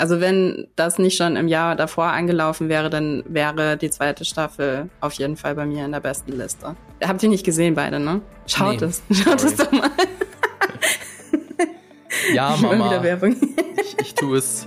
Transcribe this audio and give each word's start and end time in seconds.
Also 0.00 0.18
wenn 0.18 0.66
das 0.76 0.98
nicht 0.98 1.18
schon 1.18 1.36
im 1.36 1.46
Jahr 1.46 1.76
davor 1.76 2.06
angelaufen 2.06 2.70
wäre, 2.70 2.88
dann 2.88 3.22
wäre 3.28 3.76
die 3.76 3.90
zweite 3.90 4.24
Staffel 4.24 4.88
auf 5.02 5.12
jeden 5.12 5.36
Fall 5.36 5.54
bei 5.54 5.66
mir 5.66 5.84
in 5.84 5.92
der 5.92 6.00
besten 6.00 6.32
Liste. 6.32 6.74
Habt 7.04 7.22
ihr 7.22 7.28
nicht 7.28 7.44
gesehen 7.44 7.74
beide, 7.74 8.00
ne? 8.00 8.22
Schaut 8.46 8.80
nee, 8.80 8.86
es. 8.86 9.02
Schaut 9.12 9.40
sorry. 9.40 9.52
es 9.52 9.58
doch 9.58 9.72
mal. 9.72 9.90
ja, 12.34 12.56
Mama. 12.62 13.04
Ich, 13.76 13.98
ich 14.00 14.14
tue 14.14 14.38
es. 14.38 14.66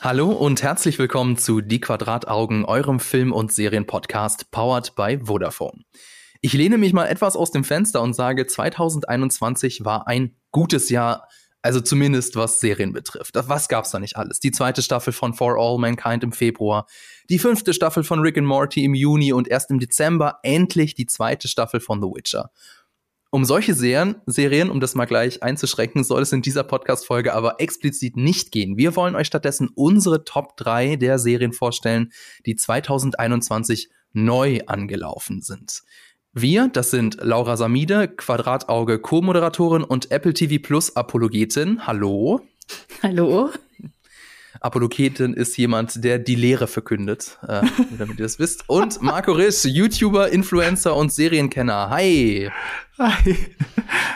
Hallo 0.00 0.30
und 0.30 0.62
herzlich 0.62 0.98
willkommen 0.98 1.36
zu 1.36 1.60
Die 1.60 1.78
Quadrataugen, 1.82 2.64
eurem 2.64 3.00
Film- 3.00 3.34
und 3.34 3.52
Serienpodcast 3.52 4.50
powered 4.50 4.94
by 4.94 5.18
Vodafone. 5.22 5.84
Ich 6.42 6.54
lehne 6.54 6.78
mich 6.78 6.94
mal 6.94 7.06
etwas 7.06 7.36
aus 7.36 7.50
dem 7.50 7.64
Fenster 7.64 8.00
und 8.00 8.14
sage, 8.14 8.46
2021 8.46 9.84
war 9.84 10.06
ein 10.08 10.36
gutes 10.52 10.88
Jahr, 10.88 11.28
also 11.60 11.80
zumindest 11.82 12.34
was 12.34 12.60
Serien 12.60 12.94
betrifft. 12.94 13.34
Was 13.34 13.68
gab's 13.68 13.90
da 13.90 13.98
nicht 13.98 14.16
alles? 14.16 14.40
Die 14.40 14.50
zweite 14.50 14.80
Staffel 14.80 15.12
von 15.12 15.34
For 15.34 15.58
All 15.58 15.76
Mankind 15.78 16.24
im 16.24 16.32
Februar, 16.32 16.86
die 17.28 17.38
fünfte 17.38 17.74
Staffel 17.74 18.04
von 18.04 18.20
Rick 18.20 18.38
and 18.38 18.46
Morty 18.46 18.84
im 18.84 18.94
Juni 18.94 19.34
und 19.34 19.48
erst 19.48 19.70
im 19.70 19.80
Dezember 19.80 20.38
endlich 20.42 20.94
die 20.94 21.04
zweite 21.04 21.46
Staffel 21.46 21.78
von 21.78 22.00
The 22.00 22.08
Witcher. 22.08 22.50
Um 23.32 23.44
solche 23.44 23.74
Serien, 23.74 24.70
um 24.70 24.80
das 24.80 24.94
mal 24.94 25.04
gleich 25.04 25.42
einzuschränken, 25.42 26.02
soll 26.02 26.22
es 26.22 26.32
in 26.32 26.42
dieser 26.42 26.64
Podcast-Folge 26.64 27.32
aber 27.34 27.60
explizit 27.60 28.16
nicht 28.16 28.50
gehen. 28.50 28.76
Wir 28.78 28.96
wollen 28.96 29.14
euch 29.14 29.28
stattdessen 29.28 29.68
unsere 29.72 30.24
Top 30.24 30.56
3 30.56 30.96
der 30.96 31.18
Serien 31.18 31.52
vorstellen, 31.52 32.12
die 32.46 32.56
2021 32.56 33.90
neu 34.12 34.60
angelaufen 34.66 35.42
sind. 35.42 35.82
Wir, 36.32 36.68
das 36.68 36.92
sind 36.92 37.16
Laura 37.20 37.56
Samide, 37.56 38.06
Quadratauge 38.06 39.00
Co-Moderatorin 39.00 39.82
und 39.82 40.12
Apple 40.12 40.32
TV 40.32 40.62
Plus 40.62 40.94
Apologetin. 40.94 41.88
Hallo. 41.88 42.40
Hallo. 43.02 43.50
Apologetin 44.60 45.34
ist 45.34 45.56
jemand, 45.56 46.04
der 46.04 46.20
die 46.20 46.36
Lehre 46.36 46.68
verkündet, 46.68 47.36
äh, 47.48 47.62
damit 47.98 48.20
ihr 48.20 48.26
das 48.26 48.38
wisst. 48.38 48.62
Und 48.68 49.02
Marco 49.02 49.32
Risch, 49.32 49.64
YouTuber, 49.64 50.30
Influencer 50.30 50.94
und 50.94 51.12
Serienkenner. 51.12 51.90
Hi. 51.90 52.48
Hi. 52.96 53.36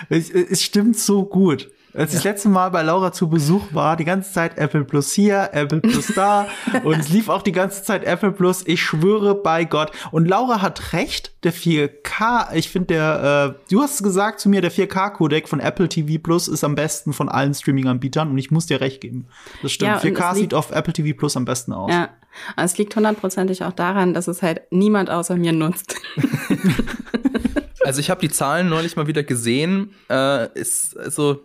Es, 0.08 0.30
es 0.30 0.62
stimmt 0.62 0.96
so 0.96 1.24
gut. 1.24 1.72
Als 1.94 2.10
ich 2.10 2.16
das 2.16 2.24
letzte 2.24 2.48
Mal 2.48 2.70
bei 2.70 2.82
Laura 2.82 3.12
zu 3.12 3.28
Besuch 3.28 3.72
war, 3.72 3.96
die 3.96 4.04
ganze 4.04 4.32
Zeit 4.32 4.58
Apple 4.58 4.84
Plus 4.84 5.12
hier, 5.12 5.50
Apple 5.52 5.80
Plus 5.80 6.08
da 6.08 6.48
und 6.82 6.98
es 6.98 7.08
lief 7.08 7.28
auch 7.28 7.42
die 7.42 7.52
ganze 7.52 7.84
Zeit 7.84 8.02
Apple 8.02 8.32
Plus. 8.32 8.66
Ich 8.66 8.82
schwöre 8.82 9.36
bei 9.36 9.64
Gott. 9.64 9.92
Und 10.10 10.26
Laura 10.26 10.60
hat 10.60 10.92
recht, 10.92 11.32
der 11.44 11.54
4K, 11.54 12.52
ich 12.54 12.68
finde 12.68 12.86
der, 12.94 13.56
äh, 13.56 13.72
du 13.72 13.80
hast 13.80 14.02
gesagt 14.02 14.40
zu 14.40 14.48
mir, 14.48 14.60
der 14.60 14.72
4K-Codec 14.72 15.48
von 15.48 15.60
Apple 15.60 15.88
TV 15.88 16.20
Plus 16.20 16.48
ist 16.48 16.64
am 16.64 16.74
besten 16.74 17.12
von 17.12 17.28
allen 17.28 17.54
Streaming-Anbietern 17.54 18.28
und 18.28 18.38
ich 18.38 18.50
muss 18.50 18.66
dir 18.66 18.80
recht 18.80 19.00
geben. 19.00 19.28
Das 19.62 19.70
stimmt. 19.70 20.02
Ja, 20.02 20.10
4K 20.10 20.34
sieht 20.34 20.54
auf 20.54 20.72
Apple 20.72 20.92
TV 20.92 21.16
Plus 21.16 21.36
am 21.36 21.44
besten 21.44 21.72
aus. 21.72 21.92
Ja. 21.92 22.10
Es 22.56 22.76
liegt 22.76 22.96
hundertprozentig 22.96 23.62
auch 23.62 23.72
daran, 23.72 24.14
dass 24.14 24.26
es 24.26 24.42
halt 24.42 24.62
niemand 24.70 25.10
außer 25.10 25.36
mir 25.36 25.52
nutzt. 25.52 25.94
also 27.84 28.00
ich 28.00 28.10
habe 28.10 28.20
die 28.20 28.30
Zahlen 28.30 28.68
neulich 28.68 28.96
mal 28.96 29.06
wieder 29.06 29.22
gesehen. 29.22 29.94
Äh, 30.10 30.48
ist 30.58 30.98
also 30.98 31.40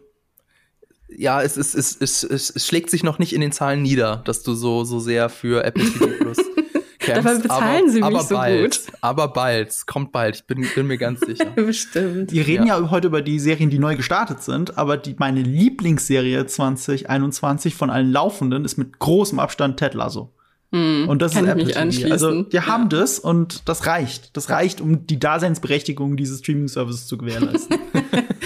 ja, 1.16 1.42
es, 1.42 1.58
es, 1.58 1.74
es, 1.76 1.96
es, 2.00 2.24
es 2.24 2.66
schlägt 2.66 2.90
sich 2.90 3.04
noch 3.04 3.20
nicht 3.20 3.34
in 3.34 3.42
den 3.42 3.52
Zahlen 3.52 3.82
nieder, 3.82 4.22
dass 4.26 4.44
du 4.44 4.54
so, 4.54 4.84
so 4.84 5.00
sehr 5.00 5.30
für 5.30 5.64
Apple 5.64 5.84
TV 5.84 6.08
Plus 6.20 6.38
kämpfst. 7.00 7.26
Dabei 7.26 7.42
bezahlen 7.42 7.84
aber, 7.84 7.92
sie 7.92 8.02
mich 8.02 8.22
so 8.22 8.36
bald, 8.36 8.86
gut. 8.86 8.94
Aber 9.02 9.28
bald, 9.30 9.70
es 9.70 9.86
kommt 9.86 10.12
bald, 10.12 10.36
ich 10.36 10.44
bin, 10.46 10.66
bin 10.76 10.88
mir 10.88 10.98
ganz 10.98 11.22
sicher. 11.22 11.46
Bestimmt. 11.56 12.32
Wir 12.32 12.46
reden 12.46 12.68
ja. 12.68 12.80
ja. 12.80 12.90
heute 12.90 13.08
über 13.08 13.22
die 13.22 13.40
Serien, 13.40 13.70
die 13.70 13.80
neu 13.80 13.96
gestartet 13.96 14.44
sind, 14.44 14.78
aber 14.78 14.98
die, 14.98 15.16
meine 15.18 15.42
Lieblingsserie 15.42 16.46
2021 16.46 17.76
von 17.76 17.90
allen 17.90 18.12
Laufenden 18.12 18.66
ist 18.66 18.78
mit 18.78 19.00
großem 19.00 19.40
Abstand 19.40 19.78
Ted 19.78 19.94
Lasso. 19.94 20.34
Hm, 20.72 21.10
und 21.10 21.22
das 21.22 21.34
ist 21.34 21.42
Apple 21.42 21.66
TV. 21.66 22.12
Also 22.12 22.46
wir 22.52 22.60
ja. 22.60 22.68
haben 22.68 22.90
das 22.90 23.18
und 23.18 23.68
das 23.68 23.88
reicht. 23.88 24.38
Das 24.38 24.52
reicht, 24.52 24.82
um 24.82 25.08
die 25.08 25.20
Daseinsberechtigung 25.20 26.16
dieses 26.16 26.40
Streaming-Services 26.40 27.08
zu 27.08 27.18
gewährleisten. 27.18 27.80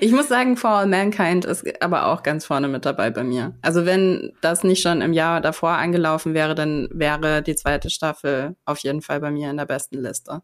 ich 0.00 0.12
muss 0.12 0.28
sagen, 0.28 0.56
For 0.56 0.70
All 0.70 0.86
Mankind 0.86 1.44
ist 1.44 1.64
aber 1.82 2.06
auch 2.06 2.22
ganz 2.22 2.44
vorne 2.44 2.68
mit 2.68 2.84
dabei 2.84 3.10
bei 3.10 3.24
mir. 3.24 3.54
Also 3.62 3.86
wenn 3.86 4.32
das 4.40 4.64
nicht 4.64 4.82
schon 4.82 5.00
im 5.00 5.12
Jahr 5.12 5.40
davor 5.40 5.70
angelaufen 5.70 6.34
wäre, 6.34 6.54
dann 6.54 6.88
wäre 6.92 7.42
die 7.42 7.56
zweite 7.56 7.90
Staffel 7.90 8.56
auf 8.64 8.78
jeden 8.78 9.02
Fall 9.02 9.20
bei 9.20 9.30
mir 9.30 9.50
in 9.50 9.56
der 9.56 9.66
besten 9.66 9.98
Liste. 9.98 10.42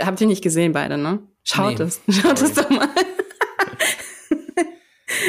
Habt 0.00 0.20
ihr 0.20 0.26
nicht 0.26 0.42
gesehen 0.42 0.72
beide, 0.72 0.98
ne? 0.98 1.20
Schaut 1.44 1.78
nee, 1.78 1.84
es. 1.84 2.00
Schaut 2.08 2.38
sorry. 2.38 2.50
es 2.50 2.54
doch 2.54 2.70
mal. 2.70 2.88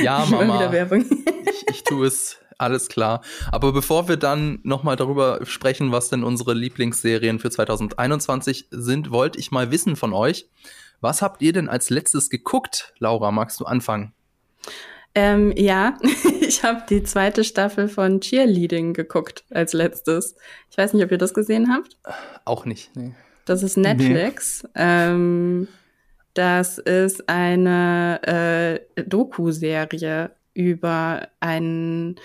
ja, 0.04 0.26
Mama. 0.26 0.72
Ich, 0.74 1.66
ich 1.70 1.84
tue 1.84 2.08
es 2.08 2.40
alles 2.58 2.88
klar. 2.88 3.22
Aber 3.52 3.74
bevor 3.74 4.08
wir 4.08 4.18
dann 4.18 4.60
nochmal 4.64 4.96
darüber 4.96 5.40
sprechen, 5.46 5.92
was 5.92 6.10
denn 6.10 6.24
unsere 6.24 6.54
Lieblingsserien 6.54 7.40
für 7.40 7.52
2021 7.52 8.68
sind, 8.72 9.12
wollte 9.12 9.40
ich 9.40 9.52
mal 9.52 9.72
wissen 9.72 9.96
von 9.96 10.14
euch, 10.14 10.50
was 11.06 11.22
habt 11.22 11.44
ihr 11.44 11.54
denn 11.54 11.70
als 11.70 11.92
letztes 11.92 12.32
geguckt? 12.32 12.94
Laura, 12.98 13.32
magst 13.32 13.60
du 13.60 13.66
anfangen? 13.66 14.12
Ähm, 15.14 15.54
ja, 15.56 15.98
ich 16.42 16.64
habe 16.64 16.82
die 16.90 17.04
zweite 17.04 17.44
Staffel 17.44 17.88
von 17.88 18.20
Cheerleading 18.20 18.94
geguckt 18.94 19.46
als 19.52 19.74
letztes. 19.74 20.36
Ich 20.72 20.78
weiß 20.78 20.94
nicht, 20.94 21.06
ob 21.06 21.12
ihr 21.12 21.20
das 21.20 21.36
gesehen 21.36 21.72
habt. 21.72 21.98
Auch 22.44 22.66
nicht, 22.66 22.96
nee. 22.96 23.14
Das 23.46 23.62
ist 23.62 23.78
Netflix. 23.78 24.64
Nee. 24.64 24.70
Ähm, 24.76 25.68
das 26.34 26.80
ist 26.80 27.30
eine 27.30 28.20
äh, 28.96 29.04
Doku-Serie 29.04 30.32
über 30.56 31.28
einen, 31.40 32.16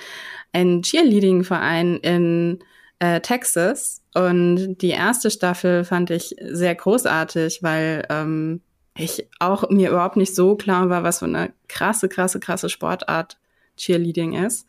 einen 0.53 0.81
Cheerleading-Verein 0.83 1.99
in 1.99 2.61
äh, 2.99 3.21
Texas. 3.21 4.01
Und 4.15 4.79
die 4.79 4.91
erste 4.91 5.31
Staffel 5.31 5.85
fand 5.85 6.11
ich 6.11 6.35
sehr 6.41 6.75
großartig, 6.75 7.63
weil 7.63 8.07
ähm, 8.09 8.63
ich 8.97 9.27
auch 9.39 9.71
mir 9.71 9.91
überhaupt 9.91 10.17
nicht 10.17 10.35
so 10.35 10.57
klar 10.57 10.91
war, 10.91 11.03
was 11.03 11.21
für 11.21 11.27
eine 11.27 11.53
krasse, 11.69 12.09
krasse, 12.09 12.41
krasse 12.41 12.69
Sportart 12.69 13.39
Cheerleading 13.77 14.35
ist. 14.35 14.67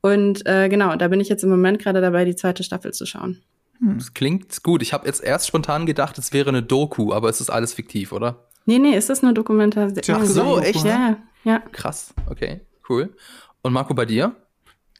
Und 0.00 0.46
äh, 0.46 0.68
genau, 0.68 0.96
da 0.96 1.08
bin 1.08 1.20
ich 1.20 1.28
jetzt 1.28 1.44
im 1.44 1.50
Moment 1.50 1.78
gerade 1.80 2.00
dabei, 2.00 2.24
die 2.24 2.36
zweite 2.36 2.64
Staffel 2.64 2.92
zu 2.92 3.06
schauen. 3.06 3.42
Hm. 3.78 3.98
Das 3.98 4.14
klingt 4.14 4.62
gut. 4.62 4.82
Ich 4.82 4.92
habe 4.92 5.06
jetzt 5.06 5.22
erst 5.22 5.46
spontan 5.46 5.86
gedacht, 5.86 6.16
es 6.18 6.32
wäre 6.32 6.48
eine 6.48 6.62
Doku, 6.62 7.12
aber 7.12 7.28
es 7.28 7.40
ist 7.40 7.50
alles 7.50 7.74
fiktiv, 7.74 8.12
oder? 8.12 8.46
Nee, 8.64 8.78
nee, 8.78 8.94
es 8.94 9.10
ist 9.10 9.22
eine 9.22 9.34
Dokumentation. 9.34 10.16
Ach 10.20 10.24
so, 10.24 10.58
echt? 10.58 10.84
Ja, 10.84 11.18
ja. 11.44 11.60
Krass, 11.72 12.14
okay 12.28 12.60
cool. 12.90 13.14
Und 13.62 13.72
Marco, 13.72 13.94
bei 13.94 14.04
dir? 14.04 14.36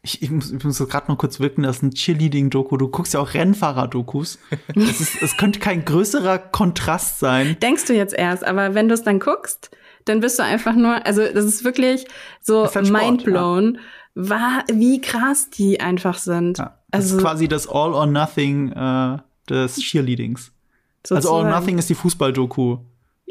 Ich, 0.03 0.23
ich 0.23 0.31
muss, 0.31 0.51
ich 0.51 0.65
muss 0.65 0.79
gerade 0.79 1.11
noch 1.11 1.19
kurz 1.19 1.41
wirken, 1.41 1.63
das 1.63 1.77
ist 1.77 1.83
ein 1.83 1.91
Cheerleading-Doku. 1.91 2.79
Du 2.79 2.89
guckst 2.89 3.13
ja 3.13 3.21
auch 3.21 3.35
Rennfahrer-Dokus. 3.35 4.39
Es 5.21 5.37
könnte 5.37 5.59
kein 5.59 5.85
größerer 5.85 6.39
Kontrast 6.39 7.19
sein. 7.19 7.57
Denkst 7.61 7.85
du 7.87 7.95
jetzt 7.95 8.15
erst, 8.15 8.45
aber 8.45 8.75
wenn 8.75 8.89
du 8.89 8.95
es 8.95 9.03
dann 9.03 9.19
guckst, 9.19 9.71
dann 10.07 10.21
bist 10.21 10.39
du 10.39 10.43
einfach 10.43 10.75
nur, 10.75 11.05
also 11.07 11.23
das 11.23 11.45
ist 11.45 11.65
wirklich 11.65 12.07
so 12.41 12.65
ist 12.65 12.77
halt 12.77 12.91
mindblown, 12.91 13.75
ja. 13.75 13.81
war, 14.15 14.65
wie 14.73 15.01
krass 15.03 15.51
die 15.51 15.81
einfach 15.81 16.17
sind. 16.17 16.59
Ja, 16.59 16.79
das 16.91 17.03
also, 17.03 17.17
ist 17.17 17.23
quasi 17.23 17.49
das 17.49 17.69
All 17.69 17.93
or 17.93 18.07
Nothing 18.07 18.73
äh, 18.73 19.19
des 19.49 19.77
Cheerleadings. 19.77 20.53
Sozusagen. 21.05 21.17
Also 21.17 21.35
All 21.35 21.45
or 21.45 21.61
Nothing 21.61 21.79
ist 21.79 21.91
die 21.91 21.95
Fußball-Doku. 21.95 22.79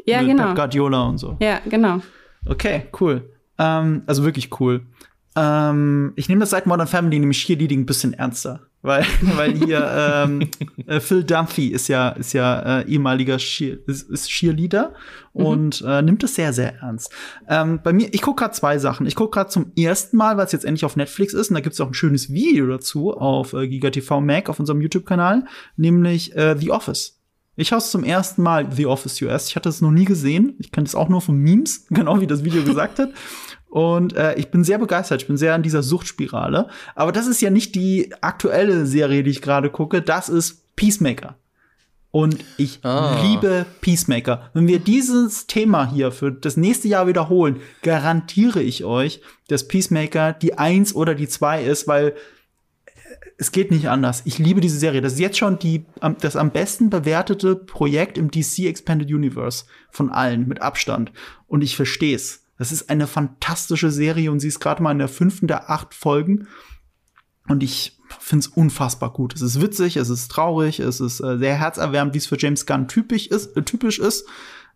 Ja, 0.06 0.22
mit 0.22 0.30
genau. 0.30 0.46
Pep 0.46 0.56
Guardiola 0.56 1.02
und 1.02 1.18
so. 1.18 1.36
Ja, 1.40 1.60
genau. 1.66 2.00
Okay, 2.46 2.86
cool. 3.00 3.28
Ähm, 3.58 4.02
also 4.06 4.24
wirklich 4.24 4.60
cool. 4.60 4.86
Ähm, 5.40 6.12
ich 6.16 6.28
nehme 6.28 6.40
das 6.40 6.50
seit 6.50 6.66
Modern 6.66 6.86
Family 6.86 7.18
nämlich 7.18 7.42
Cheerleading 7.44 7.80
ein 7.80 7.86
bisschen 7.86 8.12
ernster. 8.12 8.60
Weil, 8.82 9.04
weil 9.36 9.52
hier 9.52 9.90
ähm, 9.94 10.48
äh, 10.86 11.00
Phil 11.00 11.24
Dunphy 11.24 11.68
ist 11.68 11.88
ja, 11.88 12.10
ist 12.10 12.32
ja 12.32 12.80
äh, 12.80 12.88
ehemaliger 12.88 13.38
Cheer, 13.38 13.78
ist, 13.86 14.10
ist 14.10 14.28
Cheerleader 14.28 14.94
mhm. 15.34 15.44
und 15.44 15.84
äh, 15.86 16.02
nimmt 16.02 16.24
es 16.24 16.34
sehr, 16.34 16.52
sehr 16.52 16.76
ernst. 16.80 17.10
Ähm, 17.48 17.80
bei 17.82 17.92
mir, 17.92 18.12
ich 18.12 18.22
gucke 18.22 18.40
gerade 18.40 18.54
zwei 18.54 18.78
Sachen. 18.78 19.06
Ich 19.06 19.16
gucke 19.16 19.30
gerade 19.30 19.50
zum 19.50 19.72
ersten 19.76 20.16
Mal, 20.16 20.36
weil 20.36 20.46
es 20.46 20.52
jetzt 20.52 20.64
endlich 20.64 20.84
auf 20.84 20.96
Netflix 20.96 21.34
ist, 21.34 21.50
und 21.50 21.54
da 21.54 21.60
gibt 21.60 21.74
es 21.74 21.80
auch 21.80 21.88
ein 21.88 21.94
schönes 21.94 22.30
Video 22.30 22.66
dazu 22.66 23.12
auf 23.12 23.52
äh, 23.52 23.68
GigaTV 23.68 24.20
Mac 24.20 24.48
auf 24.48 24.60
unserem 24.60 24.80
YouTube-Kanal, 24.80 25.44
nämlich 25.76 26.34
äh, 26.36 26.56
The 26.58 26.70
Office. 26.70 27.20
Ich 27.56 27.68
schaue 27.68 27.80
zum 27.80 28.04
ersten 28.04 28.42
Mal 28.42 28.72
The 28.72 28.86
Office 28.86 29.20
US. 29.20 29.48
Ich 29.48 29.56
hatte 29.56 29.68
es 29.68 29.82
noch 29.82 29.90
nie 29.90 30.06
gesehen. 30.06 30.54
Ich 30.58 30.72
kenne 30.72 30.86
es 30.86 30.94
auch 30.94 31.10
nur 31.10 31.20
von 31.20 31.36
Memes, 31.36 31.86
genau 31.90 32.20
wie 32.20 32.26
das 32.26 32.44
Video 32.44 32.62
gesagt 32.62 32.98
hat. 32.98 33.10
Und 33.70 34.14
äh, 34.14 34.34
ich 34.34 34.50
bin 34.50 34.64
sehr 34.64 34.78
begeistert. 34.78 35.22
Ich 35.22 35.28
bin 35.28 35.36
sehr 35.36 35.54
an 35.54 35.62
dieser 35.62 35.82
Suchtspirale. 35.82 36.68
Aber 36.96 37.12
das 37.12 37.28
ist 37.28 37.40
ja 37.40 37.50
nicht 37.50 37.74
die 37.76 38.12
aktuelle 38.20 38.84
Serie, 38.84 39.22
die 39.22 39.30
ich 39.30 39.42
gerade 39.42 39.70
gucke. 39.70 40.02
Das 40.02 40.28
ist 40.28 40.76
Peacemaker. 40.76 41.36
Und 42.10 42.44
ich 42.56 42.80
ah. 42.82 43.22
liebe 43.22 43.64
Peacemaker. 43.80 44.50
Wenn 44.52 44.66
wir 44.66 44.80
dieses 44.80 45.46
Thema 45.46 45.88
hier 45.88 46.10
für 46.10 46.32
das 46.32 46.56
nächste 46.56 46.88
Jahr 46.88 47.06
wiederholen, 47.06 47.60
garantiere 47.82 48.60
ich 48.60 48.84
euch, 48.84 49.22
dass 49.46 49.68
Peacemaker 49.68 50.32
die 50.32 50.58
Eins 50.58 50.92
oder 50.92 51.14
die 51.14 51.28
Zwei 51.28 51.62
ist, 51.62 51.86
weil 51.86 52.14
es 53.38 53.52
geht 53.52 53.70
nicht 53.70 53.88
anders. 53.88 54.22
Ich 54.24 54.38
liebe 54.38 54.60
diese 54.60 54.78
Serie. 54.78 55.00
Das 55.00 55.14
ist 55.14 55.20
jetzt 55.20 55.38
schon 55.38 55.60
die, 55.60 55.84
das 56.20 56.34
am 56.34 56.50
besten 56.50 56.90
bewertete 56.90 57.54
Projekt 57.54 58.18
im 58.18 58.32
DC 58.32 58.66
Expanded 58.66 59.08
Universe 59.08 59.64
von 59.90 60.10
allen, 60.10 60.48
mit 60.48 60.60
Abstand. 60.60 61.12
Und 61.46 61.62
ich 61.62 61.76
verstehe 61.76 62.16
es. 62.16 62.42
Das 62.60 62.72
ist 62.72 62.90
eine 62.90 63.06
fantastische 63.06 63.90
Serie 63.90 64.30
und 64.30 64.40
sie 64.40 64.48
ist 64.48 64.60
gerade 64.60 64.82
mal 64.82 64.92
in 64.92 64.98
der 64.98 65.08
fünften 65.08 65.46
der 65.46 65.70
acht 65.70 65.94
Folgen. 65.94 66.46
Und 67.48 67.62
ich 67.62 67.96
finde 68.18 68.44
es 68.44 68.48
unfassbar 68.48 69.14
gut. 69.14 69.34
Es 69.34 69.40
ist 69.40 69.62
witzig, 69.62 69.96
es 69.96 70.10
ist 70.10 70.30
traurig, 70.30 70.78
es 70.78 71.00
ist 71.00 71.20
äh, 71.20 71.38
sehr 71.38 71.54
herzerwärmend, 71.54 72.12
wie 72.12 72.18
es 72.18 72.26
für 72.26 72.36
James 72.38 72.66
Gunn 72.66 72.86
typisch 72.86 73.28
ist. 73.28 73.56
Äh, 73.56 73.62
typisch 73.62 73.98
ist. 73.98 74.28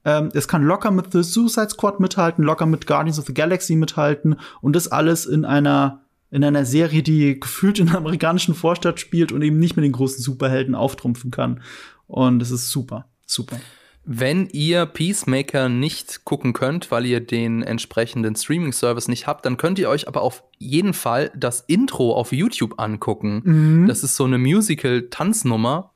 Ähm, 0.06 0.30
es 0.32 0.48
kann 0.48 0.62
locker 0.62 0.90
mit 0.92 1.12
The 1.12 1.22
Suicide 1.22 1.68
Squad 1.68 2.00
mithalten, 2.00 2.42
locker 2.42 2.64
mit 2.64 2.86
Guardians 2.86 3.18
of 3.18 3.26
the 3.26 3.34
Galaxy 3.34 3.76
mithalten 3.76 4.36
und 4.62 4.74
das 4.74 4.88
alles 4.88 5.26
in 5.26 5.44
einer 5.44 6.00
in 6.30 6.42
einer 6.42 6.64
Serie, 6.64 7.02
die 7.02 7.38
gefühlt 7.38 7.78
in 7.80 7.90
einer 7.90 7.98
amerikanischen 7.98 8.54
Vorstadt 8.54 8.98
spielt 8.98 9.30
und 9.30 9.42
eben 9.42 9.58
nicht 9.58 9.76
mit 9.76 9.84
den 9.84 9.92
großen 9.92 10.22
Superhelden 10.22 10.74
auftrumpfen 10.74 11.30
kann. 11.30 11.60
Und 12.06 12.40
es 12.40 12.50
ist 12.50 12.70
super, 12.70 13.10
super. 13.26 13.60
Wenn 14.04 14.48
ihr 14.52 14.84
Peacemaker 14.84 15.68
nicht 15.68 16.24
gucken 16.24 16.52
könnt, 16.52 16.90
weil 16.90 17.06
ihr 17.06 17.20
den 17.20 17.62
entsprechenden 17.62 18.36
Streaming-Service 18.36 19.08
nicht 19.08 19.26
habt, 19.26 19.46
dann 19.46 19.56
könnt 19.56 19.78
ihr 19.78 19.88
euch 19.88 20.06
aber 20.06 20.20
auf 20.22 20.44
jeden 20.58 20.92
Fall 20.92 21.32
das 21.34 21.62
Intro 21.62 22.14
auf 22.14 22.32
YouTube 22.32 22.78
angucken. 22.78 23.42
Mhm. 23.44 23.88
Das 23.88 24.04
ist 24.04 24.16
so 24.16 24.24
eine 24.24 24.38
Musical-Tanznummer 24.38 25.93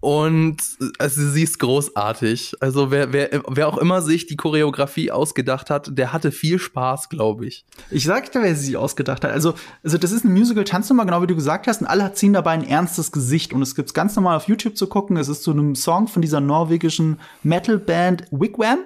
und 0.00 0.58
also 0.98 1.28
sie 1.28 1.42
ist 1.42 1.58
großartig. 1.58 2.54
Also 2.60 2.92
wer, 2.92 3.12
wer, 3.12 3.42
wer 3.48 3.68
auch 3.68 3.78
immer 3.78 4.00
sich 4.00 4.26
die 4.26 4.36
Choreografie 4.36 5.10
ausgedacht 5.10 5.70
hat, 5.70 5.98
der 5.98 6.12
hatte 6.12 6.30
viel 6.30 6.60
Spaß, 6.60 7.08
glaube 7.08 7.46
ich. 7.46 7.64
Ich 7.90 8.04
sag 8.04 8.30
dir, 8.30 8.42
wer 8.42 8.54
sie 8.54 8.76
ausgedacht 8.76 9.24
hat. 9.24 9.32
Also, 9.32 9.54
also 9.82 9.98
das 9.98 10.12
ist 10.12 10.24
ein 10.24 10.32
Musical-Tanznummer, 10.32 11.04
genau 11.04 11.22
wie 11.22 11.26
du 11.26 11.34
gesagt 11.34 11.66
hast, 11.66 11.80
und 11.80 11.88
alle 11.88 12.12
ziehen 12.12 12.32
dabei 12.32 12.52
ein 12.52 12.64
ernstes 12.64 13.10
Gesicht. 13.10 13.52
Und 13.52 13.62
es 13.62 13.74
gibt's 13.74 13.92
ganz 13.92 14.14
normal 14.14 14.36
auf 14.36 14.46
YouTube 14.46 14.76
zu 14.76 14.86
gucken. 14.86 15.16
Es 15.16 15.28
ist 15.28 15.42
zu 15.42 15.50
einem 15.50 15.74
Song 15.74 16.06
von 16.06 16.22
dieser 16.22 16.40
norwegischen 16.40 17.18
Metal-Band 17.42 18.26
Wigwam. 18.30 18.78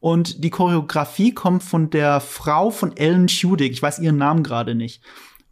Und 0.00 0.44
die 0.44 0.50
Choreografie 0.50 1.32
kommt 1.32 1.62
von 1.62 1.90
der 1.90 2.20
Frau 2.20 2.70
von 2.70 2.96
Ellen 2.96 3.26
Tudyk. 3.26 3.72
Ich 3.72 3.82
weiß 3.82 3.98
ihren 3.98 4.16
Namen 4.16 4.42
gerade 4.42 4.74
nicht. 4.74 5.02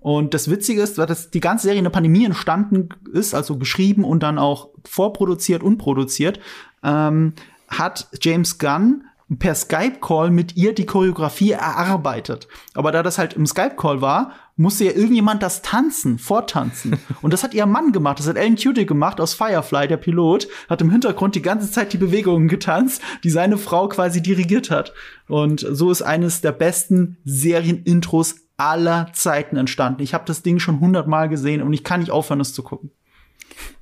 Und 0.03 0.35
das 0.35 0.51
Witzige 0.51 0.83
ist, 0.83 0.99
dass 0.99 1.31
die 1.31 1.41
ganze 1.41 1.65
Serie 1.65 1.79
in 1.79 1.85
der 1.85 1.91
Pandemie 1.91 2.25
entstanden 2.25 2.89
ist, 3.13 3.35
also 3.35 3.57
geschrieben 3.57 4.05
und 4.05 4.23
dann 4.23 4.39
auch 4.39 4.71
vorproduziert 4.85 5.63
und 5.63 5.79
produziert, 5.79 6.41
ähm, 6.83 7.35
hat 7.69 8.09
James 8.21 8.59
Gunn 8.59 9.05
per 9.39 9.55
Skype-Call 9.55 10.31
mit 10.31 10.57
ihr 10.57 10.75
die 10.75 10.87
Choreografie 10.87 11.53
erarbeitet. 11.53 12.49
Aber 12.75 12.93
da 12.93 13.03
das 13.03 13.19
halt 13.19 13.35
im 13.35 13.47
Skype-Call 13.47 14.01
war, 14.01 14.33
musste 14.57 14.85
ja 14.85 14.93
irgendjemand 14.93 15.43
das 15.43 15.63
tanzen, 15.63 16.19
vortanzen. 16.19 16.99
Und 17.23 17.33
das 17.33 17.43
hat 17.43 17.55
ihr 17.55 17.65
Mann 17.67 17.93
gemacht. 17.93 18.19
Das 18.19 18.29
hat 18.29 18.37
Alan 18.37 18.57
Tudyk 18.57 18.89
gemacht 18.89 19.21
aus 19.21 19.35
Firefly, 19.35 19.89
der 19.89 19.97
Pilot, 19.97 20.49
hat 20.69 20.83
im 20.83 20.91
Hintergrund 20.91 21.35
die 21.35 21.43
ganze 21.43 21.71
Zeit 21.71 21.93
die 21.93 21.99
Bewegungen 21.99 22.49
getanzt, 22.49 23.01
die 23.25 23.31
seine 23.31 23.57
Frau 23.57 23.89
quasi 23.89 24.21
dirigiert 24.21 24.71
hat. 24.71 24.93
Und 25.29 25.67
so 25.71 25.91
ist 25.91 26.03
eines 26.03 26.41
der 26.41 26.53
besten 26.53 27.17
Serien-Intros 27.25 28.37
aller 28.63 29.11
Zeiten 29.13 29.57
entstanden. 29.57 30.03
Ich 30.03 30.15
habe 30.15 30.25
das 30.25 30.43
Ding 30.43 30.61
schon 30.61 30.79
hundertmal 30.79 31.29
gesehen 31.29 31.63
und 31.63 31.73
ich 31.73 31.83
kann 31.83 32.01
nicht 32.01 32.13
aufhören, 32.13 32.41
es 32.41 32.55
zu 32.55 32.63
gucken. 32.63 32.93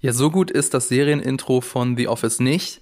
Ja, 0.01 0.13
so 0.13 0.31
gut 0.31 0.51
ist 0.51 0.73
das 0.73 0.89
Serienintro 0.89 1.61
von 1.61 1.97
The 1.99 2.09
Office 2.09 2.41
nicht. 2.41 2.81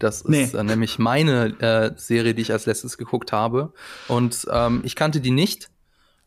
Das 0.00 0.22
ist 0.22 0.54
äh, 0.54 0.64
nämlich 0.64 0.98
meine 0.98 1.60
äh, 1.60 1.92
Serie, 1.96 2.34
die 2.34 2.42
ich 2.42 2.52
als 2.52 2.66
letztes 2.66 2.98
geguckt 2.98 3.32
habe. 3.32 3.72
Und 4.08 4.46
ähm, 4.50 4.82
ich 4.84 4.96
kannte 4.96 5.20
die 5.20 5.30
nicht. 5.30 5.70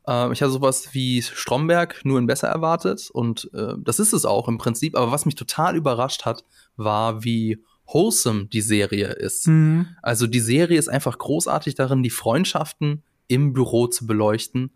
Äh, 0.08 0.32
ich 0.32 0.42
hatte 0.42 0.52
sowas 0.52 0.90
wie 0.94 1.22
Stromberg, 1.22 2.02
nur 2.04 2.18
in 2.18 2.28
besser 2.28 2.48
erwartet. 2.48 3.10
Und 3.12 3.50
äh, 3.54 3.74
das 3.78 4.00
ist 4.00 4.14
es 4.14 4.26
auch 4.26 4.48
im 4.48 4.58
Prinzip. 4.58 4.96
Aber 4.96 5.12
was 5.12 5.26
mich 5.26 5.36
total 5.36 5.76
überrascht 5.76 6.26
hat, 6.26 6.44
war, 6.78 7.24
wie 7.24 7.64
wholesome 7.86 8.46
die 8.46 8.62
Serie 8.62 9.08
ist. 9.08 9.48
Mhm. 9.48 9.88
Also 10.02 10.28
die 10.28 10.40
Serie 10.40 10.80
ist 10.80 10.90
einfach 10.90 11.18
großartig 11.18 11.76
darin, 11.76 12.04
die 12.04 12.10
Freundschaften 12.10 13.04
im 13.28 13.54
Büro 13.54 13.88
zu 13.88 14.08
beleuchten 14.08 14.72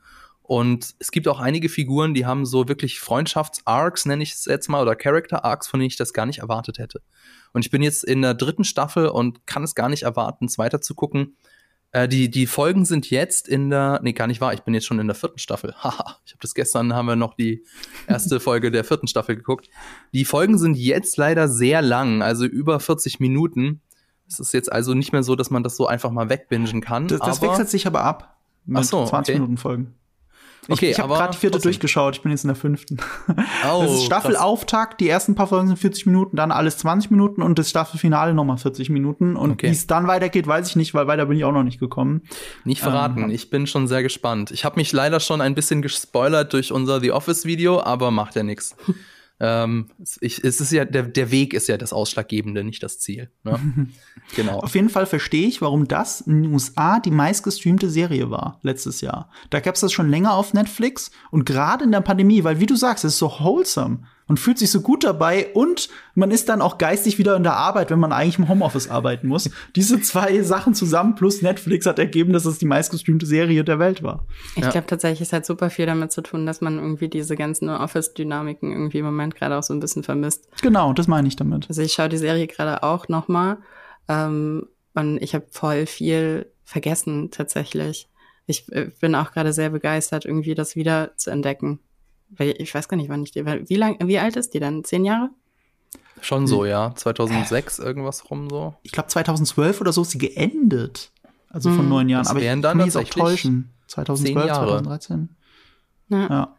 und 0.48 0.96
es 1.00 1.12
gibt 1.12 1.28
auch 1.28 1.40
einige 1.40 1.70
Figuren, 1.70 2.14
die 2.14 2.26
haben 2.26 2.46
so 2.46 2.68
wirklich 2.68 3.00
Freundschafts-Arcs, 3.00 4.06
nenne 4.06 4.22
ich 4.22 4.34
es 4.34 4.46
jetzt 4.46 4.70
mal, 4.70 4.82
oder 4.82 4.96
Character-Arcs, 4.96 5.68
von 5.68 5.80
denen 5.80 5.88
ich 5.88 5.98
das 5.98 6.14
gar 6.14 6.28
nicht 6.28 6.40
erwartet 6.40 6.78
hätte. 6.78 7.02
Und 7.52 7.66
ich 7.66 7.72
bin 7.72 7.82
jetzt 7.82 8.04
in 8.04 8.22
der 8.22 8.36
dritten 8.36 8.64
Staffel 8.64 9.08
und 9.08 9.48
kann 9.48 9.64
es 9.64 9.74
gar 9.74 9.90
nicht 9.90 10.04
erwarten, 10.04 10.46
es 10.46 10.58
weiter 10.58 10.82
zu 10.82 10.94
gucken. 10.94 11.36
Äh, 11.92 12.08
die, 12.08 12.30
die 12.30 12.46
Folgen 12.46 12.86
sind 12.86 13.10
jetzt 13.10 13.48
in 13.48 13.72
der, 13.72 14.02
nee, 14.04 14.14
gar 14.14 14.28
nicht 14.28 14.40
wahr, 14.40 14.54
ich 14.54 14.62
bin 14.62 14.76
jetzt 14.76 14.86
schon 14.86 15.00
in 15.00 15.08
der 15.08 15.16
vierten 15.16 15.40
Staffel. 15.40 15.74
Haha, 15.84 16.18
ich 16.26 16.34
habe 16.34 16.42
das 16.42 16.54
gestern, 16.54 16.94
haben 16.94 17.08
wir 17.08 17.16
noch 17.16 17.34
die 17.34 17.64
erste 18.08 18.40
Folge 18.40 18.70
der 18.70 18.84
vierten 18.84 19.08
Staffel 19.08 19.36
geguckt. 19.36 19.70
Die 20.14 20.26
Folgen 20.26 20.60
sind 20.60 20.78
jetzt 20.78 21.18
leider 21.18 21.48
sehr 21.48 21.82
lang, 21.82 22.22
also 22.22 22.46
über 22.46 22.80
40 22.80 23.20
Minuten. 23.20 23.82
Es 24.28 24.40
ist 24.40 24.54
jetzt 24.54 24.72
also 24.72 24.94
nicht 24.94 25.12
mehr 25.12 25.24
so, 25.24 25.36
dass 25.36 25.50
man 25.50 25.64
das 25.64 25.76
so 25.76 25.88
einfach 25.88 26.12
mal 26.12 26.30
wegbingen 26.30 26.82
kann. 26.82 27.08
Das, 27.08 27.20
das 27.20 27.42
wechselt 27.42 27.70
sich 27.70 27.88
aber 27.88 28.04
ab. 28.04 28.38
Mit 28.66 28.80
Ach 28.80 28.84
so, 28.84 29.06
20 29.06 29.34
okay. 29.34 29.40
Minuten 29.40 29.58
Folgen. 29.58 29.96
Okay, 30.68 30.86
ich, 30.86 30.92
ich 30.92 31.00
habe 31.00 31.14
gerade 31.14 31.34
die 31.34 31.38
vierte 31.38 31.54
trotzdem. 31.54 31.72
durchgeschaut, 31.72 32.16
ich 32.16 32.22
bin 32.22 32.32
jetzt 32.32 32.44
in 32.44 32.50
der 32.50 32.56
fünften. 32.56 32.98
Oh, 33.68 33.82
das 33.82 33.94
ist 33.94 34.06
Staffelauftakt, 34.06 35.00
die 35.00 35.10
ersten 35.10 35.34
paar 35.34 35.48
Folgen 35.48 35.68
sind 35.68 35.78
40 35.78 36.06
Minuten, 36.06 36.36
dann 36.36 36.52
alles 36.52 36.78
20 36.78 37.10
Minuten 37.10 37.42
und 37.42 37.58
das 37.58 37.70
Staffelfinale 37.70 38.34
nochmal 38.34 38.58
40 38.58 38.90
Minuten. 38.90 39.36
Und 39.36 39.52
okay. 39.52 39.68
wie 39.68 39.72
es 39.72 39.88
dann 39.88 40.08
weitergeht, 40.08 40.46
weiß 40.46 40.70
ich 40.70 40.76
nicht, 40.76 40.94
weil 40.94 41.08
weiter 41.08 41.26
bin 41.26 41.38
ich 41.38 41.46
auch 41.46 41.52
noch 41.52 41.64
nicht 41.64 41.80
gekommen. 41.80 42.22
Nicht 42.64 42.82
verraten, 42.82 43.24
ähm, 43.24 43.30
ich 43.32 43.50
bin 43.50 43.66
schon 43.66 43.88
sehr 43.88 44.04
gespannt. 44.04 44.52
Ich 44.52 44.66
habe 44.66 44.76
mich 44.78 44.92
leider 44.92 45.20
schon 45.20 45.42
ein 45.42 45.56
bisschen 45.56 45.82
gespoilert 45.82 46.54
durch 46.54 46.72
unser 46.72 47.00
The 47.00 47.12
Office-Video, 47.12 47.82
aber 47.82 48.12
macht 48.12 48.36
ja 48.36 48.44
nichts. 48.44 48.76
Ähm, 49.40 49.90
ich, 50.22 50.44
es 50.44 50.62
ist 50.62 50.72
ja, 50.72 50.86
der, 50.86 51.04
der 51.04 51.30
Weg 51.32 51.54
ist 51.54 51.68
ja 51.68 51.78
das 51.78 51.92
Ausschlaggebende, 51.92 52.64
nicht 52.64 52.82
das 52.84 53.00
Ziel. 53.00 53.30
Ne? 53.44 53.60
genau. 54.36 54.60
Auf 54.60 54.76
jeden 54.76 54.90
Fall 54.90 55.06
verstehe 55.06 55.48
ich, 55.48 55.62
warum 55.62 55.88
das 55.88 56.22
in 56.22 56.44
den 56.44 56.54
USA 56.54 57.00
die 57.00 57.12
meistgestreamte 57.12 57.90
Serie 57.90 58.30
war 58.30 58.60
letztes 58.62 59.02
Jahr. 59.02 59.30
Da 59.50 59.60
gab 59.60 59.76
es 59.76 59.82
das 59.82 59.92
schon 59.92 60.10
länger 60.10 60.34
auf 60.34 60.54
Netflix 60.54 61.12
und 61.32 61.46
gerade 61.46 61.84
in 61.84 61.92
der 61.92 62.02
Pandemie, 62.02 62.44
weil 62.44 62.60
wie 62.60 62.66
du 62.66 62.76
sagst, 62.76 63.04
es 63.04 63.14
ist 63.14 63.20
so 63.20 63.40
wholesome 63.40 64.00
und 64.28 64.40
fühlt 64.40 64.58
sich 64.58 64.72
so 64.72 64.82
gut 64.82 65.04
dabei 65.04 65.48
und 65.54 65.90
man 66.16 66.32
ist 66.32 66.50
dann 66.50 66.62
auch 66.62 66.78
geistig 66.78 67.18
wieder 67.18 67.36
in 67.36 67.44
der 67.44 67.56
Arbeit, 67.56 67.92
wenn 67.92 68.00
man 68.00 68.12
eigentlich 68.12 68.40
im 68.40 68.50
Homeoffice 68.50 68.90
arbeiten 68.90 69.28
muss. 69.28 69.50
Diese 69.76 70.02
zwei 70.02 70.42
Sachen 70.42 70.74
zusammen 70.74 71.16
plus 71.16 71.42
Netflix 71.42 71.86
hat 71.86 72.00
ergeben, 72.00 72.34
dass 72.34 72.46
es 72.46 72.58
die 72.58 72.66
meistgestreamte 72.66 73.26
Serie 73.26 73.64
der 73.64 73.80
Welt 73.80 74.02
war. 74.02 74.26
Ich 74.56 74.64
ja. 74.64 74.72
glaube 74.72 74.88
tatsächlich, 74.88 75.22
es 75.22 75.34
hat 75.34 75.46
super 75.46 75.70
viel 75.70 75.86
damit 75.86 76.12
zu 76.12 76.22
tun, 76.22 76.46
dass 76.46 76.62
man 76.62 76.78
irgendwie 76.80 77.08
diese 77.08 77.36
ganzen 77.36 77.70
Office-Dynamiken 77.70 78.72
irgendwie 78.72 79.00
im 79.00 79.06
Moment 79.06 79.36
gerade 79.36 79.58
auch 79.58 79.64
so 79.64 79.74
ein 79.74 79.80
bisschen 79.80 80.04
vermisst. 80.04 80.48
Genau, 80.62 80.94
das 80.94 81.08
meine 81.08 81.28
ich 81.28 81.36
damit. 81.36 81.68
Also 81.70 81.82
ich 81.82 81.94
schaue 81.94 82.10
die 82.10 82.18
Serie 82.18 82.48
gerade 82.48 82.82
auch 82.84 83.08
noch 83.08 83.28
mal 83.28 83.58
ähm, 84.08 84.68
und 84.96 85.22
ich 85.22 85.36
habe 85.36 85.46
voll 85.52 85.86
viel 85.86 86.48
vergessen 86.64 87.30
tatsächlich. 87.30 88.10
Ich 88.48 88.72
äh, 88.72 88.90
bin 89.00 89.16
auch 89.16 89.32
gerade 89.32 89.54
sehr 89.54 89.70
begeistert, 89.70 90.26
irgendwie 90.26 90.56
das 90.56 90.76
wieder 90.76 91.16
zu 91.18 91.30
entdecken. 91.30 91.80
Weil 92.30 92.56
ich 92.58 92.74
weiß 92.74 92.88
gar 92.88 92.98
nicht, 92.98 93.10
wann 93.10 93.24
ich 93.24 93.32
die. 93.32 93.46
Wie 93.46 93.76
lang, 93.76 93.98
wie 94.08 94.20
alt 94.20 94.36
ist 94.36 94.54
die 94.54 94.60
dann? 94.60 94.84
Zehn 94.84 95.06
Jahre? 95.06 95.30
Schon 96.22 96.48
so, 96.48 96.66
ja. 96.66 96.94
2006 96.96 97.80
irgendwas 97.80 98.30
rum 98.30 98.50
so. 98.50 98.76
Ich 98.84 98.92
glaube 98.92 99.10
2012 99.10 99.82
oder 99.82 99.94
so 99.94 100.02
ist 100.02 100.12
sie 100.12 100.18
geendet. 100.18 101.12
Also 101.50 101.70
von 101.70 101.80
hm. 101.80 101.90
neun 101.90 102.10
Jahren. 102.10 102.28
Aber 102.28 102.40
ich 102.40 102.48
dann 102.48 102.62
kann 102.62 102.78
mich 102.78 102.98
auch 102.98 103.04
täuschen. 103.04 103.70
2012, 103.88 104.46
2013. 104.46 105.30
Ja. 106.10 106.28
ja. 106.28 106.56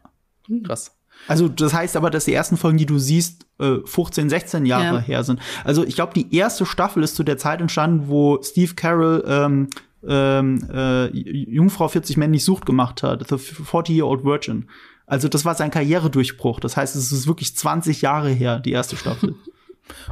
Krass. 0.63 0.91
Also 1.27 1.47
das 1.47 1.73
heißt 1.73 1.95
aber, 1.97 2.09
dass 2.09 2.25
die 2.25 2.33
ersten 2.33 2.57
Folgen, 2.57 2.77
die 2.77 2.85
du 2.85 2.99
siehst, 2.99 3.45
15, 3.59 4.27
äh, 4.27 4.29
16 4.29 4.65
Jahre 4.65 4.97
ja. 4.97 5.01
her 5.01 5.23
sind. 5.23 5.39
Also 5.63 5.83
ich 5.83 5.95
glaube, 5.95 6.13
die 6.13 6.35
erste 6.35 6.65
Staffel 6.65 7.03
ist 7.03 7.15
zu 7.15 7.23
der 7.23 7.37
Zeit 7.37 7.59
entstanden, 7.59 8.07
wo 8.07 8.41
Steve 8.43 8.75
Carroll 8.75 9.23
ähm, 9.27 9.67
ähm, 10.07 10.67
äh, 10.71 11.07
Jungfrau 11.07 11.87
40 11.87 12.17
männlich 12.17 12.43
sucht 12.43 12.65
gemacht 12.65 13.03
hat, 13.03 13.27
The 13.27 13.35
40-Year-Old 13.35 14.23
Virgin. 14.23 14.69
Also 15.07 15.29
das 15.29 15.45
war 15.45 15.55
sein 15.55 15.71
Karrieredurchbruch. 15.71 16.59
Das 16.59 16.77
heißt, 16.77 16.95
es 16.95 17.11
ist 17.11 17.27
wirklich 17.27 17.55
20 17.55 18.01
Jahre 18.01 18.29
her, 18.29 18.59
die 18.59 18.73
erste 18.73 18.95
Staffel. 18.97 19.35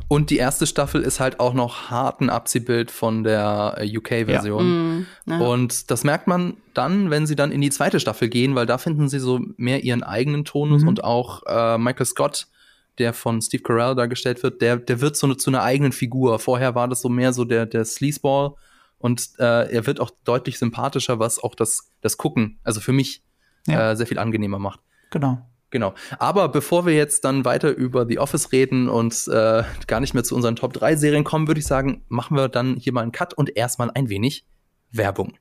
Und 0.08 0.30
die 0.30 0.38
erste 0.38 0.68
Staffel 0.68 1.02
ist 1.02 1.20
halt 1.20 1.42
auch 1.42 1.54
noch 1.54 1.90
harten 1.90 2.30
Abziehbild 2.30 2.92
von 2.92 3.25
der 3.25 3.75
äh, 3.78 3.98
UK-Version. 3.98 5.06
Ja. 5.28 5.36
Mm, 5.36 5.42
ja. 5.42 5.48
Und 5.48 5.92
das 5.92 6.06
merkt 6.06 6.28
man 6.28 6.56
dann, 6.74 7.10
wenn 7.10 7.28
sie 7.28 7.36
dann 7.36 7.52
in 7.52 7.60
die 7.60 7.70
zweite 7.70 8.00
Staffel 8.00 8.30
gehen, 8.30 8.56
weil 8.56 8.66
da 8.66 8.78
finden 8.78 9.10
sie 9.10 9.20
so 9.20 9.42
mehr 9.58 9.84
ihren 9.84 10.02
eigenen 10.02 10.46
Tonus 10.46 10.84
mhm. 10.84 10.88
und 10.88 11.04
auch 11.04 11.44
äh, 11.46 11.78
Michael 11.78 12.06
Scott, 12.06 12.48
der 12.98 13.14
von 13.14 13.42
Steve 13.42 13.64
Carell 13.64 13.96
dargestellt 13.96 14.44
wird, 14.44 14.62
der, 14.62 14.78
der 14.78 15.02
wird 15.02 15.18
so 15.18 15.28
eine, 15.28 15.36
zu 15.36 15.50
einer 15.50 15.64
eigenen 15.64 15.92
Figur. 15.92 16.40
Vorher 16.40 16.75
war 16.75 16.88
das 16.88 17.02
so 17.02 17.10
mehr 17.10 17.34
so 17.34 17.44
der, 17.44 17.66
der 17.66 17.84
Sleazeball 17.84 18.54
und 18.98 19.32
äh, 19.40 19.72
er 19.72 19.86
wird 19.86 20.00
auch 20.00 20.12
deutlich 20.24 20.58
sympathischer, 20.58 21.20
was 21.20 21.38
auch 21.44 21.56
das, 21.56 21.92
das 22.02 22.16
Gucken, 22.18 22.60
also 22.64 22.80
für 22.80 22.94
mich 22.94 23.22
ja. 23.68 23.92
äh, 23.92 23.96
sehr 23.96 24.08
viel 24.08 24.20
angenehmer 24.20 24.60
macht. 24.60 24.80
Genau. 25.15 25.38
Genau. 25.69 25.93
Aber 26.19 26.50
bevor 26.50 26.86
wir 26.86 26.93
jetzt 26.93 27.24
dann 27.24 27.45
weiter 27.45 27.74
über 27.74 28.05
The 28.05 28.19
Office 28.19 28.51
reden 28.51 28.89
und 28.89 29.29
äh, 29.29 29.63
gar 29.88 30.01
nicht 30.01 30.13
mehr 30.13 30.25
zu 30.25 30.36
unseren 30.36 30.57
Top 30.57 30.74
3 30.74 30.98
Serien 30.98 31.24
kommen, 31.24 31.48
würde 31.48 31.62
ich 31.62 31.65
sagen, 31.65 32.03
machen 32.10 32.36
wir 32.36 32.50
dann 32.50 32.75
hier 32.75 32.91
mal 32.91 33.01
einen 33.01 33.13
Cut 33.13 33.34
und 33.34 33.55
erstmal 33.55 33.91
ein 33.91 34.10
wenig 34.10 34.45
Werbung. 34.91 35.38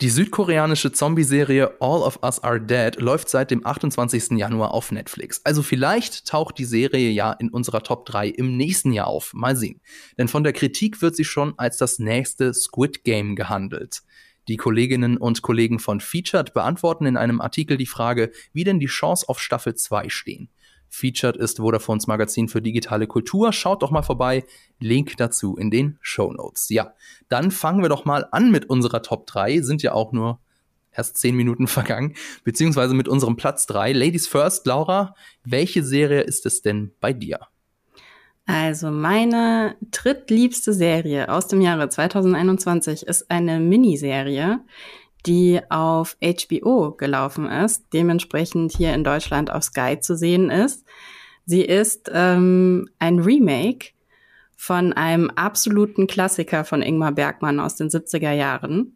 Die 0.00 0.10
südkoreanische 0.10 0.90
Zombie-Serie 0.90 1.76
All 1.78 2.02
of 2.02 2.18
Us 2.24 2.42
Are 2.42 2.60
Dead 2.60 2.96
läuft 3.00 3.28
seit 3.28 3.52
dem 3.52 3.64
28. 3.64 4.32
Januar 4.32 4.74
auf 4.74 4.90
Netflix. 4.90 5.40
Also 5.44 5.62
vielleicht 5.62 6.26
taucht 6.26 6.58
die 6.58 6.64
Serie 6.64 7.10
ja 7.10 7.32
in 7.32 7.48
unserer 7.48 7.84
Top 7.84 8.06
3 8.06 8.26
im 8.26 8.56
nächsten 8.56 8.90
Jahr 8.90 9.06
auf. 9.06 9.32
Mal 9.34 9.54
sehen. 9.54 9.80
Denn 10.18 10.26
von 10.26 10.42
der 10.42 10.52
Kritik 10.52 11.00
wird 11.00 11.14
sie 11.14 11.24
schon 11.24 11.54
als 11.58 11.76
das 11.76 12.00
nächste 12.00 12.52
Squid 12.52 13.04
Game 13.04 13.36
gehandelt. 13.36 14.02
Die 14.48 14.56
Kolleginnen 14.56 15.16
und 15.16 15.42
Kollegen 15.42 15.78
von 15.78 16.00
Featured 16.00 16.52
beantworten 16.52 17.06
in 17.06 17.16
einem 17.16 17.40
Artikel 17.40 17.76
die 17.76 17.86
Frage, 17.86 18.32
wie 18.52 18.64
denn 18.64 18.80
die 18.80 18.86
Chance 18.86 19.28
auf 19.28 19.40
Staffel 19.40 19.74
2 19.74 20.08
stehen. 20.08 20.48
Featured 20.88 21.38
ist 21.38 21.58
Vodafones 21.58 22.06
Magazin 22.06 22.48
für 22.48 22.60
digitale 22.60 23.06
Kultur. 23.06 23.52
Schaut 23.52 23.82
doch 23.82 23.90
mal 23.90 24.02
vorbei. 24.02 24.44
Link 24.78 25.16
dazu 25.16 25.56
in 25.56 25.70
den 25.70 25.96
Show 26.02 26.32
Notes. 26.32 26.68
Ja, 26.68 26.92
dann 27.28 27.50
fangen 27.50 27.80
wir 27.80 27.88
doch 27.88 28.04
mal 28.04 28.28
an 28.30 28.50
mit 28.50 28.68
unserer 28.68 29.02
Top 29.02 29.26
3. 29.26 29.62
Sind 29.62 29.82
ja 29.82 29.94
auch 29.94 30.12
nur 30.12 30.38
erst 30.92 31.16
zehn 31.16 31.34
Minuten 31.34 31.66
vergangen, 31.68 32.14
beziehungsweise 32.44 32.94
mit 32.94 33.08
unserem 33.08 33.36
Platz 33.36 33.66
3. 33.66 33.92
Ladies 33.92 34.28
first, 34.28 34.66
Laura, 34.66 35.14
welche 35.44 35.82
Serie 35.82 36.20
ist 36.20 36.44
es 36.44 36.60
denn 36.60 36.92
bei 37.00 37.14
dir? 37.14 37.40
Also 38.46 38.90
meine 38.90 39.76
drittliebste 39.90 40.72
Serie 40.72 41.28
aus 41.28 41.46
dem 41.46 41.60
Jahre 41.60 41.88
2021 41.88 43.06
ist 43.06 43.30
eine 43.30 43.60
Miniserie, 43.60 44.60
die 45.26 45.60
auf 45.68 46.16
HBO 46.20 46.92
gelaufen 46.92 47.46
ist, 47.46 47.84
dementsprechend 47.92 48.72
hier 48.72 48.94
in 48.94 49.04
Deutschland 49.04 49.52
auf 49.52 49.62
Sky 49.62 49.98
zu 50.00 50.16
sehen 50.16 50.50
ist. 50.50 50.84
Sie 51.46 51.62
ist 51.62 52.10
ähm, 52.12 52.88
ein 52.98 53.20
Remake 53.20 53.90
von 54.56 54.92
einem 54.92 55.30
absoluten 55.30 56.06
Klassiker 56.06 56.64
von 56.64 56.82
Ingmar 56.82 57.12
Bergmann 57.12 57.60
aus 57.60 57.76
den 57.76 57.88
70er 57.88 58.32
Jahren. 58.32 58.94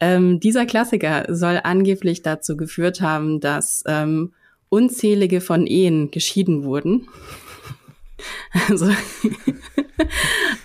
Ähm, 0.00 0.40
dieser 0.40 0.66
Klassiker 0.66 1.26
soll 1.28 1.60
angeblich 1.62 2.22
dazu 2.22 2.56
geführt 2.56 3.00
haben, 3.00 3.40
dass 3.40 3.84
ähm, 3.86 4.32
unzählige 4.68 5.40
von 5.40 5.66
Ehen 5.66 6.10
geschieden 6.10 6.64
wurden. 6.64 7.08
Also 8.68 8.88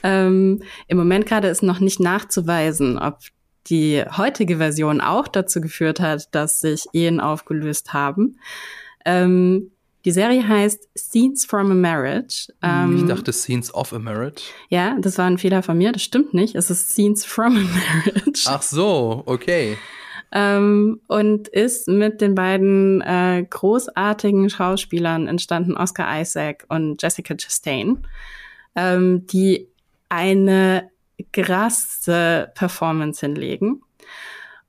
ähm, 0.04 0.62
im 0.88 0.98
Moment 0.98 1.26
gerade 1.26 1.48
ist 1.48 1.64
noch 1.64 1.80
nicht 1.80 2.00
nachzuweisen, 2.00 2.98
ob 2.98 3.20
die 3.68 4.04
heutige 4.18 4.58
Version 4.58 5.02
auch 5.02 5.28
dazu 5.28 5.62
geführt 5.62 6.00
hat, 6.00 6.34
dass 6.34 6.60
sich 6.60 6.86
Ehen 6.94 7.20
aufgelöst 7.20 7.94
haben. 7.94 8.40
Ähm, 9.06 9.72
die 10.06 10.12
Serie 10.12 10.48
heißt 10.48 10.88
Scenes 10.98 11.46
from 11.46 11.72
a 11.72 11.76
Marriage. 11.76 12.48
Ähm, 12.62 12.96
ich 12.96 13.06
dachte 13.06 13.34
Scenes 13.34 13.74
of 13.74 13.92
a 13.94 14.00
Marriage. 14.00 14.44
Ja, 14.70 14.96
das 15.00 15.18
war 15.18 15.26
ein 15.26 15.38
Fehler 15.38 15.62
von 15.62 15.78
mir. 15.78 15.92
Das 15.92 16.04
stimmt 16.04 16.34
nicht. 16.34 16.56
Es 16.56 16.70
ist 16.70 16.92
Scenes 16.92 17.26
from 17.26 17.58
a 17.58 17.60
Marriage. 17.60 18.44
Ach 18.48 18.62
so, 18.62 19.24
okay. 19.26 19.78
Ähm, 20.32 21.02
und 21.08 21.48
ist 21.48 21.88
mit 21.88 22.22
den 22.22 22.36
beiden 22.36 23.02
äh, 23.02 23.46
großartigen 23.50 24.50
Schauspielern 24.50 25.28
entstanden, 25.28 25.76
Oscar 25.76 26.22
Isaac 26.22 26.66
und 26.70 27.02
Jessica 27.02 27.36
Chastain, 27.36 28.06
ähm, 28.76 29.26
die 29.28 29.68
eine 30.08 30.90
krasse 31.32 32.52
Performance 32.56 33.26
hinlegen. 33.26 33.82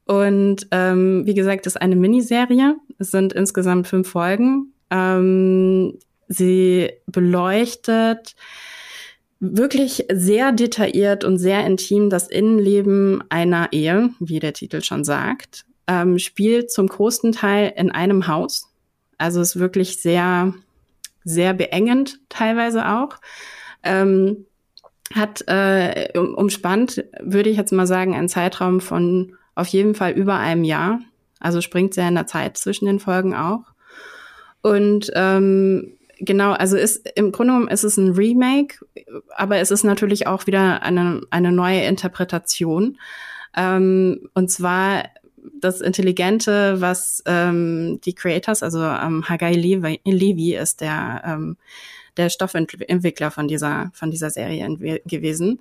Und 0.07 0.67
ähm, 0.71 1.25
wie 1.27 1.35
gesagt, 1.35 1.67
es 1.67 1.77
ist 1.77 1.83
eine 1.83 1.97
Miniserie. 1.97 2.77
Es 2.99 3.11
sind 3.11 3.33
insgesamt 3.33 3.87
fünf 3.87 4.11
Folgen. 4.11 4.73
Ähm, 4.91 5.99
sie 6.27 6.91
beleuchtet 7.07 8.35
wirklich 9.41 10.07
sehr 10.13 10.53
detailliert 10.53 11.25
und 11.25 11.39
sehr 11.39 11.67
intim 11.67 12.11
das 12.11 12.29
Innenleben 12.29 13.25
einer 13.31 13.73
Ehe, 13.73 14.11
wie 14.21 14.39
der 14.39 14.53
Titel 14.53 14.83
schon 14.83 15.03
sagt, 15.03 15.65
ähm, 15.87 16.19
spielt 16.19 16.71
zum 16.71 16.87
großen 16.87 17.33
Teil 17.33 17.73
in 17.75 17.91
einem 17.91 18.27
Haus. 18.27 18.69
Also 19.17 19.41
ist 19.41 19.59
wirklich 19.59 20.01
sehr, 20.01 20.55
sehr 21.25 21.55
beengend 21.55 22.21
teilweise 22.29 22.89
auch. 22.89 23.17
Ähm, 23.83 24.47
hat 25.15 25.43
äh, 25.49 26.17
umspannt, 26.17 27.05
würde 27.21 27.51
ich 27.51 27.57
jetzt 27.57 27.73
mal 27.73 27.87
sagen, 27.87 28.15
einen 28.15 28.29
Zeitraum 28.29 28.81
von 28.81 29.37
auf 29.55 29.67
jeden 29.67 29.95
Fall 29.95 30.13
über 30.13 30.37
einem 30.37 30.65
Jahr. 30.65 31.01
Also 31.41 31.61
springt 31.61 31.95
sehr 31.95 32.09
in 32.09 32.15
der 32.15 32.27
Zeit 32.27 32.59
zwischen 32.59 32.85
den 32.85 33.01
Folgen 33.01 33.35
auch. 33.35 33.73
Und 34.63 35.11
ähm, 35.15 35.97
genau, 36.21 36.53
also 36.53 36.77
ist 36.77 37.09
im 37.17 37.33
Grunde 37.33 37.53
genommen 37.53 37.69
ist 37.69 37.85
es 37.85 37.97
ein 37.97 38.13
Remake, 38.13 38.77
aber 39.37 39.59
es 39.59 39.71
ist 39.71 39.85
natürlich 39.85 40.27
auch 40.27 40.47
wieder 40.47 40.83
eine, 40.83 41.23
eine 41.31 41.53
neue 41.53 41.83
Interpretation. 41.83 42.99
Ähm, 43.57 44.29
und 44.35 44.51
zwar 44.51 45.05
das 45.61 45.81
Intelligente, 45.81 46.81
was 46.81 47.23
ähm, 47.27 48.01
die 48.05 48.15
Creators, 48.15 48.63
also 48.63 48.83
ähm, 48.83 49.29
Hagai 49.29 49.55
Levi, 49.55 50.01
Levi 50.05 50.55
ist 50.55 50.81
der 50.81 51.23
ähm, 51.25 51.57
der 52.17 52.31
Stoffentwickler 52.31 53.31
von 53.31 53.49
dieser, 53.49 53.91
von 53.95 54.11
dieser 54.11 54.31
Serie 54.31 54.67
gewesen. 55.07 55.61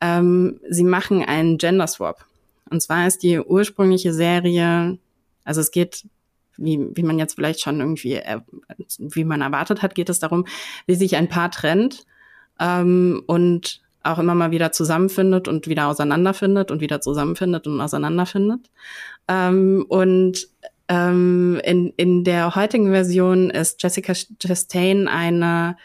Ähm, 0.00 0.60
sie 0.68 0.84
machen 0.84 1.24
einen 1.24 1.58
Gender 1.58 1.86
Swap. 1.86 2.24
Und 2.70 2.80
zwar 2.82 3.06
ist 3.06 3.22
die 3.22 3.40
ursprüngliche 3.40 4.12
Serie, 4.12 4.98
also 5.44 5.60
es 5.60 5.70
geht, 5.70 6.04
wie, 6.58 6.88
wie 6.94 7.02
man 7.02 7.18
jetzt 7.18 7.34
vielleicht 7.34 7.60
schon 7.60 7.80
irgendwie, 7.80 8.14
äh, 8.14 8.40
wie 8.98 9.24
man 9.24 9.40
erwartet 9.40 9.82
hat, 9.82 9.94
geht 9.94 10.08
es 10.08 10.18
darum, 10.18 10.46
wie 10.86 10.94
sich 10.94 11.16
ein 11.16 11.28
Paar 11.28 11.50
trennt 11.50 12.06
ähm, 12.60 13.22
und 13.26 13.80
auch 14.02 14.18
immer 14.18 14.34
mal 14.34 14.50
wieder 14.50 14.72
zusammenfindet 14.72 15.48
und 15.48 15.66
wieder 15.66 15.88
auseinanderfindet 15.88 16.70
und 16.70 16.80
wieder 16.80 17.00
zusammenfindet 17.00 17.66
und 17.66 17.80
auseinanderfindet. 17.80 18.70
Ähm, 19.28 19.84
und 19.88 20.48
ähm, 20.88 21.60
in, 21.64 21.92
in 21.96 22.24
der 22.24 22.54
heutigen 22.54 22.90
Version 22.92 23.50
ist 23.50 23.82
Jessica 23.82 24.12
Chastain 24.14 25.08
eine 25.08 25.76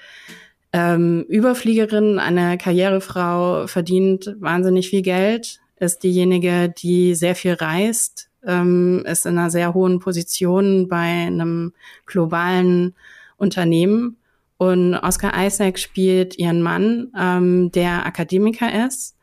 ähm, 0.73 1.25
Überfliegerin, 1.27 2.19
eine 2.19 2.57
Karrierefrau, 2.57 3.67
verdient 3.67 4.35
wahnsinnig 4.39 4.89
viel 4.89 5.01
Geld, 5.01 5.59
ist 5.79 6.03
diejenige, 6.03 6.69
die 6.69 7.15
sehr 7.15 7.35
viel 7.35 7.53
reist, 7.53 8.29
ähm, 8.45 9.03
ist 9.05 9.25
in 9.25 9.38
einer 9.38 9.50
sehr 9.50 9.74
hohen 9.74 10.00
Position 10.00 10.88
bei 10.88 11.25
einem 11.27 11.74
globalen 12.05 12.95
Unternehmen. 13.38 14.17
Und 14.57 14.95
Oscar 14.95 15.33
Isaac 15.45 15.79
spielt 15.79 16.38
ihren 16.38 16.62
Mann, 16.62 17.12
ähm, 17.19 17.71
der 17.71 18.05
Akademiker 18.05 18.86
ist, 18.86 19.17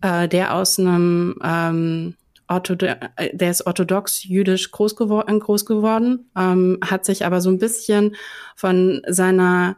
äh, 0.00 0.28
der 0.28 0.54
aus 0.54 0.78
einem 0.78 1.34
ähm, 1.42 2.14
Orthodo 2.48 2.86
äh, 2.86 3.36
der 3.36 3.50
ist 3.50 3.66
orthodox 3.66 4.22
jüdisch 4.24 4.70
groß, 4.70 4.94
gewor 4.96 5.24
groß 5.24 5.66
geworden, 5.66 6.30
ähm, 6.36 6.78
hat 6.84 7.04
sich 7.04 7.26
aber 7.26 7.40
so 7.40 7.50
ein 7.50 7.58
bisschen 7.58 8.14
von 8.54 9.02
seiner 9.08 9.76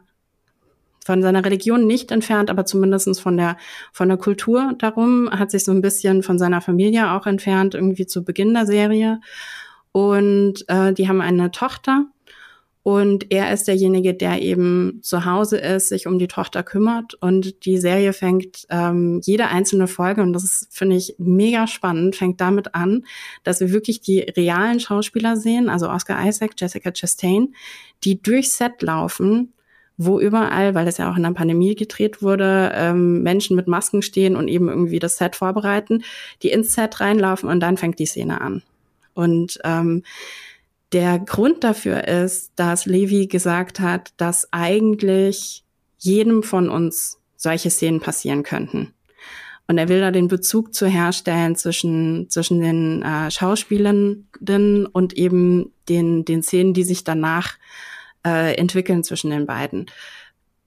von 1.05 1.21
seiner 1.21 1.43
Religion 1.43 1.87
nicht 1.87 2.11
entfernt, 2.11 2.49
aber 2.49 2.65
zumindestens 2.65 3.19
von 3.19 3.37
der 3.37 3.57
von 3.93 4.09
der 4.09 4.17
Kultur 4.17 4.73
darum, 4.77 5.29
hat 5.31 5.51
sich 5.51 5.63
so 5.63 5.71
ein 5.71 5.81
bisschen 5.81 6.23
von 6.23 6.37
seiner 6.37 6.61
Familie 6.61 7.11
auch 7.11 7.25
entfernt, 7.25 7.75
irgendwie 7.75 8.05
zu 8.05 8.23
Beginn 8.23 8.53
der 8.53 8.65
Serie. 8.65 9.21
Und 9.91 10.65
äh, 10.67 10.93
die 10.93 11.07
haben 11.07 11.21
eine 11.21 11.51
Tochter, 11.51 12.05
und 12.89 13.31
er 13.31 13.53
ist 13.53 13.67
derjenige, 13.67 14.13
der 14.13 14.41
eben 14.41 14.99
zu 15.03 15.25
Hause 15.25 15.57
ist, 15.57 15.89
sich 15.89 16.07
um 16.07 16.17
die 16.17 16.27
Tochter 16.27 16.63
kümmert. 16.63 17.13
Und 17.13 17.65
die 17.65 17.77
Serie 17.77 18.13
fängt 18.13 18.65
ähm, 18.69 19.21
jede 19.23 19.47
einzelne 19.47 19.87
Folge, 19.87 20.21
und 20.21 20.33
das 20.33 20.67
finde 20.71 20.95
ich 20.95 21.15
mega 21.17 21.67
spannend, 21.67 22.15
fängt 22.15 22.39
damit 22.39 22.73
an, 22.73 23.05
dass 23.43 23.59
wir 23.59 23.71
wirklich 23.71 24.01
die 24.01 24.21
realen 24.21 24.79
Schauspieler 24.79 25.35
sehen, 25.35 25.69
also 25.69 25.89
Oscar 25.89 26.25
Isaac, 26.25 26.53
Jessica 26.57 26.91
Chastain, 26.91 27.53
die 28.03 28.21
durchs 28.21 28.57
Set 28.57 28.81
laufen, 28.81 29.53
wo 30.01 30.17
überall, 30.17 30.75
weil 30.75 30.87
es 30.87 30.97
ja 30.97 31.11
auch 31.11 31.17
in 31.17 31.23
der 31.23 31.31
Pandemie 31.31 31.75
gedreht 31.75 32.21
wurde, 32.21 32.71
ähm, 32.73 33.21
Menschen 33.21 33.57
mit 33.57 33.67
Masken 33.67 34.01
stehen 34.01 34.37
und 34.37 34.47
eben 34.47 34.69
irgendwie 34.69 34.99
das 34.99 35.17
Set 35.17 35.35
vorbereiten, 35.35 36.03
die 36.41 36.51
ins 36.51 36.73
Set 36.73 37.01
reinlaufen 37.01 37.49
und 37.49 37.59
dann 37.59 37.75
fängt 37.75 37.99
die 37.99 38.05
Szene 38.05 38.39
an. 38.39 38.63
Und 39.13 39.59
ähm, 39.65 40.03
der 40.93 41.19
Grund 41.19 41.65
dafür 41.65 42.07
ist, 42.07 42.53
dass 42.55 42.85
Levi 42.85 43.27
gesagt 43.27 43.81
hat, 43.81 44.13
dass 44.15 44.47
eigentlich 44.53 45.65
jedem 45.97 46.43
von 46.43 46.69
uns 46.69 47.19
solche 47.35 47.69
Szenen 47.69 47.99
passieren 47.99 48.43
könnten. 48.43 48.93
Und 49.67 49.77
er 49.77 49.89
will 49.89 49.99
da 49.99 50.11
den 50.11 50.29
Bezug 50.29 50.73
zu 50.73 50.87
herstellen 50.87 51.57
zwischen, 51.57 52.29
zwischen 52.29 52.61
den 52.61 53.01
äh, 53.01 53.29
Schauspielenden 53.29 54.85
und 54.85 55.13
eben 55.17 55.73
den, 55.89 56.23
den 56.23 56.41
Szenen, 56.41 56.73
die 56.73 56.85
sich 56.85 57.03
danach 57.03 57.57
äh, 58.25 58.55
entwickeln 58.55 59.03
zwischen 59.03 59.31
den 59.31 59.45
beiden. 59.45 59.87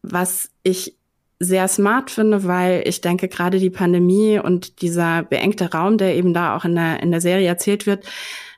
Was 0.03 0.51
ich 0.63 0.97
sehr 1.39 1.67
smart 1.67 2.11
finde, 2.11 2.45
weil 2.45 2.83
ich 2.87 3.01
denke, 3.01 3.29
gerade 3.29 3.59
die 3.59 3.71
Pandemie 3.71 4.39
und 4.39 4.81
dieser 4.81 5.25
beengte 5.25 5.73
Raum, 5.73 5.99
der 5.99 6.15
eben 6.15 6.33
da 6.33 6.57
auch 6.57 6.65
in 6.65 6.77
der, 6.77 7.03
in 7.03 7.11
der 7.11 7.21
Serie 7.21 7.49
erzählt 7.49 7.87
wird, 7.87 8.05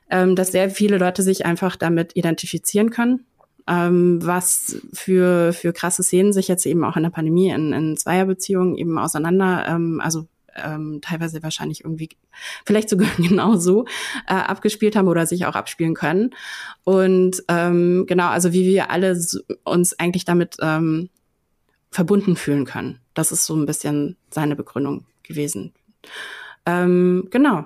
ähm, 0.09 0.35
dass 0.35 0.51
sehr 0.51 0.69
viele 0.69 0.97
Leute 0.97 1.23
sich 1.23 1.45
einfach 1.45 1.75
damit 1.75 2.15
identifizieren 2.15 2.91
können. 2.91 3.25
Ähm, 3.67 4.19
was 4.21 4.77
für, 4.93 5.51
für 5.51 5.73
krasse 5.73 6.03
Szenen 6.03 6.33
sich 6.33 6.47
jetzt 6.47 6.67
eben 6.67 6.83
auch 6.83 6.95
in 6.95 7.01
der 7.01 7.09
Pandemie 7.09 7.49
in, 7.49 7.73
in 7.73 7.97
Zweierbeziehungen 7.97 8.75
eben 8.75 8.99
auseinander, 8.99 9.65
ähm, 9.67 9.99
also 10.03 10.27
ähm, 10.55 10.99
teilweise 11.01 11.43
wahrscheinlich 11.43 11.83
irgendwie 11.83 12.09
vielleicht 12.65 12.89
sogar 12.89 13.09
genauso 13.17 13.85
äh, 14.27 14.33
abgespielt 14.33 14.95
haben 14.95 15.07
oder 15.07 15.25
sich 15.25 15.45
auch 15.45 15.55
abspielen 15.55 15.93
können. 15.93 16.31
Und 16.83 17.43
ähm, 17.47 18.05
genau, 18.07 18.27
also 18.27 18.53
wie 18.53 18.65
wir 18.65 18.89
alle 18.89 19.17
uns 19.63 19.99
eigentlich 19.99 20.25
damit 20.25 20.57
ähm, 20.61 21.09
verbunden 21.91 22.35
fühlen 22.35 22.65
können. 22.65 22.99
Das 23.13 23.31
ist 23.31 23.45
so 23.45 23.55
ein 23.55 23.65
bisschen 23.65 24.17
seine 24.29 24.55
Begründung 24.55 25.05
gewesen. 25.23 25.73
Ähm, 26.65 27.27
genau. 27.31 27.65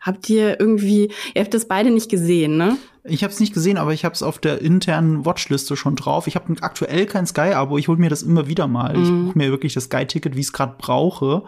Habt 0.00 0.30
ihr 0.30 0.58
irgendwie, 0.58 1.12
ihr 1.34 1.42
habt 1.42 1.52
das 1.52 1.68
beide 1.68 1.90
nicht 1.90 2.10
gesehen, 2.10 2.56
ne? 2.56 2.78
Ich 3.04 3.22
habe 3.22 3.32
es 3.32 3.40
nicht 3.40 3.52
gesehen, 3.52 3.76
aber 3.76 3.92
ich 3.92 4.04
habe 4.06 4.14
es 4.14 4.22
auf 4.22 4.38
der 4.38 4.62
internen 4.62 5.26
Watchliste 5.26 5.76
schon 5.76 5.96
drauf. 5.96 6.26
Ich 6.26 6.36
habe 6.36 6.54
aktuell 6.62 7.04
kein 7.04 7.26
Sky-Abo, 7.26 7.76
ich 7.76 7.88
hole 7.88 7.98
mir 7.98 8.08
das 8.08 8.22
immer 8.22 8.46
wieder 8.46 8.66
mal. 8.66 8.96
Mhm. 8.96 9.02
Ich 9.02 9.10
buche 9.10 9.38
mir 9.38 9.50
wirklich 9.50 9.74
das 9.74 9.84
Sky-Ticket, 9.84 10.36
wie 10.36 10.40
ich 10.40 10.46
es 10.46 10.52
gerade 10.54 10.76
brauche. 10.78 11.44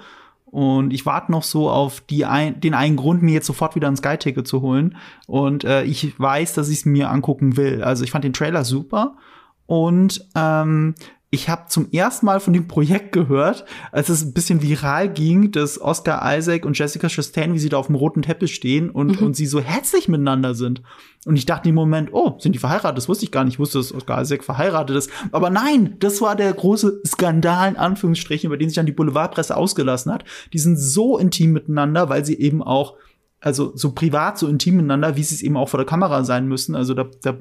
Und 0.53 0.93
ich 0.93 1.07
warte 1.07 1.33
noch 1.33 1.45
so 1.45 1.71
auf 1.71 2.03
die 2.03 2.27
ein, 2.27 2.61
den 2.61 2.75
einen 2.75 2.97
Grund, 2.97 3.23
mir 3.23 3.33
jetzt 3.33 3.47
sofort 3.47 3.75
wieder 3.75 3.89
ein 3.89 3.97
Sky-Ticket 3.97 4.47
zu 4.47 4.61
holen. 4.61 4.97
Und 5.27 5.65
äh, 5.65 5.83
ich 5.85 6.21
weiß, 6.21 6.53
dass 6.53 6.69
ich 6.69 6.81
es 6.81 6.85
mir 6.85 7.11
angucken 7.11 7.57
will. 7.57 7.83
Also 7.83 8.05
ich 8.05 8.11
fand 8.11 8.23
den 8.23 8.35
Trailer 8.35 8.63
super. 8.63 9.17
Und 9.65 10.29
ähm, 10.35 10.95
ich 11.35 11.49
habe 11.49 11.63
zum 11.69 11.91
ersten 11.91 12.27
Mal 12.27 12.41
von 12.41 12.53
dem 12.53 12.69
Projekt 12.69 13.13
gehört, 13.13 13.65
als 13.91 14.11
es 14.11 14.23
ein 14.23 14.35
bisschen 14.35 14.61
viral 14.61 15.09
ging, 15.09 15.51
dass 15.51 15.81
Oscar 15.81 16.21
Isaac 16.37 16.67
und 16.67 16.79
Jessica 16.79 17.09
Chastain, 17.09 17.55
wie 17.55 17.59
sie 17.59 17.71
da 17.71 17.79
auf 17.79 17.87
dem 17.87 17.95
roten 17.95 18.21
Teppich 18.21 18.55
stehen 18.55 18.91
und, 18.91 19.19
mhm. 19.19 19.29
und 19.29 19.37
sie 19.37 19.47
so 19.47 19.59
herzlich 19.59 20.09
miteinander 20.09 20.55
sind. 20.55 20.83
Und 21.25 21.37
ich 21.37 21.47
dachte 21.47 21.71
im 21.71 21.75
Moment, 21.75 22.11
oh, 22.13 22.37
sind 22.39 22.55
die 22.55 22.59
verheiratet? 22.59 22.99
Das 22.99 23.09
wusste 23.09 23.25
ich 23.25 23.31
gar 23.31 23.45
nicht. 23.45 23.55
Ich 23.55 23.59
wusste, 23.59 23.79
dass 23.79 23.95
Oscar 23.95 24.21
Isaac 24.21 24.45
verheiratet 24.45 24.95
ist. 24.95 25.11
Aber 25.31 25.49
nein, 25.49 25.97
das 26.01 26.21
war 26.21 26.37
der 26.37 26.53
große 26.53 27.01
Skandal, 27.07 27.71
in 27.71 27.77
Anführungsstrichen, 27.77 28.49
über 28.49 28.59
den 28.59 28.69
sich 28.69 28.77
dann 28.77 28.85
die 28.85 28.93
Boulevardpresse 28.93 29.57
ausgelassen 29.57 30.13
hat. 30.13 30.25
Die 30.53 30.59
sind 30.59 30.77
so 30.77 31.17
intim 31.17 31.53
miteinander, 31.53 32.11
weil 32.11 32.27
sie 32.27 32.39
eben 32.39 32.63
auch 32.63 32.97
also 33.41 33.73
so 33.75 33.93
privat, 33.93 34.37
so 34.37 34.49
intim 34.49 34.77
miteinander, 34.77 35.17
wie 35.17 35.23
sie 35.23 35.35
es 35.35 35.43
eben 35.43 35.57
auch 35.57 35.71
vor 35.71 35.79
der 35.79 35.87
Kamera 35.87 36.25
sein 36.25 36.47
müssen. 36.47 36.77
Also 36.77 36.93
da, 36.93 37.07
da 37.23 37.39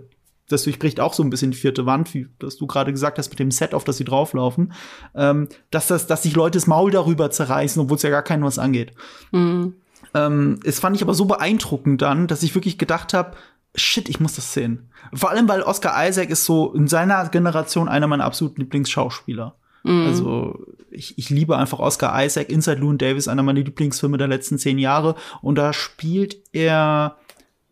das 0.52 0.64
durchbricht 0.64 1.00
auch 1.00 1.14
so 1.14 1.24
ein 1.24 1.30
bisschen 1.30 1.52
die 1.52 1.58
vierte 1.58 1.86
Wand, 1.86 2.14
wie 2.14 2.28
das 2.40 2.58
du 2.58 2.68
gerade 2.68 2.92
gesagt 2.92 3.18
hast 3.18 3.30
mit 3.30 3.40
dem 3.40 3.52
Set, 3.52 3.74
auf 3.74 3.84
das 3.84 3.98
sie 3.98 4.04
drauflaufen, 4.04 4.74
ähm, 5.16 5.48
dass 5.70 5.88
das, 5.88 6.08
dass 6.08 6.24
sich 6.24 6.36
Leute 6.36 6.58
das 6.58 6.68
Maul 6.68 6.92
darüber 6.92 7.32
zerreißen, 7.32 7.82
obwohl 7.82 7.98
es 7.98 8.04
ja 8.04 8.10
gar 8.10 8.24
keinen 8.24 8.44
was 8.44 8.60
angeht. 8.60 8.94
Mhm. 9.32 9.76
Ähm, 10.14 10.60
es 10.64 10.80
fand 10.80 10.96
ich 10.96 11.02
aber 11.02 11.14
so 11.14 11.26
beeindruckend 11.26 12.02
dann, 12.02 12.28
dass 12.28 12.44
ich 12.44 12.56
wirklich 12.56 12.78
gedacht 12.78 13.14
habe, 13.14 13.38
shit, 13.76 14.10
ich 14.10 14.20
muss 14.20 14.36
das 14.36 14.54
sehen. 14.54 14.90
Vor 15.14 15.30
allem, 15.30 15.48
weil 15.48 15.62
Oscar 15.62 16.08
Isaac 16.08 16.30
ist 16.30 16.46
so 16.46 16.74
in 16.74 16.88
seiner 16.88 17.30
Generation 17.30 17.88
einer 17.88 18.08
meiner 18.08 18.26
absoluten 18.26 18.62
Lieblingsschauspieler. 18.62 19.56
Mhm. 19.84 20.06
Also 20.08 20.60
ich, 20.92 21.18
ich 21.18 21.30
liebe 21.30 21.58
einfach 21.58 21.80
Oscar 21.80 22.24
Isaac, 22.24 22.50
Inside 22.50 22.82
Llewyn 22.82 22.98
Davis, 22.98 23.28
einer 23.28 23.44
meiner 23.44 23.62
Lieblingsfilme 23.62 24.18
der 24.18 24.28
letzten 24.28 24.58
zehn 24.58 24.78
Jahre. 24.78 25.16
Und 25.42 25.56
da 25.56 25.74
spielt 25.74 26.38
er 26.52 27.18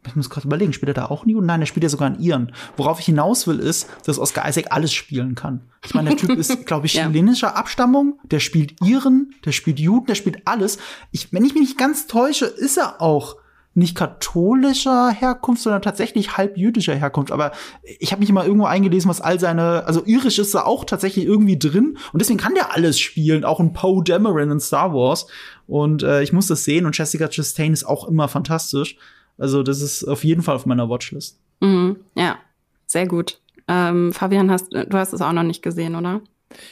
ich 0.06 0.16
muss 0.16 0.30
gerade 0.30 0.48
überlegen, 0.48 0.74
spielt 0.74 0.90
er 0.90 0.94
da 0.94 1.06
auch 1.08 1.26
nie? 1.26 1.36
Nein, 1.36 1.62
er 1.62 1.66
spielt 1.66 1.84
ja 1.84 1.90
sogar 1.90 2.08
in 2.08 2.20
Iren. 2.20 2.54
Worauf 2.78 3.00
ich 3.00 3.06
hinaus 3.06 3.48
will, 3.48 3.60
ist, 3.60 3.90
dass 4.06 4.18
Oscar 4.18 4.48
Isaac 4.48 4.68
alles 4.72 4.94
spielen 4.94 5.36
kann. 5.36 5.62
Ich 5.86 5.94
meine, 5.94 6.10
der 6.10 6.18
Typ 6.18 6.32
ist, 6.32 6.66
glaube 6.66 6.86
ich, 6.86 6.94
chilenischer 6.94 7.48
ja. 7.48 7.56
Abstammung, 7.56 8.20
der 8.24 8.40
spielt 8.40 8.82
Iren, 8.82 9.34
der 9.46 9.52
spielt 9.52 9.80
Juden, 9.80 10.08
der 10.08 10.16
spielt 10.16 10.48
alles. 10.48 10.78
Ich, 11.12 11.34
wenn 11.34 11.44
ich 11.44 11.54
mich 11.54 11.64
nicht 11.64 11.78
ganz 11.78 12.08
täusche, 12.08 12.46
ist 12.46 12.78
er 12.78 13.02
auch 13.02 13.36
nicht 13.76 13.96
katholischer 13.96 15.10
Herkunft, 15.10 15.62
sondern 15.62 15.82
tatsächlich 15.82 16.38
halb 16.38 16.58
jüdischer 16.58 16.96
Herkunft. 16.96 17.32
Aber 17.32 17.52
ich 18.00 18.12
habe 18.12 18.20
mich 18.20 18.30
immer 18.30 18.44
irgendwo 18.44 18.66
eingelesen, 18.66 19.10
was 19.10 19.22
all 19.22 19.40
seine, 19.40 19.86
also 19.86 20.04
irisch 20.06 20.40
ist 20.40 20.56
da 20.56 20.64
auch 20.64 20.86
tatsächlich 20.86 21.26
irgendwie 21.26 21.58
drin 21.58 21.98
und 22.12 22.22
deswegen 22.22 22.40
kann 22.40 22.56
der 22.56 22.74
alles 22.74 23.00
spielen, 23.00 23.46
auch 23.46 23.60
ein 23.60 23.74
Poe 23.74 24.04
Dameron 24.04 24.52
in 24.52 24.60
Star 24.60 24.94
Wars. 24.94 25.28
Und 25.68 26.04
äh, 26.04 26.24
ich 26.24 26.34
muss 26.34 26.48
das 26.48 26.64
sehen 26.64 26.86
und 26.86 26.98
Jessica 26.98 27.28
Chastain 27.28 27.74
ist 27.74 27.86
auch 27.86 28.08
immer 28.08 28.28
fantastisch. 28.28 28.98
Also 29.40 29.64
das 29.64 29.82
ist 29.82 30.04
auf 30.04 30.24
jeden 30.24 30.44
Fall 30.44 30.56
auf 30.56 30.66
meiner 30.66 30.90
Watchlist. 30.90 31.40
Mhm, 31.62 31.98
ja, 32.16 32.38
sehr 32.86 33.08
gut. 33.08 33.40
Ähm, 33.68 34.14
Fabian, 34.14 34.52
hast, 34.52 34.72
du 34.74 34.94
hast 34.94 35.14
es 35.14 35.22
auch 35.22 35.32
noch 35.32 35.44
nicht 35.44 35.62
gesehen, 35.62 35.96
oder? 35.96 36.22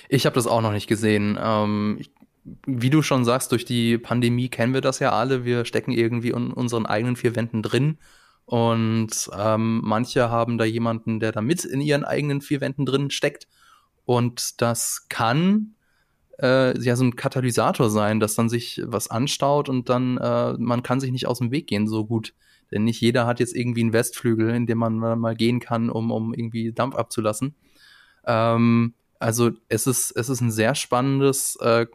Ich 0.09 0.25
habe 0.25 0.35
das 0.35 0.47
auch 0.47 0.61
noch 0.61 0.71
nicht 0.71 0.87
gesehen. 0.87 1.37
Ähm, 1.41 1.97
ich, 1.99 2.11
wie 2.65 2.89
du 2.89 3.01
schon 3.01 3.25
sagst, 3.25 3.51
durch 3.51 3.65
die 3.65 3.97
Pandemie 3.97 4.49
kennen 4.49 4.73
wir 4.73 4.81
das 4.81 4.99
ja 4.99 5.11
alle. 5.11 5.45
Wir 5.45 5.65
stecken 5.65 5.91
irgendwie 5.91 6.29
in 6.29 6.51
unseren 6.51 6.85
eigenen 6.85 7.15
vier 7.15 7.35
Wänden 7.35 7.61
drin. 7.61 7.97
Und 8.45 9.29
ähm, 9.37 9.81
manche 9.83 10.29
haben 10.29 10.57
da 10.57 10.63
jemanden, 10.63 11.19
der 11.19 11.31
da 11.31 11.41
mit 11.41 11.65
in 11.65 11.81
ihren 11.81 12.05
eigenen 12.05 12.41
vier 12.41 12.61
Wänden 12.61 12.85
drin 12.85 13.11
steckt. 13.11 13.47
Und 14.05 14.61
das 14.61 15.07
kann 15.09 15.75
äh, 16.41 16.79
ja 16.79 16.95
so 16.95 17.03
ein 17.03 17.15
Katalysator 17.15 17.89
sein, 17.89 18.19
dass 18.19 18.35
dann 18.35 18.49
sich 18.49 18.81
was 18.85 19.09
anstaut 19.09 19.69
und 19.69 19.89
dann 19.89 20.17
äh, 20.17 20.53
man 20.53 20.81
kann 20.81 20.99
sich 20.99 21.11
nicht 21.11 21.27
aus 21.27 21.39
dem 21.39 21.51
Weg 21.51 21.67
gehen 21.67 21.87
so 21.87 22.05
gut. 22.05 22.33
Denn 22.71 22.83
nicht 22.83 23.01
jeder 23.01 23.25
hat 23.25 23.39
jetzt 23.39 23.55
irgendwie 23.55 23.81
einen 23.81 23.93
Westflügel, 23.93 24.49
in 24.49 24.65
dem 24.65 24.77
man 24.77 24.97
mal 24.97 25.35
gehen 25.35 25.59
kann, 25.59 25.89
um, 25.89 26.11
um 26.11 26.33
irgendwie 26.33 26.73
Dampf 26.73 26.95
abzulassen. 26.95 27.55
Ähm, 28.25 28.93
also 29.19 29.51
es 29.69 29.87
ist, 29.87 30.11
es 30.11 30.29
ist 30.29 30.41
ein 30.41 30.51
sehr 30.51 30.75
spannendes, 30.75 31.57
äh, 31.61 31.87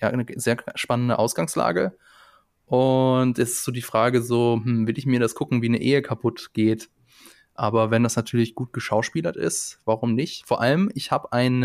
ja, 0.00 0.08
eine 0.08 0.24
sehr 0.36 0.56
spannende 0.74 1.18
Ausgangslage. 1.18 1.96
Und 2.66 3.38
es 3.38 3.50
ist 3.50 3.64
so 3.64 3.72
die 3.72 3.82
Frage 3.82 4.22
so, 4.22 4.60
hm, 4.62 4.86
will 4.86 4.96
ich 4.96 5.06
mir 5.06 5.20
das 5.20 5.34
gucken, 5.34 5.60
wie 5.62 5.68
eine 5.68 5.80
Ehe 5.80 6.02
kaputt 6.02 6.50
geht? 6.52 6.88
Aber 7.54 7.90
wenn 7.90 8.04
das 8.04 8.16
natürlich 8.16 8.54
gut 8.54 8.72
geschauspielert 8.72 9.36
ist, 9.36 9.80
warum 9.84 10.14
nicht? 10.14 10.46
Vor 10.46 10.62
allem, 10.62 10.90
ich 10.94 11.10
habe 11.10 11.32
ein 11.32 11.62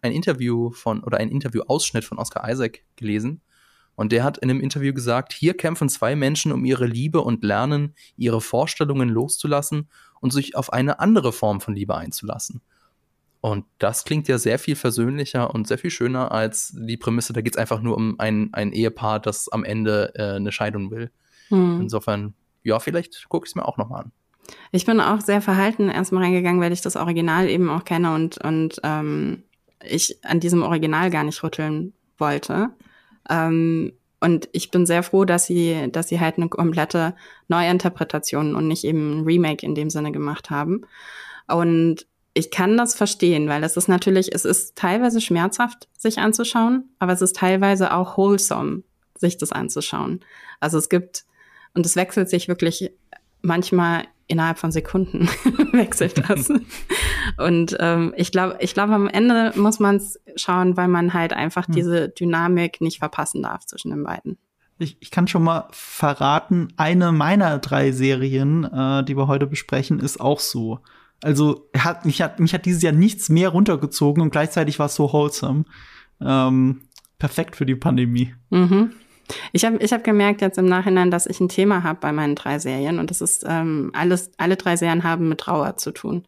Interview 0.00 0.70
von 0.70 1.02
oder 1.02 1.18
ein 1.18 1.28
Interview-Ausschnitt 1.28 2.04
von 2.04 2.18
Oscar 2.18 2.48
Isaac 2.48 2.84
gelesen. 2.96 3.42
Und 3.96 4.12
der 4.12 4.24
hat 4.24 4.38
in 4.38 4.50
einem 4.50 4.60
Interview 4.60 4.92
gesagt, 4.92 5.32
hier 5.32 5.56
kämpfen 5.56 5.88
zwei 5.88 6.16
Menschen 6.16 6.52
um 6.52 6.64
ihre 6.64 6.86
Liebe 6.86 7.20
und 7.20 7.44
lernen, 7.44 7.94
ihre 8.16 8.40
Vorstellungen 8.40 9.08
loszulassen 9.08 9.88
und 10.20 10.32
sich 10.32 10.56
auf 10.56 10.72
eine 10.72 11.00
andere 11.00 11.32
Form 11.32 11.60
von 11.60 11.74
Liebe 11.74 11.96
einzulassen. 11.96 12.60
Und 13.40 13.66
das 13.78 14.04
klingt 14.04 14.26
ja 14.26 14.38
sehr 14.38 14.58
viel 14.58 14.74
versöhnlicher 14.74 15.52
und 15.54 15.68
sehr 15.68 15.76
viel 15.76 15.90
schöner 15.90 16.32
als 16.32 16.72
die 16.74 16.96
Prämisse, 16.96 17.34
da 17.34 17.42
geht 17.42 17.54
es 17.54 17.58
einfach 17.58 17.82
nur 17.82 17.94
um 17.94 18.18
ein, 18.18 18.48
ein 18.54 18.72
Ehepaar, 18.72 19.20
das 19.20 19.50
am 19.50 19.64
Ende 19.64 20.12
äh, 20.14 20.36
eine 20.36 20.50
Scheidung 20.50 20.90
will. 20.90 21.10
Hm. 21.48 21.82
Insofern, 21.82 22.32
ja, 22.62 22.80
vielleicht 22.80 23.28
gucke 23.28 23.44
ich 23.44 23.50
es 23.50 23.54
mir 23.54 23.68
auch 23.68 23.76
nochmal 23.76 24.04
an. 24.04 24.12
Ich 24.72 24.86
bin 24.86 24.98
auch 24.98 25.20
sehr 25.20 25.42
verhalten 25.42 25.90
erstmal 25.90 26.24
reingegangen, 26.24 26.60
weil 26.60 26.72
ich 26.72 26.80
das 26.80 26.96
Original 26.96 27.48
eben 27.50 27.68
auch 27.68 27.84
kenne 27.84 28.14
und, 28.14 28.38
und 28.38 28.80
ähm, 28.82 29.42
ich 29.86 30.24
an 30.24 30.40
diesem 30.40 30.62
Original 30.62 31.10
gar 31.10 31.24
nicht 31.24 31.42
rütteln 31.42 31.92
wollte. 32.16 32.70
Ähm, 33.28 33.92
und 34.20 34.48
ich 34.52 34.70
bin 34.70 34.86
sehr 34.86 35.02
froh, 35.02 35.24
dass 35.24 35.46
sie, 35.46 35.90
dass 35.92 36.08
sie 36.08 36.18
halt 36.18 36.38
eine 36.38 36.48
komplette 36.48 37.14
Neuinterpretation 37.48 38.56
und 38.56 38.68
nicht 38.68 38.84
eben 38.84 39.18
ein 39.18 39.24
Remake 39.24 39.66
in 39.66 39.74
dem 39.74 39.90
Sinne 39.90 40.12
gemacht 40.12 40.48
haben. 40.48 40.86
Und 41.46 42.06
ich 42.32 42.50
kann 42.50 42.76
das 42.76 42.94
verstehen, 42.94 43.48
weil 43.48 43.62
es 43.62 43.76
ist 43.76 43.86
natürlich, 43.86 44.34
es 44.34 44.44
ist 44.44 44.76
teilweise 44.76 45.20
schmerzhaft, 45.20 45.88
sich 45.96 46.18
anzuschauen, 46.18 46.88
aber 46.98 47.12
es 47.12 47.22
ist 47.22 47.36
teilweise 47.36 47.92
auch 47.92 48.16
wholesome, 48.16 48.82
sich 49.14 49.36
das 49.36 49.52
anzuschauen. 49.52 50.20
Also 50.58 50.78
es 50.78 50.88
gibt, 50.88 51.24
und 51.74 51.86
es 51.86 51.94
wechselt 51.94 52.28
sich 52.28 52.48
wirklich 52.48 52.92
manchmal 53.42 54.04
innerhalb 54.26 54.58
von 54.58 54.72
Sekunden 54.72 55.28
wechselt 55.72 56.28
das. 56.28 56.50
Und 57.38 57.76
ähm, 57.80 58.14
ich 58.16 58.32
glaube, 58.32 58.56
ich 58.60 58.74
glaube, 58.74 58.94
am 58.94 59.08
Ende 59.08 59.52
muss 59.56 59.80
man 59.80 59.96
es 59.96 60.20
schauen, 60.36 60.76
weil 60.76 60.88
man 60.88 61.14
halt 61.14 61.32
einfach 61.32 61.66
hm. 61.66 61.74
diese 61.74 62.08
Dynamik 62.08 62.80
nicht 62.80 62.98
verpassen 62.98 63.42
darf 63.42 63.66
zwischen 63.66 63.90
den 63.90 64.04
beiden. 64.04 64.38
Ich, 64.78 64.96
ich 65.00 65.10
kann 65.10 65.28
schon 65.28 65.44
mal 65.44 65.68
verraten, 65.70 66.68
eine 66.76 67.12
meiner 67.12 67.58
drei 67.58 67.92
Serien, 67.92 68.64
äh, 68.64 69.04
die 69.04 69.16
wir 69.16 69.28
heute 69.28 69.46
besprechen, 69.46 70.00
ist 70.00 70.20
auch 70.20 70.40
so. 70.40 70.80
Also 71.22 71.70
hat, 71.76 72.04
mich, 72.04 72.20
hat, 72.20 72.40
mich 72.40 72.52
hat 72.52 72.66
dieses 72.66 72.82
Jahr 72.82 72.92
nichts 72.92 73.28
mehr 73.28 73.50
runtergezogen 73.50 74.22
und 74.22 74.30
gleichzeitig 74.30 74.78
war 74.78 74.86
es 74.86 74.94
so 74.94 75.12
wholesome. 75.12 75.64
Ähm, 76.20 76.82
perfekt 77.18 77.56
für 77.56 77.66
die 77.66 77.76
Pandemie. 77.76 78.34
Mhm. 78.50 78.92
Ich 79.52 79.64
habe 79.64 79.76
ich 79.78 79.92
hab 79.92 80.04
gemerkt 80.04 80.40
jetzt 80.40 80.58
im 80.58 80.66
Nachhinein, 80.66 81.10
dass 81.10 81.26
ich 81.26 81.40
ein 81.40 81.48
Thema 81.48 81.82
habe 81.82 81.98
bei 82.00 82.12
meinen 82.12 82.34
drei 82.34 82.58
Serien 82.58 82.98
und 82.98 83.10
das 83.10 83.20
ist 83.20 83.44
ähm, 83.48 83.90
alles, 83.94 84.30
alle 84.36 84.56
drei 84.56 84.76
Serien 84.76 85.04
haben 85.04 85.28
mit 85.28 85.40
Trauer 85.40 85.76
zu 85.76 85.92
tun. 85.92 86.24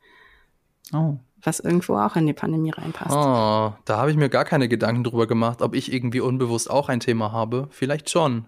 Oh. 0.93 1.17
Was 1.43 1.61
irgendwo 1.61 1.97
auch 1.97 2.17
in 2.17 2.27
die 2.27 2.33
Pandemie 2.33 2.71
reinpasst. 2.71 3.15
Oh, 3.15 3.75
da 3.85 3.99
habe 3.99 4.11
ich 4.11 4.17
mir 4.17 4.29
gar 4.29 4.45
keine 4.45 4.69
Gedanken 4.69 5.05
drüber 5.05 5.27
gemacht, 5.27 5.63
ob 5.63 5.75
ich 5.75 5.93
irgendwie 5.93 6.21
unbewusst 6.21 6.71
auch 6.71 6.89
ein 6.89 7.01
Thema 7.01 7.33
habe. 7.33 7.69
Vielleicht 7.71 8.11
schon. 8.11 8.47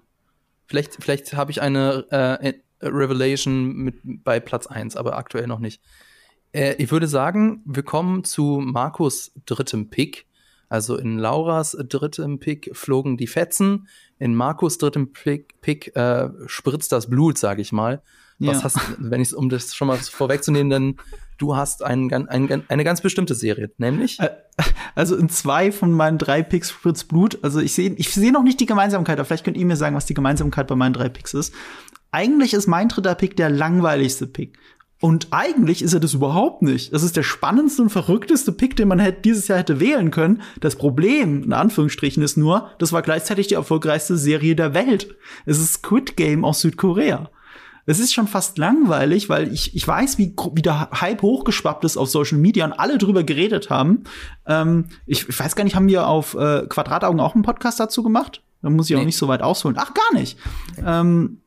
Vielleicht, 0.67 0.97
vielleicht 1.01 1.35
habe 1.35 1.51
ich 1.51 1.63
eine 1.63 2.07
äh, 2.11 2.55
Revelation 2.83 3.75
mit 3.75 3.97
bei 4.05 4.41
Platz 4.41 4.67
1, 4.67 4.97
aber 4.97 5.17
aktuell 5.17 5.47
noch 5.47 5.59
nicht. 5.61 5.81
Äh, 6.53 6.75
ich 6.75 6.91
würde 6.91 7.09
sagen, 7.09 7.63
wir 7.65 7.83
kommen 7.83 8.25
zu 8.25 8.61
Markus 8.63 9.33
drittem 9.47 9.91
Pick. 9.91 10.27
Also 10.69 10.97
in 10.97 11.19
Lauras 11.19 11.77
drittem 11.89 12.39
Pick 12.39 12.71
flogen 12.75 13.17
die 13.17 13.27
Fetzen, 13.27 13.89
in 14.19 14.35
Markus 14.35 14.79
drittem 14.79 15.13
Pick, 15.13 15.61
Pick 15.61 15.97
äh, 15.97 16.29
spritzt 16.47 16.93
das 16.93 17.09
Blut, 17.09 17.39
sage 17.39 17.63
ich 17.63 17.73
mal. 17.73 18.03
Was 18.41 18.59
Ja. 18.59 18.65
hast, 18.65 18.79
wenn 18.99 19.21
ich 19.21 19.35
um 19.35 19.49
das 19.49 19.75
schon 19.75 19.89
mal 19.89 19.97
vorwegzunehmen, 19.97 20.71
denn 20.71 20.97
du 21.39 21.57
hast 21.57 21.83
ein, 21.83 22.13
ein, 22.13 22.63
eine 22.69 22.85
ganz 22.85 23.01
bestimmte 23.01 23.35
Serie, 23.35 23.73
nämlich 23.79 24.19
Also 24.95 25.17
in 25.17 25.29
zwei 25.29 25.73
von 25.73 25.93
meinen 25.93 26.19
drei 26.19 26.43
Picks 26.43 26.71
Fritz 26.71 27.05
Blut. 27.05 27.39
Also 27.43 27.61
ich 27.61 27.73
sehe 27.73 27.95
ich 27.95 28.13
sehe 28.13 28.33
noch 28.33 28.43
nicht 28.43 28.61
die 28.61 28.67
Gemeinsamkeit, 28.67 29.19
aber 29.19 29.25
vielleicht 29.25 29.45
könnt 29.45 29.57
ihr 29.57 29.67
mir 29.67 29.77
sagen, 29.77 29.97
was 29.97 30.07
die 30.07 30.15
Gemeinsamkeit 30.15 30.67
bei 30.67 30.75
meinen 30.77 30.93
drei 30.93 31.09
Picks 31.09 31.35
ist. 31.35 31.55
Eigentlich 32.11 32.55
ist 32.55 32.67
mein 32.67 32.89
dritter 32.89 33.15
Pick 33.15 33.37
der 33.37 33.51
langweiligste 33.51 34.27
Pick. 34.27 34.59
Und 35.01 35.29
eigentlich 35.31 35.83
ist 35.83 35.95
er 35.95 36.01
das 36.01 36.15
überhaupt 36.15 36.63
nicht. 36.63 36.93
Das 36.93 37.05
ist 37.05 37.17
der 37.17 37.23
spannendste 37.23 37.83
und 37.83 37.91
verrückteste 37.91 38.51
Pick, 38.51 38.75
den 38.75 38.89
man 38.89 38.99
hätte, 38.99 39.23
dieses 39.23 39.47
Jahr 39.47 39.59
hätte 39.59 39.79
wählen 39.79 40.11
können. 40.11 40.43
Das 40.61 40.75
Problem, 40.75 41.45
in 41.45 41.53
Anführungsstrichen, 41.53 42.23
ist 42.23 42.37
nur, 42.37 42.71
das 42.79 42.93
war 42.93 43.03
gleichzeitig 43.03 43.47
die 43.47 43.55
erfolgreichste 43.55 44.17
Serie 44.17 44.57
der 44.57 44.75
Welt. 44.75 45.15
Es 45.47 45.59
ist 45.61 45.75
Squid 45.75 46.17
Game 46.17 46.45
aus 46.45 46.61
Südkorea. 46.63 47.31
Es 47.87 48.01
ist 48.01 48.13
schon 48.13 48.27
fast 48.27 48.59
langweilig, 48.59 49.29
weil 49.31 49.51
ich, 49.53 49.75
ich 49.75 49.87
weiß, 49.87 50.19
wie, 50.19 50.35
wie 50.55 50.63
der 50.63 50.91
Hype 50.91 51.23
hochgeschwappt 51.23 51.85
ist 51.85 51.97
auf 51.97 52.11
Social 52.11 52.37
Media 52.37 52.65
und 52.67 52.73
alle 52.75 52.99
drüber 52.99 53.23
geredet 53.23 53.71
haben. 53.71 54.05
Ähm, 54.47 54.87
ich, 55.07 55.27
ich 55.29 55.41
weiß 55.41 55.55
gar 55.57 55.65
nicht, 55.65 55.77
haben 55.77 55.89
wir 55.89 56.07
auf 56.09 56.35
äh, 56.35 56.67
Quadrataugen 56.69 57.21
auch 57.21 57.35
einen 57.35 57.45
Podcast 57.45 57.79
dazu 57.81 58.03
gemacht? 58.03 58.43
Da 58.63 58.69
muss 58.69 58.91
ich 58.91 58.97
auch 58.97 59.01
Nee. 59.01 59.07
nicht 59.07 59.17
so 59.17 59.29
weit 59.29 59.41
ausholen. 59.43 59.77
Ach, 59.79 59.95
gar 59.95 60.19
nicht. 60.21 60.37
Ähm, 60.85 61.41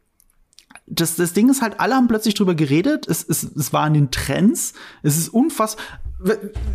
das, 0.94 1.16
das 1.16 1.34
Ding 1.34 1.50
ist 1.50 1.62
halt, 1.62 1.80
alle 1.80 1.96
haben 1.96 2.08
plötzlich 2.08 2.34
drüber 2.34 2.54
geredet. 2.54 3.08
Es, 3.08 3.24
es, 3.28 3.44
es 3.44 3.72
war 3.72 3.88
in 3.88 3.94
den 3.94 4.12
Trends. 4.12 4.74
Es 5.04 5.18
ist 5.18 5.30
unfassbar. 5.30 5.84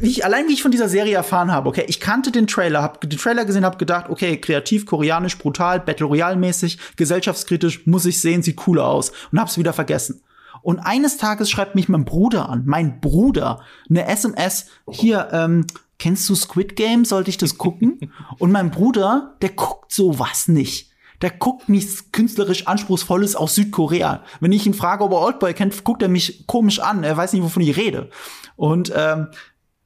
Wie 0.01 0.09
ich, 0.09 0.25
allein 0.25 0.49
wie 0.49 0.55
ich 0.55 0.63
von 0.63 0.71
dieser 0.71 0.89
Serie 0.89 1.15
erfahren 1.15 1.53
habe, 1.53 1.69
okay, 1.69 1.85
ich 1.87 2.01
kannte 2.01 2.33
den 2.33 2.47
Trailer, 2.47 2.83
habe 2.83 3.07
den 3.07 3.19
Trailer 3.19 3.45
gesehen, 3.45 3.65
habe 3.65 3.77
gedacht, 3.77 4.09
okay, 4.09 4.39
kreativ, 4.39 4.87
koreanisch, 4.87 5.39
brutal, 5.39 5.81
Battle 5.81 6.07
Royale 6.07 6.37
mäßig, 6.37 6.79
gesellschaftskritisch, 6.97 7.87
muss 7.87 8.07
ich 8.07 8.21
sehen, 8.21 8.43
sieht 8.43 8.67
cool 8.67 8.81
aus 8.81 9.13
und 9.31 9.39
hab's 9.39 9.59
wieder 9.59 9.73
vergessen. 9.73 10.23
Und 10.63 10.81
eines 10.81 11.17
Tages 11.17 11.49
schreibt 11.49 11.77
mich 11.77 11.89
mein 11.89 12.05
Bruder 12.05 12.49
an, 12.49 12.63
mein 12.67 13.01
Bruder, 13.01 13.61
eine 13.89 14.07
SMS, 14.09 14.67
hier, 14.91 15.29
ähm, 15.31 15.67
kennst 15.99 16.29
du 16.29 16.35
Squid 16.35 16.75
Game? 16.75 17.05
Sollte 17.05 17.31
ich 17.31 17.39
das 17.39 17.57
gucken? 17.57 18.11
und 18.39 18.51
mein 18.51 18.73
Bruder, 18.73 19.37
der 19.43 19.51
guckt 19.51 19.93
sowas 19.93 20.49
nicht. 20.49 20.91
Der 21.23 21.31
guckt 21.31 21.69
nichts 21.69 22.13
künstlerisch 22.13 22.67
Anspruchsvolles 22.67 23.37
aus 23.37 23.55
Südkorea. 23.55 24.23
Wenn 24.41 24.53
ich 24.53 24.67
ihn 24.67 24.75
frage, 24.75 25.05
ob 25.05 25.13
er 25.13 25.21
Oldboy 25.21 25.55
kennt, 25.55 25.85
guckt 25.85 26.03
er 26.03 26.09
mich 26.09 26.47
komisch 26.47 26.81
an. 26.81 27.05
Er 27.05 27.17
weiß 27.17 27.33
nicht, 27.33 27.43
wovon 27.43 27.63
ich 27.63 27.77
rede. 27.77 28.11
Und 28.57 28.93
ähm, 28.95 29.29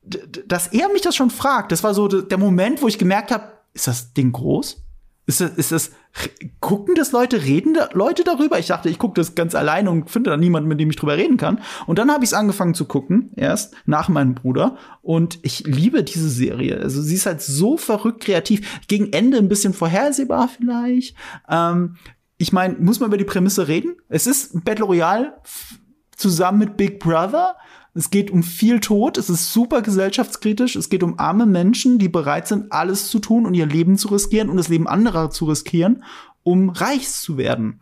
dass 0.02 0.68
er 0.68 0.88
mich 0.92 1.02
das 1.02 1.14
schon 1.14 1.30
fragt, 1.30 1.72
das 1.72 1.84
war 1.84 1.94
so 1.94 2.08
der 2.08 2.38
Moment, 2.38 2.82
wo 2.82 2.88
ich 2.88 2.98
gemerkt 2.98 3.30
habe, 3.30 3.52
ist 3.74 3.86
das 3.86 4.12
Ding 4.12 4.32
groß? 4.32 4.82
Ist 5.26 5.40
das, 5.40 5.50
ist 5.52 5.70
das, 5.70 5.90
gucken 6.58 6.94
das 6.96 7.12
Leute, 7.12 7.44
reden 7.44 7.74
da 7.74 7.88
Leute 7.92 8.24
darüber? 8.24 8.58
Ich 8.58 8.66
dachte, 8.66 8.88
ich 8.88 8.98
gucke 8.98 9.20
das 9.20 9.34
ganz 9.34 9.54
alleine 9.54 9.90
und 9.90 10.10
finde 10.10 10.30
da 10.30 10.36
niemanden, 10.36 10.68
mit 10.68 10.80
dem 10.80 10.90
ich 10.90 10.96
drüber 10.96 11.16
reden 11.16 11.36
kann. 11.36 11.60
Und 11.86 11.98
dann 11.98 12.10
habe 12.10 12.24
ich 12.24 12.30
es 12.30 12.34
angefangen 12.34 12.74
zu 12.74 12.84
gucken, 12.84 13.30
erst 13.36 13.74
nach 13.86 14.08
meinem 14.08 14.34
Bruder. 14.34 14.76
Und 15.02 15.38
ich 15.42 15.66
liebe 15.66 16.02
diese 16.02 16.28
Serie. 16.28 16.80
Also 16.80 17.00
sie 17.00 17.14
ist 17.14 17.26
halt 17.26 17.42
so 17.42 17.76
verrückt 17.76 18.24
kreativ. 18.24 18.80
Gegen 18.88 19.12
Ende 19.12 19.38
ein 19.38 19.48
bisschen 19.48 19.72
vorhersehbar 19.72 20.48
vielleicht. 20.48 21.14
Ähm, 21.48 21.96
ich 22.36 22.52
meine, 22.52 22.76
muss 22.78 22.98
man 22.98 23.08
über 23.08 23.18
die 23.18 23.24
Prämisse 23.24 23.68
reden? 23.68 23.96
Es 24.08 24.26
ist 24.26 24.64
Battle 24.64 24.86
Royale 24.86 25.34
zusammen 26.16 26.58
mit 26.58 26.76
Big 26.76 26.98
Brother. 26.98 27.56
Es 27.94 28.10
geht 28.10 28.30
um 28.30 28.42
viel 28.42 28.78
Tod, 28.80 29.18
es 29.18 29.28
ist 29.28 29.52
super 29.52 29.82
gesellschaftskritisch, 29.82 30.76
es 30.76 30.88
geht 30.90 31.02
um 31.02 31.18
arme 31.18 31.44
Menschen, 31.46 31.98
die 31.98 32.08
bereit 32.08 32.46
sind, 32.46 32.70
alles 32.72 33.08
zu 33.10 33.18
tun 33.18 33.46
und 33.46 33.54
ihr 33.54 33.66
Leben 33.66 33.98
zu 33.98 34.08
riskieren 34.08 34.48
und 34.48 34.56
das 34.56 34.68
Leben 34.68 34.86
anderer 34.86 35.30
zu 35.30 35.46
riskieren, 35.46 36.04
um 36.44 36.68
reich 36.70 37.08
zu 37.08 37.36
werden. 37.36 37.80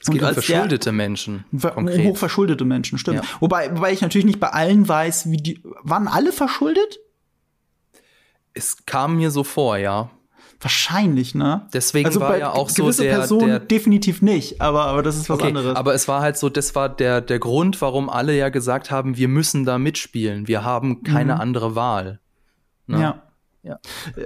es 0.00 0.08
geht 0.10 0.20
um 0.22 0.28
als 0.28 0.36
der- 0.36 0.44
verschuldete 0.44 0.92
Menschen. 0.92 1.44
Konkret. 1.60 2.04
Hochverschuldete 2.06 2.64
Menschen, 2.64 2.98
stimmt. 2.98 3.16
Ja. 3.24 3.30
Wobei, 3.40 3.74
wobei 3.76 3.92
ich 3.92 4.00
natürlich 4.00 4.26
nicht 4.26 4.38
bei 4.38 4.50
allen 4.50 4.86
weiß, 4.88 5.28
wie 5.30 5.38
die. 5.38 5.60
Waren 5.82 6.06
alle 6.06 6.30
verschuldet? 6.32 7.00
Es 8.54 8.84
kam 8.86 9.16
mir 9.16 9.30
so 9.32 9.42
vor, 9.44 9.76
ja. 9.78 10.10
Wahrscheinlich, 10.62 11.34
ne? 11.34 11.66
Deswegen 11.74 12.14
war 12.20 12.28
bei 12.30 12.38
ja 12.38 12.52
auch 12.52 12.68
so 12.70 12.90
der, 12.90 13.10
Personen 13.10 13.48
der 13.48 13.58
definitiv 13.60 14.22
nicht, 14.22 14.60
aber, 14.60 14.84
aber 14.86 15.02
das 15.02 15.16
ist 15.16 15.28
was 15.28 15.38
Okay, 15.40 15.48
anderes. 15.48 15.76
aber 15.76 15.92
es 15.94 16.06
war 16.08 16.22
halt 16.22 16.36
so, 16.38 16.48
das 16.48 16.74
war 16.74 16.88
der, 16.88 17.20
der 17.20 17.38
Grund, 17.40 17.80
warum 17.80 18.08
alle 18.08 18.36
ja 18.36 18.48
gesagt 18.48 18.90
haben, 18.90 19.16
wir 19.16 19.28
müssen 19.28 19.64
da 19.64 19.78
mitspielen. 19.78 20.46
Wir 20.46 20.64
haben 20.64 21.02
keine 21.02 21.34
Mhm. 21.34 21.40
andere 21.40 21.74
Wahl. 21.74 22.20
Ne? 22.86 23.00
Ja. 23.00 23.22
Ja. 23.64 23.78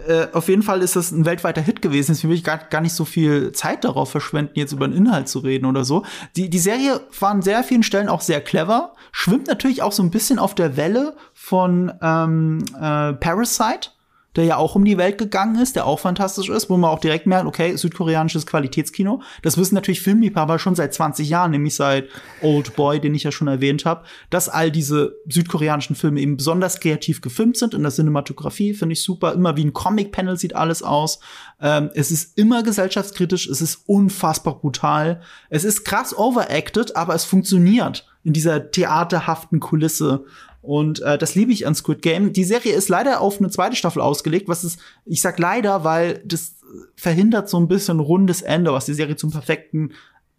Äh, 0.09 0.29
auf 0.33 0.49
jeden 0.49 0.63
Fall 0.63 0.81
ist 0.81 0.97
das 0.97 1.13
ein 1.13 1.27
weltweiter 1.27 1.61
Hit 1.61 1.83
gewesen. 1.83 2.13
Deswegen 2.13 2.31
will 2.31 2.39
ich 2.39 2.45
gar, 2.45 2.57
gar 2.57 2.81
nicht 2.81 2.95
so 2.95 3.05
viel 3.05 3.53
Zeit 3.53 3.85
darauf 3.85 4.11
verschwenden, 4.11 4.53
jetzt 4.55 4.73
über 4.73 4.89
den 4.89 4.97
Inhalt 4.97 5.29
zu 5.29 5.41
reden 5.41 5.67
oder 5.67 5.85
so. 5.85 6.05
Die, 6.37 6.49
die 6.49 6.59
Serie 6.59 7.03
war 7.21 7.33
an 7.33 7.43
sehr 7.43 7.63
vielen 7.63 7.83
Stellen 7.83 8.09
auch 8.09 8.23
sehr 8.23 8.41
clever, 8.41 8.95
schwimmt 9.13 9.47
natürlich 9.47 9.83
auch 9.83 9.93
so 9.93 10.03
ein 10.03 10.11
bisschen 10.11 10.39
auf 10.39 10.55
der 10.55 10.79
Welle 10.79 11.17
von 11.35 11.93
ähm, 12.01 12.65
äh, 12.81 13.13
Parasite, 13.13 13.91
der 14.37 14.45
ja 14.45 14.57
auch 14.59 14.75
um 14.75 14.85
die 14.85 14.99
Welt 14.99 15.19
gegangen 15.19 15.61
ist, 15.61 15.77
der 15.77 15.87
auch 15.87 15.99
fantastisch 15.99 16.51
ist, 16.51 16.69
wo 16.69 16.77
man 16.77 16.91
auch 16.91 16.99
direkt 16.99 17.27
merkt, 17.27 17.47
okay, 17.47 17.75
südkoreanisches 17.75 18.47
Qualitätskino. 18.47 19.23
Das 19.43 19.57
wissen 19.57 19.75
natürlich 19.75 20.03
Filmliebhaber 20.03 20.59
schon 20.59 20.75
seit 20.75 20.93
20 20.93 21.29
Jahren, 21.29 21.51
nämlich 21.51 21.75
seit 21.75 22.09
Old 22.43 22.77
Boy, 22.77 23.01
den 23.01 23.15
ich 23.15 23.23
ja 23.23 23.33
schon 23.33 23.49
erwähnt 23.49 23.87
habe, 23.87 24.05
dass 24.29 24.49
all 24.49 24.71
diese 24.71 25.17
südkoreanischen 25.29 25.97
Filme 25.97 26.21
eben 26.21 26.37
besonders 26.37 26.81
kreativ 26.81 27.23
gefilmt 27.23 27.57
sind 27.57 27.73
in 27.73 27.83
der 27.83 27.91
Cinematografie, 27.91 28.75
finde 28.75 28.93
ich 28.93 29.03
super. 29.03 29.33
Immer 29.33 29.57
wie 29.57 29.65
ein 29.65 29.73
Comic-Panel 29.73 30.37
sieht 30.37 30.55
alles 30.55 30.83
aus. 30.83 31.19
Ähm, 31.61 31.91
es 31.95 32.11
ist 32.11 32.37
immer 32.39 32.63
gesellschaftskritisch, 32.63 33.49
es 33.49 33.63
ist 33.63 33.85
unfassbar 33.87 34.61
brutal. 34.61 35.23
Es 35.49 35.65
ist 35.65 35.85
krass 35.85 36.17
overacted, 36.17 36.95
aber 36.95 37.15
es 37.15 37.25
funktioniert 37.25 38.07
in 38.23 38.33
dieser 38.33 38.71
theaterhaften 38.71 39.61
Kulisse. 39.61 40.25
Und 40.67 41.01
äh, 41.03 41.17
das 41.17 41.35
liebe 41.35 41.53
ich 41.53 41.67
an 41.67 41.75
Squid 41.75 42.03
Game. 42.03 42.33
Die 42.33 42.45
Serie 42.45 42.75
ist 42.75 42.89
leider 42.89 43.21
auf 43.21 43.39
eine 43.39 43.51
zweite 43.51 43.77
Staffel 43.77 44.03
ausgelegt, 44.03 44.49
was 44.49 44.65
ist, 44.65 44.81
ich 45.05 45.21
sag 45.21 45.39
leider, 45.39 45.85
weil 45.85 46.23
das 46.25 46.57
verhindert 46.97 47.49
so 47.49 47.59
ein 47.59 47.69
bisschen 47.69 48.01
rundes 48.01 48.43
Ende, 48.43 48.73
was 48.73 48.87
die 48.87 48.95
Serie 48.95 49.17
zum 49.17 49.31
perfekten 49.31 49.93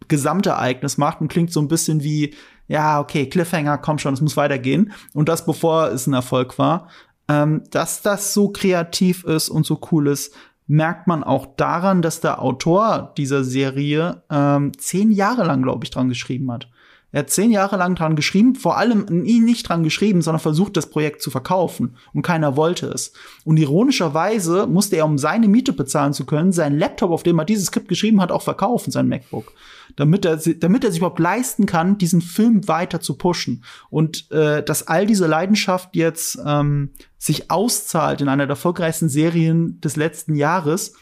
Gesamtereignis 0.08 0.98
macht 0.98 1.20
und 1.20 1.28
klingt 1.28 1.52
so 1.52 1.60
ein 1.60 1.68
bisschen 1.68 2.02
wie, 2.02 2.34
ja, 2.66 3.00
okay, 3.00 3.26
Cliffhanger, 3.26 3.78
komm 3.78 3.98
schon, 3.98 4.14
es 4.14 4.20
muss 4.20 4.36
weitergehen. 4.36 4.92
Und 5.14 5.28
das 5.28 5.46
bevor 5.46 5.88
es 5.88 6.06
ein 6.06 6.12
Erfolg 6.12 6.58
war. 6.58 6.88
Ähm, 7.28 7.62
dass 7.70 8.02
das 8.02 8.34
so 8.34 8.50
kreativ 8.50 9.24
ist 9.24 9.48
und 9.48 9.66
so 9.66 9.80
cool 9.90 10.08
ist, 10.08 10.34
merkt 10.66 11.06
man 11.06 11.24
auch 11.24 11.46
daran, 11.56 12.02
dass 12.02 12.20
der 12.20 12.42
Autor 12.42 13.14
dieser 13.16 13.44
Serie 13.44 14.22
ähm, 14.30 14.72
zehn 14.78 15.10
Jahre 15.10 15.44
lang, 15.44 15.62
glaube 15.62 15.84
ich, 15.84 15.90
dran 15.90 16.10
geschrieben 16.10 16.52
hat. 16.52 16.68
Er 17.10 17.20
hat 17.20 17.30
zehn 17.30 17.50
Jahre 17.50 17.78
lang 17.78 17.94
dran 17.94 18.16
geschrieben, 18.16 18.54
vor 18.54 18.76
allem 18.76 19.06
nie 19.08 19.40
nicht 19.40 19.66
dran 19.66 19.82
geschrieben, 19.82 20.20
sondern 20.20 20.40
versucht, 20.40 20.76
das 20.76 20.90
Projekt 20.90 21.22
zu 21.22 21.30
verkaufen. 21.30 21.96
Und 22.12 22.20
keiner 22.20 22.54
wollte 22.54 22.86
es. 22.86 23.12
Und 23.44 23.56
ironischerweise 23.56 24.66
musste 24.66 24.96
er, 24.96 25.06
um 25.06 25.16
seine 25.16 25.48
Miete 25.48 25.72
bezahlen 25.72 26.12
zu 26.12 26.26
können, 26.26 26.52
seinen 26.52 26.78
Laptop, 26.78 27.10
auf 27.10 27.22
dem 27.22 27.38
er 27.38 27.46
dieses 27.46 27.66
Skript 27.66 27.88
geschrieben 27.88 28.20
hat, 28.20 28.30
auch 28.30 28.42
verkaufen, 28.42 28.90
sein 28.90 29.08
MacBook. 29.08 29.54
Damit 29.96 30.26
er, 30.26 30.36
damit 30.36 30.84
er 30.84 30.90
sich 30.90 30.98
überhaupt 30.98 31.18
leisten 31.18 31.64
kann, 31.64 31.96
diesen 31.96 32.20
Film 32.20 32.68
weiter 32.68 33.00
zu 33.00 33.16
pushen. 33.16 33.64
Und 33.88 34.30
äh, 34.30 34.62
dass 34.62 34.86
all 34.86 35.06
diese 35.06 35.26
Leidenschaft 35.26 35.96
jetzt 35.96 36.38
ähm, 36.44 36.90
sich 37.16 37.50
auszahlt 37.50 38.20
in 38.20 38.28
einer 38.28 38.46
der 38.46 38.52
erfolgreichsten 38.52 39.08
Serien 39.08 39.80
des 39.80 39.96
letzten 39.96 40.34
Jahres, 40.34 40.92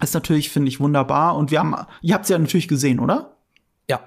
ist 0.00 0.14
natürlich, 0.14 0.50
finde 0.50 0.68
ich, 0.68 0.78
wunderbar. 0.78 1.36
Und 1.36 1.50
wir 1.50 1.58
haben, 1.58 1.74
ihr 2.02 2.14
habt 2.14 2.24
es 2.24 2.28
ja 2.28 2.38
natürlich 2.38 2.68
gesehen, 2.68 3.00
oder? 3.00 3.36
Ja. 3.88 4.00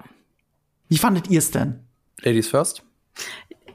Wie 0.90 0.98
fandet 0.98 1.30
ihr 1.30 1.38
es 1.38 1.50
denn? 1.50 1.80
Ladies 2.20 2.48
first. 2.48 2.82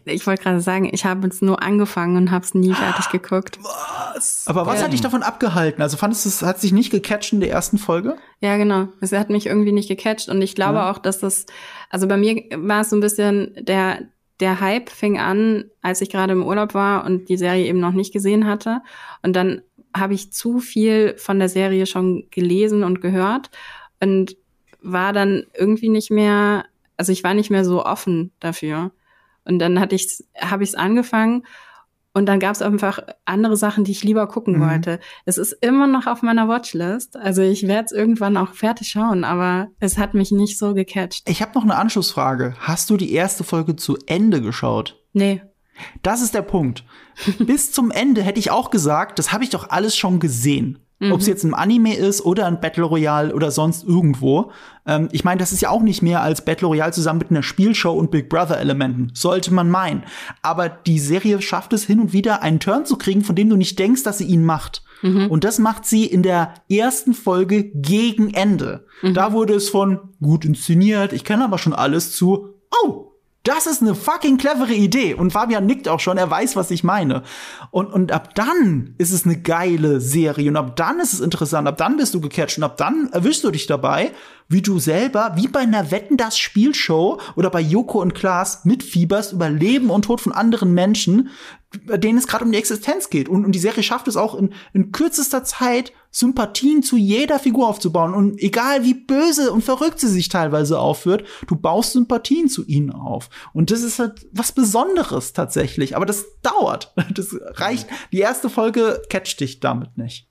Ich 0.07 0.27
wollte 0.27 0.43
gerade 0.43 0.61
sagen, 0.61 0.87
ich 0.93 1.03
habe 1.05 1.27
es 1.27 1.41
nur 1.41 1.63
angefangen 1.63 2.15
und 2.17 2.29
habe 2.29 2.45
es 2.45 2.53
nie 2.53 2.73
fertig 2.73 3.09
geguckt. 3.09 3.57
Aber 4.45 4.67
was 4.67 4.77
Ja. 4.79 4.85
hat 4.85 4.93
dich 4.93 5.01
davon 5.01 5.23
abgehalten? 5.23 5.81
Also 5.81 5.97
fandest 5.97 6.25
du, 6.25 6.29
es 6.29 6.43
hat 6.43 6.59
sich 6.61 6.71
nicht 6.73 6.91
gecatcht 6.91 7.33
in 7.33 7.39
der 7.39 7.49
ersten 7.49 7.79
Folge? 7.79 8.15
Ja, 8.39 8.57
genau. 8.57 8.89
Es 9.01 9.11
hat 9.13 9.31
mich 9.31 9.47
irgendwie 9.47 9.71
nicht 9.71 9.87
gecatcht 9.87 10.29
und 10.29 10.41
ich 10.43 10.53
glaube 10.53 10.75
Ja. 10.79 10.91
auch, 10.91 10.99
dass 10.99 11.19
das, 11.19 11.47
also 11.89 12.07
bei 12.07 12.17
mir 12.17 12.35
war 12.55 12.81
es 12.81 12.91
so 12.91 12.95
ein 12.97 12.99
bisschen 12.99 13.55
der, 13.59 14.01
der 14.39 14.59
Hype 14.59 14.89
fing 14.89 15.17
an, 15.17 15.65
als 15.81 16.01
ich 16.01 16.09
gerade 16.11 16.33
im 16.33 16.43
Urlaub 16.45 16.75
war 16.75 17.05
und 17.05 17.27
die 17.29 17.37
Serie 17.37 17.65
eben 17.65 17.79
noch 17.79 17.93
nicht 17.93 18.13
gesehen 18.13 18.45
hatte. 18.45 18.81
Und 19.23 19.35
dann 19.35 19.61
habe 19.95 20.13
ich 20.13 20.31
zu 20.31 20.59
viel 20.59 21.15
von 21.17 21.39
der 21.39 21.49
Serie 21.49 21.87
schon 21.87 22.27
gelesen 22.29 22.83
und 22.83 23.01
gehört 23.01 23.49
und 24.01 24.35
war 24.81 25.13
dann 25.13 25.45
irgendwie 25.57 25.89
nicht 25.89 26.11
mehr, 26.11 26.65
also 26.97 27.11
ich 27.11 27.23
war 27.23 27.33
nicht 27.33 27.49
mehr 27.49 27.65
so 27.65 27.85
offen 27.85 28.31
dafür. 28.39 28.91
Und 29.43 29.59
dann 29.59 29.79
hatte 29.79 29.95
ich, 29.95 30.23
habe 30.39 30.63
ich 30.63 30.69
es 30.69 30.75
angefangen 30.75 31.45
und 32.13 32.25
dann 32.27 32.39
gab 32.39 32.53
es 32.55 32.61
einfach 32.61 32.99
andere 33.25 33.57
Sachen, 33.57 33.83
die 33.83 33.91
ich 33.91 34.03
lieber 34.03 34.27
gucken 34.27 34.57
Mhm. 34.57 34.61
wollte. 34.69 34.99
Es 35.25 35.37
ist 35.37 35.51
immer 35.61 35.85
noch 35.85 36.07
auf 36.07 36.21
meiner 36.21 36.47
Watchlist. 36.47 37.17
Also 37.17 37.41
ich 37.41 37.67
werde 37.67 37.85
es 37.85 37.91
irgendwann 37.91 38.37
auch 38.37 38.53
fertig 38.53 38.87
schauen, 38.87 39.23
aber 39.23 39.67
es 39.79 39.97
hat 39.97 40.13
mich 40.13 40.31
nicht 40.31 40.57
so 40.57 40.73
gecatcht. 40.73 41.29
Ich 41.29 41.41
habe 41.41 41.51
noch 41.55 41.63
eine 41.63 41.75
Anschlussfrage. 41.75 42.55
Hast 42.59 42.89
du 42.89 42.97
die 42.97 43.11
erste 43.13 43.43
Folge 43.43 43.75
zu 43.75 43.97
Ende 44.07 44.41
geschaut? 44.41 44.99
Nee. 45.13 45.41
Das 46.01 46.21
ist 46.21 46.33
der 46.33 46.41
Punkt. 46.41 46.85
Bis 47.39 47.73
zum 47.73 47.91
Ende 47.91 48.23
hätte 48.23 48.39
ich 48.39 48.49
auch 48.49 48.71
gesagt, 48.71 49.19
das 49.19 49.33
habe 49.33 49.43
ich 49.43 49.49
doch 49.49 49.69
alles 49.69 49.95
schon 49.97 50.19
gesehen. 50.21 50.79
Mhm. 51.05 51.11
Ob 51.11 51.19
es 51.19 51.27
jetzt 51.27 51.43
ein 51.43 51.53
Anime 51.53 51.95
ist 51.95 52.23
oder 52.25 52.45
ein 52.45 52.59
Battle 52.59 52.83
Royale 52.83 53.33
oder 53.33 53.51
sonst 53.51 53.83
irgendwo. 53.83 54.51
Ähm, 54.85 55.09
ich 55.11 55.23
meine, 55.23 55.39
das 55.39 55.51
ist 55.51 55.61
ja 55.61 55.69
auch 55.69 55.81
nicht 55.81 56.01
mehr 56.01 56.21
als 56.21 56.43
Battle 56.43 56.67
Royale 56.67 56.91
zusammen 56.91 57.19
mit 57.19 57.31
einer 57.31 57.43
Spielshow 57.43 57.91
und 57.91 58.11
Big 58.11 58.29
Brother 58.29 58.59
Elementen. 58.59 59.11
Sollte 59.13 59.53
man 59.53 59.69
meinen. 59.69 60.03
Aber 60.41 60.69
die 60.69 60.99
Serie 60.99 61.41
schafft 61.41 61.73
es 61.73 61.85
hin 61.85 61.99
und 61.99 62.13
wieder, 62.13 62.41
einen 62.43 62.59
Turn 62.59 62.85
zu 62.85 62.97
kriegen, 62.97 63.23
von 63.23 63.35
dem 63.35 63.49
du 63.49 63.55
nicht 63.55 63.79
denkst, 63.79 64.03
dass 64.03 64.17
sie 64.17 64.25
ihn 64.25 64.45
macht. 64.45 64.83
Mhm. 65.01 65.27
Und 65.27 65.43
das 65.43 65.59
macht 65.59 65.85
sie 65.85 66.05
in 66.05 66.23
der 66.23 66.53
ersten 66.69 67.13
Folge 67.13 67.63
gegen 67.63 68.33
Ende. 68.33 68.85
Mhm. 69.01 69.13
Da 69.13 69.33
wurde 69.33 69.53
es 69.53 69.69
von 69.69 69.99
gut 70.21 70.45
inszeniert, 70.45 71.13
ich 71.13 71.23
kenne 71.23 71.43
aber 71.43 71.57
schon 71.57 71.73
alles 71.73 72.11
zu, 72.13 72.49
oh, 72.83 73.11
das 73.45 73.67
ist 73.67 73.81
eine 73.81 73.95
fucking 73.95 74.37
clevere 74.37 74.73
Idee. 74.73 75.13
Und 75.13 75.31
Fabian 75.31 75.65
nickt 75.65 75.87
auch 75.87 75.99
schon, 75.99 76.17
er 76.17 76.29
weiß, 76.29 76.55
was 76.55 76.71
ich 76.71 76.83
meine. 76.83 77.23
Und, 77.71 77.93
und 77.93 78.11
ab 78.11 78.33
dann 78.35 78.95
ist 78.97 79.11
es 79.11 79.25
eine 79.25 79.39
geile 79.39 80.01
Serie. 80.01 80.49
Und 80.49 80.57
ab 80.57 80.75
dann 80.75 80.99
ist 80.99 81.13
es 81.13 81.19
interessant. 81.19 81.67
Ab 81.67 81.77
dann 81.77 81.95
bist 81.95 82.13
du 82.13 82.21
gecatcht. 82.21 82.57
Und 82.57 82.63
ab 82.63 82.77
dann 82.77 83.09
erwischst 83.11 83.43
du 83.43 83.51
dich 83.51 83.67
dabei, 83.67 84.11
wie 84.47 84.61
du 84.61 84.79
selber, 84.79 85.33
wie 85.35 85.47
bei 85.47 85.61
einer 85.61 85.91
Wetten 85.91 86.17
das 86.17 86.37
Spielshow 86.37 87.19
oder 87.35 87.49
bei 87.49 87.61
Joko 87.61 88.01
und 88.01 88.13
Klaas 88.13 88.63
mitfieberst 88.65 89.33
über 89.33 89.49
Leben 89.49 89.89
und 89.89 90.05
Tod 90.05 90.21
von 90.21 90.31
anderen 90.31 90.73
Menschen, 90.73 91.29
bei 91.85 91.97
denen 91.97 92.17
es 92.17 92.27
gerade 92.27 92.45
um 92.45 92.51
die 92.51 92.57
Existenz 92.57 93.09
geht. 93.09 93.27
Und, 93.27 93.43
und 93.43 93.51
die 93.53 93.59
Serie 93.59 93.83
schafft 93.83 94.07
es 94.07 94.17
auch 94.17 94.35
in, 94.35 94.53
in 94.73 94.91
kürzester 94.91 95.43
Zeit, 95.43 95.91
Sympathien 96.11 96.81
zu 96.83 96.95
jeder 96.95 97.39
Figur 97.39 97.67
aufzubauen. 97.67 98.13
Und 98.13 98.39
egal 98.41 98.83
wie 98.83 98.93
böse 98.93 99.51
und 99.51 99.63
verrückt 99.63 99.99
sie 99.99 100.07
sich 100.07 100.29
teilweise 100.29 100.79
aufführt, 100.79 101.25
du 101.47 101.55
baust 101.55 101.91
Sympathien 101.91 102.47
zu 102.47 102.65
ihnen 102.65 102.91
auf. 102.91 103.29
Und 103.51 103.71
das 103.71 103.81
ist 103.81 103.99
halt 103.99 104.25
was 104.31 104.51
Besonderes 104.51 105.33
tatsächlich. 105.33 105.95
Aber 105.95 106.05
das 106.05 106.25
dauert. 106.41 106.93
Das 107.13 107.35
reicht. 107.41 107.87
Die 108.11 108.19
erste 108.19 108.49
Folge 108.49 109.01
catcht 109.09 109.39
dich 109.39 109.59
damit 109.59 109.97
nicht. 109.97 110.27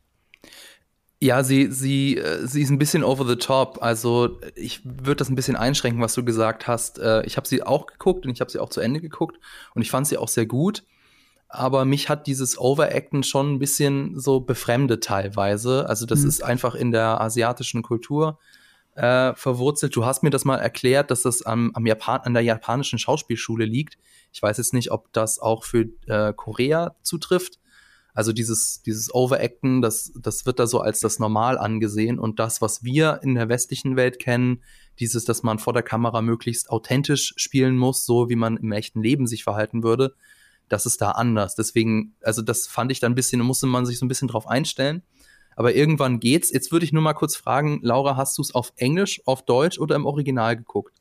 Ja, 1.24 1.42
sie, 1.42 1.72
sie, 1.72 2.18
äh, 2.18 2.46
sie 2.46 2.60
ist 2.60 2.68
ein 2.68 2.76
bisschen 2.76 3.02
over 3.02 3.26
the 3.26 3.36
top. 3.36 3.78
Also 3.80 4.38
ich 4.54 4.84
würde 4.84 5.16
das 5.16 5.30
ein 5.30 5.36
bisschen 5.36 5.56
einschränken, 5.56 6.02
was 6.02 6.12
du 6.12 6.22
gesagt 6.22 6.66
hast. 6.66 6.98
Äh, 6.98 7.24
ich 7.24 7.38
habe 7.38 7.48
sie 7.48 7.62
auch 7.62 7.86
geguckt 7.86 8.26
und 8.26 8.32
ich 8.32 8.42
habe 8.42 8.50
sie 8.50 8.58
auch 8.58 8.68
zu 8.68 8.82
Ende 8.82 9.00
geguckt 9.00 9.38
und 9.74 9.80
ich 9.80 9.90
fand 9.90 10.06
sie 10.06 10.18
auch 10.18 10.28
sehr 10.28 10.44
gut. 10.44 10.84
Aber 11.48 11.86
mich 11.86 12.10
hat 12.10 12.26
dieses 12.26 12.58
Overacten 12.58 13.22
schon 13.22 13.54
ein 13.54 13.58
bisschen 13.58 14.20
so 14.20 14.40
befremdet 14.40 15.02
teilweise. 15.02 15.88
Also 15.88 16.04
das 16.04 16.20
mhm. 16.20 16.28
ist 16.28 16.44
einfach 16.44 16.74
in 16.74 16.92
der 16.92 17.22
asiatischen 17.22 17.80
Kultur 17.80 18.38
äh, 18.94 19.32
verwurzelt. 19.34 19.96
Du 19.96 20.04
hast 20.04 20.22
mir 20.24 20.30
das 20.30 20.44
mal 20.44 20.58
erklärt, 20.58 21.10
dass 21.10 21.22
das 21.22 21.40
am, 21.40 21.70
am 21.72 21.86
Japan 21.86 22.20
an 22.20 22.34
der 22.34 22.42
japanischen 22.42 22.98
Schauspielschule 22.98 23.64
liegt. 23.64 23.96
Ich 24.30 24.42
weiß 24.42 24.58
jetzt 24.58 24.74
nicht, 24.74 24.90
ob 24.90 25.10
das 25.14 25.38
auch 25.38 25.64
für 25.64 25.86
äh, 26.06 26.34
Korea 26.36 26.96
zutrifft. 27.00 27.60
Also 28.14 28.32
dieses, 28.32 28.80
dieses 28.82 29.12
Overacten, 29.12 29.82
das, 29.82 30.12
das 30.16 30.46
wird 30.46 30.60
da 30.60 30.68
so 30.68 30.80
als 30.80 31.00
das 31.00 31.18
Normal 31.18 31.58
angesehen. 31.58 32.20
Und 32.20 32.38
das, 32.38 32.62
was 32.62 32.84
wir 32.84 33.18
in 33.22 33.34
der 33.34 33.48
westlichen 33.48 33.96
Welt 33.96 34.20
kennen, 34.20 34.62
dieses, 35.00 35.24
dass 35.24 35.42
man 35.42 35.58
vor 35.58 35.72
der 35.72 35.82
Kamera 35.82 36.22
möglichst 36.22 36.70
authentisch 36.70 37.34
spielen 37.36 37.76
muss, 37.76 38.06
so 38.06 38.28
wie 38.28 38.36
man 38.36 38.56
im 38.56 38.70
echten 38.70 39.02
Leben 39.02 39.26
sich 39.26 39.42
verhalten 39.42 39.82
würde, 39.82 40.14
das 40.68 40.86
ist 40.86 41.00
da 41.00 41.10
anders. 41.10 41.56
Deswegen, 41.56 42.14
also 42.22 42.40
das 42.40 42.68
fand 42.68 42.92
ich 42.92 43.00
dann 43.00 43.12
ein 43.12 43.16
bisschen, 43.16 43.40
da 43.40 43.44
musste 43.44 43.66
man 43.66 43.84
sich 43.84 43.98
so 43.98 44.06
ein 44.06 44.08
bisschen 44.08 44.28
drauf 44.28 44.46
einstellen. 44.46 45.02
Aber 45.56 45.74
irgendwann 45.74 46.20
geht's. 46.20 46.52
Jetzt 46.52 46.70
würde 46.70 46.84
ich 46.84 46.92
nur 46.92 47.02
mal 47.02 47.14
kurz 47.14 47.34
fragen, 47.34 47.80
Laura, 47.82 48.16
hast 48.16 48.38
du 48.38 48.42
es 48.42 48.54
auf 48.54 48.72
Englisch, 48.76 49.22
auf 49.24 49.44
Deutsch 49.44 49.78
oder 49.78 49.96
im 49.96 50.06
Original 50.06 50.56
geguckt? 50.56 50.94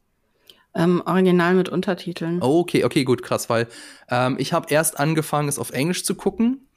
Ähm, 0.75 1.03
Original 1.05 1.53
mit 1.53 1.69
Untertiteln. 1.69 2.41
Okay, 2.41 2.83
okay, 2.83 3.03
gut, 3.03 3.21
krass, 3.21 3.47
weil 3.49 3.67
ähm, 4.09 4.37
ich 4.39 4.53
habe 4.53 4.67
erst 4.71 4.99
angefangen, 4.99 5.47
es 5.47 5.59
auf 5.59 5.69
Englisch 5.69 6.03
zu 6.03 6.15
gucken 6.15 6.67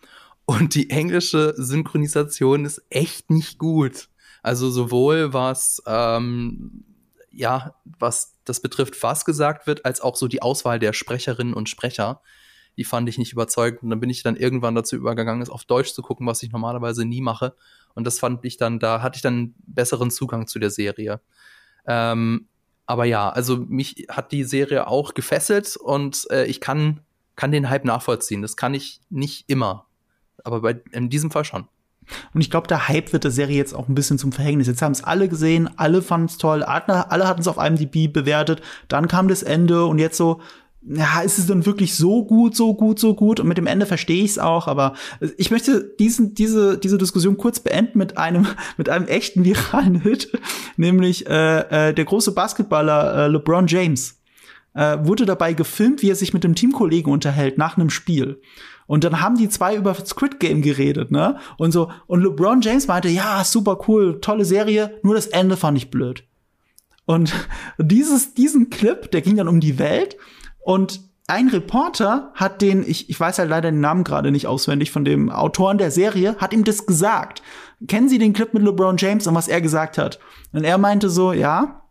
und 0.47 0.77
die 0.77 0.91
englische 0.91 1.55
Synchronisation 1.57 2.65
ist 2.65 2.83
echt 2.89 3.31
nicht 3.31 3.59
gut. 3.59 4.09
Also 4.45 4.71
sowohl 4.71 5.33
was, 5.33 5.83
ähm, 5.87 6.85
ja, 7.33 7.75
was 7.99 8.37
das 8.45 8.61
betrifft, 8.61 9.03
was 9.03 9.25
gesagt 9.25 9.67
wird, 9.67 9.85
als 9.85 10.01
auch 10.01 10.15
so 10.15 10.29
die 10.29 10.43
Auswahl 10.43 10.79
der 10.79 10.93
Sprecherinnen 10.93 11.53
und 11.53 11.69
Sprecher. 11.69 12.23
Die 12.77 12.85
fand 12.85 13.09
ich 13.09 13.19
nicht 13.19 13.33
überzeugend. 13.33 13.83
Und 13.83 13.91
dann 13.91 13.99
bin 13.99 14.09
ich 14.09 14.23
dann 14.23 14.37
irgendwann 14.37 14.77
dazu 14.77 14.95
übergegangen, 14.95 15.43
es 15.43 15.51
auf 15.51 15.65
Deutsch 15.65 15.93
zu 15.93 16.01
gucken, 16.01 16.29
was 16.29 16.45
ich 16.45 16.53
normalerweise 16.53 17.05
nie 17.05 17.21
mache. 17.21 17.57
Und 17.95 18.05
das 18.05 18.21
fand 18.21 18.45
ich 18.45 18.57
dann, 18.57 18.79
da 18.79 19.03
hatte 19.03 19.17
ich 19.17 19.23
dann 19.23 19.57
besseren 19.67 20.13
Zugang 20.13 20.47
zu 20.47 20.61
der 20.61 20.71
Serie. 20.71 21.21
Ähm, 21.89 22.47
aber 22.87 23.05
ja, 23.05 23.31
also 23.31 23.57
mich 23.57 24.07
hat 24.09 24.31
die 24.31 24.45
Serie 24.45 24.87
auch 24.87 25.15
gefesselt 25.15 25.77
und 25.77 26.29
äh, 26.31 26.45
ich 26.45 26.61
kann, 26.61 27.01
kann 27.35 27.51
den 27.51 27.69
Hype 27.69 27.85
nachvollziehen. 27.85 28.43
Das 28.43 28.57
kann 28.57 28.75
ich 28.75 29.01
nicht 29.11 29.49
immer 29.49 29.87
aber 30.47 30.61
bei, 30.61 30.81
in 30.93 31.11
diesem 31.11 31.31
Fall 31.31 31.45
schon. 31.45 31.67
Und 32.33 32.41
ich 32.41 32.51
glaube, 32.51 32.69
der 32.69 32.89
Hype 32.89 33.13
wird 33.13 33.25
der 33.25 33.31
Serie 33.31 33.57
jetzt 33.57 33.75
auch 33.75 33.89
ein 33.89 33.95
bisschen 33.95 34.19
zum 34.19 34.33
Verhängnis. 34.33 34.69
Jetzt 34.69 34.83
haben 34.83 34.93
es 34.93 35.03
alle 35.03 35.29
gesehen, 35.29 35.69
alle 35.77 36.03
fanden 36.03 36.27
es 36.27 36.39
toll, 36.39 36.63
alle 36.63 37.29
hatten 37.29 37.41
es 37.41 37.49
auf 37.49 37.59
IMDb 37.59 38.13
bewertet, 38.13 38.63
dann 38.89 39.09
kam 39.09 39.29
das 39.29 39.43
Ende 39.43 39.87
und 39.87 39.99
jetzt 39.99 40.17
so, 40.17 40.41
ja, 40.89 41.21
ist 41.23 41.39
es 41.39 41.47
denn 41.47 41.67
wirklich 41.67 41.97
so 41.97 42.25
gut, 42.25 42.55
so 42.55 42.75
gut, 42.75 43.01
so 43.01 43.15
gut? 43.15 43.41
Und 43.41 43.49
mit 43.49 43.59
dem 43.59 43.67
Ende 43.67 43.87
verstehe 43.87 44.23
ich 44.23 44.33
es 44.33 44.39
auch, 44.39 44.69
aber 44.69 44.95
ich 45.37 45.51
möchte 45.51 45.83
diesen, 45.99 46.35
diese, 46.35 46.79
diese 46.79 46.97
Diskussion 46.97 47.37
kurz 47.37 47.59
beenden 47.59 47.99
mit 47.99 48.19
einem, 48.19 48.47
mit 48.77 48.89
einem 48.89 49.09
echten 49.09 49.45
viralen 49.45 50.01
Hit, 50.03 50.31
nämlich 50.77 51.27
äh, 51.27 51.89
äh, 51.89 51.95
der 51.95 52.05
große 52.05 52.33
Basketballer 52.33 53.27
äh, 53.27 53.29
LeBron 53.29 53.67
James 53.67 54.21
äh, 54.75 54.99
wurde 55.01 55.27
dabei 55.27 55.55
gefilmt, 55.55 56.03
wie 56.03 56.11
er 56.11 56.17
sich 56.17 56.33
mit 56.33 56.45
dem 56.45 56.55
Teamkollegen 56.55 57.13
unterhält 57.13 57.59
nach 57.59 57.77
einem 57.77 57.91
Spiel. 57.91 58.41
Und 58.87 59.05
dann 59.05 59.21
haben 59.21 59.37
die 59.37 59.49
zwei 59.49 59.75
über 59.75 59.95
Squid 59.95 60.41
Game 60.41 60.63
geredet, 60.63 61.11
ne? 61.11 61.39
Und 61.57 61.73
so, 61.73 61.91
und 62.07 62.23
LeBron 62.23 62.61
James 62.61 62.87
meinte, 62.87 63.09
ja, 63.09 63.43
super 63.45 63.79
cool, 63.89 64.21
tolle 64.21 64.45
Serie, 64.45 64.99
nur 65.03 65.15
das 65.15 65.27
Ende 65.27 65.57
fand 65.57 65.77
ich 65.77 65.91
blöd. 65.91 66.25
Und 67.05 67.33
dieses, 67.79 68.35
diesen 68.35 68.71
Clip, 68.71 69.11
der 69.11 69.23
ging 69.23 69.37
dann 69.37 69.49
um 69.49 69.61
die 69.61 69.79
Welt 69.79 70.17
und 70.61 71.01
ein 71.29 71.49
Reporter 71.49 72.31
hat 72.35 72.63
den, 72.63 72.89
ich, 72.89 73.11
ich 73.11 73.19
weiß 73.19 73.41
halt 73.41 73.51
leider 73.51 73.73
den 73.73 73.81
Namen 73.81 74.05
gerade 74.05 74.31
nicht 74.31 74.47
auswendig 74.47 74.93
von 74.93 75.05
dem 75.05 75.29
Autoren 75.29 75.77
der 75.77 75.91
Serie, 75.91 76.37
hat 76.39 76.53
ihm 76.53 76.63
das 76.63 76.87
gesagt. 76.87 77.43
Kennen 77.89 78.09
Sie 78.09 78.19
den 78.19 78.33
Clip 78.33 78.55
mit 78.55 78.63
LeBron 78.63 78.97
James 78.97 79.27
und 79.27 79.35
was 79.35 79.49
er 79.49 79.61
gesagt 79.61 79.99
hat? 79.99 80.21
Und 80.53 80.63
er 80.63 80.79
meinte 80.79 81.11
so, 81.11 81.33
ja, 81.33 81.83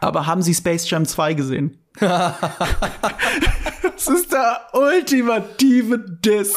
aber 0.00 0.26
haben 0.26 0.40
Sie 0.40 0.54
Space 0.54 0.88
Jam 0.88 1.04
2 1.04 1.34
gesehen? 1.34 1.78
Das 3.82 4.08
ist 4.08 4.32
der 4.32 4.60
ultimative 4.72 5.98
Diss. 5.98 6.54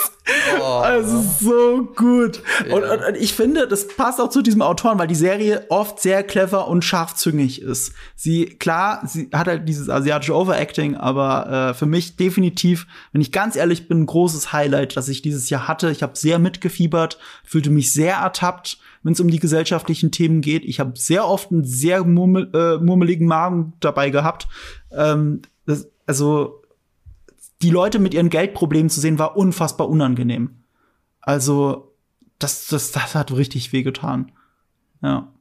Oh. 0.60 0.64
Also 0.64 1.22
so 1.22 1.84
gut. 1.96 2.42
Ja. 2.68 2.76
Und, 2.76 2.84
und, 2.84 3.04
und, 3.08 3.18
ich 3.18 3.34
finde, 3.34 3.68
das 3.68 3.88
passt 3.88 4.22
auch 4.22 4.30
zu 4.30 4.42
diesem 4.42 4.62
Autoren, 4.62 5.00
weil 5.00 5.08
die 5.08 5.16
Serie 5.16 5.66
oft 5.70 6.00
sehr 6.00 6.24
clever 6.24 6.68
und 6.68 6.84
scharfzüngig 6.84 7.62
ist. 7.62 7.94
Sie, 8.16 8.46
klar, 8.46 9.02
sie 9.06 9.30
hat 9.34 9.48
halt 9.48 9.68
dieses 9.68 9.90
asiatische 9.90 10.36
Overacting, 10.36 10.96
aber 10.96 11.70
äh, 11.70 11.74
für 11.74 11.86
mich 11.86 12.16
definitiv, 12.16 12.88
wenn 13.12 13.22
ich 13.22 13.32
ganz 13.32 13.56
ehrlich 13.56 13.88
bin, 13.88 14.02
ein 14.02 14.06
großes 14.06 14.54
Highlight, 14.54 14.96
das 14.98 15.10
ich 15.10 15.22
dieses 15.22 15.50
Jahr 15.50 15.68
hatte. 15.68 15.92
Ich 15.92 16.04
habe 16.04 16.18
sehr 16.18 16.40
mitgefiebert, 16.40 17.18
fühlte 17.44 17.70
mich 17.70 17.94
sehr 17.94 18.16
ertappt, 18.16 18.78
wenn 19.04 19.14
es 19.14 19.20
um 19.20 19.30
die 19.30 19.40
gesellschaftlichen 19.40 20.12
Themen 20.12 20.42
geht. 20.42 20.64
Ich 20.66 20.80
habe 20.80 20.94
sehr 20.96 21.28
oft 21.28 21.52
einen 21.52 21.66
sehr 21.66 22.04
murmel, 22.04 22.50
äh, 22.54 22.78
murmeligen 22.84 23.28
Magen 23.28 23.74
dabei 23.80 24.10
gehabt. 24.10 24.48
Ähm, 24.92 25.42
das, 25.66 25.90
also 26.06 26.61
die 27.62 27.69
Leute 27.69 28.00
mit 28.00 28.13
ihren 28.13 28.30
Geldproblemen 28.30 28.89
zu 28.89 29.00
sehen, 29.00 29.19
war 29.19 29.38
unfassbar 29.38 29.89
unangenehm. 29.89 30.63
Also, 31.21 31.93
das, 32.39 32.67
das, 32.67 32.91
das 32.91 33.15
hat 33.15 33.32
richtig 33.32 33.71
wehgetan. 33.74 34.32
Ja. 35.02 35.32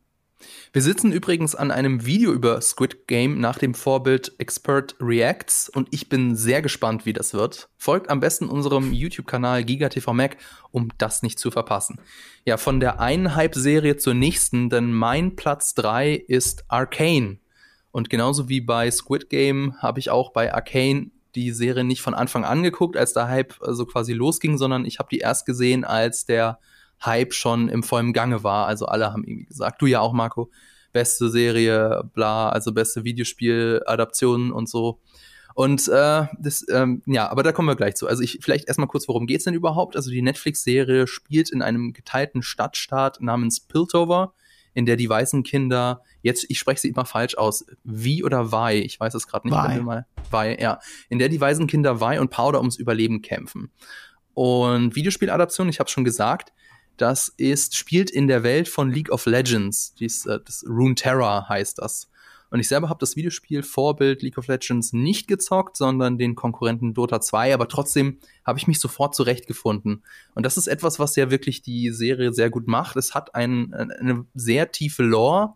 Wir 0.72 0.82
sitzen 0.82 1.12
übrigens 1.12 1.54
an 1.54 1.70
einem 1.70 2.06
Video 2.06 2.32
über 2.32 2.60
Squid 2.60 3.06
Game 3.06 3.40
nach 3.40 3.58
dem 3.58 3.74
Vorbild 3.74 4.32
Expert 4.38 4.94
Reacts 5.00 5.68
und 5.68 5.88
ich 5.90 6.08
bin 6.08 6.34
sehr 6.34 6.62
gespannt, 6.62 7.04
wie 7.04 7.12
das 7.12 7.34
wird. 7.34 7.68
Folgt 7.76 8.08
am 8.08 8.20
besten 8.20 8.48
unserem 8.48 8.92
YouTube-Kanal 8.92 9.64
GigaTV 9.64 10.12
Mac, 10.12 10.38
um 10.70 10.88
das 10.96 11.22
nicht 11.22 11.38
zu 11.38 11.50
verpassen. 11.50 12.00
Ja, 12.46 12.56
von 12.56 12.80
der 12.80 13.00
einen 13.00 13.34
Hype-Serie 13.34 13.96
zur 13.96 14.14
nächsten, 14.14 14.70
denn 14.70 14.92
mein 14.92 15.36
Platz 15.36 15.74
3 15.74 16.14
ist 16.14 16.64
Arcane. 16.68 17.38
Und 17.90 18.08
genauso 18.08 18.48
wie 18.48 18.60
bei 18.60 18.90
Squid 18.90 19.28
Game 19.28 19.74
habe 19.78 19.98
ich 19.98 20.10
auch 20.10 20.32
bei 20.32 20.54
Arcane 20.54 21.10
die 21.34 21.52
Serie 21.52 21.84
nicht 21.84 22.02
von 22.02 22.14
Anfang 22.14 22.44
an 22.44 22.62
geguckt, 22.62 22.96
als 22.96 23.12
der 23.12 23.28
Hype 23.28 23.54
so 23.54 23.64
also 23.64 23.86
quasi 23.86 24.12
losging, 24.12 24.58
sondern 24.58 24.84
ich 24.84 24.98
habe 24.98 25.08
die 25.10 25.18
erst 25.18 25.46
gesehen, 25.46 25.84
als 25.84 26.26
der 26.26 26.58
Hype 27.04 27.32
schon 27.32 27.68
im 27.68 27.82
vollen 27.82 28.12
Gange 28.12 28.44
war. 28.44 28.66
Also 28.66 28.86
alle 28.86 29.12
haben 29.12 29.24
irgendwie 29.24 29.46
gesagt, 29.46 29.80
du 29.80 29.86
ja 29.86 30.00
auch, 30.00 30.12
Marco, 30.12 30.50
beste 30.92 31.30
Serie, 31.30 32.02
bla, 32.14 32.50
also 32.50 32.72
beste 32.72 33.04
Videospiel-Adaptionen 33.04 34.52
und 34.52 34.68
so. 34.68 35.00
Und 35.54 35.88
äh, 35.88 36.26
das, 36.38 36.64
ähm, 36.70 37.02
ja, 37.06 37.28
aber 37.28 37.42
da 37.42 37.52
kommen 37.52 37.68
wir 37.68 37.76
gleich 37.76 37.96
zu. 37.96 38.06
Also 38.06 38.22
ich 38.22 38.38
vielleicht 38.40 38.68
erstmal 38.68 38.88
kurz, 38.88 39.08
worum 39.08 39.26
geht's 39.26 39.44
denn 39.44 39.54
überhaupt? 39.54 39.96
Also 39.96 40.10
die 40.10 40.22
Netflix-Serie 40.22 41.06
spielt 41.06 41.50
in 41.50 41.62
einem 41.62 41.92
geteilten 41.92 42.42
Stadtstaat 42.42 43.20
namens 43.20 43.60
Piltover 43.60 44.34
in 44.74 44.86
der 44.86 44.96
die 44.96 45.08
weißen 45.08 45.42
Kinder, 45.42 46.02
jetzt, 46.22 46.46
ich 46.48 46.58
spreche 46.58 46.80
sie 46.80 46.88
immer 46.88 47.04
falsch 47.04 47.36
aus, 47.36 47.64
wie 47.84 48.24
oder 48.24 48.52
Wei, 48.52 48.78
ich 48.78 48.98
weiß 48.98 49.14
es 49.14 49.26
gerade 49.26 49.48
nicht, 49.48 49.56
Wei. 49.56 49.80
mal, 49.80 50.06
Wei, 50.30 50.56
ja, 50.60 50.78
in 51.08 51.18
der 51.18 51.28
die 51.28 51.40
weißen 51.40 51.66
Kinder 51.66 52.00
Wei 52.00 52.20
und 52.20 52.30
Powder 52.30 52.58
ums 52.58 52.76
Überleben 52.76 53.22
kämpfen. 53.22 53.70
Und 54.34 54.94
Videospieladaption, 54.96 55.68
ich 55.68 55.80
habe 55.80 55.90
schon 55.90 56.04
gesagt, 56.04 56.52
Das 56.96 57.28
ist, 57.28 57.76
spielt 57.76 58.10
in 58.10 58.26
der 58.26 58.42
Welt 58.42 58.68
von 58.68 58.90
League 58.90 59.10
of 59.10 59.24
Legends. 59.24 59.94
Dies, 59.94 60.26
äh, 60.26 60.38
das 60.44 60.64
Runeterra 60.68 61.48
heißt 61.48 61.78
das. 61.78 62.10
Und 62.50 62.58
ich 62.60 62.68
selber 62.68 62.88
habe 62.88 62.98
das 62.98 63.16
Videospiel 63.16 63.62
Vorbild 63.62 64.22
League 64.22 64.36
of 64.36 64.48
Legends 64.48 64.92
nicht 64.92 65.28
gezockt, 65.28 65.76
sondern 65.76 66.18
den 66.18 66.34
Konkurrenten 66.34 66.94
Dota 66.94 67.20
2, 67.20 67.54
aber 67.54 67.68
trotzdem 67.68 68.18
habe 68.44 68.58
ich 68.58 68.66
mich 68.66 68.80
sofort 68.80 69.14
zurechtgefunden. 69.14 70.04
Und 70.34 70.44
das 70.44 70.56
ist 70.56 70.66
etwas, 70.66 70.98
was 70.98 71.16
ja 71.16 71.30
wirklich 71.30 71.62
die 71.62 71.90
Serie 71.90 72.32
sehr 72.32 72.50
gut 72.50 72.66
macht. 72.66 72.96
Es 72.96 73.14
hat 73.14 73.34
ein, 73.34 73.72
eine 73.72 74.26
sehr 74.34 74.72
tiefe 74.72 75.04
Lore, 75.04 75.54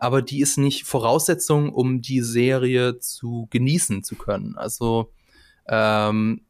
aber 0.00 0.22
die 0.22 0.40
ist 0.40 0.56
nicht 0.56 0.84
Voraussetzung, 0.84 1.72
um 1.72 2.00
die 2.00 2.22
Serie 2.22 2.98
zu 2.98 3.46
genießen 3.50 4.02
zu 4.02 4.16
können. 4.16 4.56
Also 4.56 5.12
ähm, 5.68 6.40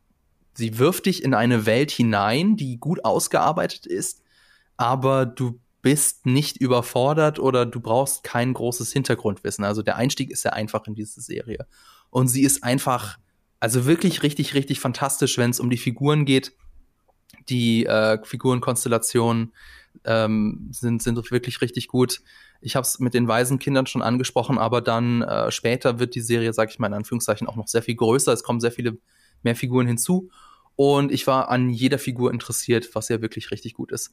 sie 0.55 0.79
wirft 0.79 1.07
dich 1.07 1.25
in 1.25 1.35
eine 1.35 1.67
Welt 1.67 1.91
hinein, 1.91 2.57
die 2.57 2.79
gut 2.79 3.05
ausgearbeitet 3.05 3.87
ist, 3.87 4.23
aber 4.77 5.27
du 5.27 5.59
bist 5.83 6.27
nicht 6.27 6.59
überfordert 6.59 7.41
oder 7.41 7.67
du 7.67 7.81
brauchst 7.81 8.23
kein 8.23 8.53
großes 8.55 8.93
Hintergrundwissen. 8.93 9.65
Also 9.65 9.83
der 9.83 9.97
Einstieg 9.97 10.31
ist 10.31 10.43
sehr 10.43 10.53
einfach 10.53 10.87
in 10.87 10.95
diese 10.95 11.21
Serie. 11.21 11.67
Und 12.11 12.29
sie 12.29 12.43
ist 12.43 12.63
einfach, 12.63 13.19
also 13.59 13.85
wirklich 13.85 14.23
richtig, 14.23 14.55
richtig 14.55 14.79
fantastisch, 14.79 15.39
wenn 15.39 15.51
es 15.51 15.59
um 15.59 15.71
die 15.71 15.77
Figuren 15.77 16.25
geht. 16.25 16.53
Die 17.49 17.87
äh, 17.87 18.19
Figurenkonstellationen 18.23 19.53
ähm, 20.05 20.69
sind, 20.73 21.03
sind 21.03 21.17
wirklich 21.31 21.61
richtig 21.61 21.89
gut. 21.89 22.21
Ich 22.61 22.77
habe 22.77 22.85
es 22.85 22.99
mit 22.99 23.15
den 23.15 23.29
weisen 23.29 23.59
Kindern 23.59 23.87
schon 23.87 24.03
angesprochen, 24.03 24.59
aber 24.59 24.81
dann 24.81 25.23
äh, 25.23 25.51
später 25.51 25.99
wird 25.99 26.15
die 26.15 26.21
Serie, 26.21 26.53
sag 26.53 26.71
ich 26.71 26.79
mal 26.79 26.89
in 26.89 26.95
Anführungszeichen, 26.95 27.47
auch 27.47 27.57
noch 27.57 27.69
sehr 27.69 27.83
viel 27.83 27.97
größer. 27.97 28.33
Es 28.33 28.43
kommen 28.43 28.61
sehr 28.61 28.73
viele 28.73 28.99
mehr 29.43 29.57
Figuren 29.57 29.87
hinzu. 29.87 30.31
Und 30.77 31.13
ich 31.13 31.27
war 31.27 31.51
an 31.51 31.71
jeder 31.71 31.99
Figur 31.99 32.33
interessiert, 32.33 32.95
was 32.95 33.09
ja 33.09 33.21
wirklich 33.21 33.51
richtig 33.51 33.75
gut 33.75 33.93
ist. 33.93 34.13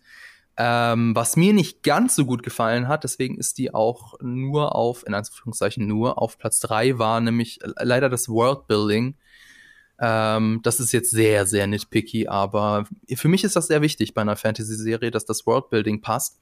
Ähm, 0.57 1.15
was 1.15 1.37
mir 1.37 1.53
nicht 1.53 1.83
ganz 1.83 2.15
so 2.15 2.25
gut 2.25 2.41
gefallen 2.41 2.87
hat, 2.87 3.03
deswegen 3.03 3.37
ist 3.37 3.59
die 3.59 3.73
auch 3.73 4.15
nur 4.21 4.75
auf, 4.75 5.05
in 5.05 5.13
Anführungszeichen 5.13 5.85
nur, 5.85 6.19
auf 6.19 6.39
Platz 6.39 6.59
drei 6.59 6.97
war 6.97 7.21
nämlich 7.21 7.59
leider 7.79 8.09
das 8.09 8.27
Worldbuilding. 8.27 9.15
Ähm, 9.99 10.59
das 10.63 10.79
ist 10.79 10.91
jetzt 10.91 11.11
sehr, 11.11 11.45
sehr 11.45 11.67
nitpicky, 11.67 12.27
aber 12.27 12.85
für 13.15 13.27
mich 13.27 13.43
ist 13.43 13.55
das 13.55 13.67
sehr 13.67 13.81
wichtig 13.81 14.13
bei 14.13 14.21
einer 14.21 14.35
Fantasy-Serie, 14.35 15.11
dass 15.11 15.25
das 15.25 15.45
Worldbuilding 15.45 16.01
passt. 16.01 16.39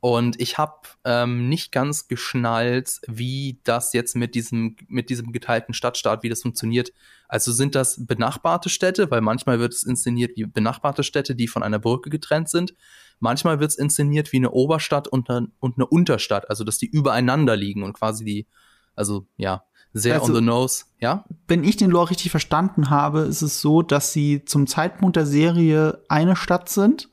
Und 0.00 0.40
ich 0.40 0.58
habe 0.58 0.74
ähm, 1.04 1.48
nicht 1.48 1.72
ganz 1.72 2.06
geschnallt, 2.06 3.00
wie 3.08 3.58
das 3.64 3.92
jetzt 3.92 4.14
mit 4.14 4.36
diesem, 4.36 4.76
mit 4.86 5.10
diesem 5.10 5.32
geteilten 5.32 5.74
Stadtstaat, 5.74 6.22
wie 6.22 6.28
das 6.28 6.42
funktioniert. 6.42 6.92
Also 7.26 7.50
sind 7.50 7.74
das 7.74 8.06
benachbarte 8.06 8.68
Städte, 8.68 9.10
weil 9.10 9.22
manchmal 9.22 9.58
wird 9.58 9.74
es 9.74 9.82
inszeniert 9.82 10.36
wie 10.36 10.44
benachbarte 10.44 11.02
Städte, 11.02 11.34
die 11.34 11.48
von 11.48 11.64
einer 11.64 11.80
Brücke 11.80 12.10
getrennt 12.10 12.48
sind. 12.48 12.74
Manchmal 13.18 13.58
wird 13.58 13.72
es 13.72 13.78
inszeniert 13.78 14.30
wie 14.32 14.36
eine 14.36 14.52
Oberstadt 14.52 15.08
und 15.08 15.28
eine, 15.30 15.48
und 15.58 15.78
eine 15.78 15.86
Unterstadt, 15.86 16.48
also 16.48 16.62
dass 16.62 16.78
die 16.78 16.86
übereinander 16.86 17.56
liegen 17.56 17.82
und 17.82 17.94
quasi 17.94 18.24
die, 18.24 18.46
also 18.94 19.26
ja, 19.36 19.64
sehr 19.92 20.20
also, 20.20 20.32
on 20.32 20.34
the 20.34 20.44
nose, 20.44 20.84
ja? 21.00 21.24
Wenn 21.46 21.64
ich 21.64 21.76
den 21.76 21.90
Lore 21.90 22.10
richtig 22.10 22.30
verstanden 22.30 22.90
habe, 22.90 23.20
ist 23.20 23.42
es 23.42 23.60
so, 23.60 23.82
dass 23.82 24.12
sie 24.12 24.44
zum 24.44 24.66
Zeitpunkt 24.66 25.16
der 25.16 25.26
Serie 25.26 26.02
eine 26.08 26.36
Stadt 26.36 26.68
sind 26.68 27.08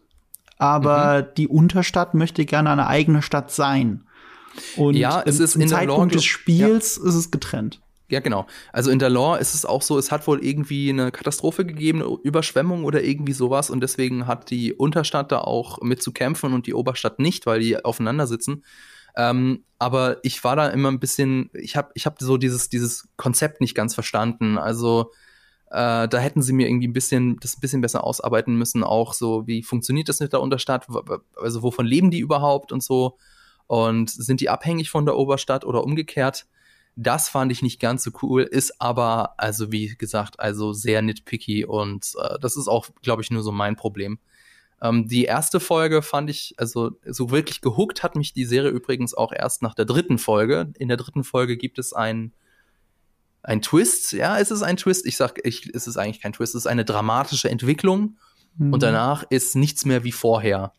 aber 0.58 1.22
mhm. 1.22 1.28
die 1.38 1.48
Unterstadt 1.48 2.14
möchte 2.14 2.46
gerne 2.46 2.70
eine 2.72 2.88
eigene 2.88 3.22
Stadt 3.22 3.52
sein. 3.52 4.04
Und 4.78 4.96
ja, 4.96 5.22
es 5.26 5.40
ist 5.40 5.54
zum 5.54 5.64
in 5.64 5.68
Zeitpunkt 5.68 6.14
Lore, 6.14 6.16
des 6.16 6.26
Spiels 6.26 7.00
ja. 7.02 7.10
ist 7.10 7.16
es 7.16 7.32
getrennt. 7.32 7.82
Ja, 8.08 8.20
genau. 8.20 8.46
Also 8.72 8.92
in 8.92 9.00
der 9.00 9.10
Lore 9.10 9.40
ist 9.40 9.56
es 9.56 9.66
auch 9.66 9.82
so, 9.82 9.98
es 9.98 10.12
hat 10.12 10.28
wohl 10.28 10.46
irgendwie 10.46 10.92
eine 10.92 11.12
Katastrophe 11.12 11.66
gegeben, 11.66 12.04
eine 12.04 12.18
Überschwemmung 12.24 12.86
oder 12.86 13.04
irgendwie 13.04 13.34
sowas 13.34 13.70
und 13.70 13.82
deswegen 13.82 14.28
hat 14.28 14.52
die 14.52 14.74
Unterstadt 14.74 15.32
da 15.32 15.40
auch 15.40 15.82
mit 15.82 16.02
zu 16.02 16.12
kämpfen 16.12 16.54
und 16.54 16.68
die 16.68 16.74
Oberstadt 16.74 17.20
nicht, 17.20 17.46
weil 17.48 17.60
die 17.60 17.84
aufeinander 17.84 18.28
sitzen. 18.28 18.64
Ähm, 19.18 19.64
aber 19.80 20.18
ich 20.24 20.44
war 20.44 20.56
da 20.56 20.68
immer 20.68 20.90
ein 20.90 21.00
bisschen, 21.00 21.50
ich 21.54 21.76
habe 21.76 21.92
ich 21.94 22.06
hab 22.06 22.22
so 22.22 22.38
dieses, 22.38 22.70
dieses 22.70 23.08
Konzept 23.18 23.62
nicht 23.62 23.76
ganz 23.76 23.94
verstanden. 23.94 24.58
Also 24.58 25.12
äh, 25.72 26.08
da 26.08 26.18
hätten 26.18 26.42
sie 26.42 26.54
mir 26.54 26.68
irgendwie 26.68 26.88
ein 26.88 26.94
bisschen, 26.94 27.38
das 27.42 27.58
ein 27.58 27.62
bisschen 27.62 27.82
besser 27.82 28.04
ausarbeiten 28.04 28.56
müssen, 28.56 28.84
auch 28.84 29.14
so, 29.14 29.48
wie 29.48 29.64
funktioniert 29.64 30.10
das 30.10 30.20
mit 30.20 30.32
der 30.32 30.42
Unterstadt, 30.42 30.88
also 31.36 31.64
wovon 31.64 31.86
leben 31.86 32.12
die 32.12 32.20
überhaupt 32.20 32.72
und 32.72 32.84
so. 32.84 33.18
Und 33.68 34.12
sind 34.12 34.42
die 34.42 34.50
abhängig 34.50 34.92
von 34.92 35.06
der 35.06 35.18
Oberstadt 35.18 35.66
oder 35.66 35.84
umgekehrt? 35.84 36.46
Das 36.96 37.30
fand 37.30 37.52
ich 37.52 37.62
nicht 37.62 37.80
ganz 37.82 38.04
so 38.04 38.12
cool, 38.22 38.44
ist 38.44 38.80
aber, 38.80 39.34
also 39.38 39.72
wie 39.72 39.96
gesagt, 39.98 40.40
also 40.40 40.72
sehr 40.72 41.02
nitpicky 41.02 41.66
und 41.66 42.14
äh, 42.22 42.40
das 42.40 42.56
ist 42.56 42.68
auch, 42.68 42.88
glaube 43.02 43.22
ich, 43.22 43.32
nur 43.32 43.44
so 43.44 43.52
mein 43.52 43.76
Problem. 43.76 44.20
Ähm, 44.82 45.08
die 45.08 45.24
erste 45.24 45.60
Folge 45.60 46.02
fand 46.02 46.30
ich, 46.30 46.54
also 46.58 46.92
so 47.06 47.32
wirklich 47.32 47.62
gehuckt 47.62 48.04
hat 48.04 48.16
mich 48.16 48.34
die 48.34 48.46
Serie 48.46 48.72
übrigens 48.72 49.14
auch 49.14 49.32
erst 49.32 49.62
nach 49.62 49.74
der 49.74 49.86
dritten 49.86 50.18
Folge. 50.18 50.74
In 50.78 50.88
der 50.88 50.98
dritten 50.98 51.24
Folge 51.24 51.58
gibt 51.58 51.80
es 51.80 51.94
ein 51.94 52.34
ein 53.46 53.62
Twist. 53.62 54.12
Ja, 54.12 54.40
es 54.40 54.52
ist 54.52 54.64
ein 54.64 54.78
Twist. 54.78 55.06
Ich 55.06 55.18
sag, 55.18 55.40
ich, 55.46 55.70
es 55.74 55.88
ist 55.88 55.98
eigentlich 55.98 56.20
kein 56.20 56.34
Twist. 56.34 56.56
Es 56.56 56.64
ist 56.64 56.68
eine 56.68 56.84
dramatische 56.84 57.50
Entwicklung. 57.50 58.18
Mhm. 58.58 58.74
Und 58.74 58.84
danach 58.84 59.24
ist 59.30 59.56
nichts 59.56 59.86
mehr 59.86 60.04
wie 60.04 60.12
vorher. 60.12 60.74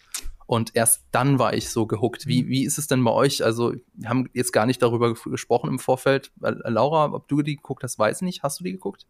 Und 0.47 0.75
erst 0.75 1.05
dann 1.11 1.39
war 1.39 1.55
ich 1.55 1.71
so 1.71 1.87
gehuckt. 1.87 2.27
Wie, 2.27 2.49
wie 2.49 2.65
ist 2.65 2.79
es 2.79 2.87
denn 2.87 3.03
bei 3.03 3.11
euch? 3.11 3.45
Also, 3.45 3.75
wir 3.95 4.09
haben 4.09 4.29
jetzt 4.33 4.53
gar 4.53 4.67
nicht 4.67 4.83
darüber 4.83 5.15
gesprochen 5.15 5.71
im 5.71 5.79
Vorfeld. 5.79 6.33
Laura, 6.41 7.13
ob 7.13 7.29
du 7.29 7.43
die 7.43 7.57
geguckt 7.57 7.83
hast, 7.83 7.99
weiß 7.99 8.19
ich 8.19 8.23
nicht. 8.23 8.43
Hast 8.43 8.61
du 8.61 8.65
die 8.65 8.73
geguckt? 8.73 9.07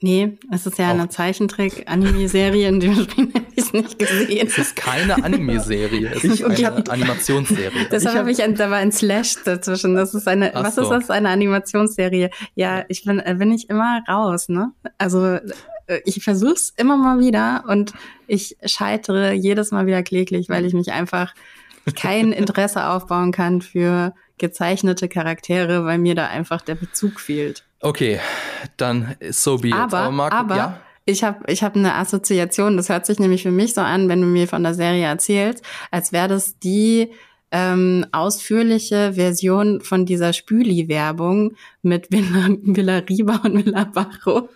Nee, 0.00 0.36
es 0.52 0.66
ist 0.66 0.78
ja 0.78 0.88
Auch. 0.88 0.94
eine 0.94 1.08
Zeichentrick-Anime-Serie, 1.08 2.68
in 2.68 2.80
dem 2.80 2.94
Spiel 2.94 3.32
hätte 3.32 3.46
ich 3.54 3.72
nicht 3.72 3.98
gesehen. 3.98 4.46
Es 4.46 4.58
ist 4.58 4.76
keine 4.76 5.24
Anime-Serie, 5.24 6.12
es 6.14 6.24
ist 6.24 6.44
okay. 6.44 6.66
eine 6.66 6.90
Animationsserie. 6.90 7.88
Deshalb 7.90 8.14
habe 8.14 8.30
ich, 8.30 8.42
ein, 8.42 8.54
da 8.54 8.70
war 8.70 8.76
ein 8.76 8.92
Slash 8.92 9.36
dazwischen. 9.44 9.94
Das 9.94 10.12
ist 10.12 10.28
eine, 10.28 10.54
Ach 10.54 10.64
was 10.64 10.74
so. 10.74 10.82
ist 10.82 10.90
das? 10.90 11.10
Eine 11.10 11.30
Animationsserie. 11.30 12.28
Ja, 12.54 12.84
ich 12.88 13.04
bin, 13.04 13.22
bin 13.38 13.52
ich 13.52 13.70
immer 13.70 14.02
raus, 14.06 14.50
ne? 14.50 14.72
Also, 14.98 15.38
äh, 15.86 16.00
ich 16.04 16.22
versuch's 16.22 16.74
immer 16.76 16.98
mal 16.98 17.18
wieder 17.18 17.64
und 17.66 17.94
ich 18.26 18.58
scheitere 18.66 19.32
jedes 19.32 19.70
Mal 19.70 19.86
wieder 19.86 20.02
kläglich, 20.02 20.50
weil 20.50 20.66
ich 20.66 20.74
mich 20.74 20.92
einfach 20.92 21.34
kein 21.94 22.32
Interesse 22.32 22.86
aufbauen 22.88 23.32
kann 23.32 23.62
für 23.62 24.14
gezeichnete 24.38 25.08
Charaktere, 25.08 25.86
weil 25.86 25.96
mir 25.96 26.14
da 26.14 26.26
einfach 26.26 26.60
der 26.60 26.74
Bezug 26.74 27.18
fehlt. 27.18 27.65
Okay, 27.80 28.20
dann 28.76 29.16
so 29.30 29.58
be 29.58 29.68
it. 29.68 29.74
Aber, 29.74 29.98
aber, 29.98 30.10
Marco, 30.10 30.36
aber 30.36 30.56
ja? 30.56 30.80
ich 31.04 31.22
habe 31.22 31.40
ich 31.50 31.62
hab 31.62 31.76
eine 31.76 31.94
Assoziation, 31.94 32.76
das 32.76 32.88
hört 32.88 33.06
sich 33.06 33.18
nämlich 33.18 33.42
für 33.42 33.50
mich 33.50 33.74
so 33.74 33.80
an, 33.80 34.08
wenn 34.08 34.20
du 34.20 34.26
mir 34.26 34.48
von 34.48 34.62
der 34.62 34.74
Serie 34.74 35.06
erzählst, 35.06 35.64
als 35.90 36.12
wäre 36.12 36.28
das 36.28 36.58
die 36.58 37.12
ähm, 37.52 38.06
ausführliche 38.12 39.12
Version 39.14 39.80
von 39.80 40.04
dieser 40.04 40.32
Spüli-Werbung 40.32 41.54
mit 41.82 42.10
Villa, 42.10 42.48
Villa 42.62 42.98
Riba 42.98 43.40
und 43.44 43.64
Villa 43.64 43.84
Barro. 43.84 44.48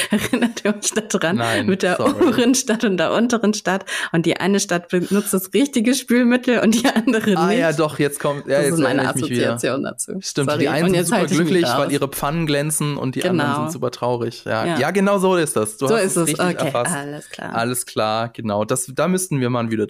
Erinnert 0.10 0.64
ihr 0.64 0.74
euch 0.74 0.92
daran? 0.92 1.36
Nein, 1.36 1.66
Mit 1.66 1.82
der 1.82 1.96
sorry. 1.96 2.12
oberen 2.12 2.54
Stadt 2.54 2.84
und 2.84 2.96
der 2.96 3.12
unteren 3.12 3.54
Stadt. 3.54 3.84
Und 4.12 4.26
die 4.26 4.36
eine 4.36 4.60
Stadt 4.60 4.88
benutzt 4.88 5.32
das 5.32 5.52
richtige 5.52 5.94
Spülmittel 5.94 6.60
und 6.60 6.74
die 6.74 6.86
andere 6.86 7.36
ah, 7.36 7.46
nicht. 7.48 7.58
Ah 7.58 7.70
ja, 7.70 7.72
doch, 7.72 7.98
jetzt 7.98 8.20
kommt. 8.20 8.46
Ja, 8.46 8.56
das 8.56 8.66
jetzt 8.66 8.74
ist 8.74 8.80
meine 8.80 9.08
Assoziation 9.08 9.82
dazu. 9.82 10.12
Stimmt, 10.20 10.50
sorry. 10.50 10.60
die 10.60 10.68
einen 10.68 10.94
sind 10.94 11.06
super 11.06 11.26
glücklich, 11.26 11.66
weil 11.76 11.92
ihre 11.92 12.08
Pfannen 12.08 12.46
glänzen 12.46 12.96
und 12.96 13.14
die 13.14 13.20
genau. 13.20 13.44
anderen 13.44 13.64
sind 13.64 13.72
super 13.72 13.90
traurig. 13.90 14.44
Ja. 14.44 14.64
ja. 14.64 14.78
Ja. 14.78 14.90
genau 14.90 15.18
so 15.18 15.36
ist 15.36 15.56
das. 15.56 15.76
Du 15.76 15.88
so 15.88 15.94
hast 15.94 16.04
ist 16.04 16.16
es, 16.16 16.28
richtig 16.28 16.44
okay. 16.44 16.66
erfasst. 16.66 16.94
Alles 16.94 17.28
klar. 17.30 17.54
Alles 17.54 17.86
klar, 17.86 18.28
genau. 18.28 18.64
Das, 18.64 18.90
da 18.94 19.08
müssten 19.08 19.40
wir 19.40 19.50
mal 19.50 19.64
ein 19.64 19.70
Video 19.70 19.86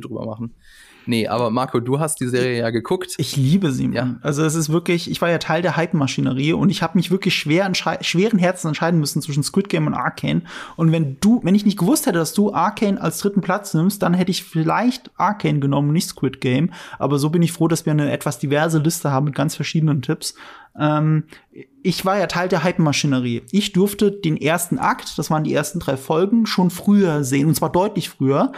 drüber 0.00 0.24
machen. 0.24 0.54
Nee, 1.06 1.26
aber 1.28 1.50
Marco, 1.50 1.80
du 1.80 1.98
hast 1.98 2.20
die 2.20 2.28
Serie 2.28 2.58
ja 2.58 2.70
geguckt. 2.70 3.14
Ich 3.18 3.36
liebe 3.36 3.72
sie. 3.72 3.90
Ja. 3.92 4.16
Also 4.22 4.44
es 4.44 4.54
ist 4.54 4.70
wirklich, 4.70 5.10
ich 5.10 5.20
war 5.20 5.30
ja 5.30 5.38
Teil 5.38 5.62
der 5.62 5.76
Hype-Maschinerie 5.76 6.52
und 6.52 6.70
ich 6.70 6.82
habe 6.82 6.96
mich 6.96 7.10
wirklich 7.10 7.34
schwer 7.34 7.70
schweren 7.74 8.38
Herzen 8.38 8.68
entscheiden 8.68 9.00
müssen 9.00 9.22
zwischen 9.22 9.42
Squid 9.42 9.68
Game 9.68 9.86
und 9.86 9.94
Arcane. 9.94 10.42
Und 10.76 10.92
wenn 10.92 11.18
du, 11.20 11.40
wenn 11.42 11.54
ich 11.54 11.64
nicht 11.64 11.78
gewusst 11.78 12.06
hätte, 12.06 12.18
dass 12.18 12.34
du 12.34 12.52
Arcane 12.52 13.00
als 13.00 13.18
dritten 13.18 13.40
Platz 13.40 13.74
nimmst, 13.74 14.02
dann 14.02 14.14
hätte 14.14 14.30
ich 14.30 14.44
vielleicht 14.44 15.10
Arcane 15.16 15.60
genommen, 15.60 15.92
nicht 15.92 16.08
Squid 16.08 16.40
Game. 16.40 16.72
Aber 16.98 17.18
so 17.18 17.30
bin 17.30 17.42
ich 17.42 17.52
froh, 17.52 17.68
dass 17.68 17.86
wir 17.86 17.92
eine 17.92 18.12
etwas 18.12 18.38
diverse 18.38 18.78
Liste 18.78 19.10
haben 19.10 19.26
mit 19.26 19.34
ganz 19.34 19.56
verschiedenen 19.56 20.02
Tipps. 20.02 20.34
Ähm, 20.78 21.24
ich 21.82 22.04
war 22.04 22.18
ja 22.18 22.26
Teil 22.26 22.48
der 22.48 22.62
Hype-Maschinerie. 22.62 23.42
Ich 23.50 23.72
durfte 23.72 24.10
den 24.10 24.36
ersten 24.36 24.78
Akt, 24.78 25.18
das 25.18 25.30
waren 25.30 25.44
die 25.44 25.52
ersten 25.52 25.80
drei 25.80 25.96
Folgen, 25.96 26.46
schon 26.46 26.70
früher 26.70 27.24
sehen, 27.24 27.48
und 27.48 27.54
zwar 27.54 27.72
deutlich 27.72 28.08
früher 28.08 28.52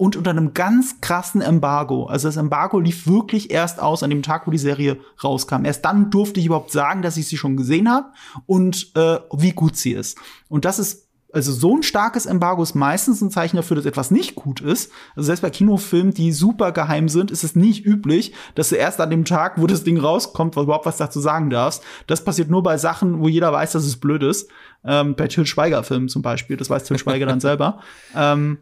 und 0.00 0.16
unter 0.16 0.30
einem 0.30 0.54
ganz 0.54 1.02
krassen 1.02 1.42
Embargo. 1.42 2.06
Also 2.06 2.26
das 2.26 2.38
Embargo 2.38 2.80
lief 2.80 3.06
wirklich 3.06 3.50
erst 3.50 3.82
aus 3.82 4.02
an 4.02 4.08
dem 4.08 4.22
Tag, 4.22 4.46
wo 4.46 4.50
die 4.50 4.56
Serie 4.56 4.96
rauskam. 5.22 5.66
Erst 5.66 5.84
dann 5.84 6.10
durfte 6.10 6.40
ich 6.40 6.46
überhaupt 6.46 6.72
sagen, 6.72 7.02
dass 7.02 7.18
ich 7.18 7.28
sie 7.28 7.36
schon 7.36 7.58
gesehen 7.58 7.90
habe 7.90 8.06
und 8.46 8.92
äh, 8.96 9.18
wie 9.36 9.52
gut 9.52 9.76
sie 9.76 9.92
ist. 9.92 10.16
Und 10.48 10.64
das 10.64 10.78
ist 10.78 11.10
also 11.34 11.52
so 11.52 11.76
ein 11.76 11.82
starkes 11.82 12.24
Embargo 12.26 12.62
ist 12.62 12.74
meistens 12.74 13.20
ein 13.20 13.30
Zeichen 13.30 13.56
dafür, 13.56 13.76
dass 13.76 13.84
etwas 13.84 14.10
nicht 14.10 14.34
gut 14.34 14.62
ist. 14.62 14.90
Also 15.14 15.26
selbst 15.26 15.42
bei 15.42 15.50
Kinofilmen, 15.50 16.14
die 16.14 16.32
super 16.32 16.72
geheim 16.72 17.08
sind, 17.08 17.30
ist 17.30 17.44
es 17.44 17.54
nicht 17.54 17.84
üblich, 17.84 18.32
dass 18.54 18.70
du 18.70 18.76
erst 18.76 19.00
an 19.00 19.10
dem 19.10 19.26
Tag, 19.26 19.60
wo 19.60 19.66
das 19.66 19.84
Ding 19.84 19.98
rauskommt, 19.98 20.56
überhaupt 20.56 20.86
was 20.86 20.96
dazu 20.96 21.20
sagen 21.20 21.50
darfst. 21.50 21.84
Das 22.06 22.24
passiert 22.24 22.50
nur 22.50 22.62
bei 22.62 22.78
Sachen, 22.78 23.20
wo 23.20 23.28
jeder 23.28 23.52
weiß, 23.52 23.72
dass 23.72 23.84
es 23.84 24.00
blöd 24.00 24.22
ist. 24.22 24.48
Ähm, 24.82 25.14
bei 25.14 25.28
Till 25.28 25.46
Schweiger 25.46 25.84
Filmen 25.84 26.08
zum 26.08 26.22
Beispiel, 26.22 26.56
das 26.56 26.70
weiß 26.70 26.84
Till 26.84 26.98
Schweiger 26.98 27.26
dann 27.26 27.40
selber. 27.40 27.80
Ähm, 28.16 28.58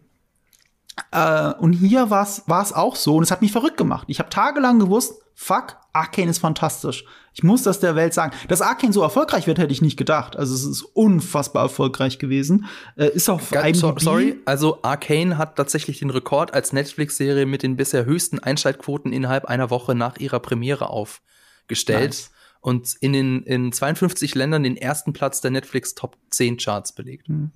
Äh, 1.10 1.52
und 1.54 1.72
hier 1.72 2.10
war 2.10 2.22
es 2.22 2.72
auch 2.72 2.96
so 2.96 3.16
und 3.16 3.22
es 3.22 3.30
hat 3.30 3.42
mich 3.42 3.52
verrückt 3.52 3.76
gemacht. 3.76 4.04
Ich 4.08 4.18
habe 4.18 4.30
tagelang 4.30 4.78
gewusst, 4.78 5.22
fuck, 5.34 5.76
Arcane 5.92 6.30
ist 6.30 6.38
fantastisch. 6.38 7.04
Ich 7.32 7.44
muss 7.44 7.62
das 7.62 7.78
der 7.78 7.94
Welt 7.94 8.14
sagen. 8.14 8.34
Dass 8.48 8.60
Arcane 8.60 8.92
so 8.92 9.02
erfolgreich 9.02 9.46
wird, 9.46 9.58
hätte 9.58 9.72
ich 9.72 9.82
nicht 9.82 9.96
gedacht. 9.96 10.36
Also 10.36 10.54
es 10.54 10.64
ist 10.64 10.82
unfassbar 10.82 11.62
erfolgreich 11.62 12.18
gewesen. 12.18 12.66
Äh, 12.96 13.10
ist 13.10 13.28
auch 13.28 13.40
Ganz, 13.50 13.78
so, 13.78 13.94
Sorry, 13.98 14.40
also 14.44 14.80
Arcane 14.82 15.38
hat 15.38 15.56
tatsächlich 15.56 16.00
den 16.00 16.10
Rekord 16.10 16.52
als 16.54 16.72
Netflix-Serie 16.72 17.46
mit 17.46 17.62
den 17.62 17.76
bisher 17.76 18.04
höchsten 18.04 18.40
Einschaltquoten 18.40 19.12
innerhalb 19.12 19.44
einer 19.44 19.70
Woche 19.70 19.94
nach 19.94 20.16
ihrer 20.18 20.40
Premiere 20.40 20.90
aufgestellt. 20.90 22.10
Nice 22.10 22.30
und 22.68 22.96
in 23.00 23.14
den 23.14 23.42
in 23.44 23.72
52 23.72 24.34
Ländern 24.34 24.62
den 24.62 24.76
ersten 24.76 25.14
Platz 25.14 25.40
der 25.40 25.50
Netflix 25.50 25.94
Top 25.94 26.18
10 26.28 26.58
Charts 26.58 26.92
belegt. 26.92 27.28
Hm. 27.28 27.50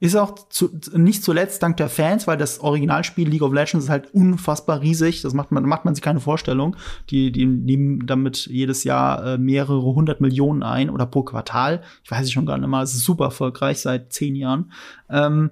Ist 0.00 0.16
auch 0.16 0.48
zu, 0.48 0.70
nicht 0.94 1.22
zuletzt 1.22 1.62
dank 1.62 1.76
der 1.76 1.90
Fans, 1.90 2.26
weil 2.26 2.38
das 2.38 2.60
Originalspiel 2.60 3.28
League 3.28 3.42
of 3.42 3.52
Legends 3.52 3.84
ist 3.84 3.90
halt 3.90 4.14
unfassbar 4.14 4.80
riesig. 4.80 5.20
Das 5.20 5.34
macht 5.34 5.52
man, 5.52 5.64
macht 5.64 5.84
man 5.84 5.94
sich 5.94 6.02
keine 6.02 6.20
Vorstellung. 6.20 6.76
Die, 7.10 7.30
die 7.30 7.44
nehmen 7.44 8.06
damit 8.06 8.46
jedes 8.46 8.84
Jahr 8.84 9.34
äh, 9.34 9.38
mehrere 9.38 9.82
hundert 9.82 10.22
Millionen 10.22 10.62
ein 10.62 10.88
oder 10.88 11.04
pro 11.04 11.24
Quartal. 11.24 11.82
Ich 12.02 12.10
weiß 12.10 12.24
es 12.24 12.32
schon 12.32 12.46
gar 12.46 12.56
nicht 12.56 12.66
mal. 12.66 12.82
Es 12.82 12.94
ist 12.94 13.04
super 13.04 13.26
erfolgreich 13.26 13.80
seit 13.80 14.14
zehn 14.14 14.34
Jahren. 14.34 14.72
Ähm, 15.10 15.50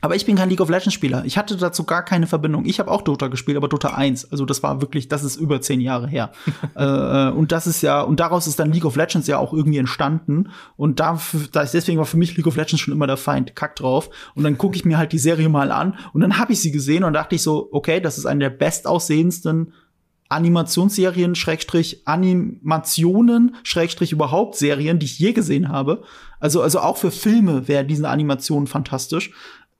aber 0.00 0.14
ich 0.14 0.26
bin 0.26 0.36
kein 0.36 0.50
League 0.50 0.60
of 0.60 0.68
Legends 0.68 0.94
Spieler. 0.94 1.24
Ich 1.24 1.38
hatte 1.38 1.56
dazu 1.56 1.84
gar 1.84 2.04
keine 2.04 2.26
Verbindung. 2.26 2.66
Ich 2.66 2.78
habe 2.78 2.90
auch 2.90 3.02
Dota 3.02 3.28
gespielt, 3.28 3.56
aber 3.56 3.68
Dota 3.68 3.94
1. 3.94 4.30
Also 4.30 4.44
das 4.44 4.62
war 4.62 4.80
wirklich, 4.80 5.08
das 5.08 5.24
ist 5.24 5.36
über 5.36 5.60
zehn 5.60 5.80
Jahre 5.80 6.08
her. 6.08 6.32
Äh, 6.74 7.30
und 7.30 7.52
das 7.52 7.66
ist 7.66 7.80
ja, 7.80 8.02
und 8.02 8.20
daraus 8.20 8.46
ist 8.46 8.58
dann 8.58 8.70
League 8.70 8.84
of 8.84 8.96
Legends 8.96 9.26
ja 9.28 9.38
auch 9.38 9.54
irgendwie 9.54 9.78
entstanden. 9.78 10.50
Und 10.76 11.00
da, 11.00 11.18
deswegen 11.54 11.98
war 11.98 12.04
für 12.04 12.18
mich 12.18 12.36
League 12.36 12.46
of 12.46 12.56
Legends 12.56 12.80
schon 12.80 12.92
immer 12.92 13.06
der 13.06 13.16
Feind. 13.16 13.56
Kack 13.56 13.76
drauf. 13.76 14.10
Und 14.34 14.44
dann 14.44 14.58
gucke 14.58 14.76
ich 14.76 14.84
mir 14.84 14.98
halt 14.98 15.12
die 15.12 15.18
Serie 15.18 15.48
mal 15.48 15.70
an. 15.70 15.96
Und 16.12 16.20
dann 16.20 16.38
habe 16.38 16.52
ich 16.52 16.60
sie 16.60 16.72
gesehen 16.72 17.04
und 17.04 17.14
dachte 17.14 17.34
ich 17.34 17.42
so, 17.42 17.68
okay, 17.72 18.00
das 18.00 18.18
ist 18.18 18.26
eine 18.26 18.40
der 18.40 18.50
bestaussehendsten 18.50 19.72
Animationsserien, 20.28 21.34
Schrägstrich 21.34 22.02
Animationen, 22.06 23.56
Schrägstrich 23.62 24.12
überhaupt 24.12 24.56
Serien, 24.56 24.98
die 24.98 25.06
ich 25.06 25.18
je 25.18 25.32
gesehen 25.32 25.68
habe. 25.68 26.02
Also, 26.40 26.62
also 26.62 26.80
auch 26.80 26.96
für 26.96 27.10
Filme 27.10 27.68
wäre 27.68 27.84
diese 27.84 28.08
Animation 28.08 28.66
fantastisch 28.66 29.30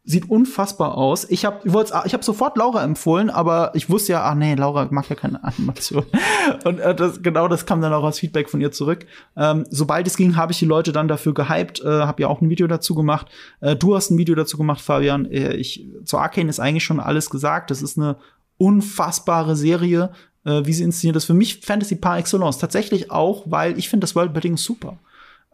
sieht 0.08 0.30
unfassbar 0.30 0.96
aus. 0.96 1.28
Ich 1.28 1.44
habe 1.44 1.60
ich 1.66 2.14
hab 2.14 2.22
sofort 2.22 2.56
Laura 2.56 2.84
empfohlen, 2.84 3.28
aber 3.28 3.72
ich 3.74 3.90
wusste 3.90 4.12
ja, 4.12 4.22
ach 4.22 4.36
nee, 4.36 4.54
Laura 4.54 4.86
mag 4.90 5.10
ja 5.10 5.16
keine 5.16 5.42
Animation. 5.42 6.06
Und 6.64 6.78
äh, 6.78 6.94
das, 6.94 7.22
genau 7.22 7.48
das 7.48 7.66
kam 7.66 7.80
dann 7.80 7.92
auch 7.92 8.04
als 8.04 8.20
Feedback 8.20 8.48
von 8.48 8.60
ihr 8.60 8.70
zurück. 8.70 9.04
Ähm, 9.36 9.66
sobald 9.68 10.06
es 10.06 10.16
ging, 10.16 10.36
habe 10.36 10.52
ich 10.52 10.60
die 10.60 10.64
Leute 10.64 10.92
dann 10.92 11.08
dafür 11.08 11.34
gehypt, 11.34 11.82
äh, 11.84 11.88
habe 11.88 12.22
ja 12.22 12.28
auch 12.28 12.40
ein 12.40 12.48
Video 12.48 12.68
dazu 12.68 12.94
gemacht. 12.94 13.26
Äh, 13.60 13.74
du 13.74 13.96
hast 13.96 14.10
ein 14.10 14.18
Video 14.18 14.36
dazu 14.36 14.56
gemacht, 14.56 14.80
Fabian. 14.80 15.26
Äh, 15.26 15.54
ich, 15.54 15.84
zu 16.04 16.18
Arcane 16.18 16.48
ist 16.48 16.60
eigentlich 16.60 16.84
schon 16.84 17.00
alles 17.00 17.28
gesagt. 17.28 17.72
Das 17.72 17.82
ist 17.82 17.98
eine 17.98 18.16
unfassbare 18.58 19.56
Serie, 19.56 20.10
äh, 20.44 20.62
wie 20.64 20.72
sie 20.72 20.84
inszeniert 20.84 21.16
ist. 21.16 21.24
Für 21.24 21.34
mich 21.34 21.62
Fantasy 21.62 21.96
par 21.96 22.16
excellence. 22.16 22.58
Tatsächlich 22.58 23.10
auch, 23.10 23.42
weil 23.46 23.76
ich 23.76 23.88
finde 23.88 24.04
das 24.04 24.14
Worldbuilding 24.14 24.56
super 24.56 24.98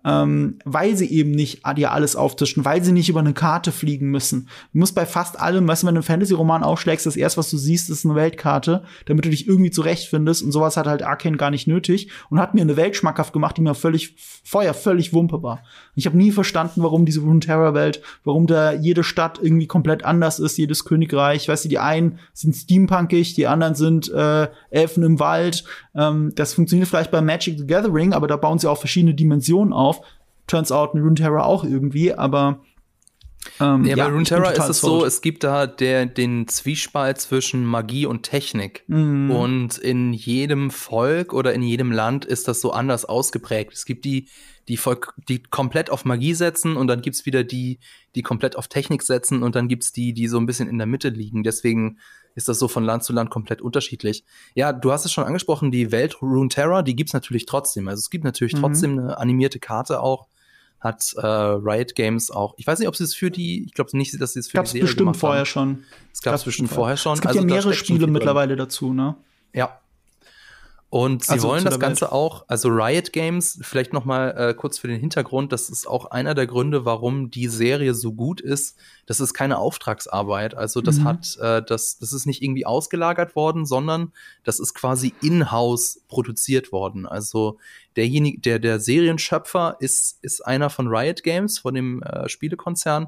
ähm, 0.05 0.59
weil 0.65 0.97
sie 0.97 1.11
eben 1.11 1.31
nicht 1.31 1.63
dir 1.77 1.93
alles 1.93 2.17
auftischen, 2.17 2.65
weil 2.65 2.83
sie 2.83 2.93
nicht 2.93 3.09
über 3.09 3.21
eine 3.21 3.35
Karte 3.35 3.73
fliegen 3.73 4.11
müssen. 4.11 4.49
Du 4.73 4.79
musst 4.79 4.95
bei 4.95 5.07
fast 5.07 5.39
allem, 5.39 5.67
weißt 5.69 5.83
du, 5.83 5.87
wenn 5.87 5.95
du 5.95 6.01
einen 6.01 6.07
Fantasy-Roman 6.07 6.63
aufschlägst, 6.65 7.07
das 7.07 7.17
erste, 7.17 7.39
was 7.39 7.51
du 7.51 7.57
siehst, 7.57 7.91
ist 7.91 8.05
eine 8.05 8.15
Weltkarte, 8.15 8.85
damit 9.07 9.25
du 9.25 9.31
dich 9.31 9.47
irgendwie 9.47 9.71
zurechtfindest 9.71 10.43
und 10.43 10.53
sowas 10.53 10.77
hat 10.77 10.87
halt 10.87 11.03
Arkane 11.03 11.37
gar 11.37 11.51
nicht 11.51 11.67
nötig 11.67 12.11
und 12.31 12.41
hat 12.41 12.55
mir 12.55 12.63
eine 12.63 12.77
Welt 12.77 12.97
schmackhaft 12.97 13.33
gemacht, 13.33 13.57
die 13.57 13.63
mir 13.63 13.75
völlig, 13.75 14.17
vorher 14.45 14.75
völlig 14.75 15.13
Wumpe 15.13 15.43
war. 15.43 15.63
Ich 15.95 16.07
habe 16.07 16.17
nie 16.17 16.33
verstanden, 16.33 16.83
warum 16.83 17.07
diese 17.07 17.21
Runeterra-Welt, 17.21 18.03
warum 18.25 18.47
da 18.47 18.73
jede 18.73 19.05
Stadt 19.05 19.39
irgendwie 19.43 19.67
komplett 19.67 20.05
anders 20.05 20.39
ist, 20.39 20.59
jedes 20.59 20.85
Königreich, 20.85 21.49
weißt 21.49 21.65
du, 21.65 21.69
die 21.69 21.79
einen 21.79 22.19
sind 22.33 22.55
steampunkig, 22.55 23.35
die 23.35 23.47
anderen 23.47 23.75
sind 23.75 24.11
äh, 24.11 24.49
Elfen 24.71 25.03
im 25.03 25.21
Wald. 25.21 25.65
Ähm, 25.95 26.33
das 26.35 26.55
funktioniert 26.55 26.89
vielleicht 26.89 27.11
bei 27.11 27.21
Magic 27.21 27.59
the 27.59 27.67
Gathering, 27.67 28.13
aber 28.13 28.27
da 28.27 28.37
bauen 28.37 28.59
sie 28.59 28.71
auch 28.71 28.79
verschiedene 28.79 29.15
Dimensionen 29.15 29.73
auf 29.73 30.01
turns 30.47 30.73
out 30.73 30.95
in 30.95 31.03
Runeterra 31.03 31.45
auch 31.45 31.65
irgendwie, 31.65 32.13
aber 32.15 32.61
ähm, 33.59 33.85
ja, 33.85 33.97
ja, 33.97 34.05
bei 34.05 34.13
Runeterra 34.13 34.51
ist 34.51 34.69
es 34.69 34.81
so, 34.81 35.05
es 35.05 35.21
gibt 35.21 35.43
da 35.43 35.67
der, 35.67 36.07
den 36.07 36.47
Zwiespalt 36.47 37.19
zwischen 37.19 37.65
Magie 37.65 38.07
und 38.07 38.23
Technik. 38.23 38.85
Mhm. 38.87 39.31
Und 39.33 39.79
in 39.79 40.13
jedem 40.13 40.71
Volk 40.71 41.33
oder 41.33 41.53
in 41.53 41.63
jedem 41.63 41.91
Land 41.91 42.25
ist 42.25 42.47
das 42.47 42.61
so 42.61 42.71
anders 42.71 43.05
ausgeprägt. 43.05 43.73
Es 43.73 43.85
gibt 43.85 44.05
die, 44.05 44.29
die, 44.69 44.77
Volk, 44.77 45.15
die 45.29 45.43
komplett 45.43 45.91
auf 45.91 46.05
Magie 46.05 46.35
setzen 46.35 46.77
und 46.77 46.87
dann 46.87 47.03
gibt's 47.03 47.27
wieder 47.27 47.43
die, 47.43 47.81
die 48.15 48.23
komplett 48.23 48.57
auf 48.57 48.69
Technik 48.69 49.03
setzen 49.03 49.43
und 49.43 49.57
dann 49.57 49.67
gibt's 49.67 49.93
die, 49.93 50.13
die 50.13 50.29
so 50.29 50.39
ein 50.39 50.47
bisschen 50.47 50.69
in 50.69 50.79
der 50.79 50.87
Mitte 50.87 51.09
liegen. 51.09 51.43
Deswegen 51.43 51.99
ist 52.35 52.49
das 52.49 52.59
so 52.59 52.69
von 52.69 52.85
Land 52.85 53.05
zu 53.05 53.13
Land 53.13 53.31
komplett 53.31 53.61
unterschiedlich. 53.61 54.25
Ja, 54.55 54.73
du 54.73 54.93
hast 54.93 55.05
es 55.05 55.13
schon 55.13 55.25
angesprochen, 55.25 55.71
die 55.71 55.93
Welt 55.93 56.21
Runeterra, 56.23 56.83
die 56.83 56.97
gibt's 56.97 57.13
natürlich 57.13 57.47
trotzdem. 57.47 57.89
Also 57.89 58.01
es 58.01 58.11
gibt 58.11 58.25
natürlich 58.25 58.55
mhm. 58.55 58.61
trotzdem 58.61 58.99
eine 58.99 59.19
animierte 59.19 59.59
Karte 59.59 60.01
auch 60.01 60.29
hat 60.83 61.15
äh, 61.17 61.27
Riot 61.27 61.95
Games 61.95 62.31
auch. 62.31 62.55
Ich 62.57 62.67
weiß 62.67 62.81
nicht, 62.81 62.89
ob 62.89 62.97
sie 62.97 63.05
es 63.05 63.15
für 63.15 63.31
die, 63.31 63.65
ich 63.65 63.73
glaube 63.73 63.97
nicht, 63.97 64.21
dass 64.21 64.33
sie 64.33 64.41
es 64.41 64.49
für 64.49 64.57
gab's 64.57 64.73
die 64.73 64.79
Serie 64.79 64.89
bestimmt 64.89 65.17
vorher 65.17 65.45
schon. 65.45 65.85
Es 66.13 66.23
gab 66.23 66.35
es 66.35 66.43
bestimmt 66.43 66.71
vorher 66.71 66.97
schon. 66.97 67.15
Es 67.15 67.21
gibt 67.21 67.29
also, 67.29 67.41
ja 67.41 67.47
mehrere 67.47 67.73
Spiele 67.73 68.09
mittlerweile 68.09 68.57
dazu, 68.57 68.93
ne? 68.93 69.15
Ja, 69.53 69.79
und 70.93 71.25
sie 71.25 71.33
also 71.33 71.49
wollen 71.49 71.65
das 71.65 71.81
Ganze 71.81 72.03
Welt. 72.03 72.13
auch, 72.13 72.45
also 72.49 72.69
Riot 72.69 73.15
Games, 73.15 73.59
vielleicht 73.63 73.95
noch 73.95 74.05
mal 74.05 74.29
äh, 74.37 74.53
kurz 74.53 74.77
für 74.79 74.89
den 74.89 75.01
Hintergrund, 75.01 75.51
das 75.51 75.71
ist 75.71 75.89
auch 75.89 76.11
einer 76.11 76.35
der 76.35 76.47
Gründe, 76.47 76.85
warum 76.85 77.31
die 77.31 77.49
Serie 77.49 77.95
so 77.95 78.13
gut 78.13 78.43
ist. 78.43 78.77
Das 79.07 79.19
ist 79.19 79.33
keine 79.33 79.57
Auftragsarbeit, 79.57 80.55
also 80.55 80.83
das 80.83 80.99
mhm. 80.99 81.05
hat, 81.05 81.39
äh, 81.41 81.63
das, 81.63 81.97
das 81.97 82.13
ist 82.13 82.27
nicht 82.27 82.43
irgendwie 82.43 82.67
ausgelagert 82.67 83.37
worden, 83.37 83.65
sondern 83.65 84.13
das 84.45 84.61
ist 84.61 84.75
quasi 84.75 85.15
in-house 85.23 86.03
produziert 86.09 86.73
worden. 86.73 87.07
Also 87.07 87.59
derjenige, 87.97 88.41
der 88.41 88.59
der 88.59 88.79
Serienschöpfer 88.79 89.77
ist 89.81 90.19
ist 90.21 90.45
einer 90.45 90.69
von 90.69 90.89
Riot 90.89 91.23
Games, 91.23 91.61
von 91.61 91.73
dem 91.73 92.03
äh, 92.03 92.29
Spielekonzern. 92.29 93.07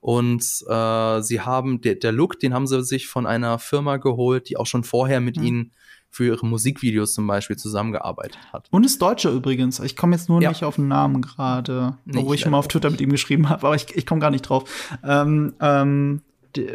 Und 0.00 0.42
äh, 0.66 1.20
sie 1.20 1.40
haben, 1.42 1.80
der, 1.80 1.94
der 1.94 2.10
Look, 2.10 2.40
den 2.40 2.54
haben 2.54 2.66
sie 2.66 2.82
sich 2.82 3.06
von 3.06 3.24
einer 3.24 3.60
Firma 3.60 3.98
geholt, 3.98 4.48
die 4.48 4.56
auch 4.56 4.66
schon 4.66 4.82
vorher 4.82 5.20
mit 5.20 5.36
mhm. 5.36 5.44
ihnen 5.44 5.72
für 6.10 6.26
ihre 6.26 6.44
Musikvideos 6.44 7.14
zum 7.14 7.26
Beispiel 7.26 7.56
zusammengearbeitet 7.56 8.38
hat. 8.52 8.66
Und 8.70 8.84
ist 8.84 9.00
Deutscher 9.00 9.30
übrigens. 9.30 9.78
Ich 9.78 9.96
komme 9.96 10.16
jetzt 10.16 10.28
nur 10.28 10.42
ja. 10.42 10.48
nicht 10.48 10.64
auf 10.64 10.76
den 10.76 10.88
Namen 10.88 11.22
gerade, 11.22 11.96
wo 12.04 12.34
ich 12.34 12.44
mal 12.46 12.58
auf 12.58 12.68
Twitter 12.68 12.90
mit 12.90 13.00
ihm 13.00 13.10
geschrieben 13.10 13.48
habe, 13.48 13.66
aber 13.66 13.76
ich, 13.76 13.96
ich 13.96 14.06
komme 14.06 14.20
gar 14.20 14.30
nicht 14.30 14.42
drauf. 14.42 14.68
Ähm, 15.04 15.54
ähm, 15.60 16.22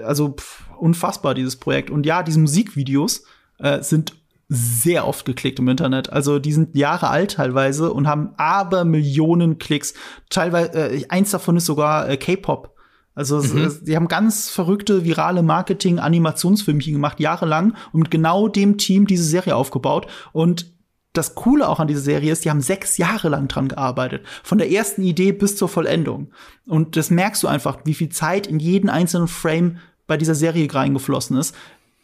also 0.04 0.30
pff, 0.30 0.64
unfassbar, 0.78 1.34
dieses 1.34 1.58
Projekt. 1.58 1.90
Und 1.90 2.06
ja, 2.06 2.24
diese 2.24 2.40
Musikvideos 2.40 3.26
äh, 3.60 3.84
sind 3.84 4.14
sehr 4.48 5.08
oft 5.08 5.26
geklickt 5.26 5.60
im 5.60 5.68
Internet. 5.68 6.12
Also 6.12 6.40
die 6.40 6.54
sind 6.54 6.76
Jahre 6.76 7.10
alt 7.10 7.32
teilweise 7.34 7.92
und 7.92 8.08
haben 8.08 8.34
aber 8.38 8.86
Millionen 8.86 9.58
Klicks. 9.58 9.96
Teilweise, 10.30 10.72
äh, 10.72 11.06
eins 11.10 11.32
davon 11.32 11.58
ist 11.58 11.66
sogar 11.66 12.08
äh, 12.10 12.18
K-Pop. 12.18 12.75
Also 13.16 13.42
mhm. 13.42 13.70
sie 13.82 13.96
haben 13.96 14.08
ganz 14.08 14.50
verrückte 14.50 15.06
virale 15.06 15.42
Marketing-Animationsfilmchen 15.42 16.94
gemacht, 16.94 17.20
jahrelang 17.20 17.76
und 17.94 18.02
mit 18.02 18.12
genau 18.12 18.48
dem 18.48 18.78
Team 18.78 19.08
diese 19.08 19.24
Serie 19.24 19.56
aufgebaut. 19.56 20.08
Und 20.34 20.76
das 21.14 21.34
Coole 21.34 21.68
auch 21.70 21.80
an 21.80 21.88
dieser 21.88 22.02
Serie 22.02 22.32
ist, 22.32 22.46
die 22.46 22.50
haben 22.50 22.62
sechs 22.62 22.98
Jahre 22.98 23.30
lang 23.30 23.48
dran 23.48 23.70
gearbeitet. 23.70 24.26
Von 24.44 24.58
der 24.58 24.70
ersten 24.70 25.02
Idee 25.02 25.32
bis 25.32 25.56
zur 25.56 25.70
Vollendung. 25.70 26.32
Und 26.68 26.98
das 26.98 27.10
merkst 27.10 27.42
du 27.42 27.48
einfach, 27.48 27.80
wie 27.86 27.94
viel 27.94 28.10
Zeit 28.10 28.48
in 28.48 28.60
jeden 28.60 28.90
einzelnen 28.90 29.30
Frame 29.30 29.78
bei 30.08 30.18
dieser 30.18 30.36
Serie 30.36 30.72
reingeflossen 30.72 31.38
ist. 31.38 31.56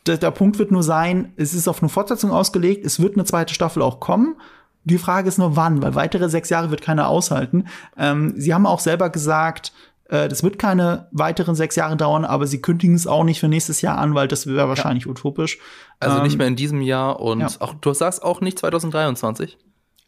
Der, 0.07 0.18
der 0.18 0.32
Punkt 0.32 0.57
wird 0.57 0.72
nur 0.72 0.82
sein, 0.82 1.34
es 1.36 1.53
ist 1.53 1.68
auf 1.68 1.82
eine 1.82 1.89
Fortsetzung 1.89 2.32
ausgelegt, 2.32 2.86
es 2.86 2.99
wird 2.99 3.16
eine 3.16 3.26
zweite 3.26 3.53
Staffel 3.53 3.84
auch 3.84 3.99
kommen. 3.99 4.36
Die 4.84 4.97
Frage 4.97 5.28
ist 5.28 5.38
nur 5.38 5.55
wann, 5.55 5.84
weil 5.84 5.93
weitere 5.93 6.28
sechs 6.28 6.49
Jahre 6.49 6.72
wird 6.72 6.82
keiner 6.82 7.07
aushalten. 7.07 7.66
Ähm, 7.97 8.34
sie 8.36 8.53
haben 8.53 8.66
auch 8.66 8.80
selber 8.80 9.12
gesagt, 9.12 9.74
äh, 10.12 10.28
das 10.28 10.43
wird 10.43 10.59
keine 10.59 11.07
weiteren 11.12 11.55
sechs 11.55 11.78
Jahre 11.78 11.95
dauern, 11.95 12.26
aber 12.26 12.45
sie 12.45 12.62
kündigen 12.62 12.95
es 12.95 13.07
auch 13.07 13.24
nicht 13.24 13.39
für 13.39 13.47
nächstes 13.47 13.82
Jahr 13.82 13.97
an, 13.97 14.14
weil 14.14 14.28
das 14.28 14.45
wäre 14.45 14.68
wahrscheinlich 14.68 15.05
ja. 15.05 15.12
utopisch. 15.12 15.57
Also 15.99 16.18
ähm, 16.18 16.24
nicht 16.24 16.38
mehr 16.38 16.47
in 16.47 16.57
diesem 16.57 16.82
Jahr 16.82 17.22
und 17.22 17.39
ja. 17.39 17.49
auch, 17.59 17.74
du 17.74 17.93
sagst 17.93 18.22
auch 18.22 18.41
nicht 18.41 18.59
2023? 18.59 19.57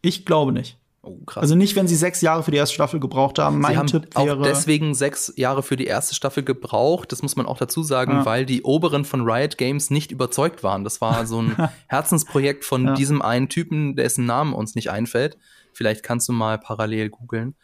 Ich 0.02 0.26
glaube 0.26 0.52
nicht. 0.52 0.78
Oh. 1.00 1.18
Also 1.36 1.54
nicht, 1.54 1.74
wenn 1.74 1.88
sie 1.88 1.96
sechs 1.96 2.20
Jahre 2.20 2.42
für 2.42 2.50
die 2.50 2.58
erste 2.58 2.74
Staffel 2.74 3.00
gebraucht 3.00 3.38
haben. 3.38 3.60
Mein 3.60 3.72
sie 3.72 3.78
haben 3.78 3.86
Tipp 3.86 4.14
wäre 4.14 4.38
auch 4.38 4.42
deswegen 4.42 4.94
sechs 4.94 5.32
Jahre 5.36 5.62
für 5.62 5.76
die 5.76 5.86
erste 5.86 6.14
Staffel 6.14 6.42
gebraucht. 6.42 7.10
Das 7.10 7.22
muss 7.22 7.36
man 7.36 7.46
auch 7.46 7.58
dazu 7.58 7.82
sagen, 7.82 8.12
ja. 8.12 8.26
weil 8.26 8.44
die 8.44 8.62
Oberen 8.62 9.06
von 9.06 9.22
Riot 9.22 9.56
Games 9.56 9.90
nicht 9.90 10.12
überzeugt 10.12 10.62
waren. 10.62 10.84
Das 10.84 11.00
war 11.00 11.26
so 11.26 11.40
ein 11.40 11.56
Herzensprojekt 11.88 12.66
von 12.66 12.88
ja. 12.88 12.94
diesem 12.94 13.22
einen 13.22 13.48
Typen, 13.48 13.96
dessen 13.96 14.26
Namen 14.26 14.52
uns 14.52 14.74
nicht 14.74 14.90
einfällt. 14.90 15.38
Vielleicht 15.72 16.02
kannst 16.02 16.28
du 16.28 16.32
mal 16.32 16.58
parallel 16.58 17.08
googeln. 17.08 17.54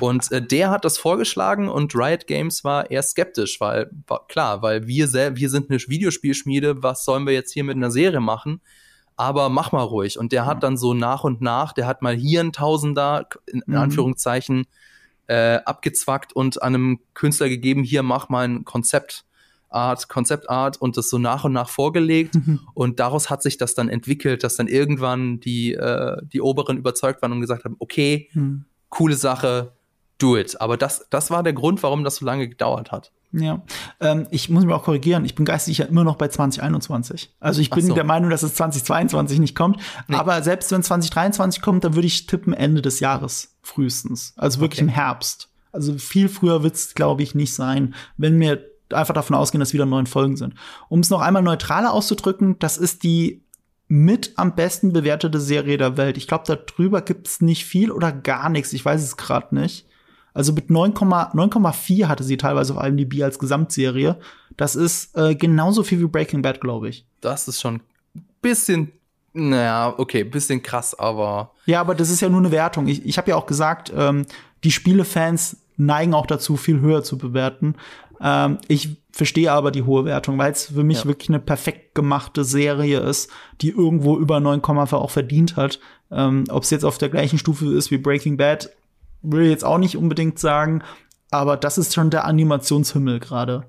Und 0.00 0.30
äh, 0.32 0.42
der 0.42 0.70
hat 0.70 0.84
das 0.84 0.98
vorgeschlagen 0.98 1.68
und 1.68 1.94
Riot 1.94 2.26
Games 2.26 2.64
war 2.64 2.90
eher 2.90 3.02
skeptisch, 3.02 3.60
weil 3.60 3.90
war 4.06 4.26
klar, 4.26 4.62
weil 4.62 4.86
wir 4.86 5.06
wir 5.12 5.50
sind 5.50 5.70
eine 5.70 5.78
Videospielschmiede, 5.78 6.82
was 6.82 7.04
sollen 7.04 7.26
wir 7.26 7.32
jetzt 7.32 7.52
hier 7.52 7.64
mit 7.64 7.76
einer 7.76 7.90
Serie 7.90 8.20
machen? 8.20 8.60
Aber 9.16 9.48
mach 9.48 9.72
mal 9.72 9.82
ruhig. 9.82 10.18
Und 10.18 10.32
der 10.32 10.44
hat 10.44 10.62
dann 10.62 10.76
so 10.76 10.92
nach 10.92 11.24
und 11.24 11.40
nach, 11.40 11.72
der 11.72 11.86
hat 11.86 12.02
mal 12.02 12.14
hier 12.14 12.40
ein 12.40 12.52
Tausender, 12.52 13.26
in, 13.46 13.62
in 13.66 13.72
mhm. 13.72 13.78
Anführungszeichen, 13.78 14.66
äh, 15.26 15.58
abgezwackt 15.64 16.34
und 16.34 16.62
an 16.62 16.74
einem 16.74 17.00
Künstler 17.14 17.48
gegeben, 17.48 17.82
hier 17.82 18.02
mach 18.02 18.28
mal 18.28 18.46
ein 18.46 18.64
Konzept 18.64 19.24
Art, 19.68 20.08
Konzeptart 20.08 20.80
und 20.80 20.96
das 20.96 21.10
so 21.10 21.18
nach 21.18 21.44
und 21.44 21.52
nach 21.52 21.68
vorgelegt. 21.68 22.34
Mhm. 22.34 22.60
Und 22.74 23.00
daraus 23.00 23.30
hat 23.30 23.42
sich 23.42 23.58
das 23.58 23.74
dann 23.74 23.88
entwickelt, 23.88 24.44
dass 24.44 24.56
dann 24.56 24.68
irgendwann 24.68 25.40
die, 25.40 25.74
äh, 25.74 26.16
die 26.22 26.40
Oberen 26.40 26.78
überzeugt 26.78 27.20
waren 27.22 27.32
und 27.32 27.40
gesagt 27.40 27.64
haben, 27.64 27.76
okay, 27.78 28.30
mhm. 28.32 28.64
coole 28.88 29.16
Sache, 29.16 29.75
do 30.18 30.36
it. 30.36 30.60
Aber 30.60 30.76
das, 30.76 31.06
das 31.10 31.30
war 31.30 31.42
der 31.42 31.52
Grund, 31.52 31.82
warum 31.82 32.04
das 32.04 32.16
so 32.16 32.26
lange 32.26 32.48
gedauert 32.48 32.92
hat. 32.92 33.12
Ja, 33.32 33.62
ähm, 34.00 34.26
ich 34.30 34.48
muss 34.48 34.64
mich 34.64 34.74
auch 34.74 34.84
korrigieren. 34.84 35.24
Ich 35.24 35.34
bin 35.34 35.44
geistig 35.44 35.78
ja 35.78 35.86
immer 35.86 36.04
noch 36.04 36.16
bei 36.16 36.28
2021. 36.28 37.34
Also 37.40 37.60
ich 37.60 37.70
bin 37.70 37.84
so. 37.84 37.94
der 37.94 38.04
Meinung, 38.04 38.30
dass 38.30 38.42
es 38.42 38.54
2022 38.54 39.40
nicht 39.40 39.54
kommt. 39.54 39.78
Nee. 40.08 40.16
Aber 40.16 40.42
selbst 40.42 40.72
wenn 40.72 40.82
2023 40.82 41.60
kommt, 41.60 41.84
dann 41.84 41.94
würde 41.94 42.06
ich 42.06 42.26
tippen 42.26 42.54
Ende 42.54 42.82
des 42.82 43.00
Jahres 43.00 43.56
frühestens. 43.62 44.32
Also 44.36 44.60
wirklich 44.60 44.80
okay. 44.80 44.88
im 44.88 44.94
Herbst. 44.94 45.50
Also 45.72 45.98
viel 45.98 46.28
früher 46.28 46.62
wird 46.62 46.76
es, 46.76 46.94
glaube 46.94 47.22
ich, 47.22 47.34
nicht 47.34 47.54
sein, 47.54 47.94
wenn 48.16 48.40
wir 48.40 48.64
einfach 48.92 49.14
davon 49.14 49.36
ausgehen, 49.36 49.60
dass 49.60 49.74
wieder 49.74 49.84
neun 49.84 50.06
Folgen 50.06 50.36
sind. 50.36 50.54
Um 50.88 51.00
es 51.00 51.10
noch 51.10 51.20
einmal 51.20 51.42
neutraler 51.42 51.92
auszudrücken, 51.92 52.58
das 52.58 52.78
ist 52.78 53.02
die 53.02 53.42
mit 53.88 54.32
am 54.36 54.54
besten 54.54 54.92
bewertete 54.92 55.40
Serie 55.40 55.76
der 55.76 55.96
Welt. 55.96 56.16
Ich 56.16 56.26
glaube, 56.26 56.44
darüber 56.46 57.02
gibt 57.02 57.28
es 57.28 57.40
nicht 57.40 57.64
viel 57.64 57.90
oder 57.90 58.12
gar 58.12 58.48
nichts. 58.48 58.72
Ich 58.72 58.84
weiß 58.84 59.02
es 59.02 59.16
gerade 59.16 59.54
nicht. 59.54 59.85
Also 60.36 60.52
mit 60.52 60.68
9,4 60.68 62.08
hatte 62.08 62.22
sie 62.22 62.36
teilweise 62.36 62.76
auf 62.76 62.84
IMDb 62.84 63.22
als 63.22 63.38
Gesamtserie. 63.38 64.16
Das 64.58 64.76
ist 64.76 65.16
äh, 65.16 65.34
genauso 65.34 65.82
viel 65.82 65.98
wie 66.00 66.06
Breaking 66.06 66.42
Bad, 66.42 66.60
glaube 66.60 66.90
ich. 66.90 67.06
Das 67.22 67.48
ist 67.48 67.58
schon 67.58 67.76
ein 68.14 68.24
bisschen, 68.42 68.92
naja, 69.32 69.94
okay, 69.96 70.24
bisschen 70.24 70.62
krass, 70.62 70.94
aber. 70.94 71.52
Ja, 71.64 71.80
aber 71.80 71.94
das 71.94 72.10
ist 72.10 72.20
ja 72.20 72.28
nur 72.28 72.40
eine 72.40 72.50
Wertung. 72.50 72.86
Ich, 72.86 73.06
ich 73.06 73.16
habe 73.16 73.30
ja 73.30 73.36
auch 73.36 73.46
gesagt, 73.46 73.90
ähm, 73.96 74.26
die 74.62 74.72
Spielefans 74.72 75.56
neigen 75.78 76.12
auch 76.12 76.26
dazu, 76.26 76.58
viel 76.58 76.80
höher 76.80 77.02
zu 77.02 77.16
bewerten. 77.16 77.74
Ähm, 78.20 78.58
ich 78.68 78.98
verstehe 79.12 79.50
aber 79.50 79.70
die 79.70 79.84
hohe 79.84 80.04
Wertung, 80.04 80.36
weil 80.36 80.52
es 80.52 80.66
für 80.66 80.84
mich 80.84 80.98
ja. 80.98 81.04
wirklich 81.06 81.30
eine 81.30 81.38
perfekt 81.38 81.94
gemachte 81.94 82.44
Serie 82.44 83.00
ist, 83.00 83.30
die 83.62 83.70
irgendwo 83.70 84.18
über 84.18 84.38
9, 84.38 84.62
auch 84.62 85.10
verdient 85.10 85.56
hat. 85.56 85.80
Ähm, 86.10 86.44
Ob 86.50 86.64
es 86.64 86.70
jetzt 86.70 86.84
auf 86.84 86.98
der 86.98 87.08
gleichen 87.08 87.38
Stufe 87.38 87.72
ist 87.72 87.90
wie 87.90 87.96
Breaking 87.96 88.36
Bad, 88.36 88.68
will 89.32 89.48
jetzt 89.48 89.64
auch 89.64 89.78
nicht 89.78 89.96
unbedingt 89.96 90.38
sagen, 90.38 90.82
aber 91.30 91.56
das 91.56 91.78
ist 91.78 91.94
schon 91.94 92.10
der 92.10 92.24
Animationshimmel 92.24 93.20
gerade, 93.20 93.64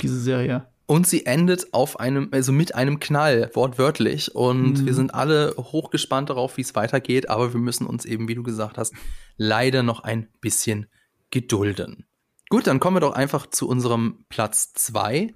diese 0.00 0.20
Serie. 0.20 0.66
Und 0.86 1.06
sie 1.06 1.24
endet 1.24 1.72
auf 1.72 2.00
einem, 2.00 2.30
also 2.32 2.50
mit 2.50 2.74
einem 2.74 2.98
Knall, 2.98 3.48
wortwörtlich. 3.54 4.34
Und 4.34 4.80
mhm. 4.80 4.86
wir 4.86 4.94
sind 4.94 5.14
alle 5.14 5.54
hochgespannt 5.56 6.30
darauf, 6.30 6.56
wie 6.56 6.62
es 6.62 6.74
weitergeht. 6.74 7.30
Aber 7.30 7.52
wir 7.52 7.60
müssen 7.60 7.86
uns 7.86 8.04
eben, 8.04 8.26
wie 8.26 8.34
du 8.34 8.42
gesagt 8.42 8.76
hast, 8.76 8.92
leider 9.36 9.84
noch 9.84 10.00
ein 10.00 10.26
bisschen 10.40 10.86
gedulden. 11.30 12.06
Gut, 12.48 12.66
dann 12.66 12.80
kommen 12.80 12.96
wir 12.96 13.00
doch 13.00 13.12
einfach 13.12 13.46
zu 13.46 13.68
unserem 13.68 14.24
Platz 14.28 14.72
zwei. 14.72 15.32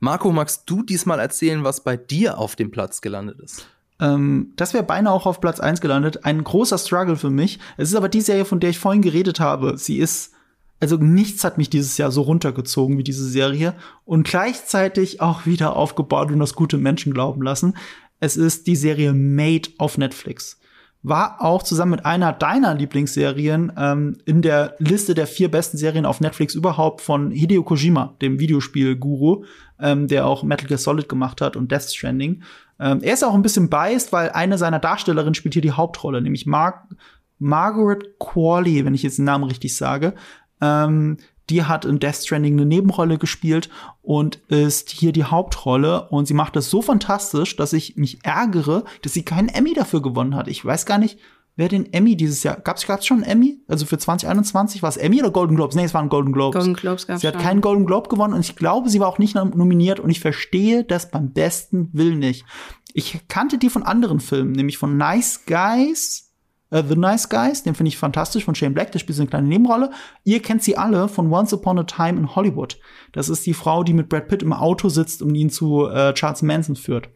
Marco, 0.00 0.32
magst 0.32 0.64
du 0.66 0.82
diesmal 0.82 1.18
erzählen, 1.18 1.64
was 1.64 1.82
bei 1.82 1.96
dir 1.96 2.36
auf 2.36 2.54
dem 2.54 2.70
Platz 2.70 3.00
gelandet 3.00 3.40
ist? 3.40 3.66
Ähm, 4.00 4.52
das 4.56 4.74
wäre 4.74 4.84
beinahe 4.84 5.12
auch 5.12 5.26
auf 5.26 5.40
Platz 5.40 5.60
1 5.60 5.80
gelandet. 5.80 6.24
Ein 6.24 6.42
großer 6.42 6.78
Struggle 6.78 7.16
für 7.16 7.30
mich. 7.30 7.58
Es 7.76 7.90
ist 7.90 7.96
aber 7.96 8.08
die 8.08 8.22
Serie, 8.22 8.44
von 8.44 8.60
der 8.60 8.70
ich 8.70 8.78
vorhin 8.78 9.02
geredet 9.02 9.40
habe. 9.40 9.76
Sie 9.76 9.98
ist, 9.98 10.32
also 10.80 10.96
nichts 10.96 11.44
hat 11.44 11.58
mich 11.58 11.70
dieses 11.70 11.98
Jahr 11.98 12.10
so 12.10 12.22
runtergezogen 12.22 12.98
wie 12.98 13.04
diese 13.04 13.28
Serie 13.28 13.74
und 14.04 14.26
gleichzeitig 14.26 15.20
auch 15.20 15.46
wieder 15.46 15.76
aufgebaut 15.76 16.32
und 16.32 16.38
das 16.38 16.54
gute 16.54 16.78
Menschen 16.78 17.12
glauben 17.12 17.42
lassen. 17.42 17.74
Es 18.18 18.36
ist 18.36 18.66
die 18.66 18.76
Serie 18.76 19.12
Made 19.12 19.70
auf 19.78 19.98
Netflix. 19.98 20.58
War 21.02 21.40
auch 21.40 21.62
zusammen 21.62 21.92
mit 21.92 22.04
einer 22.04 22.34
deiner 22.34 22.74
Lieblingsserien 22.74 23.72
ähm, 23.78 24.18
in 24.26 24.42
der 24.42 24.76
Liste 24.78 25.14
der 25.14 25.26
vier 25.26 25.50
besten 25.50 25.78
Serien 25.78 26.04
auf 26.04 26.20
Netflix 26.20 26.54
überhaupt 26.54 27.00
von 27.00 27.30
Hideo 27.30 27.62
Kojima, 27.62 28.16
dem 28.20 28.38
Videospiel-Guru, 28.38 29.44
ähm, 29.80 30.08
der 30.08 30.26
auch 30.26 30.42
Metal 30.42 30.66
Gear 30.66 30.78
Solid 30.78 31.08
gemacht 31.08 31.40
hat 31.40 31.56
und 31.56 31.70
Death 31.70 31.90
Stranding. 31.90 32.42
Ähm, 32.78 33.00
er 33.02 33.14
ist 33.14 33.24
auch 33.24 33.34
ein 33.34 33.42
bisschen 33.42 33.68
biased, 33.68 34.12
weil 34.12 34.30
eine 34.30 34.58
seiner 34.58 34.78
Darstellerinnen 34.78 35.34
spielt 35.34 35.54
hier 35.54 35.62
die 35.62 35.72
Hauptrolle, 35.72 36.20
nämlich 36.20 36.46
Mar 36.46 36.88
Margaret 37.38 38.18
Qualley, 38.18 38.84
wenn 38.84 38.94
ich 38.94 39.02
jetzt 39.02 39.16
den 39.18 39.24
Namen 39.24 39.44
richtig 39.44 39.74
sage. 39.74 40.14
Ähm, 40.60 41.16
die 41.50 41.64
hat 41.64 41.84
in 41.84 41.98
Death 41.98 42.16
Stranding 42.16 42.54
eine 42.54 42.66
Nebenrolle 42.66 43.18
gespielt 43.18 43.68
und 44.02 44.36
ist 44.48 44.90
hier 44.90 45.12
die 45.12 45.24
Hauptrolle. 45.24 46.08
Und 46.08 46.26
sie 46.26 46.34
macht 46.34 46.54
das 46.54 46.70
so 46.70 46.80
fantastisch, 46.80 47.56
dass 47.56 47.72
ich 47.72 47.96
mich 47.96 48.24
ärgere, 48.24 48.84
dass 49.02 49.14
sie 49.14 49.24
keinen 49.24 49.48
Emmy 49.48 49.74
dafür 49.74 50.00
gewonnen 50.00 50.36
hat. 50.36 50.48
Ich 50.48 50.64
weiß 50.64 50.86
gar 50.86 50.98
nicht, 50.98 51.18
wer 51.60 51.68
den 51.68 51.92
Emmy 51.92 52.16
dieses 52.16 52.42
Jahr. 52.42 52.58
Gab 52.58 52.78
es 52.78 53.06
schon 53.06 53.18
einen 53.18 53.30
Emmy? 53.30 53.60
Also 53.68 53.84
für 53.84 53.98
2021 53.98 54.82
war 54.82 54.88
es 54.88 54.96
Emmy 54.96 55.20
oder 55.20 55.30
Golden 55.30 55.56
Globes? 55.56 55.76
Nee, 55.76 55.84
es 55.84 55.92
waren 55.92 56.08
Golden 56.08 56.32
Globes. 56.32 56.54
Golden 56.56 56.74
Globes 56.74 57.06
gab's 57.06 57.20
Sie 57.20 57.28
hat 57.28 57.34
schon. 57.34 57.42
keinen 57.42 57.60
Golden 57.60 57.84
Globe 57.84 58.08
gewonnen 58.08 58.32
und 58.32 58.40
ich 58.40 58.56
glaube, 58.56 58.88
sie 58.88 58.98
war 58.98 59.08
auch 59.08 59.18
nicht 59.18 59.34
nominiert 59.34 60.00
und 60.00 60.08
ich 60.08 60.20
verstehe 60.20 60.84
das 60.84 61.10
beim 61.10 61.32
besten 61.32 61.90
Willen 61.92 62.18
nicht. 62.18 62.46
Ich 62.94 63.28
kannte 63.28 63.58
die 63.58 63.68
von 63.68 63.82
anderen 63.82 64.20
Filmen, 64.20 64.52
nämlich 64.52 64.78
von 64.78 64.96
Nice 64.96 65.42
Guys, 65.46 66.32
uh, 66.72 66.82
The 66.82 66.96
Nice 66.96 67.28
Guys, 67.28 67.62
den 67.62 67.74
finde 67.74 67.88
ich 67.88 67.98
fantastisch, 67.98 68.46
von 68.46 68.54
Shane 68.54 68.72
Black, 68.72 68.92
der 68.92 68.98
spielt 68.98 69.16
so 69.16 69.22
eine 69.22 69.28
kleine 69.28 69.46
Nebenrolle. 69.46 69.90
Ihr 70.24 70.40
kennt 70.40 70.62
sie 70.62 70.78
alle 70.78 71.08
von 71.08 71.30
Once 71.30 71.52
Upon 71.52 71.78
a 71.78 71.84
Time 71.84 72.18
in 72.18 72.34
Hollywood. 72.34 72.78
Das 73.12 73.28
ist 73.28 73.44
die 73.44 73.54
Frau, 73.54 73.84
die 73.84 73.92
mit 73.92 74.08
Brad 74.08 74.28
Pitt 74.28 74.42
im 74.42 74.54
Auto 74.54 74.88
sitzt 74.88 75.20
und 75.20 75.34
ihn 75.34 75.50
zu 75.50 75.86
äh, 75.88 76.14
Charles 76.14 76.40
Manson 76.40 76.74
führt. 76.74 77.10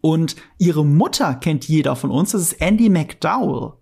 Und 0.00 0.36
ihre 0.58 0.84
Mutter 0.84 1.34
kennt 1.34 1.66
jeder 1.68 1.96
von 1.96 2.10
uns, 2.10 2.32
das 2.32 2.42
ist 2.42 2.52
Andy 2.54 2.88
McDowell, 2.88 3.72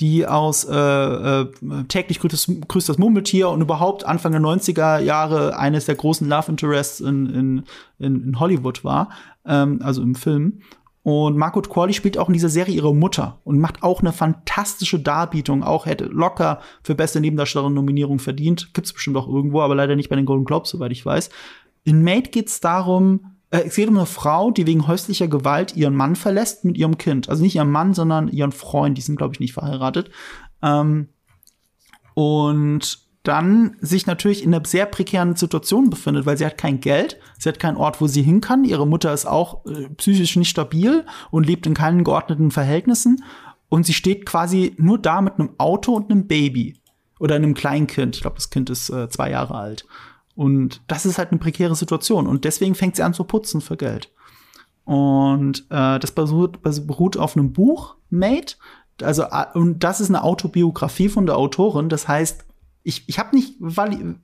die 0.00 0.26
aus 0.26 0.64
äh, 0.64 0.74
äh, 0.74 1.50
täglich 1.88 2.18
grüßt, 2.18 2.68
grüßt 2.68 2.88
das 2.88 2.98
Murmeltier 2.98 3.48
und 3.50 3.60
überhaupt 3.60 4.04
Anfang 4.04 4.32
der 4.32 4.40
90er 4.40 4.98
Jahre 4.98 5.56
eines 5.56 5.86
der 5.86 5.94
großen 5.94 6.28
Love 6.28 6.50
Interests 6.50 7.00
in, 7.00 7.26
in, 7.26 7.64
in, 7.98 8.22
in 8.24 8.40
Hollywood 8.40 8.84
war, 8.84 9.10
ähm, 9.46 9.80
also 9.82 10.02
im 10.02 10.14
Film. 10.14 10.60
Und 11.04 11.36
Margot 11.36 11.68
Qualley 11.68 11.94
spielt 11.94 12.16
auch 12.16 12.28
in 12.28 12.32
dieser 12.32 12.48
Serie 12.48 12.74
ihre 12.74 12.94
Mutter 12.94 13.40
und 13.44 13.58
macht 13.58 13.82
auch 13.82 14.00
eine 14.00 14.12
fantastische 14.12 15.00
Darbietung. 15.00 15.64
Auch 15.64 15.86
hätte 15.86 16.04
locker 16.04 16.60
für 16.84 16.94
beste 16.94 17.20
Nebendarstellerin 17.20 17.74
Nominierung 17.74 18.20
verdient. 18.20 18.72
Gibt's 18.72 18.92
bestimmt 18.92 19.16
auch 19.16 19.26
irgendwo, 19.26 19.62
aber 19.62 19.74
leider 19.74 19.96
nicht 19.96 20.08
bei 20.08 20.16
den 20.16 20.26
Golden 20.26 20.44
Globes, 20.44 20.70
soweit 20.70 20.92
ich 20.92 21.04
weiß. 21.04 21.30
In 21.84 22.04
Mate 22.04 22.30
geht's 22.30 22.60
darum, 22.60 23.31
es 23.52 23.76
geht 23.76 23.88
um 23.88 23.96
eine 23.98 24.06
Frau, 24.06 24.50
die 24.50 24.66
wegen 24.66 24.86
häuslicher 24.86 25.28
Gewalt 25.28 25.76
ihren 25.76 25.94
Mann 25.94 26.16
verlässt 26.16 26.64
mit 26.64 26.78
ihrem 26.78 26.96
Kind. 26.96 27.28
Also 27.28 27.42
nicht 27.42 27.54
ihren 27.54 27.70
Mann, 27.70 27.92
sondern 27.92 28.28
ihren 28.28 28.52
Freund. 28.52 28.96
Die 28.96 29.02
sind, 29.02 29.16
glaube 29.16 29.34
ich, 29.34 29.40
nicht 29.40 29.52
verheiratet. 29.52 30.10
Ähm, 30.62 31.08
und 32.14 32.98
dann 33.24 33.76
sich 33.80 34.06
natürlich 34.06 34.42
in 34.42 34.54
einer 34.54 34.64
sehr 34.64 34.86
prekären 34.86 35.36
Situation 35.36 35.90
befindet, 35.90 36.24
weil 36.24 36.38
sie 36.38 36.46
hat 36.46 36.56
kein 36.56 36.80
Geld, 36.80 37.18
sie 37.38 37.48
hat 37.48 37.60
keinen 37.60 37.76
Ort, 37.76 38.00
wo 38.00 38.06
sie 38.06 38.22
hin 38.22 38.40
kann. 38.40 38.64
Ihre 38.64 38.86
Mutter 38.86 39.12
ist 39.12 39.26
auch 39.26 39.64
äh, 39.66 39.88
psychisch 39.90 40.36
nicht 40.36 40.48
stabil 40.48 41.04
und 41.30 41.46
lebt 41.46 41.66
in 41.66 41.74
keinen 41.74 42.04
geordneten 42.04 42.50
Verhältnissen. 42.50 43.22
Und 43.68 43.84
sie 43.84 43.94
steht 43.94 44.24
quasi 44.24 44.74
nur 44.78 44.98
da 44.98 45.20
mit 45.20 45.34
einem 45.38 45.50
Auto 45.58 45.92
und 45.92 46.10
einem 46.10 46.26
Baby 46.26 46.80
oder 47.20 47.36
einem 47.36 47.52
Kleinkind. 47.52 48.16
Ich 48.16 48.22
glaube, 48.22 48.36
das 48.36 48.48
Kind 48.48 48.70
ist 48.70 48.88
äh, 48.88 49.10
zwei 49.10 49.30
Jahre 49.30 49.54
alt. 49.54 49.86
Und 50.34 50.82
das 50.86 51.06
ist 51.06 51.18
halt 51.18 51.30
eine 51.30 51.38
prekäre 51.38 51.74
Situation. 51.74 52.26
Und 52.26 52.44
deswegen 52.44 52.74
fängt 52.74 52.96
sie 52.96 53.02
an 53.02 53.14
zu 53.14 53.24
putzen 53.24 53.60
für 53.60 53.76
Geld. 53.76 54.10
Und 54.84 55.66
äh, 55.70 55.98
das 55.98 56.10
beruht, 56.12 56.62
beruht 56.62 57.16
auf 57.16 57.36
einem 57.36 57.52
Buch, 57.52 57.96
Made. 58.10 58.54
Also, 59.02 59.22
äh, 59.24 59.46
und 59.54 59.84
das 59.84 60.00
ist 60.00 60.08
eine 60.08 60.24
Autobiografie 60.24 61.08
von 61.08 61.26
der 61.26 61.36
Autorin. 61.36 61.88
Das 61.88 62.08
heißt, 62.08 62.44
ich, 62.84 63.04
ich 63.06 63.18
habe 63.18 63.36
nicht, 63.36 63.60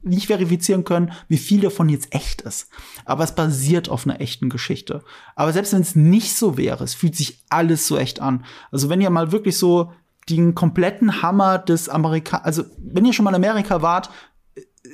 nicht 0.03 0.27
verifizieren 0.27 0.85
können, 0.85 1.13
wie 1.29 1.39
viel 1.39 1.61
davon 1.61 1.89
jetzt 1.89 2.13
echt 2.13 2.43
ist. 2.43 2.69
Aber 3.05 3.23
es 3.23 3.35
basiert 3.35 3.89
auf 3.89 4.05
einer 4.05 4.21
echten 4.21 4.49
Geschichte. 4.49 5.05
Aber 5.37 5.53
selbst 5.53 5.73
wenn 5.73 5.83
es 5.83 5.95
nicht 5.95 6.35
so 6.35 6.57
wäre, 6.57 6.83
es 6.83 6.95
fühlt 6.95 7.15
sich 7.15 7.45
alles 7.51 7.87
so 7.87 7.97
echt 7.97 8.21
an. 8.21 8.45
Also 8.73 8.89
wenn 8.89 9.01
ihr 9.01 9.11
mal 9.11 9.31
wirklich 9.31 9.57
so 9.57 9.93
den 10.29 10.55
kompletten 10.55 11.23
Hammer 11.23 11.59
des 11.59 11.89
Amerika, 11.89 12.39
also 12.39 12.65
wenn 12.79 13.05
ihr 13.05 13.13
schon 13.13 13.25
mal 13.25 13.31
in 13.31 13.37
Amerika 13.37 13.81
wart, 13.81 14.11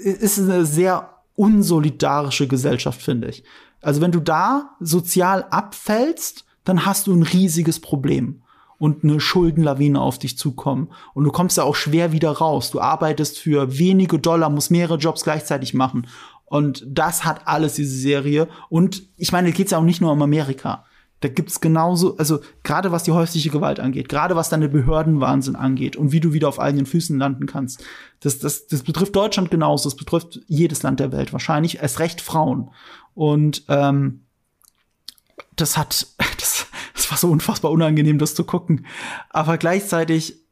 ist 0.05 0.39
eine 0.39 0.67
sehr 0.67 1.11
unsolidarische 1.37 2.47
Gesellschaft, 2.47 3.03
finde 3.03 3.29
ich. 3.29 3.45
Also 3.81 4.01
wenn 4.01 4.13
du 4.13 4.21
da 4.21 4.77
sozial 4.81 5.45
abfällst, 5.51 6.45
dann 6.65 6.87
hast 6.87 7.07
du 7.07 7.15
ein 7.15 7.23
riesiges 7.23 7.81
Problem 7.81 8.43
und 8.79 9.05
eine 9.05 9.21
Schuldenlawine 9.21 10.01
auf 10.01 10.19
dich 10.19 10.39
zukommen. 10.39 10.89
Und 11.13 11.25
du 11.25 11.31
kommst 11.31 11.59
da 11.59 11.63
auch 11.63 11.75
schwer 11.75 12.13
wieder 12.13 12.31
raus. 12.31 12.71
Du 12.71 12.81
arbeitest 12.81 13.39
für 13.39 13.79
wenige 13.79 14.19
Dollar, 14.19 14.51
musst 14.51 14.71
mehrere 14.71 14.97
Jobs 14.97 15.25
gleichzeitig 15.25 15.75
machen. 15.75 16.07
Und 16.47 16.85
das 16.87 17.25
hat 17.25 17.47
alles 17.47 17.75
diese 17.75 17.97
Serie. 17.97 18.49
Und 18.69 19.03
ich 19.17 19.33
meine, 19.33 19.51
da 19.51 19.57
geht 19.57 19.67
es 19.67 19.73
ja 19.73 19.79
auch 19.79 19.85
nicht 19.85 20.01
nur 20.01 20.13
um 20.13 20.23
Amerika. 20.23 20.85
Da 21.25 21.31
gibt's 21.31 21.63
genauso, 21.63 22.19
also 22.19 22.41
gerade 22.65 22.93
was 22.93 23.05
die 23.05 23.13
häusliche 23.13 23.49
Gewalt 23.49 23.81
angeht, 23.81 24.11
gerade 24.11 24.37
was 24.37 24.51
deine 24.51 24.69
Behördenwahnsinn 24.69 25.57
angeht 25.57 25.97
und 25.97 26.13
wie 26.13 26.21
du 26.21 26.35
wieder 26.35 26.51
auf 26.51 26.61
eigenen 26.61 26.85
Füßen 26.85 27.19
landen 27.19 27.47
kannst. 27.47 27.83
Das, 28.21 28.41
das, 28.41 28.67
das 28.67 28.83
betrifft 28.83 29.17
Deutschland 29.17 29.51
genauso, 29.51 29.89
das 29.89 29.97
betrifft 29.97 30.43
jedes 30.49 30.83
Land 30.83 31.01
der 31.01 31.13
Welt 31.13 31.33
wahrscheinlich, 31.33 31.79
erst 31.79 31.99
recht 31.99 32.21
Frauen. 32.21 32.73
Und 33.15 33.65
ähm, 33.69 34.27
das 35.57 35.79
hat, 35.79 36.09
das, 36.39 36.67
das 36.93 37.11
war 37.11 37.17
so 37.17 37.31
unfassbar 37.31 37.71
unangenehm, 37.71 38.19
das 38.19 38.35
zu 38.35 38.45
gucken. 38.45 38.85
Aber 39.31 39.57
gleichzeitig, 39.57 40.43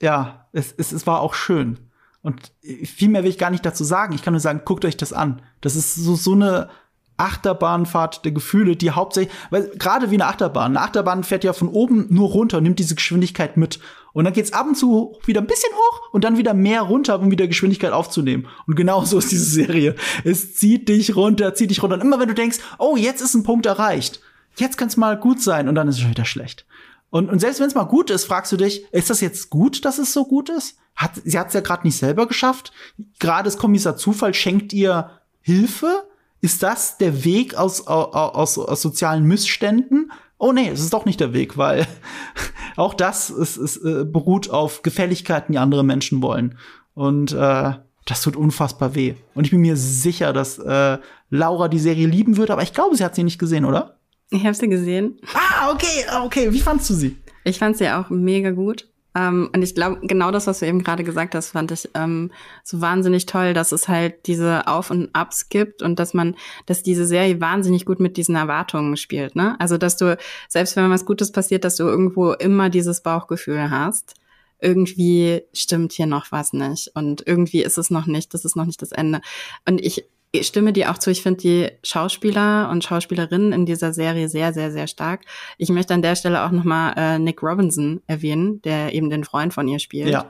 ja, 0.00 0.46
es, 0.52 0.72
es, 0.78 0.92
es 0.92 1.08
war 1.08 1.22
auch 1.22 1.34
schön. 1.34 1.90
Und 2.22 2.52
viel 2.84 3.08
mehr 3.08 3.24
will 3.24 3.30
ich 3.30 3.38
gar 3.38 3.50
nicht 3.50 3.66
dazu 3.66 3.82
sagen. 3.82 4.14
Ich 4.14 4.22
kann 4.22 4.32
nur 4.32 4.38
sagen, 4.38 4.62
guckt 4.64 4.84
euch 4.84 4.96
das 4.96 5.12
an. 5.12 5.42
Das 5.60 5.74
ist 5.74 5.96
so, 5.96 6.14
so 6.14 6.34
eine 6.34 6.68
Achterbahnfahrt 7.16 8.24
der 8.24 8.32
Gefühle, 8.32 8.76
die 8.76 8.90
hauptsächlich, 8.90 9.34
weil 9.50 9.70
gerade 9.78 10.10
wie 10.10 10.16
eine 10.16 10.26
Achterbahn, 10.26 10.76
eine 10.76 10.80
Achterbahn 10.80 11.24
fährt 11.24 11.44
ja 11.44 11.52
von 11.52 11.68
oben 11.68 12.06
nur 12.10 12.30
runter 12.30 12.58
und 12.58 12.64
nimmt 12.64 12.78
diese 12.78 12.94
Geschwindigkeit 12.94 13.56
mit. 13.56 13.78
Und 14.12 14.24
dann 14.24 14.32
geht's 14.32 14.52
ab 14.52 14.66
und 14.66 14.76
zu 14.76 15.18
wieder 15.24 15.40
ein 15.40 15.46
bisschen 15.46 15.72
hoch 15.74 16.12
und 16.12 16.24
dann 16.24 16.38
wieder 16.38 16.54
mehr 16.54 16.82
runter, 16.82 17.18
um 17.18 17.30
wieder 17.30 17.48
Geschwindigkeit 17.48 17.92
aufzunehmen. 17.92 18.46
Und 18.66 18.76
genau 18.76 19.04
so 19.04 19.18
ist 19.18 19.32
diese 19.32 19.44
Serie. 19.44 19.96
Es 20.24 20.54
zieht 20.54 20.88
dich 20.88 21.16
runter, 21.16 21.54
zieht 21.54 21.70
dich 21.70 21.82
runter. 21.82 21.96
Und 21.96 22.02
immer 22.02 22.20
wenn 22.20 22.28
du 22.28 22.34
denkst, 22.34 22.58
oh, 22.78 22.96
jetzt 22.96 23.20
ist 23.20 23.34
ein 23.34 23.42
Punkt 23.42 23.66
erreicht, 23.66 24.20
jetzt 24.56 24.78
kann's 24.78 24.96
mal 24.96 25.18
gut 25.18 25.42
sein 25.42 25.68
und 25.68 25.74
dann 25.74 25.88
ist 25.88 25.96
es 25.96 26.00
schon 26.00 26.10
wieder 26.10 26.24
schlecht. 26.24 26.64
Und, 27.10 27.30
und 27.30 27.38
selbst 27.40 27.60
wenn 27.60 27.68
es 27.68 27.74
mal 27.74 27.84
gut 27.84 28.10
ist, 28.10 28.24
fragst 28.24 28.50
du 28.50 28.56
dich, 28.56 28.92
ist 28.92 29.10
das 29.10 29.20
jetzt 29.20 29.50
gut, 29.50 29.84
dass 29.84 29.98
es 29.98 30.12
so 30.12 30.24
gut 30.24 30.48
ist? 30.48 30.78
Hat, 30.96 31.12
sie 31.24 31.38
hat 31.38 31.48
es 31.48 31.54
ja 31.54 31.60
gerade 31.60 31.86
nicht 31.86 31.96
selber 31.96 32.26
geschafft. 32.26 32.72
Gerade 33.18 33.44
das 33.44 33.56
Kommissar 33.56 33.96
Zufall 33.96 34.34
schenkt 34.34 34.72
ihr 34.72 35.10
Hilfe 35.40 36.04
ist 36.44 36.62
das 36.62 36.98
der 36.98 37.24
Weg 37.24 37.54
aus, 37.54 37.86
aus, 37.86 38.58
aus 38.58 38.82
sozialen 38.82 39.24
Missständen? 39.24 40.12
Oh 40.36 40.52
nee, 40.52 40.68
es 40.68 40.80
ist 40.80 40.92
doch 40.92 41.06
nicht 41.06 41.18
der 41.18 41.32
Weg, 41.32 41.56
weil 41.56 41.86
auch 42.76 42.92
das 42.92 43.30
ist, 43.30 43.56
ist, 43.56 43.78
äh, 43.78 44.04
beruht 44.04 44.50
auf 44.50 44.82
Gefälligkeiten, 44.82 45.52
die 45.52 45.58
andere 45.58 45.82
Menschen 45.84 46.20
wollen. 46.20 46.58
Und 46.92 47.32
äh, 47.32 47.72
das 48.04 48.20
tut 48.20 48.36
unfassbar 48.36 48.94
weh. 48.94 49.14
Und 49.34 49.46
ich 49.46 49.52
bin 49.52 49.62
mir 49.62 49.78
sicher, 49.78 50.34
dass 50.34 50.58
äh, 50.58 50.98
Laura 51.30 51.68
die 51.68 51.78
Serie 51.78 52.06
lieben 52.06 52.36
würde, 52.36 52.52
aber 52.52 52.62
ich 52.62 52.74
glaube, 52.74 52.94
sie 52.94 53.04
hat 53.04 53.14
sie 53.14 53.24
nicht 53.24 53.38
gesehen, 53.38 53.64
oder? 53.64 53.98
Ich 54.28 54.44
habe 54.44 54.54
sie 54.54 54.68
gesehen. 54.68 55.18
Ah, 55.32 55.72
okay, 55.72 56.04
okay. 56.26 56.52
Wie 56.52 56.60
fandst 56.60 56.90
du 56.90 56.94
sie? 56.94 57.16
Ich 57.44 57.58
fand 57.58 57.78
sie 57.78 57.88
auch 57.88 58.10
mega 58.10 58.50
gut. 58.50 58.86
Ähm, 59.16 59.50
und 59.54 59.62
ich 59.62 59.74
glaube, 59.74 60.00
genau 60.06 60.30
das, 60.30 60.46
was 60.46 60.58
du 60.58 60.66
eben 60.66 60.82
gerade 60.82 61.04
gesagt 61.04 61.34
hast, 61.34 61.50
fand 61.50 61.70
ich 61.70 61.88
ähm, 61.94 62.32
so 62.64 62.80
wahnsinnig 62.80 63.26
toll, 63.26 63.54
dass 63.54 63.72
es 63.72 63.88
halt 63.88 64.26
diese 64.26 64.66
Auf- 64.66 64.90
und 64.90 65.10
Ups 65.16 65.48
gibt 65.48 65.82
und 65.82 65.98
dass 65.98 66.14
man, 66.14 66.36
dass 66.66 66.82
diese 66.82 67.06
Serie 67.06 67.40
wahnsinnig 67.40 67.84
gut 67.84 68.00
mit 68.00 68.16
diesen 68.16 68.34
Erwartungen 68.34 68.96
spielt. 68.96 69.36
Ne? 69.36 69.56
Also, 69.60 69.78
dass 69.78 69.96
du, 69.96 70.18
selbst 70.48 70.76
wenn 70.76 70.90
was 70.90 71.06
Gutes 71.06 71.32
passiert, 71.32 71.64
dass 71.64 71.76
du 71.76 71.84
irgendwo 71.84 72.32
immer 72.32 72.70
dieses 72.70 73.02
Bauchgefühl 73.02 73.70
hast. 73.70 74.14
Irgendwie 74.60 75.42
stimmt 75.52 75.92
hier 75.92 76.06
noch 76.06 76.32
was 76.32 76.54
nicht 76.54 76.90
und 76.94 77.26
irgendwie 77.26 77.62
ist 77.62 77.76
es 77.76 77.90
noch 77.90 78.06
nicht, 78.06 78.32
das 78.32 78.46
ist 78.46 78.56
noch 78.56 78.64
nicht 78.64 78.80
das 78.80 78.92
Ende. 78.92 79.20
Und 79.68 79.78
ich 79.78 80.06
ich 80.34 80.46
stimme 80.46 80.72
dir 80.72 80.90
auch 80.90 80.98
zu. 80.98 81.10
Ich 81.10 81.22
finde 81.22 81.40
die 81.40 81.68
Schauspieler 81.82 82.68
und 82.70 82.84
Schauspielerinnen 82.84 83.52
in 83.52 83.66
dieser 83.66 83.92
Serie 83.92 84.28
sehr, 84.28 84.52
sehr, 84.52 84.70
sehr 84.72 84.86
stark. 84.86 85.22
Ich 85.58 85.68
möchte 85.68 85.94
an 85.94 86.02
der 86.02 86.16
Stelle 86.16 86.44
auch 86.44 86.50
nochmal 86.50 86.94
äh, 86.96 87.18
Nick 87.18 87.42
Robinson 87.42 88.02
erwähnen, 88.06 88.60
der 88.62 88.94
eben 88.94 89.10
den 89.10 89.24
Freund 89.24 89.54
von 89.54 89.68
ihr 89.68 89.78
spielt. 89.78 90.08
Ja. 90.08 90.28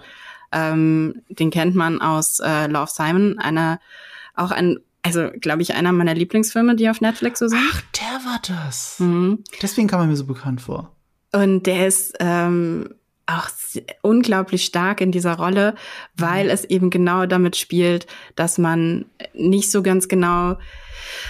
Ähm, 0.53 1.23
den 1.29 1.51
kennt 1.51 1.75
man 1.75 2.01
aus 2.01 2.41
äh, 2.41 2.67
Love 2.67 2.91
Simon, 2.91 3.39
einer 3.39 3.81
auch 4.35 4.51
ein 4.51 4.79
also 5.07 5.29
glaube 5.39 5.61
ich, 5.61 5.75
einer 5.75 5.93
meiner 5.93 6.15
Lieblingsfilme, 6.15 6.77
die 6.77 6.89
auf 6.89 7.03
Netflix 7.03 7.39
so 7.39 7.49
sind. 7.49 7.61
Ach, 7.71 7.83
der 8.01 8.25
war 8.25 8.41
das. 8.49 8.99
Mhm. 9.01 9.45
Deswegen 9.61 9.87
kam 9.87 10.01
er 10.01 10.07
mir 10.07 10.17
so 10.17 10.25
bekannt 10.25 10.63
vor. 10.63 10.97
Und 11.31 11.67
der 11.67 11.87
ist 11.87 12.15
ähm, 12.21 12.95
auch 13.27 13.49
unglaublich 14.03 14.65
stark 14.65 15.01
in 15.01 15.13
dieser 15.13 15.35
Rolle, 15.35 15.75
weil 16.17 16.45
mhm. 16.45 16.51
es 16.51 16.65
eben 16.65 16.91
genau 16.91 17.27
damit 17.27 17.57
spielt, 17.57 18.07
dass 18.37 18.59
man 18.59 19.07
nicht 19.33 19.71
so 19.71 19.83
ganz 19.83 20.09
genau, 20.09 20.57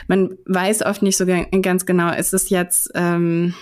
man 0.08 0.36
weiß 0.46 0.82
oft 0.82 1.02
nicht 1.02 1.16
so 1.16 1.24
ganz 1.26 1.86
genau, 1.86 2.12
ist 2.12 2.34
es 2.34 2.50
jetzt, 2.50 2.90
ähm, 2.94 3.54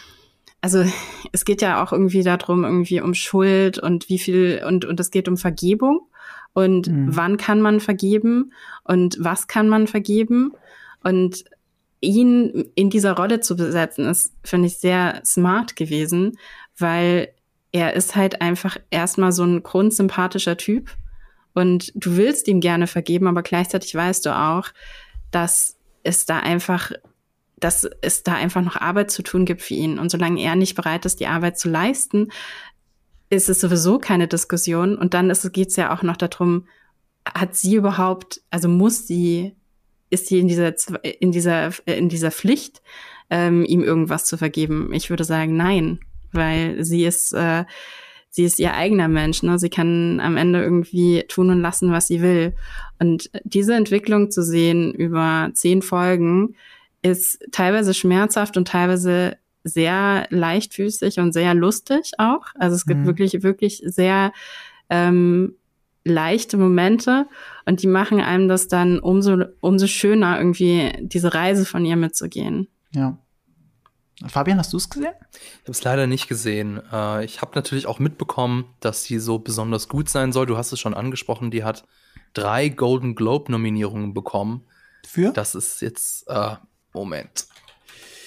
also 0.60 0.84
es 1.32 1.44
geht 1.44 1.62
ja 1.62 1.82
auch 1.82 1.92
irgendwie 1.92 2.22
darum, 2.22 2.64
irgendwie 2.64 3.00
um 3.00 3.14
Schuld 3.14 3.78
und 3.78 4.08
wie 4.08 4.18
viel, 4.18 4.62
und, 4.66 4.84
und 4.84 4.98
es 4.98 5.10
geht 5.10 5.28
um 5.28 5.36
Vergebung 5.36 6.00
und 6.54 6.88
mhm. 6.88 7.08
wann 7.14 7.36
kann 7.36 7.60
man 7.60 7.80
vergeben 7.80 8.52
und 8.84 9.16
was 9.20 9.46
kann 9.46 9.68
man 9.68 9.86
vergeben 9.86 10.52
und 11.02 11.44
ihn 12.00 12.70
in 12.74 12.90
dieser 12.90 13.12
Rolle 13.12 13.40
zu 13.40 13.56
besetzen, 13.56 14.06
ist, 14.06 14.34
finde 14.42 14.66
ich, 14.66 14.78
sehr 14.78 15.22
smart 15.24 15.76
gewesen, 15.76 16.36
weil 16.76 17.28
er 17.72 17.94
ist 17.94 18.14
halt 18.14 18.42
einfach 18.42 18.76
erstmal 18.90 19.32
so 19.32 19.44
ein 19.44 19.62
grundsympathischer 19.62 20.58
Typ 20.58 20.90
und 21.54 21.90
du 21.94 22.16
willst 22.16 22.46
ihm 22.48 22.60
gerne 22.60 22.86
vergeben, 22.86 23.26
aber 23.26 23.42
gleichzeitig 23.42 23.94
weißt 23.94 24.26
du 24.26 24.36
auch, 24.36 24.68
dass 25.30 25.76
es 26.02 26.26
da 26.26 26.38
einfach, 26.38 26.92
dass 27.58 27.88
es 28.02 28.22
da 28.22 28.34
einfach 28.34 28.62
noch 28.62 28.76
Arbeit 28.76 29.10
zu 29.10 29.22
tun 29.22 29.44
gibt 29.44 29.62
für 29.62 29.74
ihn. 29.74 29.98
Und 29.98 30.10
solange 30.10 30.40
er 30.42 30.56
nicht 30.56 30.74
bereit 30.74 31.06
ist, 31.06 31.20
die 31.20 31.26
Arbeit 31.26 31.58
zu 31.58 31.68
leisten, 31.68 32.28
ist 33.30 33.48
es 33.48 33.60
sowieso 33.60 33.98
keine 33.98 34.28
Diskussion. 34.28 34.96
Und 34.96 35.14
dann 35.14 35.32
geht 35.52 35.68
es 35.68 35.76
ja 35.76 35.94
auch 35.94 36.02
noch 36.02 36.16
darum, 36.16 36.66
hat 37.26 37.54
sie 37.54 37.76
überhaupt, 37.76 38.42
also 38.50 38.68
muss 38.68 39.06
sie, 39.06 39.54
ist 40.10 40.26
sie 40.26 40.40
in 40.40 40.48
dieser, 40.48 40.74
in 41.20 41.32
dieser, 41.32 41.70
in 41.86 42.08
dieser 42.08 42.30
Pflicht, 42.30 42.82
ähm, 43.30 43.64
ihm 43.64 43.82
irgendwas 43.82 44.24
zu 44.24 44.36
vergeben? 44.36 44.92
Ich 44.92 45.08
würde 45.08 45.24
sagen, 45.24 45.56
nein 45.56 46.00
weil 46.32 46.82
sie 46.84 47.04
ist, 47.04 47.32
äh, 47.32 47.64
sie 48.30 48.44
ist 48.44 48.58
ihr 48.58 48.74
eigener 48.74 49.08
Mensch. 49.08 49.42
Ne? 49.42 49.58
Sie 49.58 49.70
kann 49.70 50.20
am 50.20 50.36
Ende 50.36 50.62
irgendwie 50.62 51.24
tun 51.28 51.50
und 51.50 51.60
lassen, 51.60 51.92
was 51.92 52.08
sie 52.08 52.22
will. 52.22 52.54
Und 52.98 53.30
diese 53.44 53.74
Entwicklung 53.74 54.30
zu 54.30 54.42
sehen 54.42 54.92
über 54.92 55.50
zehn 55.54 55.82
Folgen 55.82 56.54
ist 57.02 57.44
teilweise 57.50 57.94
schmerzhaft 57.94 58.56
und 58.56 58.68
teilweise 58.68 59.36
sehr 59.64 60.26
leichtfüßig 60.30 61.18
und 61.18 61.32
sehr 61.32 61.54
lustig 61.54 62.12
auch. 62.18 62.46
Also 62.54 62.76
es 62.76 62.86
gibt 62.86 63.00
mhm. 63.00 63.06
wirklich, 63.06 63.42
wirklich 63.42 63.82
sehr 63.84 64.32
ähm, 64.88 65.54
leichte 66.04 66.56
Momente 66.56 67.26
und 67.66 67.82
die 67.82 67.86
machen 67.86 68.20
einem 68.20 68.48
das 68.48 68.68
dann 68.68 68.98
umso, 68.98 69.44
umso 69.60 69.86
schöner, 69.86 70.38
irgendwie 70.38 70.92
diese 71.00 71.34
Reise 71.34 71.64
von 71.64 71.84
ihr 71.84 71.96
mitzugehen. 71.96 72.68
Ja. 72.92 73.18
Fabian, 74.26 74.58
hast 74.58 74.72
du 74.72 74.76
es 74.76 74.88
gesehen? 74.88 75.14
Ich 75.32 75.62
habe 75.62 75.72
es 75.72 75.84
leider 75.84 76.06
nicht 76.06 76.28
gesehen. 76.28 76.80
Äh, 76.92 77.24
ich 77.24 77.40
habe 77.40 77.52
natürlich 77.54 77.86
auch 77.86 77.98
mitbekommen, 77.98 78.66
dass 78.80 79.04
sie 79.04 79.18
so 79.18 79.38
besonders 79.38 79.88
gut 79.88 80.08
sein 80.08 80.32
soll. 80.32 80.46
Du 80.46 80.56
hast 80.56 80.72
es 80.72 80.80
schon 80.80 80.94
angesprochen, 80.94 81.50
die 81.50 81.64
hat 81.64 81.84
drei 82.34 82.68
Golden 82.68 83.14
Globe-Nominierungen 83.14 84.14
bekommen. 84.14 84.64
Für? 85.06 85.32
Das 85.32 85.54
ist 85.54 85.80
jetzt, 85.82 86.28
äh, 86.28 86.56
Moment. 86.92 87.46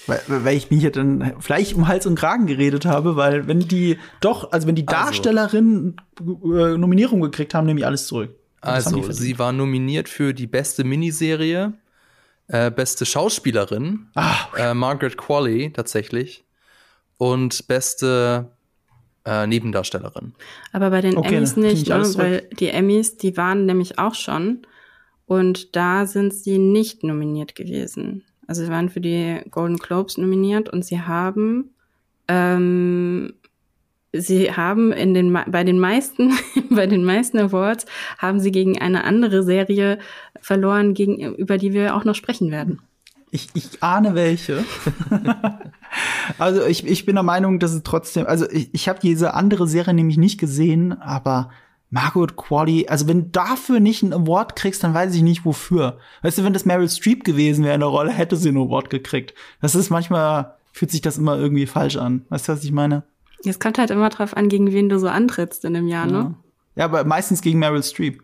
Weil, 0.06 0.20
weil 0.28 0.56
ich 0.56 0.70
mich 0.70 0.80
hier 0.80 0.92
dann 0.92 1.34
vielleicht 1.40 1.74
um 1.74 1.88
Hals 1.88 2.06
und 2.06 2.14
Kragen 2.14 2.46
geredet 2.46 2.84
habe, 2.84 3.16
weil 3.16 3.48
wenn 3.48 3.60
die 3.60 3.98
doch, 4.20 4.52
also 4.52 4.68
wenn 4.68 4.76
die 4.76 4.86
Darstellerinnen 4.86 5.96
also, 6.18 6.76
Nominierung 6.76 7.20
gekriegt 7.20 7.54
haben, 7.54 7.66
nehme 7.66 7.80
ich 7.80 7.86
alles 7.86 8.06
zurück. 8.06 8.36
Also, 8.60 9.10
sie 9.12 9.38
war 9.38 9.52
nominiert 9.52 10.08
für 10.08 10.32
die 10.32 10.46
beste 10.46 10.84
Miniserie, 10.84 11.74
äh, 12.48 12.70
beste 12.70 13.06
Schauspielerin, 13.06 14.08
ah, 14.14 14.34
okay. 14.52 14.70
äh, 14.70 14.74
Margaret 14.74 15.16
Qualley 15.16 15.72
tatsächlich. 15.72 16.44
Und 17.18 17.66
beste 17.66 18.50
äh, 19.24 19.46
Nebendarstellerin. 19.46 20.34
Aber 20.72 20.90
bei 20.90 21.00
den 21.00 21.16
okay, 21.16 21.36
Emmys 21.36 21.56
nicht, 21.56 21.88
ne? 21.88 22.02
weil 22.16 22.48
die 22.58 22.68
Emmys, 22.68 23.16
die 23.16 23.36
waren 23.36 23.66
nämlich 23.66 23.98
auch 23.98 24.14
schon. 24.14 24.66
Und 25.26 25.74
da 25.74 26.06
sind 26.06 26.32
sie 26.32 26.58
nicht 26.58 27.02
nominiert 27.02 27.54
gewesen. 27.54 28.22
Also 28.46 28.64
sie 28.64 28.70
waren 28.70 28.88
für 28.88 29.00
die 29.00 29.40
Golden 29.50 29.78
Globes 29.78 30.18
nominiert 30.18 30.68
und 30.68 30.84
sie 30.84 31.00
haben 31.00 31.74
ähm, 32.28 33.34
sie 34.20 34.52
haben 34.52 34.92
in 34.92 35.14
den 35.14 35.36
bei 35.46 35.64
den 35.64 35.78
meisten 35.78 36.32
bei 36.70 36.86
den 36.86 37.04
meisten 37.04 37.38
Awards 37.38 37.86
haben 38.18 38.40
sie 38.40 38.52
gegen 38.52 38.78
eine 38.78 39.04
andere 39.04 39.42
Serie 39.42 39.98
verloren, 40.40 40.94
gegen, 40.94 41.34
über 41.34 41.58
die 41.58 41.72
wir 41.72 41.96
auch 41.96 42.04
noch 42.04 42.14
sprechen 42.14 42.50
werden. 42.50 42.80
Ich, 43.30 43.48
ich 43.54 43.82
ahne 43.82 44.14
welche. 44.14 44.64
also 46.38 46.64
ich, 46.64 46.86
ich 46.86 47.04
bin 47.04 47.16
der 47.16 47.24
Meinung, 47.24 47.58
dass 47.58 47.72
es 47.72 47.82
trotzdem, 47.82 48.26
also 48.26 48.48
ich, 48.50 48.72
ich 48.72 48.88
habe 48.88 49.00
diese 49.00 49.34
andere 49.34 49.66
Serie 49.66 49.94
nämlich 49.94 50.16
nicht 50.16 50.38
gesehen, 50.38 50.92
aber 51.00 51.50
Margot 51.90 52.36
Qualley, 52.36 52.88
also 52.88 53.08
wenn 53.08 53.24
du 53.24 53.28
dafür 53.30 53.80
nicht 53.80 54.02
einen 54.02 54.12
Award 54.12 54.56
kriegst, 54.56 54.82
dann 54.84 54.94
weiß 54.94 55.14
ich 55.14 55.22
nicht 55.22 55.44
wofür. 55.44 55.98
Weißt 56.22 56.38
du, 56.38 56.44
wenn 56.44 56.52
das 56.52 56.64
Meryl 56.64 56.88
Streep 56.88 57.24
gewesen 57.24 57.64
wäre 57.64 57.74
in 57.74 57.80
der 57.80 57.88
Rolle, 57.88 58.12
hätte 58.12 58.36
sie 58.36 58.48
einen 58.48 58.58
Award 58.58 58.90
gekriegt. 58.90 59.34
Das 59.60 59.74
ist 59.74 59.90
manchmal, 59.90 60.56
fühlt 60.72 60.90
sich 60.90 61.00
das 61.00 61.18
immer 61.18 61.36
irgendwie 61.36 61.66
falsch 61.66 61.96
an. 61.96 62.24
Weißt 62.28 62.48
du, 62.48 62.52
was 62.52 62.64
ich 62.64 62.72
meine? 62.72 63.04
Es 63.46 63.60
kommt 63.60 63.78
halt 63.78 63.90
immer 63.90 64.08
drauf 64.08 64.36
an, 64.36 64.48
gegen 64.48 64.72
wen 64.72 64.88
du 64.88 64.98
so 64.98 65.08
antrittst 65.08 65.64
in 65.64 65.74
dem 65.74 65.88
Jahr, 65.88 66.06
ja. 66.06 66.12
ne? 66.12 66.34
Ja, 66.76 66.84
aber 66.84 67.04
meistens 67.04 67.40
gegen 67.40 67.58
Meryl 67.58 67.82
Streep. 67.82 68.22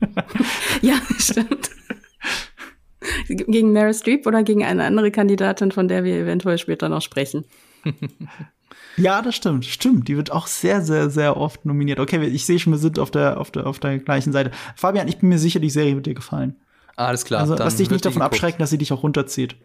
ja, 0.80 0.94
stimmt. 1.18 1.70
gegen 3.28 3.72
Meryl 3.72 3.94
Streep 3.94 4.26
oder 4.26 4.42
gegen 4.42 4.64
eine 4.64 4.84
andere 4.84 5.10
Kandidatin, 5.10 5.70
von 5.70 5.88
der 5.88 6.04
wir 6.04 6.16
eventuell 6.16 6.58
später 6.58 6.88
noch 6.88 7.02
sprechen. 7.02 7.44
ja, 8.96 9.20
das 9.20 9.36
stimmt, 9.36 9.66
stimmt. 9.66 10.08
Die 10.08 10.16
wird 10.16 10.32
auch 10.32 10.46
sehr, 10.46 10.80
sehr, 10.80 11.10
sehr 11.10 11.36
oft 11.36 11.66
nominiert. 11.66 12.00
Okay, 12.00 12.24
ich 12.24 12.46
sehe 12.46 12.58
schon, 12.58 12.72
wir 12.72 12.78
sind 12.78 12.98
auf 12.98 13.10
der, 13.10 13.38
auf 13.38 13.50
der, 13.50 13.66
auf 13.66 13.78
der 13.78 13.98
gleichen 13.98 14.32
Seite. 14.32 14.50
Fabian, 14.76 15.08
ich 15.08 15.18
bin 15.18 15.28
mir 15.28 15.38
sicher, 15.38 15.60
die 15.60 15.70
Serie 15.70 15.94
wird 15.94 16.06
dir 16.06 16.14
gefallen. 16.14 16.56
Alles 16.96 17.24
klar. 17.24 17.40
Also 17.40 17.54
lass 17.56 17.76
dich 17.76 17.90
nicht 17.90 18.04
davon 18.04 18.22
abschrecken, 18.22 18.58
dass 18.58 18.70
sie 18.70 18.78
dich 18.78 18.92
auch 18.92 19.02
runterzieht. 19.02 19.56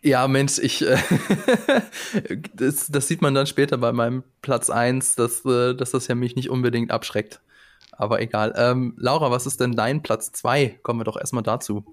Ja, 0.00 0.26
Mensch, 0.26 0.58
ich 0.58 0.82
äh, 0.82 0.96
das, 2.54 2.86
das 2.88 3.08
sieht 3.08 3.22
man 3.22 3.34
dann 3.34 3.46
später 3.46 3.78
bei 3.78 3.92
meinem 3.92 4.24
Platz 4.40 4.70
eins, 4.70 5.14
dass, 5.14 5.44
äh, 5.44 5.74
dass 5.74 5.90
das 5.90 6.08
ja 6.08 6.14
mich 6.14 6.34
nicht 6.34 6.50
unbedingt 6.50 6.90
abschreckt. 6.90 7.40
Aber 7.92 8.20
egal. 8.20 8.54
Ähm, 8.56 8.94
Laura, 8.96 9.30
was 9.30 9.46
ist 9.46 9.60
denn 9.60 9.72
dein 9.72 10.02
Platz 10.02 10.32
zwei? 10.32 10.78
Kommen 10.82 11.00
wir 11.00 11.04
doch 11.04 11.18
erstmal 11.18 11.42
dazu. 11.42 11.84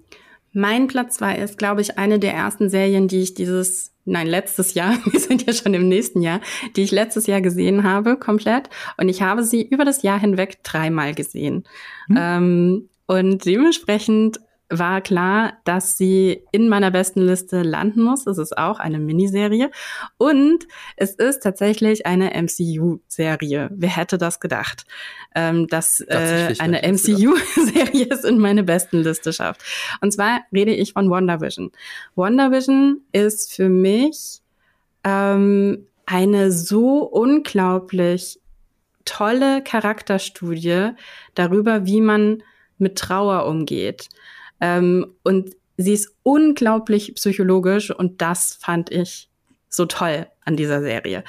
Mein 0.52 0.88
Platz 0.88 1.16
zwei 1.18 1.36
ist, 1.36 1.58
glaube 1.58 1.80
ich, 1.80 1.98
eine 1.98 2.18
der 2.18 2.34
ersten 2.34 2.68
Serien, 2.68 3.06
die 3.06 3.20
ich 3.20 3.34
dieses, 3.34 3.92
nein, 4.04 4.26
letztes 4.26 4.74
Jahr, 4.74 4.98
wir 5.04 5.20
sind 5.20 5.46
ja 5.46 5.52
schon 5.52 5.74
im 5.74 5.88
nächsten 5.88 6.22
Jahr, 6.22 6.40
die 6.74 6.82
ich 6.82 6.90
letztes 6.90 7.26
Jahr 7.26 7.40
gesehen 7.40 7.84
habe, 7.84 8.16
komplett. 8.16 8.68
Und 8.96 9.08
ich 9.08 9.22
habe 9.22 9.44
sie 9.44 9.62
über 9.62 9.84
das 9.84 10.02
Jahr 10.02 10.18
hinweg 10.18 10.64
dreimal 10.64 11.14
gesehen. 11.14 11.64
Hm. 12.08 12.16
Ähm, 12.18 12.88
und 13.06 13.44
dementsprechend 13.44 14.40
war 14.70 15.00
klar, 15.00 15.54
dass 15.64 15.98
sie 15.98 16.44
in 16.52 16.68
meiner 16.68 16.90
besten 16.90 17.20
Liste 17.20 17.62
landen 17.62 18.02
muss. 18.02 18.26
Es 18.26 18.38
ist 18.38 18.56
auch 18.56 18.78
eine 18.78 18.98
Miniserie. 18.98 19.70
Und 20.16 20.66
es 20.96 21.14
ist 21.14 21.42
tatsächlich 21.42 22.06
eine 22.06 22.30
MCU-Serie. 22.40 23.68
Wer 23.72 23.96
hätte 23.96 24.16
das 24.16 24.38
gedacht? 24.38 24.86
Ähm, 25.34 25.66
dass 25.66 26.00
äh, 26.00 26.54
eine 26.58 26.82
MCU-Serie 26.82 28.06
es 28.10 28.24
in 28.24 28.38
meine 28.38 28.62
besten 28.62 28.98
Liste 29.02 29.32
schafft. 29.32 29.62
Und 30.00 30.12
zwar 30.12 30.42
rede 30.52 30.72
ich 30.72 30.92
von 30.92 31.10
WandaVision. 31.10 31.72
WandaVision 32.14 33.02
ist 33.12 33.52
für 33.52 33.68
mich 33.68 34.40
ähm, 35.02 35.86
eine 36.06 36.52
so 36.52 37.02
unglaublich 37.02 38.40
tolle 39.04 39.62
Charakterstudie 39.62 40.90
darüber, 41.34 41.86
wie 41.86 42.00
man 42.00 42.42
mit 42.78 42.96
Trauer 42.98 43.46
umgeht. 43.46 44.08
Ähm, 44.60 45.14
und 45.22 45.56
sie 45.76 45.94
ist 45.94 46.14
unglaublich 46.22 47.14
psychologisch 47.14 47.90
und 47.90 48.20
das 48.20 48.58
fand 48.60 48.90
ich 48.90 49.30
so 49.70 49.86
toll 49.86 50.26
an 50.44 50.56
dieser 50.56 50.80
Serie. 50.80 51.22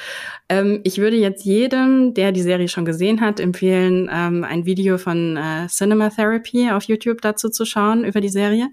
Ähm, 0.49 0.81
ich 0.83 0.97
würde 0.97 1.15
jetzt 1.15 1.45
jedem, 1.45 2.15
der 2.15 2.31
die 2.31 2.41
Serie 2.41 2.67
schon 2.67 2.85
gesehen 2.85 3.21
hat, 3.21 3.39
empfehlen, 3.39 4.09
ähm, 4.11 4.43
ein 4.43 4.65
Video 4.65 4.97
von 4.97 5.37
äh, 5.37 5.67
Cinema 5.67 6.09
Therapy 6.09 6.71
auf 6.71 6.83
YouTube 6.85 7.21
dazu 7.21 7.49
zu 7.49 7.65
schauen 7.65 8.03
über 8.03 8.19
die 8.19 8.29
Serie, 8.29 8.69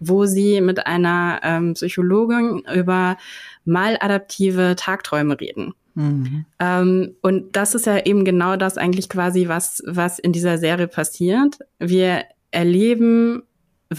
wo 0.00 0.26
sie 0.26 0.60
mit 0.60 0.86
einer 0.86 1.40
ähm, 1.44 1.74
Psychologin 1.74 2.62
über 2.74 3.16
maladaptive 3.64 4.74
Tagträume 4.76 5.40
reden. 5.40 5.72
Mhm. 5.94 6.44
Ähm, 6.58 7.14
und 7.22 7.54
das 7.54 7.76
ist 7.76 7.86
ja 7.86 8.04
eben 8.04 8.24
genau 8.24 8.56
das 8.56 8.76
eigentlich 8.76 9.08
quasi, 9.08 9.46
was, 9.46 9.82
was 9.86 10.18
in 10.18 10.32
dieser 10.32 10.58
Serie 10.58 10.88
passiert. 10.88 11.58
Wir 11.78 12.24
erleben 12.50 13.44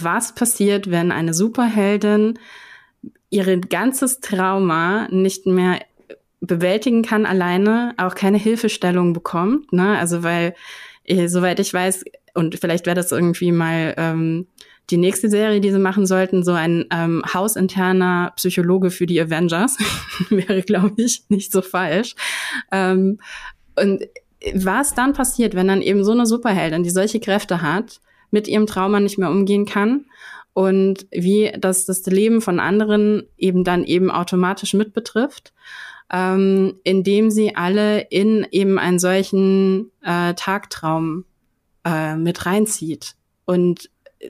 was 0.02 0.34
passiert, 0.34 0.90
wenn 0.90 1.12
eine 1.12 1.34
Superheldin 1.34 2.38
ihr 3.30 3.60
ganzes 3.60 4.20
Trauma 4.20 5.08
nicht 5.10 5.46
mehr 5.46 5.80
bewältigen 6.40 7.02
kann 7.02 7.26
alleine, 7.26 7.94
auch 7.96 8.14
keine 8.14 8.38
Hilfestellung 8.38 9.12
bekommt. 9.12 9.72
Ne? 9.72 9.98
Also 9.98 10.22
weil, 10.22 10.54
eh, 11.04 11.26
soweit 11.26 11.58
ich 11.58 11.72
weiß, 11.72 12.04
und 12.34 12.58
vielleicht 12.58 12.86
wäre 12.86 12.96
das 12.96 13.12
irgendwie 13.12 13.52
mal 13.52 13.94
ähm, 13.96 14.46
die 14.90 14.96
nächste 14.96 15.30
Serie, 15.30 15.60
die 15.60 15.70
sie 15.70 15.78
machen 15.78 16.06
sollten, 16.06 16.44
so 16.44 16.52
ein 16.52 16.84
ähm, 16.90 17.22
hausinterner 17.32 18.32
Psychologe 18.36 18.90
für 18.90 19.06
die 19.06 19.20
Avengers, 19.20 19.78
wäre, 20.28 20.62
glaube 20.62 20.92
ich, 21.02 21.24
nicht 21.28 21.52
so 21.52 21.62
falsch. 21.62 22.14
Ähm, 22.70 23.18
und 23.76 24.04
was 24.54 24.94
dann 24.94 25.14
passiert, 25.14 25.54
wenn 25.54 25.68
dann 25.68 25.80
eben 25.80 26.04
so 26.04 26.12
eine 26.12 26.26
Superheldin, 26.26 26.82
die 26.82 26.90
solche 26.90 27.20
Kräfte 27.20 27.62
hat, 27.62 28.00
mit 28.34 28.48
ihrem 28.48 28.66
Trauma 28.66 29.00
nicht 29.00 29.16
mehr 29.16 29.30
umgehen 29.30 29.64
kann 29.64 30.04
und 30.52 31.06
wie 31.10 31.52
das 31.58 31.86
das 31.86 32.04
Leben 32.04 32.42
von 32.42 32.60
anderen 32.60 33.22
eben 33.38 33.64
dann 33.64 33.84
eben 33.84 34.10
automatisch 34.10 34.74
mit 34.74 34.92
betrifft, 34.92 35.54
ähm, 36.12 36.74
indem 36.84 37.30
sie 37.30 37.56
alle 37.56 38.00
in 38.00 38.46
eben 38.50 38.78
einen 38.78 38.98
solchen 38.98 39.92
äh, 40.02 40.34
Tagtraum 40.34 41.24
äh, 41.84 42.16
mit 42.16 42.44
reinzieht 42.44 43.14
und 43.46 43.88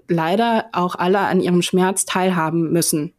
leider 0.09 0.67
auch 0.73 0.97
alle 0.97 1.21
an 1.21 1.41
ihrem 1.41 1.63
Schmerz 1.63 2.05
teilhaben 2.05 2.73
müssen. 2.73 3.15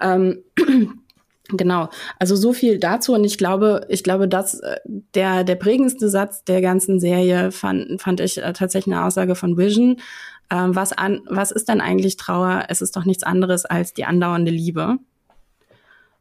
Ähm, 0.00 0.42
Genau, 1.48 1.90
also 2.18 2.36
so 2.36 2.54
viel 2.54 2.78
dazu 2.78 3.12
und 3.12 3.24
ich 3.24 3.36
glaube, 3.36 3.86
ich 3.90 4.02
glaube, 4.02 4.28
dass 4.28 4.60
äh, 4.60 4.78
der 5.14 5.44
der 5.44 5.56
prägendste 5.56 6.08
Satz 6.08 6.42
der 6.44 6.62
ganzen 6.62 7.00
Serie 7.00 7.52
fand 7.52 8.00
fand 8.00 8.20
ich 8.20 8.38
äh, 8.38 8.52
tatsächlich 8.54 8.94
eine 8.94 9.04
Aussage 9.04 9.34
von 9.34 9.58
Vision. 9.58 10.00
Ähm, 10.50 10.74
was 10.74 10.92
an 10.92 11.20
was 11.28 11.50
ist 11.50 11.68
denn 11.68 11.82
eigentlich 11.82 12.16
Trauer? 12.16 12.64
Es 12.68 12.80
ist 12.80 12.96
doch 12.96 13.04
nichts 13.04 13.24
anderes 13.24 13.66
als 13.66 13.92
die 13.92 14.06
andauernde 14.06 14.50
Liebe. 14.50 14.96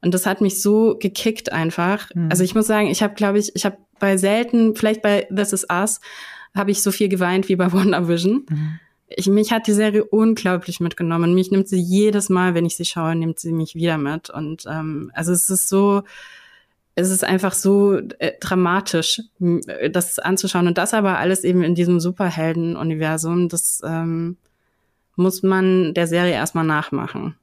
Und 0.01 0.13
das 0.13 0.26
hat 0.26 0.41
mich 0.41 0.61
so 0.61 0.97
gekickt 0.99 1.53
einfach. 1.53 2.09
Mhm. 2.13 2.28
Also 2.30 2.43
ich 2.43 2.53
muss 2.53 2.67
sagen, 2.67 2.88
ich 2.88 3.01
habe, 3.01 3.13
glaube 3.13 3.39
ich, 3.39 3.55
ich 3.55 3.63
habe 3.63 3.78
bei 3.99 4.17
selten, 4.17 4.76
vielleicht 4.76 5.01
bei 5.01 5.26
This 5.34 5.53
Is 5.53 5.65
Us, 5.71 6.01
habe 6.53 6.71
ich 6.71 6.84
so 6.84 6.91
viel 6.91 7.07
geweint 7.07 7.47
wie 7.47 7.55
bei 7.55 7.71
WandaVision. 7.71 8.45
Mhm 8.49 8.80
ich, 9.16 9.28
mich 9.28 9.51
hat 9.51 9.68
die 9.68 9.74
Serie 9.74 10.03
unglaublich 10.03 10.80
mitgenommen. 10.80 11.34
Mich 11.34 11.51
nimmt 11.51 11.68
sie 11.68 11.80
jedes 11.80 12.30
Mal, 12.30 12.53
wenn 12.53 12.66
ich 12.66 12.76
sie 12.76 12.86
schaue, 12.86 13.16
nimmt 13.16 13.39
sie 13.39 13.51
mich 13.51 13.76
wieder 13.76 13.97
mit. 13.97 14.30
Und 14.30 14.66
ähm, 14.70 15.11
also 15.14 15.32
es 15.32 15.49
ist 15.49 15.70
so, 15.70 16.03
es 16.95 17.09
ist 17.09 17.24
einfach 17.24 17.53
so 17.53 17.97
äh, 18.20 18.34
dramatisch, 18.39 19.22
das 19.91 20.20
anzuschauen. 20.20 20.68
Und 20.68 20.78
das 20.78 20.93
aber 20.93 21.18
alles 21.18 21.43
eben 21.43 21.64
in 21.64 21.76
diesem 21.76 21.99
Superhelden-Universum, 21.99 23.49
das 23.49 23.82
ähm, 23.84 24.38
muss 25.16 25.43
man 25.43 25.93
der 25.93 26.07
Serie 26.07 26.34
erstmal 26.34 26.66
nachmachen. 26.66 27.36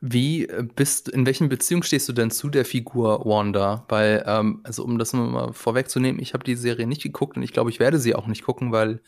Wie 0.00 0.46
äh, 0.46 0.62
bist, 0.62 1.08
in 1.08 1.26
welchen 1.26 1.48
Beziehung 1.48 1.82
stehst 1.82 2.08
du 2.08 2.12
denn 2.12 2.30
zu 2.30 2.48
der 2.48 2.64
Figur 2.64 3.24
Wanda? 3.24 3.84
Weil, 3.88 4.24
ähm, 4.26 4.60
also 4.62 4.84
um 4.84 4.98
das 4.98 5.12
mal 5.12 5.52
vorwegzunehmen, 5.52 6.20
ich 6.20 6.32
habe 6.34 6.44
die 6.44 6.54
Serie 6.54 6.86
nicht 6.86 7.02
geguckt 7.02 7.36
und 7.36 7.42
ich 7.42 7.52
glaube, 7.52 7.70
ich 7.70 7.80
werde 7.80 7.98
sie 7.98 8.14
auch 8.14 8.26
nicht 8.26 8.44
gucken, 8.44 8.72
weil 8.72 9.00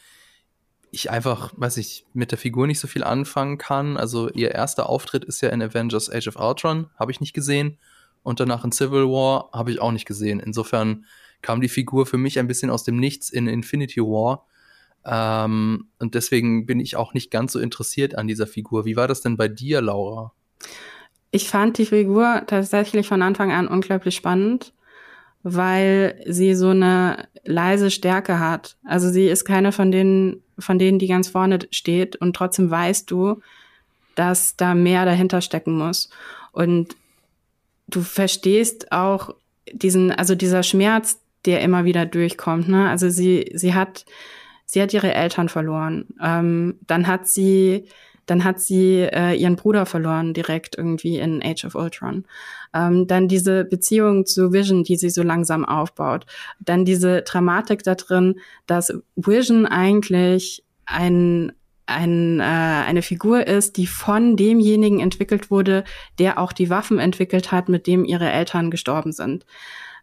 ich 0.93 1.11
einfach, 1.11 1.53
weiß 1.57 1.79
ich, 1.79 2.05
mit 2.13 2.31
der 2.31 2.39
Figur 2.39 2.67
nicht 2.67 2.79
so 2.79 2.87
viel 2.87 3.03
anfangen 3.03 3.57
kann. 3.57 3.97
Also 3.97 4.29
ihr 4.29 4.53
erster 4.53 4.89
Auftritt 4.89 5.25
ist 5.25 5.41
ja 5.41 5.49
in 5.49 5.63
Avengers 5.63 6.13
Age 6.13 6.29
of 6.29 6.37
Ultron, 6.37 6.91
habe 6.99 7.11
ich 7.11 7.21
nicht 7.21 7.33
gesehen. 7.33 7.79
Und 8.23 8.41
danach 8.41 8.63
in 8.63 8.73
Civil 8.73 9.07
War 9.07 9.49
habe 9.53 9.71
ich 9.71 9.81
auch 9.81 9.91
nicht 9.91 10.05
gesehen. 10.05 10.39
Insofern 10.39 11.07
kam 11.41 11.63
die 11.63 11.71
Figur 11.71 12.05
für 12.05 12.19
mich 12.19 12.39
ein 12.39 12.47
bisschen 12.47 12.71
aus 12.71 12.85
dem 12.85 12.99
Nichts 12.99 13.31
in 13.31 13.49
Infinity 13.49 14.03
War. 14.03 14.47
Ähm, 15.07 15.89
und 15.99 16.15
deswegen 16.15 16.67
bin 16.67 16.79
ich 16.79 16.95
auch 16.95 17.15
nicht 17.15 17.31
ganz 17.31 17.53
so 17.53 17.59
interessiert 17.59 18.15
an 18.15 18.29
dieser 18.29 18.47
Figur. 18.47 18.85
Wie 18.85 18.95
war 18.95 19.09
das 19.09 19.23
denn 19.23 19.39
bei 19.39 19.49
dir, 19.49 19.81
Laura? 19.81 20.35
Ich 21.31 21.49
fand 21.49 21.79
die 21.79 21.87
Figur 21.87 22.43
tatsächlich 22.47 23.09
von 23.09 23.23
Anfang 23.23 23.51
an 23.51 23.67
unglaublich 23.67 24.15
spannend, 24.15 24.75
weil 25.43 26.23
sie 26.27 26.55
so 26.55 26.69
eine 26.69 27.29
leise 27.45 27.91
Stärke 27.91 28.39
hat. 28.39 28.77
Also 28.85 29.11
sie 29.11 29.27
ist 29.27 29.45
keine 29.45 29.73
von 29.73 29.91
denen 29.91 30.43
von 30.59 30.79
denen, 30.79 30.99
die 30.99 31.09
ganz 31.09 31.29
vorne 31.29 31.59
steht 31.71 32.17
und 32.17 32.35
trotzdem 32.35 32.71
weißt 32.71 33.11
du, 33.11 33.41
dass 34.15 34.57
da 34.57 34.75
mehr 34.75 35.05
dahinter 35.05 35.41
stecken 35.41 35.77
muss. 35.77 36.11
Und 36.53 36.97
du 37.89 38.03
verstehst 38.03 38.93
auch 38.93 39.35
diesen, 39.73 40.13
also 40.13 40.35
dieser 40.35 40.63
Schmerz, 40.63 41.21
der 41.45 41.61
immer 41.63 41.85
wieder 41.85 42.07
durchkommt. 42.07 42.69
Ne? 42.69 42.89
Also 42.89 43.09
sie, 43.09 43.51
sie 43.55 43.75
hat, 43.75 44.05
sie 44.67 44.81
hat 44.81 44.95
ihre 44.95 45.13
Eltern 45.13 45.49
verloren. 45.49 46.07
Ähm, 46.23 46.79
dann 46.87 47.07
hat 47.07 47.27
sie 47.27 47.87
dann 48.27 48.45
hat 48.45 48.61
sie 48.61 49.01
äh, 49.01 49.35
ihren 49.35 49.57
Bruder 49.57 49.87
verloren 49.87 50.35
direkt 50.35 50.77
irgendwie 50.77 51.19
in 51.19 51.43
Age 51.43 51.65
of 51.65 51.75
Ultron. 51.75 52.25
Ähm, 52.75 53.07
dann 53.07 53.29
diese 53.29 53.65
Beziehung 53.65 54.27
zu 54.27 54.53
Vision, 54.53 54.85
die 54.85 54.97
sie 54.97 55.11
so 55.11 55.23
langsam 55.23 55.65
aufbaut. 55.65 56.27
Dann 56.61 56.85
diese 56.85 57.23
Dramatik 57.23 57.83
da 57.83 57.95
drin, 57.95 58.41
dass 58.67 58.93
Vision 59.17 59.67
eigentlich 59.67 60.65
ein 60.87 61.53
ein, 61.87 62.41
äh, 62.41 62.43
eine 62.43 63.03
Figur 63.03 63.47
ist, 63.47 63.77
die 63.77 63.87
von 63.87 64.37
demjenigen 64.37 65.01
entwickelt 65.01 65.51
wurde, 65.51 65.85
der 66.19 66.39
auch 66.39 66.53
die 66.53 66.71
Waffen 66.71 66.99
entwickelt 66.99 67.53
hat, 67.53 67.69
mit 67.69 67.87
dem 67.87 68.05
ihre 68.05 68.31
Eltern 68.31 68.71
gestorben 68.71 69.13
sind. 69.13 69.45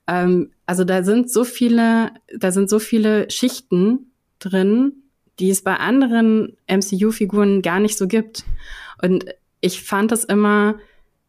Ähm, 0.08 0.52
also 0.66 0.84
da 0.84 1.04
sind 1.04 1.32
so 1.32 1.44
viele, 1.44 2.12
da 2.38 2.52
sind 2.52 2.70
so 2.70 2.80
viele 2.80 3.30
Schichten 3.32 4.12
drin, 4.40 5.04
die 5.40 5.50
es 5.50 5.64
bei 5.64 5.76
anderen 5.76 6.58
MCU-Figuren 6.68 7.62
gar 7.62 7.80
nicht 7.80 7.98
so 7.98 8.08
gibt. 8.08 8.44
Und 9.02 9.26
ich 9.62 9.84
fand 9.84 10.12
es 10.12 10.24
immer 10.24 10.76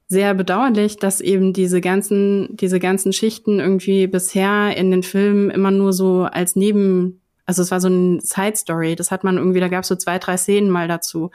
sehr 0.09 0.35
bedauerlich, 0.35 0.97
dass 0.97 1.21
eben 1.21 1.53
diese 1.53 1.81
ganzen, 1.81 2.57
diese 2.57 2.81
ganzen 2.81 3.13
Schichten 3.13 3.61
irgendwie 3.61 4.09
bisher 4.09 4.77
in 4.77 4.91
den 4.91 5.05
Filmen 5.05 5.51
immer 5.51 5.71
nur 5.71 5.93
so 5.93 6.23
als 6.23 6.57
Neben, 6.57 7.21
also 7.47 7.63
es 7.63 7.71
war 7.71 7.81
so 7.81 7.87
eine 7.87 8.21
Side 8.21 8.57
Story. 8.57 8.97
Das 8.97 9.13
hat 9.13 9.23
man 9.23 9.37
irgendwie, 9.37 9.61
da 9.61 9.69
gab 9.69 9.83
es 9.83 9.89
so 9.89 9.95
zwei, 9.95 10.19
drei 10.19 10.37
Szenen 10.37 10.69
mal 10.69 10.89
dazu. 10.89 11.31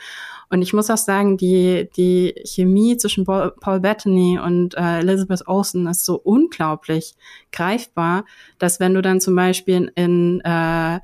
Und 0.49 0.61
ich 0.61 0.73
muss 0.73 0.89
auch 0.89 0.97
sagen, 0.97 1.37
die, 1.37 1.89
die 1.95 2.35
Chemie 2.45 2.97
zwischen 2.97 3.23
Paul 3.23 3.79
Bettany 3.79 4.39
und 4.43 4.75
äh, 4.75 4.99
Elizabeth 4.99 5.47
Olsen 5.47 5.87
ist 5.87 6.03
so 6.03 6.15
unglaublich 6.15 7.15
greifbar, 7.53 8.25
dass 8.59 8.81
wenn 8.81 8.93
du 8.93 9.01
dann 9.01 9.21
zum 9.21 9.35
Beispiel 9.35 9.91
in 9.95 10.41
äh, 10.41 10.99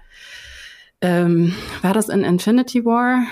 ähm, 1.01 1.55
war 1.81 1.93
das 1.93 2.09
in 2.09 2.23
Infinity 2.23 2.85
War? 2.85 3.25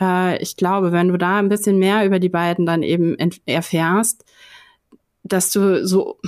Äh, 0.00 0.42
ich 0.42 0.56
glaube, 0.56 0.92
wenn 0.92 1.08
du 1.08 1.16
da 1.16 1.38
ein 1.38 1.48
bisschen 1.48 1.78
mehr 1.78 2.04
über 2.04 2.18
die 2.18 2.28
beiden 2.28 2.66
dann 2.66 2.82
eben 2.82 3.16
erfährst, 3.46 4.24
dass 5.22 5.50
du 5.50 5.86
so, 5.86 6.18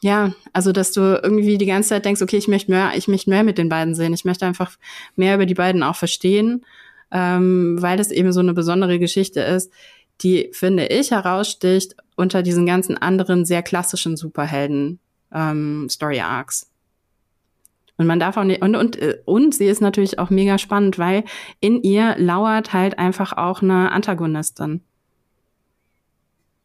ja, 0.00 0.32
also 0.52 0.72
dass 0.72 0.92
du 0.92 1.20
irgendwie 1.22 1.58
die 1.58 1.66
ganze 1.66 1.90
Zeit 1.90 2.04
denkst, 2.04 2.22
okay, 2.22 2.36
ich 2.36 2.48
möchte 2.48 2.70
mehr, 2.70 2.92
ich 2.96 3.08
möchte 3.08 3.30
mehr 3.30 3.44
mit 3.44 3.58
den 3.58 3.68
beiden 3.68 3.94
sehen. 3.94 4.14
Ich 4.14 4.24
möchte 4.24 4.46
einfach 4.46 4.76
mehr 5.16 5.34
über 5.34 5.46
die 5.46 5.54
beiden 5.54 5.82
auch 5.82 5.96
verstehen, 5.96 6.64
ähm, 7.10 7.76
weil 7.80 7.96
das 7.96 8.10
eben 8.10 8.32
so 8.32 8.40
eine 8.40 8.54
besondere 8.54 8.98
Geschichte 8.98 9.40
ist, 9.40 9.72
die, 10.20 10.50
finde 10.52 10.86
ich, 10.86 11.10
heraussticht 11.10 11.96
unter 12.16 12.42
diesen 12.42 12.66
ganzen 12.66 12.96
anderen 12.96 13.44
sehr 13.44 13.62
klassischen 13.62 14.16
Superhelden 14.16 15.00
ähm, 15.32 15.88
Story 15.90 16.20
Arcs. 16.20 16.70
Und 17.96 18.06
man 18.06 18.18
darf 18.18 18.36
auch 18.36 18.44
nicht, 18.44 18.62
und, 18.62 18.74
und, 18.74 18.96
äh, 18.96 19.18
und 19.24 19.54
sie 19.54 19.66
ist 19.66 19.80
natürlich 19.80 20.18
auch 20.18 20.30
mega 20.30 20.58
spannend, 20.58 20.98
weil 20.98 21.24
in 21.60 21.82
ihr 21.82 22.16
lauert 22.18 22.72
halt 22.72 22.98
einfach 22.98 23.32
auch 23.36 23.62
eine 23.62 23.92
Antagonistin. 23.92 24.80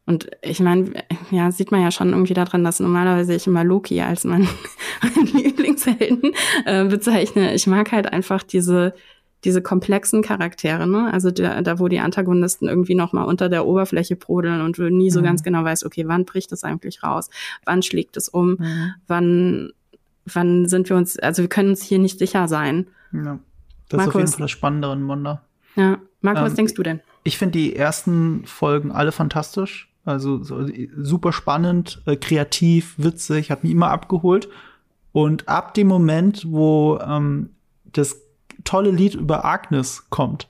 Und 0.10 0.28
ich 0.42 0.60
meine, 0.60 0.92
ja, 1.30 1.52
sieht 1.52 1.72
man 1.72 1.84
ja 1.84 1.92
schon 1.92 2.10
irgendwie 2.10 2.34
daran, 2.34 2.64
dass 2.64 2.80
normalerweise 2.80 3.36
ich 3.36 3.46
immer 3.46 3.64
Loki 3.64 4.02
als 4.02 4.24
meinen 4.24 4.50
mein 5.16 5.28
Lieblingshelden 5.28 6.32
äh, 6.66 6.86
bezeichne. 6.86 7.54
Ich 7.54 7.68
mag 7.68 7.92
halt 7.92 8.12
einfach 8.12 8.42
diese, 8.42 8.96
diese 9.44 9.62
komplexen 9.62 10.24
Charaktere, 10.24 10.88
ne? 10.88 11.14
Also 11.14 11.30
da, 11.30 11.62
da 11.62 11.78
wo 11.78 11.88
die 11.90 12.00
Antagonisten 12.00 12.68
irgendwie 12.68 12.96
noch 12.96 13.14
mal 13.14 13.22
unter 13.22 13.50
der 13.50 13.68
Oberfläche 13.68 14.16
brodeln 14.16 14.62
und 14.62 14.80
du 14.80 14.90
nie 14.90 15.12
so 15.12 15.20
mhm. 15.20 15.26
ganz 15.26 15.44
genau 15.44 15.64
weißt, 15.64 15.86
okay, 15.86 16.08
wann 16.08 16.26
bricht 16.26 16.52
das 16.52 16.64
eigentlich 16.64 17.04
raus? 17.04 17.30
Wann 17.66 17.84
schlägt 17.84 18.18
es 18.18 18.30
um? 18.30 18.58
Mhm. 18.60 18.94
Wann 19.06 19.74
wann 20.34 20.68
sind 20.68 20.90
wir 20.90 20.96
uns, 20.96 21.18
also 21.20 21.42
wir 21.42 21.50
können 21.50 21.70
uns 21.70 21.84
hier 21.84 22.00
nicht 22.00 22.20
sicher 22.20 22.48
sein. 22.48 22.88
Ja. 23.12 23.40
Das 23.90 23.98
Markus. 23.98 24.04
ist 24.04 24.08
auf 24.08 24.16
jeden 24.16 24.32
Fall 24.32 24.42
das 24.42 24.52
Spannende 24.52 24.92
in 24.94 25.08
Wunder. 25.08 25.42
Ja. 25.76 25.98
Marco, 26.22 26.40
ähm, 26.40 26.46
was 26.46 26.54
denkst 26.54 26.74
du 26.74 26.84
denn? 26.84 27.00
Ich 27.24 27.38
finde 27.38 27.60
die 27.60 27.76
ersten 27.76 28.46
Folgen 28.46 28.92
alle 28.92 29.12
fantastisch. 29.12 29.92
Also 30.06 30.44
so, 30.44 30.66
super 30.98 31.34
spannend, 31.34 32.02
äh, 32.06 32.16
kreativ, 32.16 32.96
witzig, 32.98 33.52
hat 33.52 33.64
mich 33.64 33.72
immer 33.72 33.92
abgeholt. 33.92 34.50
Und 35.12 35.48
ab 35.48 35.74
dem 35.74 35.88
Moment, 35.88 36.46
wo 36.50 37.00
ähm, 37.00 37.50
das 37.92 38.22
tolle 38.64 38.92
Lied 38.92 39.16
über 39.16 39.46
Agnes 39.46 40.10
kommt, 40.10 40.48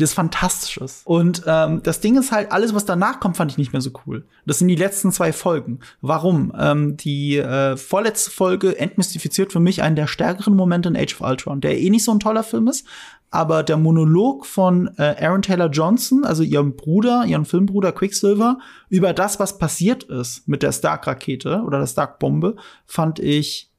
das 0.00 0.12
Fantastisches. 0.12 1.02
Und 1.04 1.42
ähm, 1.46 1.82
das 1.82 2.00
Ding 2.00 2.18
ist 2.18 2.32
halt, 2.32 2.52
alles, 2.52 2.74
was 2.74 2.84
danach 2.84 3.20
kommt, 3.20 3.36
fand 3.36 3.52
ich 3.52 3.58
nicht 3.58 3.72
mehr 3.72 3.82
so 3.82 3.90
cool. 4.06 4.24
Das 4.46 4.58
sind 4.58 4.68
die 4.68 4.76
letzten 4.76 5.12
zwei 5.12 5.32
Folgen. 5.32 5.80
Warum? 6.00 6.52
Ähm, 6.58 6.96
die 6.96 7.36
äh, 7.36 7.76
vorletzte 7.76 8.30
Folge 8.30 8.78
entmystifiziert 8.78 9.52
für 9.52 9.60
mich 9.60 9.82
einen 9.82 9.96
der 9.96 10.06
stärkeren 10.06 10.56
Momente 10.56 10.88
in 10.88 10.96
Age 10.96 11.14
of 11.14 11.28
Ultron, 11.28 11.60
der 11.60 11.78
eh 11.78 11.90
nicht 11.90 12.04
so 12.04 12.12
ein 12.12 12.20
toller 12.20 12.42
Film 12.42 12.68
ist, 12.68 12.86
aber 13.30 13.62
der 13.62 13.76
Monolog 13.76 14.44
von 14.44 14.90
äh, 14.98 15.14
Aaron 15.24 15.42
Taylor 15.42 15.70
Johnson, 15.70 16.24
also 16.24 16.42
ihrem 16.42 16.74
Bruder, 16.74 17.24
ihrem 17.26 17.44
Filmbruder 17.44 17.92
Quicksilver, 17.92 18.58
über 18.88 19.12
das, 19.12 19.38
was 19.38 19.58
passiert 19.58 20.02
ist 20.04 20.48
mit 20.48 20.62
der 20.62 20.72
Stark-Rakete 20.72 21.62
oder 21.64 21.78
der 21.78 21.86
Stark-Bombe, 21.86 22.56
fand 22.86 23.20
ich 23.20 23.70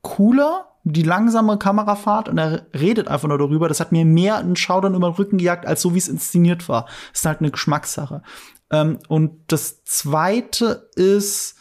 cooler 0.00 0.66
die 0.92 1.02
langsame 1.02 1.58
Kamerafahrt 1.58 2.28
und 2.28 2.38
er 2.38 2.66
redet 2.72 3.08
einfach 3.08 3.26
nur 3.26 3.38
darüber. 3.38 3.68
Das 3.68 3.80
hat 3.80 3.90
mir 3.90 4.04
mehr 4.04 4.36
einen 4.36 4.54
Schaudern 4.54 4.94
über 4.94 5.10
den 5.10 5.16
Rücken 5.16 5.38
gejagt, 5.38 5.66
als 5.66 5.82
so 5.82 5.94
wie 5.94 5.98
es 5.98 6.06
inszeniert 6.06 6.68
war. 6.68 6.84
Das 7.10 7.20
ist 7.20 7.26
halt 7.26 7.40
eine 7.40 7.50
Geschmackssache. 7.50 8.22
Ähm, 8.70 9.00
und 9.08 9.32
das 9.48 9.82
zweite 9.82 10.88
ist, 10.94 11.56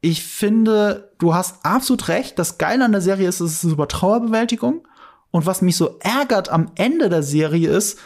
ich 0.00 0.22
finde, 0.24 1.12
du 1.18 1.34
hast 1.34 1.64
absolut 1.64 2.06
recht. 2.06 2.38
Das 2.38 2.58
Geile 2.58 2.84
an 2.84 2.92
der 2.92 3.00
Serie 3.00 3.28
ist, 3.28 3.40
es 3.40 3.64
ist 3.64 3.72
über 3.72 3.88
Trauerbewältigung. 3.88 4.86
Und 5.32 5.46
was 5.46 5.62
mich 5.62 5.76
so 5.76 5.98
ärgert 5.98 6.48
am 6.48 6.70
Ende 6.76 7.08
der 7.08 7.24
Serie 7.24 7.70
ist, 7.70 7.98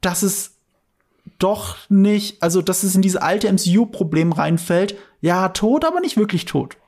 dass 0.00 0.22
es 0.22 0.56
doch 1.38 1.76
nicht, 1.90 2.42
also 2.42 2.62
dass 2.62 2.82
es 2.82 2.94
in 2.94 3.02
diese 3.02 3.20
alte 3.20 3.52
MCU-Problem 3.52 4.32
reinfällt. 4.32 4.96
Ja, 5.20 5.50
tot, 5.50 5.84
aber 5.84 6.00
nicht 6.00 6.16
wirklich 6.16 6.46
tot. 6.46 6.78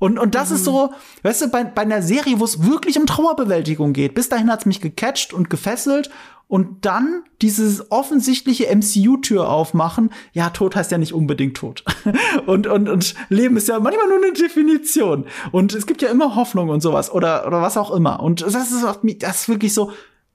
Und, 0.00 0.18
und 0.18 0.34
das 0.34 0.50
mhm. 0.50 0.56
ist 0.56 0.64
so, 0.64 0.92
weißt 1.22 1.42
du, 1.42 1.48
bei, 1.48 1.62
bei 1.62 1.82
einer 1.82 2.02
Serie, 2.02 2.40
wo 2.40 2.44
es 2.44 2.64
wirklich 2.64 2.98
um 2.98 3.06
Trauerbewältigung 3.06 3.92
geht. 3.92 4.14
Bis 4.14 4.28
dahin 4.28 4.50
hat's 4.50 4.66
mich 4.66 4.80
gecatcht 4.80 5.32
und 5.32 5.48
gefesselt. 5.48 6.10
Und 6.48 6.84
dann 6.84 7.22
dieses 7.42 7.92
offensichtliche 7.92 8.74
MCU-Tür 8.74 9.48
aufmachen. 9.48 10.10
Ja, 10.32 10.50
Tod 10.50 10.74
heißt 10.74 10.90
ja 10.90 10.98
nicht 10.98 11.12
unbedingt 11.12 11.56
tot. 11.56 11.84
und, 12.46 12.66
und, 12.66 12.88
und 12.88 13.14
Leben 13.28 13.56
ist 13.56 13.68
ja 13.68 13.78
manchmal 13.78 14.08
nur 14.08 14.16
eine 14.16 14.32
Definition. 14.32 15.26
Und 15.52 15.74
es 15.74 15.86
gibt 15.86 16.02
ja 16.02 16.08
immer 16.08 16.34
Hoffnung 16.34 16.70
und 16.70 16.80
sowas. 16.80 17.12
Oder, 17.12 17.46
oder 17.46 17.62
was 17.62 17.76
auch 17.76 17.92
immer. 17.92 18.20
Und 18.20 18.40
das 18.40 18.54
ist, 18.54 18.84
das 19.20 19.40
ist 19.42 19.48
wirklich 19.48 19.72
so, 19.72 19.92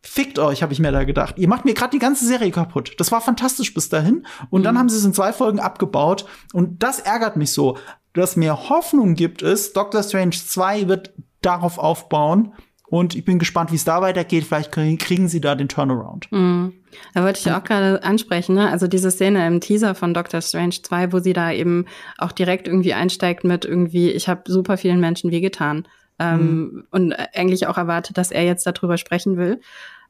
Fickt 0.07 0.37
euch, 0.37 0.61
habe 0.61 0.71
ich 0.71 0.79
mir 0.79 0.91
da 0.91 1.03
gedacht. 1.03 1.39
Ihr 1.39 1.47
macht 1.47 1.65
mir 1.65 1.73
gerade 1.73 1.89
die 1.89 1.99
ganze 1.99 2.27
Serie 2.27 2.51
kaputt. 2.51 2.93
Das 2.99 3.11
war 3.11 3.21
fantastisch 3.21 3.73
bis 3.73 3.89
dahin. 3.89 4.27
Und 4.51 4.61
mhm. 4.61 4.65
dann 4.65 4.77
haben 4.77 4.87
sie 4.87 4.97
es 4.97 5.03
in 5.03 5.15
zwei 5.15 5.33
Folgen 5.33 5.59
abgebaut. 5.59 6.27
Und 6.53 6.83
das 6.83 6.99
ärgert 6.99 7.37
mich 7.37 7.51
so 7.51 7.79
das 8.15 8.35
mir 8.35 8.69
Hoffnung 8.69 9.15
gibt, 9.15 9.41
ist, 9.41 9.75
Doctor 9.75 10.03
Strange 10.03 10.31
2 10.31 10.87
wird 10.87 11.13
darauf 11.41 11.77
aufbauen. 11.77 12.53
Und 12.87 13.15
ich 13.15 13.25
bin 13.25 13.39
gespannt, 13.39 13.71
wie 13.71 13.75
es 13.75 13.83
da 13.83 14.01
weitergeht. 14.01 14.43
Vielleicht 14.45 14.71
kriegen 14.71 15.27
sie 15.27 15.41
da 15.41 15.55
den 15.55 15.67
Turnaround. 15.67 16.31
Mhm. 16.31 16.73
Da 17.13 17.23
wollte 17.23 17.39
ich 17.39 17.51
auch 17.51 17.63
gerade 17.63 18.03
ansprechen, 18.03 18.55
ne? 18.55 18.69
Also 18.69 18.87
diese 18.87 19.11
Szene 19.11 19.45
im 19.47 19.59
Teaser 19.59 19.95
von 19.95 20.13
Doctor 20.13 20.41
Strange 20.41 20.81
2, 20.81 21.11
wo 21.11 21.19
sie 21.19 21.33
da 21.33 21.51
eben 21.51 21.85
auch 22.17 22.31
direkt 22.31 22.67
irgendwie 22.67 22.93
einsteigt 22.93 23.43
mit 23.43 23.65
irgendwie, 23.65 24.11
ich 24.11 24.29
habe 24.29 24.43
super 24.45 24.77
vielen 24.77 24.99
Menschen 24.99 25.31
wehgetan. 25.31 25.87
Ähm, 26.19 26.39
mhm. 26.39 26.87
Und 26.91 27.13
eigentlich 27.33 27.67
auch 27.67 27.77
erwartet, 27.77 28.17
dass 28.17 28.31
er 28.31 28.45
jetzt 28.45 28.65
darüber 28.65 28.97
sprechen 28.97 29.35
will. 29.37 29.59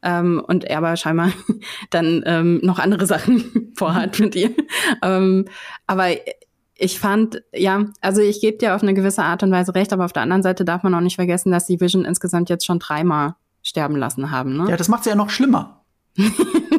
Ähm, 0.04 0.44
und 0.46 0.66
er 0.66 0.78
aber 0.78 0.96
scheinbar 0.98 1.32
dann 1.90 2.24
ähm, 2.26 2.60
noch 2.62 2.78
andere 2.78 3.06
Sachen 3.06 3.72
vorhat 3.76 4.20
mit 4.20 4.36
ihr. 4.36 4.52
ähm, 5.02 5.46
aber 5.88 6.10
ich 6.78 7.00
fand, 7.00 7.42
ja, 7.54 7.86
also 8.02 8.22
ich 8.22 8.42
gebe 8.42 8.58
dir 8.58 8.76
auf 8.76 8.84
eine 8.84 8.94
gewisse 8.94 9.24
Art 9.24 9.44
und 9.44 9.52
Weise 9.52 9.74
recht, 9.76 9.94
aber 9.94 10.06
auf 10.06 10.14
der 10.14 10.24
anderen 10.24 10.44
Seite 10.44 10.66
darf 10.66 10.84
man 10.84 10.94
auch 10.94 11.02
nicht 11.02 11.16
vergessen, 11.16 11.52
dass 11.52 11.66
die 11.66 11.80
Vision 11.80 12.06
insgesamt 12.06 12.50
jetzt 12.50 12.66
schon 12.66 12.80
dreimal 12.80 13.36
sterben 13.64 13.96
lassen 13.96 14.32
haben. 14.32 14.58
Ne? 14.58 14.70
Ja, 14.70 14.78
das 14.78 14.90
macht 14.90 15.04
sie 15.04 15.10
ja 15.10 15.16
noch 15.16 15.30
schlimmer. 15.30 15.82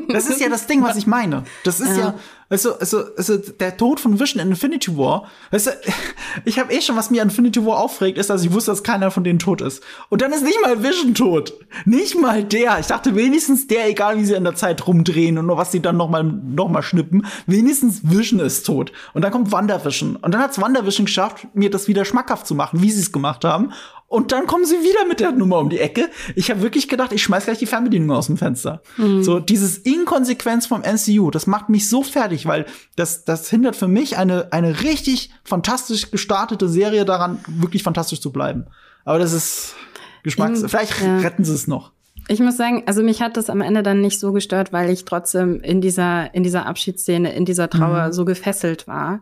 das 0.08 0.28
ist 0.28 0.40
ja 0.40 0.48
das 0.48 0.66
Ding, 0.66 0.82
was 0.82 0.96
ich 0.96 1.06
meine. 1.06 1.44
Das 1.64 1.80
ist 1.80 1.96
ja, 1.96 2.08
ja 2.08 2.14
also, 2.48 2.78
also, 2.78 3.04
also 3.16 3.36
der 3.38 3.76
Tod 3.76 3.98
von 3.98 4.20
Vision 4.20 4.40
in 4.40 4.50
Infinity 4.50 4.96
War. 4.96 5.28
Weißt 5.50 5.66
du, 5.66 5.70
ich 6.44 6.58
habe 6.58 6.72
eh 6.72 6.80
schon, 6.80 6.96
was 6.96 7.10
mir 7.10 7.22
an 7.22 7.28
Infinity 7.28 7.64
War 7.64 7.78
aufregt, 7.78 8.18
ist, 8.18 8.30
dass 8.30 8.44
ich 8.44 8.52
wusste, 8.52 8.70
dass 8.70 8.84
keiner 8.84 9.10
von 9.10 9.24
denen 9.24 9.38
tot 9.38 9.60
ist. 9.60 9.82
Und 10.10 10.22
dann 10.22 10.32
ist 10.32 10.44
nicht 10.44 10.60
mal 10.62 10.82
Vision 10.82 11.14
tot. 11.14 11.54
Nicht 11.84 12.18
mal 12.18 12.44
der. 12.44 12.78
Ich 12.78 12.86
dachte 12.86 13.16
wenigstens 13.16 13.66
der, 13.66 13.88
egal 13.88 14.18
wie 14.18 14.24
sie 14.24 14.34
in 14.34 14.44
der 14.44 14.54
Zeit 14.54 14.86
rumdrehen 14.86 15.38
und 15.38 15.48
was 15.48 15.72
sie 15.72 15.80
dann 15.80 15.96
noch 15.96 16.08
mal, 16.08 16.22
noch 16.22 16.68
mal 16.68 16.82
schnippen, 16.82 17.26
wenigstens 17.46 18.00
Vision 18.02 18.40
ist 18.40 18.64
tot. 18.64 18.92
Und 19.12 19.22
dann 19.22 19.32
kommt 19.32 19.50
WandaVision. 19.50 20.16
Und 20.16 20.32
dann 20.32 20.40
hat's 20.40 20.60
WandaVision 20.60 21.06
geschafft, 21.06 21.48
mir 21.54 21.70
das 21.70 21.88
wieder 21.88 22.04
schmackhaft 22.04 22.46
zu 22.46 22.54
machen, 22.54 22.82
wie 22.82 22.90
sie 22.90 23.00
es 23.00 23.12
gemacht 23.12 23.44
haben. 23.44 23.72
Und 24.08 24.30
dann 24.30 24.46
kommen 24.46 24.64
sie 24.64 24.76
wieder 24.76 25.04
mit 25.06 25.18
der 25.18 25.32
Nummer 25.32 25.58
um 25.58 25.68
die 25.68 25.80
Ecke. 25.80 26.08
Ich 26.36 26.50
habe 26.50 26.62
wirklich 26.62 26.88
gedacht, 26.88 27.12
ich 27.12 27.22
schmeiß 27.24 27.46
gleich 27.46 27.58
die 27.58 27.66
Fernbedienung 27.66 28.16
aus 28.16 28.26
dem 28.26 28.36
Fenster. 28.36 28.80
Mhm. 28.96 29.24
So 29.24 29.40
dieses 29.40 29.78
Inkonsequenz 29.78 30.66
vom 30.66 30.82
MCU, 30.82 31.30
das 31.30 31.48
macht 31.48 31.68
mich 31.68 31.88
so 31.88 32.02
fertig, 32.04 32.46
weil 32.46 32.66
das 32.94 33.24
das 33.24 33.50
hindert 33.50 33.74
für 33.74 33.88
mich 33.88 34.16
eine 34.16 34.52
eine 34.52 34.82
richtig 34.82 35.30
fantastisch 35.42 36.12
gestartete 36.12 36.68
Serie 36.68 37.04
daran, 37.04 37.40
wirklich 37.48 37.82
fantastisch 37.82 38.20
zu 38.20 38.30
bleiben. 38.30 38.66
Aber 39.04 39.18
das 39.18 39.32
ist 39.32 39.74
Geschmacks. 40.22 40.62
Mhm, 40.62 40.68
Vielleicht 40.68 41.00
ja. 41.00 41.18
retten 41.18 41.44
sie 41.44 41.54
es 41.54 41.66
noch. 41.66 41.92
Ich 42.28 42.40
muss 42.40 42.56
sagen, 42.56 42.84
also 42.86 43.02
mich 43.02 43.22
hat 43.22 43.36
das 43.36 43.50
am 43.50 43.60
Ende 43.60 43.82
dann 43.82 44.00
nicht 44.00 44.18
so 44.18 44.32
gestört, 44.32 44.72
weil 44.72 44.90
ich 44.90 45.04
trotzdem 45.04 45.60
in 45.60 45.80
dieser 45.80 46.32
in 46.32 46.44
dieser 46.44 46.66
Abschiedsszene, 46.66 47.34
in 47.34 47.44
dieser 47.44 47.68
Trauer 47.70 48.08
mhm. 48.08 48.12
so 48.12 48.24
gefesselt 48.24 48.86
war 48.86 49.20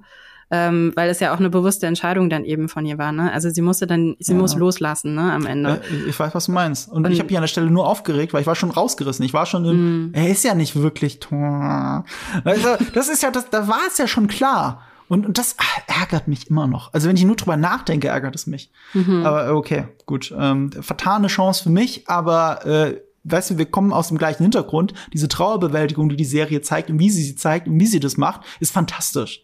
ähm, 0.51 0.93
weil 0.95 1.11
es 1.11 1.21
ja 1.21 1.35
auch 1.35 1.39
eine 1.39 1.51
bewusste 1.51 1.87
Entscheidung 1.87 2.31
dann 2.31 2.45
eben 2.45 2.69
von 2.69 2.85
ihr 2.87 2.99
war. 2.99 3.13
Ne? 3.13 3.33
Also 3.33 3.51
sie 3.51 3.63
musste 3.63 3.87
dann, 3.87 4.17
sie 4.19 4.33
ja. 4.33 4.39
muss 4.39 4.57
loslassen 4.57 5.15
ne, 5.15 5.33
am 5.33 5.47
Ende. 5.47 5.81
Ich 6.09 6.19
weiß, 6.19 6.35
was 6.35 6.47
du 6.47 6.53
meinst. 6.53 6.91
Und, 6.91 7.05
Und 7.05 7.13
ich 7.13 7.19
habe 7.19 7.29
mich 7.29 7.37
an 7.37 7.43
der 7.43 7.49
Stelle 7.49 7.71
nur 7.71 7.87
aufgeregt, 7.87 8.33
weil 8.33 8.43
ich 8.43 8.47
war 8.47 8.55
schon 8.55 8.71
rausgerissen. 8.71 9.25
Ich 9.25 9.35
war 9.35 9.47
schon 9.47 9.65
im, 9.65 10.11
mm. 10.11 10.15
er 10.15 10.29
ist 10.29 10.45
ja 10.45 10.55
nicht 10.55 10.77
wirklich. 10.77 11.19
Also, 11.31 12.77
das 12.93 13.09
ist 13.09 13.23
ja, 13.23 13.31
das, 13.31 13.51
da 13.51 13.69
war 13.69 13.81
es 13.89 13.99
ja 13.99 14.07
schon 14.07 14.27
klar. 14.27 14.83
Und, 15.09 15.27
und 15.27 15.39
das 15.39 15.57
ärgert 15.87 16.29
mich 16.29 16.49
immer 16.51 16.67
noch. 16.67 16.93
Also 16.93 17.09
wenn 17.09 17.17
ich 17.17 17.25
nur 17.25 17.37
drüber 17.37 17.57
nachdenke, 17.57 18.09
ärgert 18.09 18.35
es 18.35 18.47
mich. 18.47 18.71
Mhm. 18.95 19.25
Aber 19.25 19.55
okay, 19.55 19.85
gut. 20.07 20.35
Ähm, 20.37 20.73
vertane 20.73 21.27
Chance 21.29 21.65
für 21.65 21.71
mich, 21.71 22.09
aber 22.09 22.67
äh, 22.67 23.01
weißt 23.25 23.51
du, 23.51 23.59
wir 23.59 23.67
kommen 23.67 23.93
aus 23.93 24.09
dem 24.09 24.19
gleichen 24.19 24.43
Hintergrund. 24.43 24.95
Diese 25.13 25.29
Trauerbewältigung, 25.29 26.09
die 26.09 26.17
die 26.17 26.25
Serie 26.25 26.63
zeigt 26.63 26.91
und 26.91 26.99
wie 26.99 27.11
sie 27.11 27.23
sie 27.23 27.37
zeigt 27.37 27.69
und 27.69 27.79
wie 27.79 27.87
sie 27.87 28.01
das 28.01 28.17
macht, 28.17 28.43
ist 28.61 28.73
fantastisch. 28.73 29.44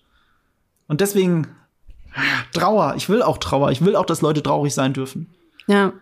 Und 0.91 1.01
deswegen 1.01 1.47
Trauer. 2.53 2.95
Ich 2.97 3.09
will 3.09 3.23
auch 3.23 3.39
Trauer. 3.39 3.71
Ich 3.71 3.85
will 3.85 3.95
auch, 3.95 4.05
dass 4.05 4.23
Leute 4.23 4.43
traurig 4.43 4.75
sein 4.75 4.93
dürfen. 4.93 5.29
Ja. 5.69 5.93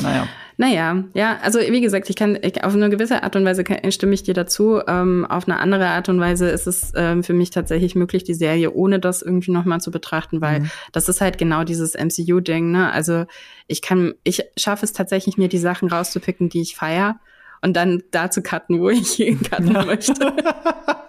Naja. 0.00 0.28
Naja, 0.56 1.04
ja, 1.14 1.38
also 1.42 1.58
wie 1.58 1.80
gesagt, 1.80 2.08
ich 2.08 2.14
kann 2.14 2.38
ich, 2.40 2.62
auf 2.62 2.74
eine 2.74 2.88
gewisse 2.88 3.24
Art 3.24 3.34
und 3.34 3.44
Weise 3.44 3.64
kann, 3.64 3.90
stimme 3.90 4.14
ich 4.14 4.22
dir 4.22 4.34
dazu. 4.34 4.80
Ähm, 4.86 5.26
auf 5.28 5.48
eine 5.48 5.58
andere 5.58 5.86
Art 5.88 6.08
und 6.08 6.20
Weise 6.20 6.48
ist 6.48 6.68
es 6.68 6.92
ähm, 6.94 7.24
für 7.24 7.32
mich 7.32 7.50
tatsächlich 7.50 7.96
möglich, 7.96 8.22
die 8.22 8.34
Serie 8.34 8.72
ohne 8.72 9.00
das 9.00 9.22
irgendwie 9.22 9.50
nochmal 9.50 9.80
zu 9.80 9.90
betrachten, 9.90 10.40
weil 10.40 10.60
mhm. 10.60 10.70
das 10.92 11.08
ist 11.08 11.20
halt 11.20 11.36
genau 11.36 11.64
dieses 11.64 11.94
MCU-Ding, 11.94 12.70
ne? 12.70 12.92
Also 12.92 13.24
ich 13.66 13.82
kann, 13.82 14.14
ich 14.22 14.44
schaffe 14.56 14.84
es 14.84 14.92
tatsächlich, 14.92 15.36
mir 15.36 15.48
die 15.48 15.58
Sachen 15.58 15.88
rauszupicken, 15.88 16.48
die 16.48 16.60
ich 16.60 16.76
feier 16.76 17.18
und 17.60 17.76
dann 17.76 18.04
da 18.12 18.30
zu 18.30 18.42
cutten, 18.42 18.80
wo 18.80 18.88
ich 18.88 19.16
cutten 19.50 19.72
möchte. 19.72 20.32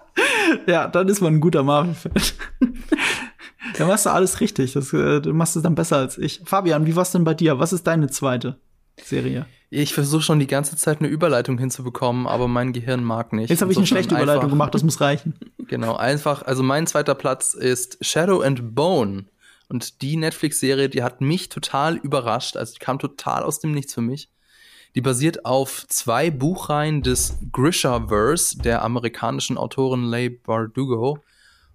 ja, 0.68 0.88
dann 0.88 1.08
ist 1.08 1.22
man 1.22 1.36
ein 1.36 1.40
guter 1.42 1.64
Marvel-Fan. 1.64 2.12
Dann 3.78 3.88
machst 3.88 4.06
du 4.06 4.10
alles 4.10 4.40
richtig. 4.42 4.74
Das, 4.74 4.92
äh, 4.94 5.22
du 5.22 5.34
machst 5.34 5.56
es 5.56 5.64
dann 5.64 5.76
besser 5.76 5.98
als 5.98 6.18
ich. 6.18 6.42
Fabian, 6.44 6.86
wie 6.86 6.96
war's 6.96 7.12
denn 7.12 7.24
bei 7.24 7.34
dir? 7.34 7.60
Was 7.60 7.74
ist 7.74 7.86
deine 7.86 8.08
zweite 8.08 8.58
Serie? 9.02 9.46
Ich 9.70 9.94
versuche 9.94 10.24
schon 10.24 10.40
die 10.40 10.48
ganze 10.48 10.76
Zeit 10.76 11.00
eine 11.00 11.08
Überleitung 11.10 11.58
hinzubekommen, 11.60 12.26
aber 12.26 12.48
mein 12.48 12.74
Gehirn 12.74 13.04
mag 13.04 13.34
nicht. 13.34 13.50
Jetzt 13.50 13.62
habe 13.62 13.72
ich 13.72 13.78
eine 13.78 13.86
schlechte 13.86 14.16
Überleitung 14.16 14.44
einfach, 14.44 14.50
gemacht, 14.50 14.74
das 14.74 14.84
muss 14.84 15.02
reichen. 15.02 15.36
Genau, 15.70 15.96
einfach, 15.96 16.42
also 16.42 16.64
mein 16.64 16.88
zweiter 16.88 17.14
Platz 17.14 17.54
ist 17.54 18.04
Shadow 18.04 18.42
and 18.42 18.74
Bone. 18.74 19.26
Und 19.68 20.02
die 20.02 20.18
Netflix-Serie, 20.18 20.90
die 20.90 21.04
hat 21.04 21.22
mich 21.22 21.50
total 21.50 21.96
überrascht. 21.98 22.58
Also 22.58 22.74
die 22.74 22.80
kam 22.80 22.98
total 22.98 23.44
aus 23.44 23.60
dem 23.60 23.72
Nichts 23.72 23.94
für 23.94 24.02
mich. 24.02 24.32
Die 24.96 25.02
basiert 25.02 25.46
auf 25.46 25.86
zwei 25.88 26.32
Buchreihen 26.32 27.04
des 27.04 27.38
Grishaverse 27.52 28.58
der 28.58 28.82
amerikanischen 28.84 29.58
Autorin 29.58 30.04
Leigh 30.04 30.42
Bardugo. 30.44 31.20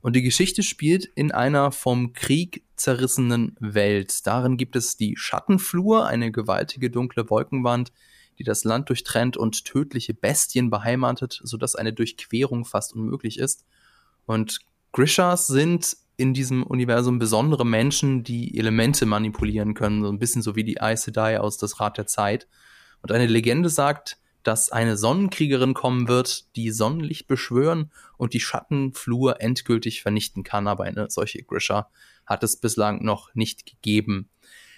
Und 0.00 0.16
die 0.16 0.22
Geschichte 0.22 0.62
spielt 0.62 1.06
in 1.14 1.32
einer 1.32 1.70
vom 1.70 2.12
Krieg 2.12 2.64
zerrissenen 2.76 3.56
Welt. 3.60 4.26
Darin 4.26 4.56
gibt 4.56 4.76
es 4.76 4.96
die 4.96 5.16
Schattenflur, 5.16 6.06
eine 6.06 6.32
gewaltige 6.32 6.90
dunkle 6.90 7.30
Wolkenwand, 7.30 7.92
die 8.38 8.44
das 8.44 8.64
Land 8.64 8.88
durchtrennt 8.88 9.36
und 9.36 9.64
tödliche 9.64 10.12
Bestien 10.12 10.68
beheimatet, 10.68 11.40
sodass 11.44 11.76
eine 11.76 11.92
Durchquerung 11.92 12.64
fast 12.64 12.94
unmöglich 12.94 13.38
ist. 13.38 13.64
Und 14.26 14.58
Grishas 14.92 15.46
sind 15.46 15.96
in 16.16 16.34
diesem 16.34 16.64
Universum 16.64 17.18
besondere 17.18 17.64
Menschen, 17.64 18.24
die 18.24 18.58
Elemente 18.58 19.06
manipulieren 19.06 19.74
können, 19.74 20.02
so 20.02 20.10
ein 20.10 20.18
bisschen 20.18 20.42
so 20.42 20.56
wie 20.56 20.64
die 20.64 20.80
Aes 20.80 21.04
Sedai 21.04 21.40
aus 21.40 21.58
Das 21.58 21.80
Rad 21.80 21.96
der 21.98 22.06
Zeit. 22.06 22.46
Und 23.04 23.12
eine 23.12 23.26
Legende 23.26 23.68
sagt, 23.68 24.16
dass 24.44 24.72
eine 24.72 24.96
Sonnenkriegerin 24.96 25.74
kommen 25.74 26.08
wird, 26.08 26.56
die 26.56 26.70
Sonnenlicht 26.70 27.26
beschwören 27.26 27.92
und 28.16 28.32
die 28.32 28.40
Schattenflur 28.40 29.42
endgültig 29.42 30.00
vernichten 30.00 30.42
kann. 30.42 30.66
Aber 30.66 30.84
eine 30.84 31.10
solche 31.10 31.42
Grisha 31.42 31.90
hat 32.24 32.42
es 32.42 32.56
bislang 32.56 33.04
noch 33.04 33.34
nicht 33.34 33.66
gegeben. 33.66 34.30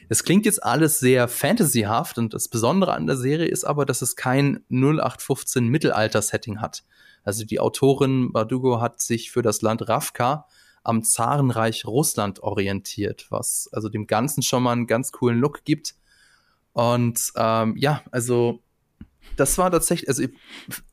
Es 0.08 0.24
klingt 0.24 0.44
jetzt 0.44 0.60
alles 0.60 0.98
sehr 0.98 1.28
fantasyhaft 1.28 2.18
und 2.18 2.34
das 2.34 2.48
Besondere 2.48 2.94
an 2.94 3.06
der 3.06 3.16
Serie 3.16 3.46
ist 3.46 3.62
aber, 3.62 3.86
dass 3.86 4.02
es 4.02 4.16
kein 4.16 4.64
0815 4.70 5.68
Mittelalter-Setting 5.68 6.60
hat. 6.60 6.82
Also 7.22 7.44
die 7.44 7.60
Autorin 7.60 8.32
Bardugo 8.32 8.80
hat 8.80 9.00
sich 9.00 9.30
für 9.30 9.42
das 9.42 9.62
Land 9.62 9.88
Ravka 9.88 10.48
am 10.82 11.04
Zarenreich 11.04 11.86
Russland 11.86 12.40
orientiert, 12.40 13.26
was 13.30 13.70
also 13.72 13.88
dem 13.88 14.08
Ganzen 14.08 14.42
schon 14.42 14.64
mal 14.64 14.72
einen 14.72 14.88
ganz 14.88 15.12
coolen 15.12 15.38
Look 15.38 15.64
gibt. 15.64 15.94
Und 16.76 17.32
ähm, 17.36 17.74
ja, 17.78 18.02
also 18.10 18.62
das 19.36 19.56
war 19.56 19.70
tatsächlich, 19.70 20.10
also 20.10 20.24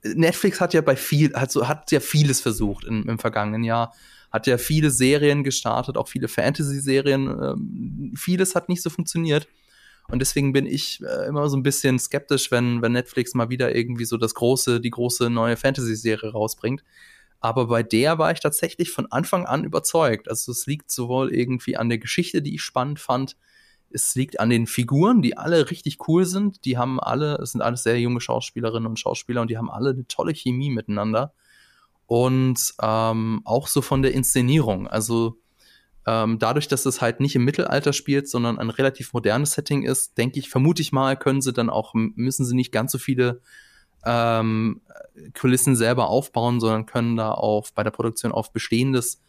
Netflix 0.02 0.62
hat 0.62 0.74
ja 0.74 0.80
bei 0.80 0.96
viel, 0.96 1.34
hat 1.34 1.52
so, 1.52 1.68
hat 1.68 1.92
ja 1.92 2.00
vieles 2.00 2.40
versucht 2.40 2.86
im, 2.86 3.10
im 3.10 3.20
vergangenen 3.20 3.66
Jahr, 3.66 3.94
hat 4.32 4.48
ja 4.48 4.58
viele 4.58 4.92
Serien 4.92 5.44
gestartet, 5.44 5.98
auch 5.98 6.08
viele 6.08 6.30
Fantasy-Serien. 6.30 7.28
Ähm, 7.28 8.14
vieles 8.16 8.56
hat 8.56 8.70
nicht 8.70 8.82
so 8.82 8.90
funktioniert. 8.90 9.50
Und 10.08 10.20
deswegen 10.20 10.54
bin 10.54 10.68
ich 10.68 11.02
äh, 11.04 11.28
immer 11.28 11.50
so 11.50 11.58
ein 11.58 11.64
bisschen 11.64 12.00
skeptisch, 12.00 12.50
wenn, 12.50 12.82
wenn 12.82 12.94
Netflix 12.94 13.34
mal 13.34 13.50
wieder 13.50 13.76
irgendwie 13.76 14.06
so 14.06 14.16
das 14.16 14.36
große, 14.36 14.80
die 14.80 14.90
große 14.90 15.30
neue 15.30 15.58
Fantasy-Serie 15.58 16.32
rausbringt. 16.32 16.82
Aber 17.42 17.68
bei 17.68 17.84
der 17.84 18.18
war 18.20 18.32
ich 18.32 18.40
tatsächlich 18.40 18.90
von 18.90 19.12
Anfang 19.12 19.46
an 19.46 19.66
überzeugt. 19.66 20.30
Also 20.30 20.54
es 20.54 20.66
liegt 20.66 20.90
sowohl 20.92 21.34
irgendwie 21.34 21.76
an 21.76 21.90
der 21.90 21.98
Geschichte, 21.98 22.42
die 22.42 22.56
ich 22.56 22.62
spannend 22.62 23.02
fand, 23.02 23.36
es 23.94 24.16
liegt 24.16 24.39
an 24.39 24.50
den 24.50 24.68
Figuren, 24.68 25.22
die 25.22 25.38
alle 25.38 25.70
richtig 25.70 26.08
cool 26.08 26.26
sind. 26.26 26.66
Die 26.66 26.78
haben 26.78 27.00
alle, 27.00 27.36
es 27.36 27.52
sind 27.52 27.62
alles 27.62 27.84
sehr 27.84 28.00
junge 28.00 28.22
Schauspielerinnen 28.22 28.88
und 28.88 29.00
Schauspieler 29.00 29.41
und 29.41 29.50
die 29.50 29.58
haben 29.58 29.70
alle 29.70 29.91
eine 29.91 30.08
tolle 30.08 30.34
Chemie 30.34 30.70
miteinander. 30.70 31.34
Und 32.06 32.74
ähm, 32.82 33.41
auch 33.46 33.68
so 33.68 33.82
von 33.82 34.02
der 34.02 34.14
Inszenierung. 34.14 34.88
Also 34.88 35.38
ähm, 36.06 36.38
dadurch, 36.39 36.68
dass 36.68 36.86
es 36.86 37.02
halt 37.02 37.20
nicht 37.20 37.36
im 37.36 37.46
Mittelalter 37.46 37.94
spielt, 37.94 38.28
sondern 38.28 38.60
ein 38.60 38.70
relativ 38.70 39.14
modernes 39.14 39.54
Setting 39.54 39.84
ist, 39.84 40.18
denke 40.18 40.39
ich, 40.39 40.50
vermute 40.50 40.82
ich 40.82 40.91
mal, 40.91 41.18
können 41.18 41.41
sie 41.41 41.54
dann 41.54 41.70
auch, 41.70 41.94
müssen 41.94 42.46
sie 42.46 42.56
nicht 42.56 42.72
ganz 42.72 42.91
so 42.91 42.98
viele 42.98 43.41
ähm, 44.06 44.82
Kulissen 45.34 45.76
selber 45.76 46.08
aufbauen, 46.08 46.60
sondern 46.60 46.86
können 46.86 47.16
da 47.16 47.32
auf 47.32 47.74
bei 47.74 47.84
der 47.84 47.91
Produktion 47.91 48.32
auf 48.32 48.52
Bestehendes 48.52 49.22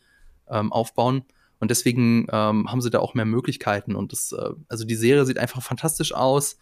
ähm, 0.48 0.72
aufbauen. 0.72 1.24
Und 1.60 1.70
deswegen 1.70 2.26
ähm, 2.30 2.70
haben 2.70 2.80
sie 2.80 2.90
da 2.90 2.98
auch 2.98 3.14
mehr 3.14 3.24
Möglichkeiten. 3.24 3.94
Und 3.94 4.12
das, 4.12 4.32
äh, 4.32 4.50
also 4.68 4.84
die 4.84 4.96
Serie 4.96 5.24
sieht 5.24 5.38
einfach 5.38 5.62
fantastisch 5.62 6.14
aus, 6.14 6.58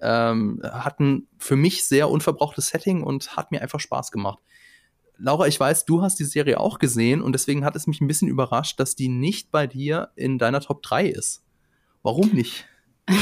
ähm, 0.00 0.60
hat 0.62 1.00
ein 1.00 1.26
für 1.38 1.56
mich 1.56 1.84
sehr 1.84 2.08
unverbrauchtes 2.08 2.68
Setting 2.68 3.02
und 3.02 3.36
hat 3.36 3.50
mir 3.50 3.62
einfach 3.62 3.80
Spaß 3.80 4.10
gemacht. 4.10 4.38
Laura, 5.16 5.46
ich 5.46 5.58
weiß, 5.58 5.84
du 5.84 6.02
hast 6.02 6.18
die 6.18 6.24
Serie 6.24 6.58
auch 6.58 6.78
gesehen 6.78 7.22
und 7.22 7.32
deswegen 7.32 7.64
hat 7.64 7.76
es 7.76 7.86
mich 7.86 8.00
ein 8.00 8.08
bisschen 8.08 8.28
überrascht, 8.28 8.80
dass 8.80 8.96
die 8.96 9.08
nicht 9.08 9.50
bei 9.50 9.66
dir 9.66 10.10
in 10.16 10.38
deiner 10.38 10.60
Top 10.60 10.82
3 10.82 11.06
ist. 11.06 11.44
Warum 12.02 12.30
nicht? 12.30 12.66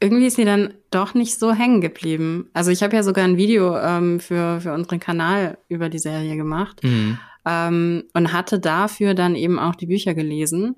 Irgendwie 0.00 0.26
ist 0.26 0.36
sie 0.36 0.46
dann 0.46 0.74
doch 0.90 1.12
nicht 1.12 1.38
so 1.38 1.52
hängen 1.52 1.82
geblieben. 1.82 2.48
Also 2.54 2.70
ich 2.70 2.82
habe 2.82 2.96
ja 2.96 3.02
sogar 3.02 3.24
ein 3.24 3.36
Video 3.36 3.76
ähm, 3.76 4.18
für, 4.18 4.60
für 4.62 4.72
unseren 4.72 4.98
Kanal 4.98 5.58
über 5.68 5.90
die 5.90 5.98
Serie 5.98 6.36
gemacht 6.36 6.82
mhm. 6.82 7.18
Ähm, 7.50 8.04
und 8.14 8.32
hatte 8.32 8.60
dafür 8.60 9.14
dann 9.14 9.34
eben 9.34 9.58
auch 9.58 9.74
die 9.74 9.86
Bücher 9.86 10.14
gelesen, 10.14 10.76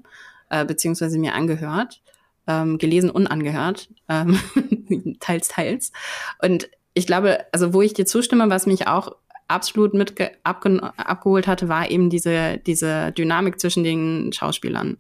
äh, 0.49 0.65
beziehungsweise 0.65 1.19
mir 1.19 1.35
angehört. 1.35 2.01
Ähm, 2.49 2.79
gelesen 2.79 3.09
und 3.09 3.29
angehört, 3.29 3.89
ähm, 4.09 4.37
teils, 5.21 5.47
teils. 5.47 5.93
Und 6.43 6.69
ich 6.93 7.07
glaube, 7.07 7.39
also 7.53 7.73
wo 7.73 7.83
ich 7.83 7.95
dir 7.95 8.05
zustimme, 8.05 8.51
was 8.51 8.67
mich 8.67 8.89
auch 8.89 9.15
absolut 9.47 9.95
mit 9.95 10.15
abgeholt 10.43 11.47
hatte, 11.47 11.69
war 11.69 11.89
eben 11.89 12.11
diese, 12.11 12.59
diese 12.59 13.13
Dynamik 13.13 13.61
zwischen 13.61 13.85
den 13.85 14.33
Schauspielern, 14.33 14.99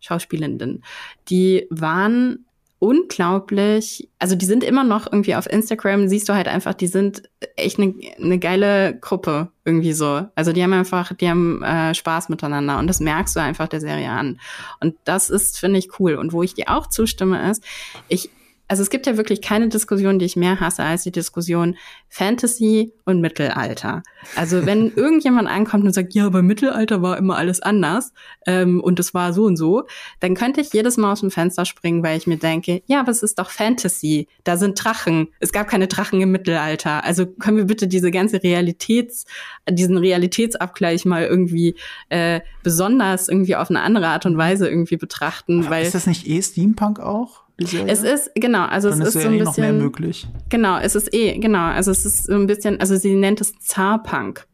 Schauspielenden. 0.00 0.84
Die 1.30 1.66
waren 1.70 2.44
unglaublich, 2.82 4.08
also 4.18 4.34
die 4.34 4.44
sind 4.44 4.64
immer 4.64 4.82
noch 4.82 5.06
irgendwie 5.06 5.36
auf 5.36 5.48
Instagram, 5.48 6.08
siehst 6.08 6.28
du 6.28 6.34
halt 6.34 6.48
einfach, 6.48 6.74
die 6.74 6.88
sind 6.88 7.22
echt 7.54 7.78
eine 7.78 7.94
ne 8.18 8.40
geile 8.40 8.98
Gruppe 9.00 9.52
irgendwie 9.64 9.92
so. 9.92 10.26
Also 10.34 10.52
die 10.52 10.64
haben 10.64 10.72
einfach, 10.72 11.12
die 11.12 11.28
haben 11.28 11.62
äh, 11.62 11.94
Spaß 11.94 12.28
miteinander 12.28 12.80
und 12.80 12.88
das 12.88 12.98
merkst 12.98 13.36
du 13.36 13.40
einfach 13.40 13.68
der 13.68 13.80
Serie 13.80 14.10
an. 14.10 14.40
Und 14.80 14.96
das 15.04 15.30
ist, 15.30 15.60
finde 15.60 15.78
ich, 15.78 16.00
cool. 16.00 16.16
Und 16.16 16.32
wo 16.32 16.42
ich 16.42 16.54
dir 16.54 16.70
auch 16.70 16.88
zustimme, 16.88 17.48
ist, 17.52 17.62
ich 18.08 18.30
also 18.72 18.82
es 18.82 18.88
gibt 18.88 19.06
ja 19.06 19.18
wirklich 19.18 19.42
keine 19.42 19.68
Diskussion, 19.68 20.18
die 20.18 20.24
ich 20.24 20.34
mehr 20.34 20.58
hasse 20.58 20.82
als 20.82 21.02
die 21.02 21.12
Diskussion 21.12 21.76
Fantasy 22.08 22.94
und 23.04 23.20
Mittelalter. 23.20 24.02
Also 24.34 24.64
wenn 24.64 24.90
irgendjemand 24.96 25.46
ankommt 25.46 25.84
und 25.84 25.92
sagt, 25.92 26.14
ja, 26.14 26.24
aber 26.24 26.40
Mittelalter 26.40 27.02
war 27.02 27.18
immer 27.18 27.36
alles 27.36 27.60
anders 27.60 28.14
ähm, 28.46 28.80
und 28.80 28.98
es 28.98 29.12
war 29.12 29.34
so 29.34 29.44
und 29.44 29.58
so, 29.58 29.82
dann 30.20 30.34
könnte 30.34 30.62
ich 30.62 30.72
jedes 30.72 30.96
Mal 30.96 31.12
aus 31.12 31.20
dem 31.20 31.30
Fenster 31.30 31.66
springen, 31.66 32.02
weil 32.02 32.16
ich 32.16 32.26
mir 32.26 32.38
denke, 32.38 32.82
ja, 32.86 33.00
aber 33.00 33.10
es 33.10 33.22
ist 33.22 33.38
doch 33.38 33.50
Fantasy. 33.50 34.26
Da 34.44 34.56
sind 34.56 34.82
Drachen. 34.82 35.28
Es 35.38 35.52
gab 35.52 35.68
keine 35.68 35.86
Drachen 35.86 36.22
im 36.22 36.32
Mittelalter. 36.32 37.04
Also 37.04 37.26
können 37.26 37.58
wir 37.58 37.66
bitte 37.66 37.88
diese 37.88 38.10
ganze 38.10 38.42
Realitäts, 38.42 39.26
diesen 39.68 39.98
Realitätsabgleich 39.98 41.04
mal 41.04 41.24
irgendwie 41.24 41.74
äh, 42.08 42.40
besonders 42.62 43.28
irgendwie 43.28 43.54
auf 43.54 43.68
eine 43.68 43.82
andere 43.82 44.08
Art 44.08 44.24
und 44.24 44.38
Weise 44.38 44.66
irgendwie 44.66 44.96
betrachten. 44.96 45.60
Aber 45.60 45.72
weil 45.72 45.84
ist 45.84 45.94
das 45.94 46.06
nicht 46.06 46.26
eh 46.26 46.40
Steampunk 46.40 46.98
auch? 46.98 47.41
Es 47.86 48.02
ist, 48.02 48.30
genau, 48.34 48.64
also 48.64 48.90
Dann 48.90 49.02
es 49.02 49.08
ist, 49.08 49.16
ist 49.16 49.22
ja 49.22 49.22
so 49.22 49.28
ein 49.28 49.34
eh 49.34 49.38
bisschen. 49.38 49.44
noch 49.44 49.56
mehr 49.58 49.72
möglich. 49.72 50.26
Genau, 50.48 50.78
es 50.78 50.94
ist 50.94 51.12
eh, 51.14 51.38
genau, 51.38 51.66
also 51.66 51.90
es 51.90 52.04
ist 52.04 52.24
so 52.26 52.34
ein 52.34 52.46
bisschen, 52.46 52.80
also 52.80 52.96
sie 52.96 53.14
nennt 53.14 53.40
es 53.40 53.58
Zarpunk. 53.60 54.46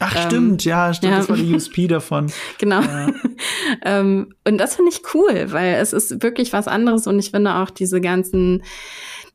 Ach, 0.00 0.16
Ähm, 0.16 0.22
stimmt, 0.22 0.64
ja, 0.64 0.94
stimmt, 0.94 1.12
ja. 1.12 1.18
das 1.18 1.28
war 1.28 1.36
die 1.36 1.54
USP 1.54 1.86
davon. 1.88 2.32
Genau. 2.58 2.80
Ja. 2.80 3.12
ähm, 3.84 4.34
und 4.46 4.58
das 4.58 4.76
finde 4.76 4.90
ich 4.92 5.02
cool, 5.14 5.52
weil 5.52 5.74
es 5.74 5.92
ist 5.92 6.22
wirklich 6.22 6.52
was 6.52 6.68
anderes 6.68 7.06
und 7.06 7.18
ich 7.18 7.30
finde 7.30 7.54
auch 7.56 7.70
diese 7.70 8.00
ganzen, 8.00 8.62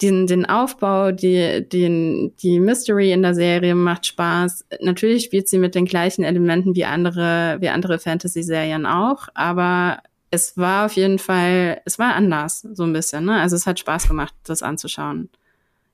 den, 0.01 0.26
den 0.28 0.45
Aufbau, 0.45 1.11
die, 1.11 1.68
den, 1.70 2.34
die 2.41 2.59
Mystery 2.59 3.11
in 3.11 3.22
der 3.22 3.36
Serie 3.36 3.76
macht 3.76 4.07
Spaß. 4.07 4.66
Natürlich 4.82 5.24
spielt 5.24 5.47
sie 5.47 5.59
mit 5.59 5.76
den 5.76 5.86
gleichen 5.86 6.24
Elementen 6.24 6.76
wie 6.76 6.86
andere, 6.86 7.57
wie 7.59 7.70
andere 7.70 7.99
Fantasy-Serien 7.99 8.86
auch, 8.88 9.28
aber 9.36 9.99
es 10.36 10.55
war 10.57 10.86
auf 10.86 10.93
jeden 10.93 11.17
Fall, 11.17 11.81
es 11.86 11.97
war 11.97 12.13
anders, 12.13 12.61
so 12.61 12.83
ein 12.83 12.93
bisschen, 12.93 13.25
ne? 13.25 13.41
Also 13.41 13.55
es 13.55 13.65
hat 13.65 13.79
Spaß 13.79 14.07
gemacht, 14.07 14.33
das 14.43 14.61
anzuschauen. 14.61 15.29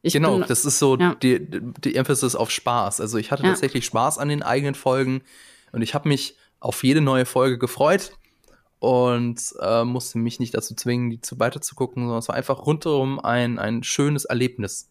Ich 0.01 0.13
genau, 0.13 0.39
bin, 0.39 0.47
das 0.47 0.65
ist 0.65 0.79
so 0.79 0.97
ja. 0.97 1.15
die, 1.15 1.39
die 1.83 1.95
Emphasis 1.95 2.35
auf 2.35 2.49
Spaß. 2.51 2.99
Also 3.01 3.17
ich 3.17 3.31
hatte 3.31 3.43
Ja. 3.43 3.49
tatsächlich 3.49 3.85
Spaß 3.85 4.17
an 4.17 4.29
den 4.29 4.43
eigenen 4.43 4.75
Folgen 4.75 5.21
und 5.71 5.81
ich 5.81 5.93
habe 5.93 6.09
mich 6.09 6.35
auf 6.59 6.83
jede 6.83 7.01
neue 7.01 7.25
Folge 7.25 7.57
gefreut 7.57 8.11
und 8.79 9.39
äh, 9.61 9.83
musste 9.83 10.17
mich 10.17 10.39
nicht 10.39 10.55
dazu 10.55 10.73
zwingen, 10.73 11.11
die 11.11 11.21
zu 11.21 11.39
weiterzugucken, 11.39 12.03
sondern 12.03 12.19
es 12.19 12.27
war 12.27 12.35
einfach 12.35 12.65
rundherum 12.65 13.19
ein, 13.19 13.59
ein 13.59 13.83
schönes 13.83 14.25
Erlebnis. 14.25 14.89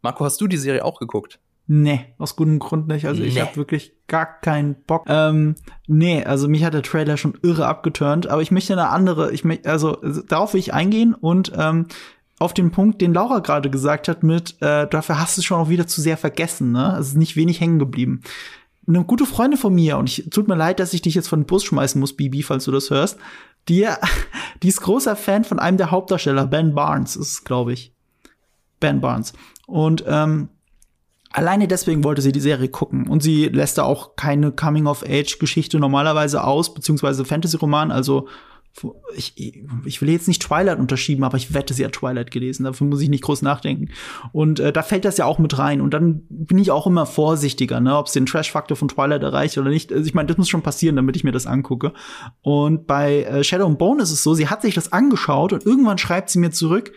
Marco, 0.00 0.24
hast 0.24 0.40
du 0.40 0.46
die 0.46 0.56
Serie 0.56 0.84
auch 0.84 1.00
geguckt? 1.00 1.40
Nee, 1.68 2.04
aus 2.18 2.36
gutem 2.36 2.58
Grund 2.60 2.86
nicht. 2.86 3.06
Also 3.06 3.22
ich 3.22 3.34
Nee. 3.34 3.40
habe 3.40 3.56
wirklich 3.56 3.92
gar 4.06 4.26
keinen 4.40 4.76
Bock. 4.86 5.04
Ähm, 5.08 5.56
nee, 5.88 6.22
also 6.24 6.46
mich 6.48 6.62
hat 6.64 6.74
der 6.74 6.82
Trailer 6.82 7.16
schon 7.16 7.36
irre 7.42 7.66
abgeturnt, 7.66 8.28
aber 8.28 8.40
ich 8.40 8.52
möchte 8.52 8.72
eine 8.72 8.88
andere, 8.90 9.32
ich 9.32 9.44
möchte, 9.44 9.68
also 9.68 10.00
also 10.00 10.22
darauf 10.22 10.52
will 10.54 10.60
ich 10.60 10.72
eingehen 10.74 11.12
und 11.14 11.52
ähm, 11.56 11.86
auf 12.38 12.54
den 12.54 12.70
Punkt, 12.70 13.00
den 13.00 13.14
Laura 13.14 13.40
gerade 13.40 13.68
gesagt 13.70 14.06
hat, 14.08 14.22
mit 14.22 14.60
äh, 14.62 14.86
dafür 14.86 15.18
hast 15.18 15.36
du 15.36 15.40
es 15.40 15.44
schon 15.44 15.58
auch 15.58 15.68
wieder 15.68 15.86
zu 15.88 16.00
sehr 16.00 16.16
vergessen, 16.16 16.70
ne? 16.70 16.96
Es 17.00 17.08
ist 17.08 17.16
nicht 17.16 17.34
wenig 17.34 17.60
hängen 17.60 17.78
geblieben. 17.80 18.20
eine 18.86 19.02
gute 19.04 19.26
Freundin 19.26 19.58
von 19.58 19.74
mir, 19.74 19.96
und 19.98 20.08
ich 20.08 20.28
tut 20.30 20.46
mir 20.46 20.54
leid, 20.54 20.78
dass 20.78 20.94
ich 20.94 21.02
dich 21.02 21.16
jetzt 21.16 21.26
von 21.28 21.40
den 21.40 21.46
Bus 21.46 21.64
schmeißen 21.64 21.98
muss, 21.98 22.14
Bibi, 22.14 22.42
falls 22.44 22.64
du 22.66 22.70
das 22.72 22.90
hörst, 22.90 23.18
die, 23.68 23.88
die 24.62 24.68
ist 24.68 24.82
großer 24.82 25.16
Fan 25.16 25.42
von 25.42 25.58
einem 25.58 25.78
der 25.78 25.90
Hauptdarsteller, 25.90 26.46
Ben 26.46 26.74
Barnes, 26.76 27.16
ist 27.16 27.44
glaube 27.44 27.72
ich. 27.72 27.92
Ben 28.78 29.00
Barnes. 29.00 29.32
Und 29.66 30.04
ähm, 30.06 30.50
alleine 31.36 31.68
deswegen 31.68 32.02
wollte 32.02 32.22
sie 32.22 32.32
die 32.32 32.40
Serie 32.40 32.68
gucken. 32.68 33.06
Und 33.08 33.22
sie 33.22 33.46
lässt 33.46 33.78
da 33.78 33.82
auch 33.84 34.16
keine 34.16 34.52
Coming-of-Age-Geschichte 34.52 35.78
normalerweise 35.78 36.42
aus, 36.42 36.72
beziehungsweise 36.72 37.24
Fantasy-Roman, 37.24 37.90
also 37.90 38.26
ich, 39.14 39.32
ich 39.86 40.02
will 40.02 40.10
jetzt 40.10 40.28
nicht 40.28 40.42
Twilight 40.42 40.78
unterschieben, 40.78 41.24
aber 41.24 41.38
ich 41.38 41.54
wette, 41.54 41.72
sie 41.72 41.82
hat 41.82 41.92
Twilight 41.92 42.30
gelesen. 42.30 42.64
Dafür 42.64 42.86
muss 42.86 43.00
ich 43.00 43.08
nicht 43.08 43.24
groß 43.24 43.40
nachdenken. 43.40 43.88
Und 44.32 44.60
äh, 44.60 44.70
da 44.70 44.82
fällt 44.82 45.06
das 45.06 45.16
ja 45.16 45.24
auch 45.24 45.38
mit 45.38 45.58
rein. 45.58 45.80
Und 45.80 45.94
dann 45.94 46.26
bin 46.28 46.58
ich 46.58 46.70
auch 46.70 46.86
immer 46.86 47.06
vorsichtiger, 47.06 47.80
ne, 47.80 47.96
ob 47.96 48.06
es 48.06 48.12
den 48.12 48.26
Trash-Faktor 48.26 48.76
von 48.76 48.88
Twilight 48.88 49.22
erreicht 49.22 49.56
oder 49.56 49.70
nicht. 49.70 49.92
Also 49.92 50.04
ich 50.04 50.12
meine, 50.12 50.26
das 50.26 50.36
muss 50.36 50.50
schon 50.50 50.60
passieren, 50.60 50.96
damit 50.96 51.16
ich 51.16 51.24
mir 51.24 51.32
das 51.32 51.46
angucke. 51.46 51.94
Und 52.42 52.86
bei 52.86 53.22
äh, 53.22 53.44
Shadow 53.44 53.66
and 53.66 53.78
Bone 53.78 54.02
ist 54.02 54.10
es 54.10 54.22
so, 54.22 54.34
sie 54.34 54.48
hat 54.48 54.60
sich 54.60 54.74
das 54.74 54.92
angeschaut 54.92 55.54
und 55.54 55.64
irgendwann 55.64 55.96
schreibt 55.96 56.28
sie 56.28 56.38
mir 56.38 56.50
zurück, 56.50 56.92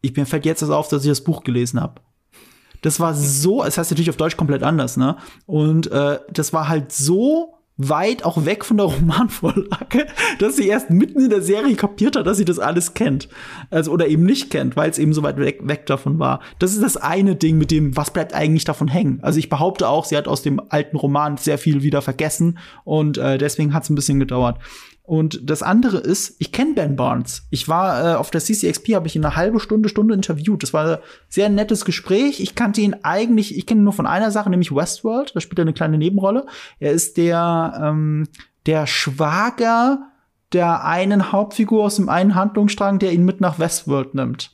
ich 0.00 0.16
mir 0.16 0.26
fällt 0.26 0.46
jetzt 0.46 0.62
das 0.62 0.70
auf, 0.70 0.88
dass 0.88 1.04
ich 1.04 1.10
das 1.10 1.22
Buch 1.22 1.44
gelesen 1.44 1.80
habe. 1.80 2.00
Das 2.82 3.00
war 3.00 3.14
so, 3.14 3.60
es 3.60 3.66
das 3.66 3.78
heißt 3.78 3.90
natürlich 3.92 4.10
auf 4.10 4.16
Deutsch 4.16 4.36
komplett 4.36 4.62
anders, 4.62 4.96
ne? 4.96 5.16
Und 5.46 5.90
äh, 5.90 6.18
das 6.32 6.52
war 6.52 6.68
halt 6.68 6.92
so 6.92 7.54
weit 7.78 8.24
auch 8.24 8.44
weg 8.44 8.64
von 8.64 8.76
der 8.76 8.86
Romanvorlage, 8.86 10.06
dass 10.40 10.56
sie 10.56 10.68
erst 10.68 10.90
mitten 10.90 11.20
in 11.20 11.30
der 11.30 11.42
Serie 11.42 11.76
kapiert 11.76 12.16
hat, 12.16 12.26
dass 12.26 12.36
sie 12.36 12.44
das 12.44 12.58
alles 12.58 12.92
kennt. 12.94 13.28
Also, 13.70 13.92
oder 13.92 14.08
eben 14.08 14.24
nicht 14.24 14.50
kennt, 14.50 14.76
weil 14.76 14.90
es 14.90 14.98
eben 14.98 15.14
so 15.14 15.22
weit 15.22 15.38
weg, 15.38 15.60
weg 15.62 15.86
davon 15.86 16.18
war. 16.18 16.40
Das 16.58 16.74
ist 16.74 16.82
das 16.82 16.96
eine 16.96 17.36
Ding 17.36 17.56
mit 17.56 17.70
dem, 17.70 17.96
was 17.96 18.10
bleibt 18.10 18.34
eigentlich 18.34 18.64
davon 18.64 18.88
hängen. 18.88 19.20
Also 19.22 19.38
ich 19.38 19.48
behaupte 19.48 19.88
auch, 19.88 20.04
sie 20.04 20.16
hat 20.16 20.28
aus 20.28 20.42
dem 20.42 20.60
alten 20.68 20.96
Roman 20.96 21.36
sehr 21.36 21.56
viel 21.56 21.82
wieder 21.82 22.02
vergessen 22.02 22.58
und 22.84 23.16
äh, 23.16 23.38
deswegen 23.38 23.72
hat 23.72 23.84
es 23.84 23.90
ein 23.90 23.94
bisschen 23.94 24.18
gedauert. 24.18 24.58
Und 25.08 25.40
das 25.48 25.62
andere 25.62 25.96
ist, 25.96 26.36
ich 26.38 26.52
kenne 26.52 26.74
Ben 26.74 26.94
Barnes. 26.94 27.46
Ich 27.48 27.66
war 27.66 28.04
äh, 28.04 28.14
auf 28.16 28.30
der 28.30 28.42
CCXP, 28.42 28.94
habe 28.94 29.06
ich 29.06 29.16
ihn 29.16 29.24
eine 29.24 29.36
halbe 29.36 29.58
Stunde, 29.58 29.88
Stunde 29.88 30.12
interviewt. 30.12 30.62
Das 30.62 30.74
war 30.74 30.86
ein 30.86 30.98
sehr 31.30 31.48
nettes 31.48 31.86
Gespräch. 31.86 32.40
Ich 32.40 32.54
kannte 32.54 32.82
ihn 32.82 32.94
eigentlich, 33.04 33.56
ich 33.56 33.64
kenne 33.64 33.80
ihn 33.80 33.84
nur 33.84 33.94
von 33.94 34.06
einer 34.06 34.30
Sache, 34.30 34.50
nämlich 34.50 34.70
Westworld. 34.70 35.34
Da 35.34 35.40
spielt 35.40 35.60
er 35.60 35.62
eine 35.62 35.72
kleine 35.72 35.96
Nebenrolle. 35.96 36.44
Er 36.78 36.92
ist 36.92 37.16
der, 37.16 37.80
ähm, 37.82 38.28
der 38.66 38.86
Schwager 38.86 40.10
der 40.52 40.84
einen 40.84 41.32
Hauptfigur 41.32 41.84
aus 41.84 41.96
dem 41.96 42.10
einen 42.10 42.34
Handlungsstrang, 42.34 42.98
der 42.98 43.12
ihn 43.12 43.24
mit 43.24 43.40
nach 43.40 43.58
Westworld 43.58 44.14
nimmt 44.14 44.50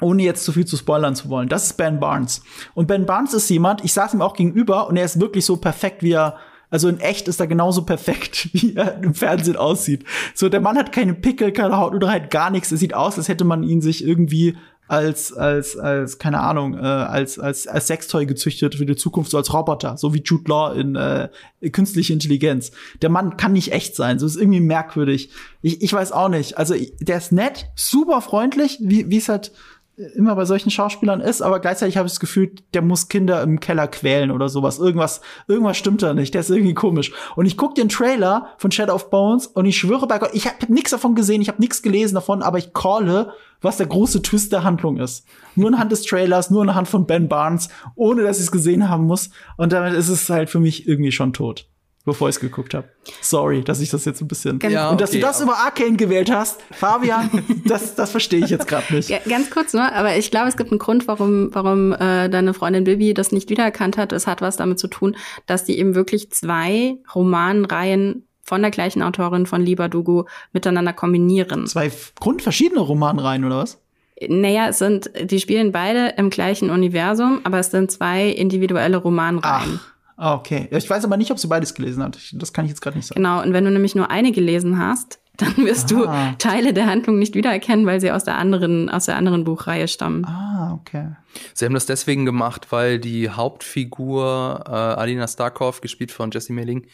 ohne 0.00 0.24
jetzt 0.24 0.44
zu 0.44 0.52
viel 0.52 0.66
zu 0.66 0.76
spoilern 0.76 1.14
zu 1.14 1.30
wollen. 1.30 1.48
Das 1.48 1.64
ist 1.64 1.76
Ben 1.76 2.00
Barnes. 2.00 2.42
Und 2.74 2.88
Ben 2.88 3.06
Barnes 3.06 3.32
ist 3.32 3.48
jemand, 3.48 3.84
ich 3.84 3.92
saß 3.92 4.12
ihm 4.12 4.22
auch 4.22 4.34
gegenüber 4.34 4.88
und 4.88 4.96
er 4.96 5.04
ist 5.04 5.20
wirklich 5.20 5.46
so 5.46 5.56
perfekt, 5.56 6.02
wie 6.02 6.12
er 6.12 6.36
also 6.70 6.88
in 6.88 7.00
echt 7.00 7.28
ist 7.28 7.40
er 7.40 7.46
genauso 7.46 7.82
perfekt, 7.82 8.48
wie 8.52 8.74
er 8.74 9.02
im 9.02 9.14
Fernsehen 9.14 9.56
aussieht. 9.56 10.04
So, 10.34 10.48
der 10.48 10.60
Mann 10.60 10.76
hat 10.76 10.92
keine 10.92 11.14
Pickel, 11.14 11.52
keine 11.52 11.76
Haut 11.76 11.94
oder 11.94 12.10
halt 12.10 12.30
gar 12.30 12.50
nichts. 12.50 12.72
Es 12.72 12.80
sieht 12.80 12.94
aus, 12.94 13.16
als 13.18 13.28
hätte 13.28 13.44
man 13.44 13.62
ihn 13.62 13.80
sich 13.80 14.04
irgendwie 14.04 14.56
als 14.86 15.32
als 15.32 15.78
als 15.78 16.18
keine 16.18 16.40
Ahnung 16.40 16.74
äh, 16.74 16.82
als 16.82 17.38
als 17.38 17.66
als 17.66 17.86
Sextoy 17.86 18.26
gezüchtet 18.26 18.74
für 18.74 18.84
die 18.84 18.96
Zukunft 18.96 19.30
so 19.30 19.38
als 19.38 19.52
Roboter 19.54 19.96
so 19.96 20.12
wie 20.12 20.22
Jude 20.22 20.44
Law 20.46 20.74
in 20.74 20.94
äh, 20.94 21.30
künstliche 21.72 22.12
Intelligenz 22.12 22.70
der 23.00 23.08
Mann 23.08 23.38
kann 23.38 23.54
nicht 23.54 23.72
echt 23.72 23.96
sein 23.96 24.18
so 24.18 24.26
ist 24.26 24.36
irgendwie 24.36 24.60
merkwürdig 24.60 25.30
ich 25.62 25.80
ich 25.80 25.92
weiß 25.92 26.12
auch 26.12 26.28
nicht 26.28 26.58
also 26.58 26.74
der 27.00 27.16
ist 27.16 27.32
nett 27.32 27.70
super 27.76 28.20
freundlich 28.20 28.78
wie 28.82 29.16
es 29.16 29.30
halt 29.30 29.52
immer 29.96 30.34
bei 30.34 30.44
solchen 30.44 30.70
Schauspielern 30.70 31.20
ist, 31.20 31.40
aber 31.40 31.60
gleichzeitig 31.60 31.96
habe 31.96 32.06
ich 32.06 32.12
das 32.12 32.20
Gefühl, 32.20 32.52
der 32.72 32.82
muss 32.82 33.08
Kinder 33.08 33.42
im 33.42 33.60
Keller 33.60 33.86
quälen 33.86 34.30
oder 34.30 34.48
sowas. 34.48 34.78
Irgendwas, 34.78 35.20
irgendwas 35.46 35.76
stimmt 35.76 36.02
da 36.02 36.14
nicht. 36.14 36.34
Der 36.34 36.40
ist 36.40 36.50
irgendwie 36.50 36.74
komisch. 36.74 37.12
Und 37.36 37.46
ich 37.46 37.56
gucke 37.56 37.74
den 37.74 37.88
Trailer 37.88 38.48
von 38.58 38.70
Shadow 38.70 38.94
of 38.94 39.10
Bones 39.10 39.46
und 39.46 39.66
ich 39.66 39.78
schwöre 39.78 40.06
bei 40.06 40.18
Gott, 40.18 40.30
ich 40.32 40.46
habe 40.46 40.72
nichts 40.72 40.90
davon 40.90 41.14
gesehen, 41.14 41.42
ich 41.42 41.48
habe 41.48 41.60
nichts 41.60 41.82
gelesen 41.82 42.14
davon, 42.14 42.42
aber 42.42 42.58
ich 42.58 42.72
calle, 42.72 43.32
was 43.60 43.76
der 43.76 43.86
große 43.86 44.22
Twist 44.22 44.52
der 44.52 44.64
Handlung 44.64 44.98
ist. 44.98 45.26
Nur 45.54 45.68
anhand 45.68 45.92
des 45.92 46.02
Trailers, 46.02 46.50
nur 46.50 46.62
anhand 46.62 46.88
von 46.88 47.06
Ben 47.06 47.28
Barnes, 47.28 47.68
ohne 47.94 48.22
dass 48.22 48.38
ich 48.38 48.44
es 48.44 48.52
gesehen 48.52 48.88
haben 48.88 49.04
muss. 49.04 49.30
Und 49.56 49.72
damit 49.72 49.94
ist 49.94 50.08
es 50.08 50.28
halt 50.28 50.50
für 50.50 50.60
mich 50.60 50.88
irgendwie 50.88 51.12
schon 51.12 51.32
tot 51.32 51.68
bevor 52.04 52.28
ich 52.28 52.36
es 52.36 52.40
geguckt 52.40 52.74
habe. 52.74 52.88
Sorry, 53.20 53.62
dass 53.62 53.80
ich 53.80 53.90
das 53.90 54.04
jetzt 54.04 54.20
ein 54.20 54.28
bisschen. 54.28 54.58
Ja, 54.62 54.90
und 54.90 55.00
dass 55.00 55.10
okay, 55.10 55.20
du 55.20 55.26
das 55.26 55.40
über 55.40 55.56
Arcane 55.56 55.96
gewählt 55.96 56.30
hast, 56.30 56.60
Fabian, 56.70 57.30
das, 57.64 57.94
das 57.94 58.10
verstehe 58.10 58.44
ich 58.44 58.50
jetzt 58.50 58.68
gerade 58.68 58.94
nicht. 58.94 59.08
Ja, 59.08 59.18
ganz 59.28 59.50
kurz 59.50 59.72
nur, 59.72 59.90
aber 59.92 60.16
ich 60.16 60.30
glaube, 60.30 60.48
es 60.48 60.56
gibt 60.56 60.70
einen 60.70 60.78
Grund, 60.78 61.08
warum, 61.08 61.54
warum 61.54 61.92
äh, 61.92 62.28
deine 62.28 62.54
Freundin 62.54 62.84
Bibi 62.84 63.14
das 63.14 63.32
nicht 63.32 63.50
wiedererkannt 63.50 63.96
hat. 63.96 64.12
Es 64.12 64.26
hat 64.26 64.42
was 64.42 64.56
damit 64.56 64.78
zu 64.78 64.88
tun, 64.88 65.16
dass 65.46 65.64
die 65.64 65.78
eben 65.78 65.94
wirklich 65.94 66.30
zwei 66.30 66.96
Romanreihen 67.14 68.26
von 68.42 68.60
der 68.60 68.70
gleichen 68.70 69.02
Autorin 69.02 69.46
von 69.46 69.62
Liba 69.62 69.88
Dugu 69.88 70.24
miteinander 70.52 70.92
kombinieren. 70.92 71.66
Zwei 71.66 71.90
grundverschiedene 72.20 72.80
Romanreihen, 72.80 73.44
oder 73.44 73.58
was? 73.58 73.80
Naja, 74.28 74.68
es 74.68 74.78
sind, 74.78 75.10
die 75.20 75.40
spielen 75.40 75.72
beide 75.72 76.14
im 76.18 76.30
gleichen 76.30 76.70
Universum, 76.70 77.40
aber 77.44 77.58
es 77.58 77.70
sind 77.70 77.90
zwei 77.90 78.28
individuelle 78.28 78.98
Romanreihen. 78.98 79.80
Ach. 79.82 79.93
Ah, 80.16 80.34
okay. 80.34 80.68
Ich 80.70 80.88
weiß 80.88 81.04
aber 81.04 81.16
nicht, 81.16 81.30
ob 81.30 81.38
sie 81.38 81.48
beides 81.48 81.74
gelesen 81.74 82.02
hat. 82.02 82.18
Das 82.34 82.52
kann 82.52 82.64
ich 82.64 82.70
jetzt 82.70 82.80
gerade 82.80 82.96
nicht 82.96 83.06
sagen. 83.06 83.20
Genau, 83.20 83.42
und 83.42 83.52
wenn 83.52 83.64
du 83.64 83.70
nämlich 83.70 83.94
nur 83.94 84.10
eine 84.10 84.32
gelesen 84.32 84.78
hast, 84.78 85.18
dann 85.36 85.56
wirst 85.58 85.92
ah. 85.92 86.30
du 86.32 86.38
Teile 86.38 86.72
der 86.72 86.86
Handlung 86.86 87.18
nicht 87.18 87.34
wiedererkennen, 87.34 87.86
weil 87.86 88.00
sie 88.00 88.12
aus 88.12 88.22
der 88.22 88.36
anderen, 88.36 88.88
aus 88.88 89.06
der 89.06 89.16
anderen 89.16 89.42
Buchreihe 89.42 89.88
stammen. 89.88 90.24
Ah, 90.24 90.74
okay. 90.74 91.16
Sie 91.54 91.64
haben 91.64 91.74
das 91.74 91.86
deswegen 91.86 92.24
gemacht, 92.24 92.70
weil 92.70 93.00
die 93.00 93.30
Hauptfigur 93.30 94.64
äh, 94.66 94.70
Alina 94.70 95.26
Starkov, 95.26 95.80
gespielt 95.80 96.12
von 96.12 96.30
Jesse 96.30 96.52
Mailing, 96.52 96.86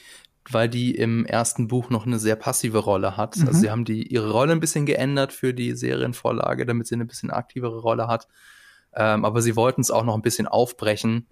weil 0.48 0.70
die 0.70 0.94
im 0.94 1.26
ersten 1.26 1.68
Buch 1.68 1.90
noch 1.90 2.06
eine 2.06 2.18
sehr 2.18 2.36
passive 2.36 2.78
Rolle 2.78 3.18
hat. 3.18 3.36
Mhm. 3.36 3.48
Also 3.48 3.60
sie 3.60 3.70
haben 3.70 3.84
die 3.84 4.06
ihre 4.06 4.30
Rolle 4.30 4.52
ein 4.52 4.60
bisschen 4.60 4.86
geändert 4.86 5.34
für 5.34 5.52
die 5.52 5.74
Serienvorlage, 5.74 6.64
damit 6.64 6.86
sie 6.86 6.94
eine 6.94 7.04
bisschen 7.04 7.30
aktivere 7.30 7.80
Rolle 7.80 8.06
hat. 8.06 8.26
Ähm, 8.94 9.26
aber 9.26 9.42
sie 9.42 9.54
wollten 9.54 9.82
es 9.82 9.90
auch 9.90 10.04
noch 10.04 10.14
ein 10.14 10.22
bisschen 10.22 10.48
aufbrechen 10.48 11.26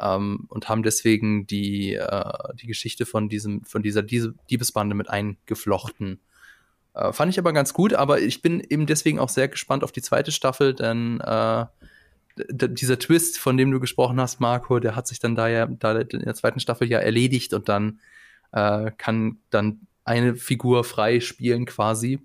ähm, 0.00 0.46
und 0.48 0.68
haben 0.68 0.82
deswegen 0.82 1.46
die, 1.46 1.94
äh, 1.94 2.32
die 2.60 2.66
Geschichte 2.66 3.06
von 3.06 3.28
diesem, 3.28 3.64
von 3.64 3.82
dieser 3.82 4.02
Diebesbande 4.02 4.94
mit 4.94 5.08
eingeflochten. 5.10 6.20
Äh, 6.94 7.12
fand 7.12 7.30
ich 7.30 7.38
aber 7.38 7.52
ganz 7.52 7.72
gut, 7.72 7.94
aber 7.94 8.20
ich 8.20 8.42
bin 8.42 8.60
eben 8.60 8.86
deswegen 8.86 9.18
auch 9.18 9.28
sehr 9.28 9.48
gespannt 9.48 9.84
auf 9.84 9.92
die 9.92 10.02
zweite 10.02 10.32
Staffel, 10.32 10.74
denn 10.74 11.20
äh, 11.20 11.66
dieser 12.50 12.98
Twist, 12.98 13.38
von 13.38 13.56
dem 13.56 13.70
du 13.70 13.80
gesprochen 13.80 14.20
hast, 14.20 14.40
Marco, 14.40 14.78
der 14.78 14.94
hat 14.94 15.08
sich 15.08 15.18
dann 15.18 15.34
da 15.34 15.48
ja 15.48 15.66
da 15.66 15.98
in 15.98 16.20
der 16.20 16.34
zweiten 16.34 16.60
Staffel 16.60 16.88
ja 16.88 16.98
erledigt 16.98 17.52
und 17.52 17.68
dann 17.68 18.00
äh, 18.52 18.90
kann 18.96 19.38
dann 19.50 19.80
eine 20.04 20.36
Figur 20.36 20.84
frei 20.84 21.20
spielen 21.20 21.66
quasi. 21.66 22.20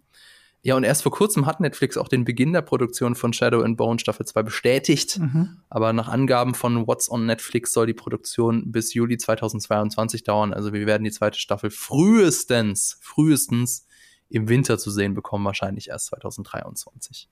Ja, 0.66 0.78
und 0.78 0.86
erst 0.86 1.04
vor 1.04 1.12
kurzem 1.12 1.46
hat 1.46 1.60
Netflix 1.60 1.98
auch 1.98 2.08
den 2.08 2.24
Beginn 2.24 2.54
der 2.54 2.62
Produktion 2.62 3.16
von 3.16 3.34
Shadow 3.34 3.62
and 3.62 3.76
Bone 3.76 4.00
Staffel 4.00 4.26
2 4.26 4.44
bestätigt. 4.44 5.20
Mhm. 5.20 5.58
Aber 5.70 5.92
nach 5.92 6.08
Angaben 6.08 6.56
von 6.56 6.88
What's 6.88 7.12
on 7.12 7.26
Netflix 7.26 7.74
soll 7.74 7.86
die 7.86 7.94
Produktion 7.94 8.72
bis 8.72 8.94
Juli 8.94 9.18
2022 9.18 10.24
dauern. 10.24 10.54
Also 10.54 10.72
wir 10.72 10.86
werden 10.86 11.04
die 11.04 11.12
zweite 11.12 11.38
Staffel 11.38 11.70
frühestens, 11.70 12.98
frühestens 13.02 13.88
im 14.30 14.48
Winter 14.48 14.80
zu 14.80 14.90
sehen 14.90 15.14
bekommen, 15.14 15.44
wahrscheinlich 15.44 15.90
erst 15.90 16.08
2023. 16.08 17.28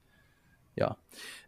Ja. 0.76 0.98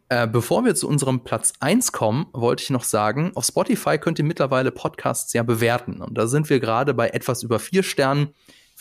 Äh, 0.08 0.26
bevor 0.26 0.64
wir 0.64 0.74
zu 0.74 0.88
unserem 0.88 1.22
Platz 1.22 1.52
1 1.60 1.92
kommen, 1.92 2.26
wollte 2.32 2.62
ich 2.62 2.70
noch 2.70 2.84
sagen, 2.84 3.32
auf 3.34 3.44
Spotify 3.44 3.98
könnt 3.98 4.18
ihr 4.18 4.24
mittlerweile 4.24 4.70
Podcasts 4.70 5.34
ja 5.34 5.42
bewerten. 5.42 6.00
Und 6.00 6.16
da 6.16 6.28
sind 6.28 6.48
wir 6.48 6.60
gerade 6.60 6.94
bei 6.94 7.10
etwas 7.10 7.42
über 7.42 7.58
vier 7.58 7.82
Sternen. 7.82 8.30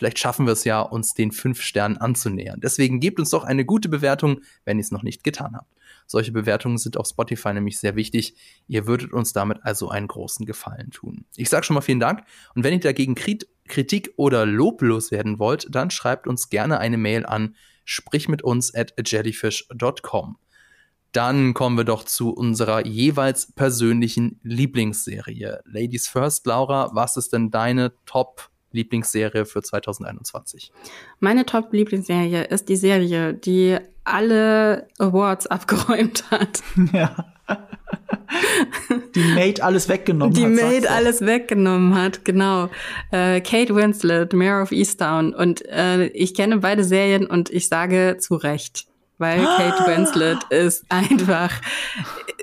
Vielleicht 0.04 0.20
schaffen 0.20 0.46
wir 0.46 0.52
es 0.52 0.66
ja, 0.66 0.82
uns 0.82 1.14
den 1.14 1.32
fünf 1.32 1.62
Sternen 1.62 1.96
anzunähern. 1.96 2.60
Deswegen 2.62 3.00
gebt 3.00 3.22
uns 3.22 3.30
doch 3.30 3.46
eine 3.46 3.64
gute 3.64 3.88
Bewertung, 3.88 4.42
wenn 4.66 4.78
ihr 4.78 4.82
es 4.82 4.92
noch 4.92 5.02
nicht 5.02 5.24
getan 5.24 5.56
habt. 5.56 5.72
Solche 6.08 6.34
Bewertungen 6.34 6.78
sind 6.78 6.98
auf 6.98 7.08
Spotify 7.08 7.54
nämlich 7.54 7.80
sehr 7.80 7.96
wichtig. 7.96 8.36
Ihr 8.68 8.86
würdet 8.86 9.14
uns 9.14 9.32
damit 9.32 9.60
also 9.62 9.88
einen 9.88 10.10
großen 10.10 10.46
Gefallen 10.46 10.92
tun. 10.92 11.24
Ich 11.38 11.50
sage 11.50 11.66
schon 11.66 11.76
mal 11.76 11.80
vielen 11.80 12.02
Dank. 12.02 12.24
Und 12.54 12.66
wenn 12.66 12.74
ihr 12.74 12.82
dagegen 12.82 13.16
Kritik 13.16 14.12
oder 14.18 14.46
Lob 14.46 14.82
loswerden 14.82 15.40
wollt, 15.40 15.68
dann 15.74 15.90
schreibt 15.90 16.28
uns 16.28 16.50
gerne 16.50 16.80
eine 16.80 16.98
Mail 16.98 17.26
an 17.26 17.56
sprich 17.86 18.28
mit 18.28 18.42
uns 18.42 18.76
at 18.76 18.94
jellyfish.com. 19.06 20.36
Dann 21.14 21.54
kommen 21.54 21.78
wir 21.78 21.86
doch 21.86 22.04
zu 22.04 22.34
unserer 22.34 22.86
jeweils 22.86 23.54
persönlichen 23.54 24.42
Lieblingsserie. 24.44 25.62
Ladies 25.64 26.10
First, 26.10 26.46
Laura, 26.46 26.90
was 26.94 27.16
ist 27.16 27.32
denn 27.32 27.52
deine 27.52 27.94
Top 28.06 28.50
Lieblingsserie 28.74 29.46
für 29.46 29.62
2021? 29.62 30.72
Meine 31.20 31.46
Top-Lieblingsserie 31.46 32.44
ist 32.44 32.68
die 32.70 32.76
Serie, 32.76 33.34
die 33.34 33.78
alle 34.04 34.88
Awards 35.00 35.48
abgeräumt 35.48 36.30
hat. 36.32 36.62
Ja. 36.92 37.16
die 39.16 39.34
Maid 39.36 39.62
alles 39.62 39.88
weggenommen 39.88 40.34
die 40.34 40.44
hat. 40.44 40.52
Die 40.52 40.56
Maid 40.56 40.90
alles 40.90 41.22
weggenommen 41.22 41.96
hat, 41.96 42.26
genau. 42.26 42.70
Äh, 43.12 43.42
Kate 43.42 43.76
Winslet, 43.76 44.34
Mayor 44.34 44.62
of 44.64 44.72
Easttown. 44.72 45.34
Und 45.34 45.64
äh, 45.66 46.08
ich 46.08 46.34
kenne 46.34 46.58
beide 46.58 46.84
Serien 46.84 47.28
und 47.28 47.50
ich 47.50 47.68
sage 47.68 48.18
zu 48.20 48.36
Recht. 48.36 48.88
Weil 49.18 49.44
Kate 49.44 49.88
Winslet 49.88 50.44
ist 50.50 50.86
einfach, 50.90 51.52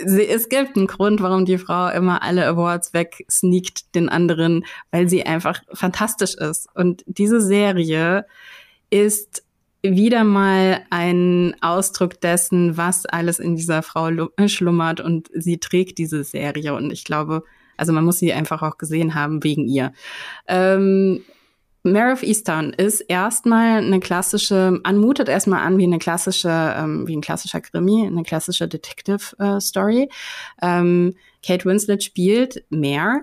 sie, 0.04 0.26
es 0.26 0.48
gibt 0.48 0.76
einen 0.76 0.86
Grund, 0.86 1.22
warum 1.22 1.44
die 1.44 1.58
Frau 1.58 1.88
immer 1.88 2.22
alle 2.22 2.46
Awards 2.46 2.92
wegsneakt 2.94 3.94
den 3.94 4.08
anderen, 4.08 4.64
weil 4.90 5.08
sie 5.08 5.24
einfach 5.24 5.62
fantastisch 5.72 6.34
ist. 6.34 6.68
Und 6.74 7.04
diese 7.06 7.40
Serie 7.40 8.26
ist 8.90 9.42
wieder 9.82 10.24
mal 10.24 10.82
ein 10.90 11.56
Ausdruck 11.60 12.20
dessen, 12.20 12.76
was 12.76 13.06
alles 13.06 13.38
in 13.38 13.56
dieser 13.56 13.82
Frau 13.82 14.10
schlummert 14.46 15.00
und 15.00 15.30
sie 15.32 15.58
trägt 15.58 15.98
diese 15.98 16.22
Serie 16.22 16.74
und 16.74 16.92
ich 16.92 17.04
glaube, 17.04 17.44
also 17.76 17.94
man 17.94 18.04
muss 18.04 18.18
sie 18.18 18.32
einfach 18.32 18.62
auch 18.62 18.76
gesehen 18.76 19.14
haben 19.14 19.42
wegen 19.42 19.66
ihr. 19.66 19.94
Ähm, 20.46 21.22
Mare 21.82 22.12
of 22.12 22.22
Easttown 22.22 22.72
ist 22.74 23.00
erstmal 23.00 23.78
eine 23.78 24.00
klassische, 24.00 24.80
anmutet 24.82 25.28
erstmal 25.28 25.66
an 25.66 25.78
wie 25.78 25.84
eine 25.84 25.98
klassische, 25.98 26.74
ähm, 26.76 27.06
wie 27.08 27.16
ein 27.16 27.22
klassischer 27.22 27.60
Krimi, 27.60 28.06
eine 28.06 28.22
klassische 28.22 28.68
Detective 28.68 29.36
äh, 29.38 29.60
Story. 29.60 30.10
Ähm, 30.60 31.14
Kate 31.44 31.64
Winslet 31.64 32.04
spielt 32.04 32.64
Mare, 32.68 33.22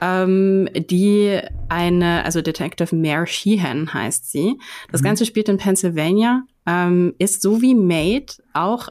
ähm, 0.00 0.68
die 0.74 1.38
eine, 1.68 2.24
also 2.24 2.40
Detective 2.40 2.94
Mare 2.96 3.26
Sheehan 3.26 3.92
heißt 3.92 4.30
sie. 4.30 4.58
Das 4.90 5.02
mhm. 5.02 5.06
Ganze 5.06 5.26
spielt 5.26 5.48
in 5.50 5.58
Pennsylvania, 5.58 6.44
ähm, 6.66 7.14
ist 7.18 7.42
so 7.42 7.60
wie 7.60 7.74
Maid 7.74 8.42
auch 8.54 8.88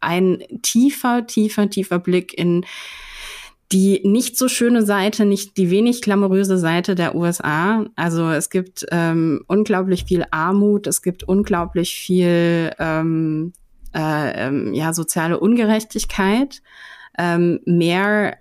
ein 0.00 0.42
tiefer, 0.62 1.26
tiefer, 1.26 1.68
tiefer 1.68 1.98
Blick 1.98 2.36
in 2.36 2.64
die 3.72 4.00
nicht 4.04 4.36
so 4.36 4.48
schöne 4.48 4.82
Seite, 4.82 5.24
nicht 5.24 5.56
die 5.56 5.70
wenig 5.70 6.02
glamouröse 6.02 6.58
Seite 6.58 6.94
der 6.94 7.14
USA. 7.14 7.86
Also 7.94 8.28
es 8.30 8.50
gibt 8.50 8.84
ähm, 8.90 9.44
unglaublich 9.46 10.04
viel 10.04 10.24
Armut, 10.30 10.86
es 10.86 11.02
gibt 11.02 11.22
unglaublich 11.22 11.94
viel 11.94 12.72
ähm, 12.78 13.52
äh, 13.94 14.48
ähm, 14.48 14.74
ja 14.74 14.92
soziale 14.92 15.38
Ungerechtigkeit. 15.38 16.62
Ähm, 17.18 17.60
mehr 17.64 18.38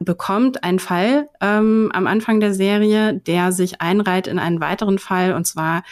bekommt 0.00 0.64
ein 0.64 0.78
Fall 0.78 1.28
ähm, 1.42 1.90
am 1.92 2.06
Anfang 2.06 2.40
der 2.40 2.54
Serie, 2.54 3.14
der 3.14 3.52
sich 3.52 3.82
einreiht 3.82 4.26
in 4.26 4.38
einen 4.38 4.60
weiteren 4.60 4.98
Fall. 4.98 5.34
Und 5.34 5.46
zwar 5.46 5.84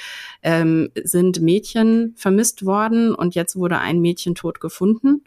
ähm, 0.43 0.89
sind 1.03 1.43
Mädchen 1.43 2.15
vermisst 2.17 2.65
worden 2.65 3.15
und 3.15 3.35
jetzt 3.35 3.55
wurde 3.55 3.79
ein 3.79 4.01
Mädchen 4.01 4.35
tot 4.35 4.61
gefunden. 4.61 5.25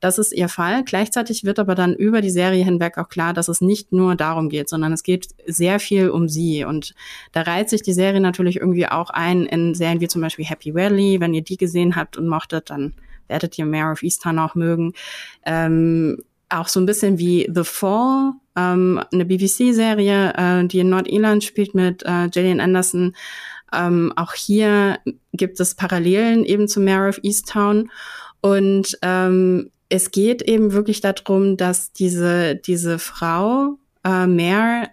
Das 0.00 0.18
ist 0.18 0.32
ihr 0.32 0.48
Fall. 0.48 0.82
Gleichzeitig 0.82 1.44
wird 1.44 1.58
aber 1.58 1.74
dann 1.74 1.94
über 1.94 2.22
die 2.22 2.30
Serie 2.30 2.64
hinweg 2.64 2.98
auch 2.98 3.08
klar, 3.08 3.34
dass 3.34 3.48
es 3.48 3.60
nicht 3.60 3.92
nur 3.92 4.16
darum 4.16 4.48
geht, 4.48 4.68
sondern 4.68 4.92
es 4.92 5.02
geht 5.02 5.28
sehr 5.46 5.78
viel 5.78 6.08
um 6.08 6.28
sie. 6.28 6.64
Und 6.64 6.94
da 7.32 7.42
reiht 7.42 7.68
sich 7.68 7.82
die 7.82 7.92
Serie 7.92 8.20
natürlich 8.20 8.56
irgendwie 8.56 8.88
auch 8.88 9.10
ein 9.10 9.44
in 9.44 9.74
Serien 9.74 10.00
wie 10.00 10.08
zum 10.08 10.22
Beispiel 10.22 10.46
Happy 10.46 10.74
Valley. 10.74 11.20
Wenn 11.20 11.34
ihr 11.34 11.42
die 11.42 11.58
gesehen 11.58 11.96
habt 11.96 12.16
und 12.16 12.26
mochtet, 12.26 12.70
dann 12.70 12.94
werdet 13.28 13.56
ihr 13.58 13.66
Mare 13.66 13.92
of 13.92 14.02
Easttown 14.02 14.38
auch 14.38 14.54
mögen. 14.54 14.94
Ähm, 15.44 16.22
auch 16.52 16.68
so 16.68 16.80
ein 16.80 16.86
bisschen 16.86 17.18
wie 17.18 17.48
The 17.52 17.64
Fall, 17.64 18.32
ähm, 18.56 19.00
eine 19.12 19.24
BBC-Serie, 19.24 20.34
äh, 20.36 20.66
die 20.66 20.80
in 20.80 20.90
Nordirland 20.90 21.44
spielt 21.44 21.74
mit 21.74 22.02
äh, 22.04 22.28
Gillian 22.28 22.60
Anderson. 22.60 23.14
Ähm, 23.72 24.12
auch 24.16 24.34
hier 24.34 24.98
gibt 25.32 25.58
es 25.60 25.74
Parallelen 25.74 26.44
eben 26.44 26.68
zu 26.68 26.80
Mare 26.80 27.08
of 27.08 27.20
Easttown. 27.22 27.90
Und 28.40 28.98
ähm, 29.02 29.70
es 29.88 30.10
geht 30.10 30.42
eben 30.42 30.72
wirklich 30.72 31.00
darum, 31.00 31.56
dass 31.56 31.92
diese, 31.92 32.56
diese 32.56 32.98
Frau 32.98 33.78
äh, 34.04 34.26
mehr 34.26 34.88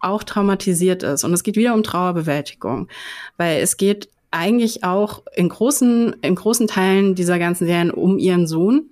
auch 0.00 0.22
traumatisiert 0.22 1.02
ist. 1.02 1.24
Und 1.24 1.32
es 1.32 1.42
geht 1.42 1.56
wieder 1.56 1.74
um 1.74 1.82
Trauerbewältigung, 1.82 2.88
weil 3.36 3.60
es 3.60 3.76
geht 3.76 4.08
eigentlich 4.30 4.84
auch 4.84 5.22
in 5.34 5.48
großen, 5.48 6.16
in 6.22 6.34
großen 6.34 6.68
Teilen 6.68 7.14
dieser 7.14 7.38
ganzen 7.38 7.66
Serien 7.66 7.90
um 7.90 8.18
ihren 8.18 8.46
Sohn, 8.46 8.90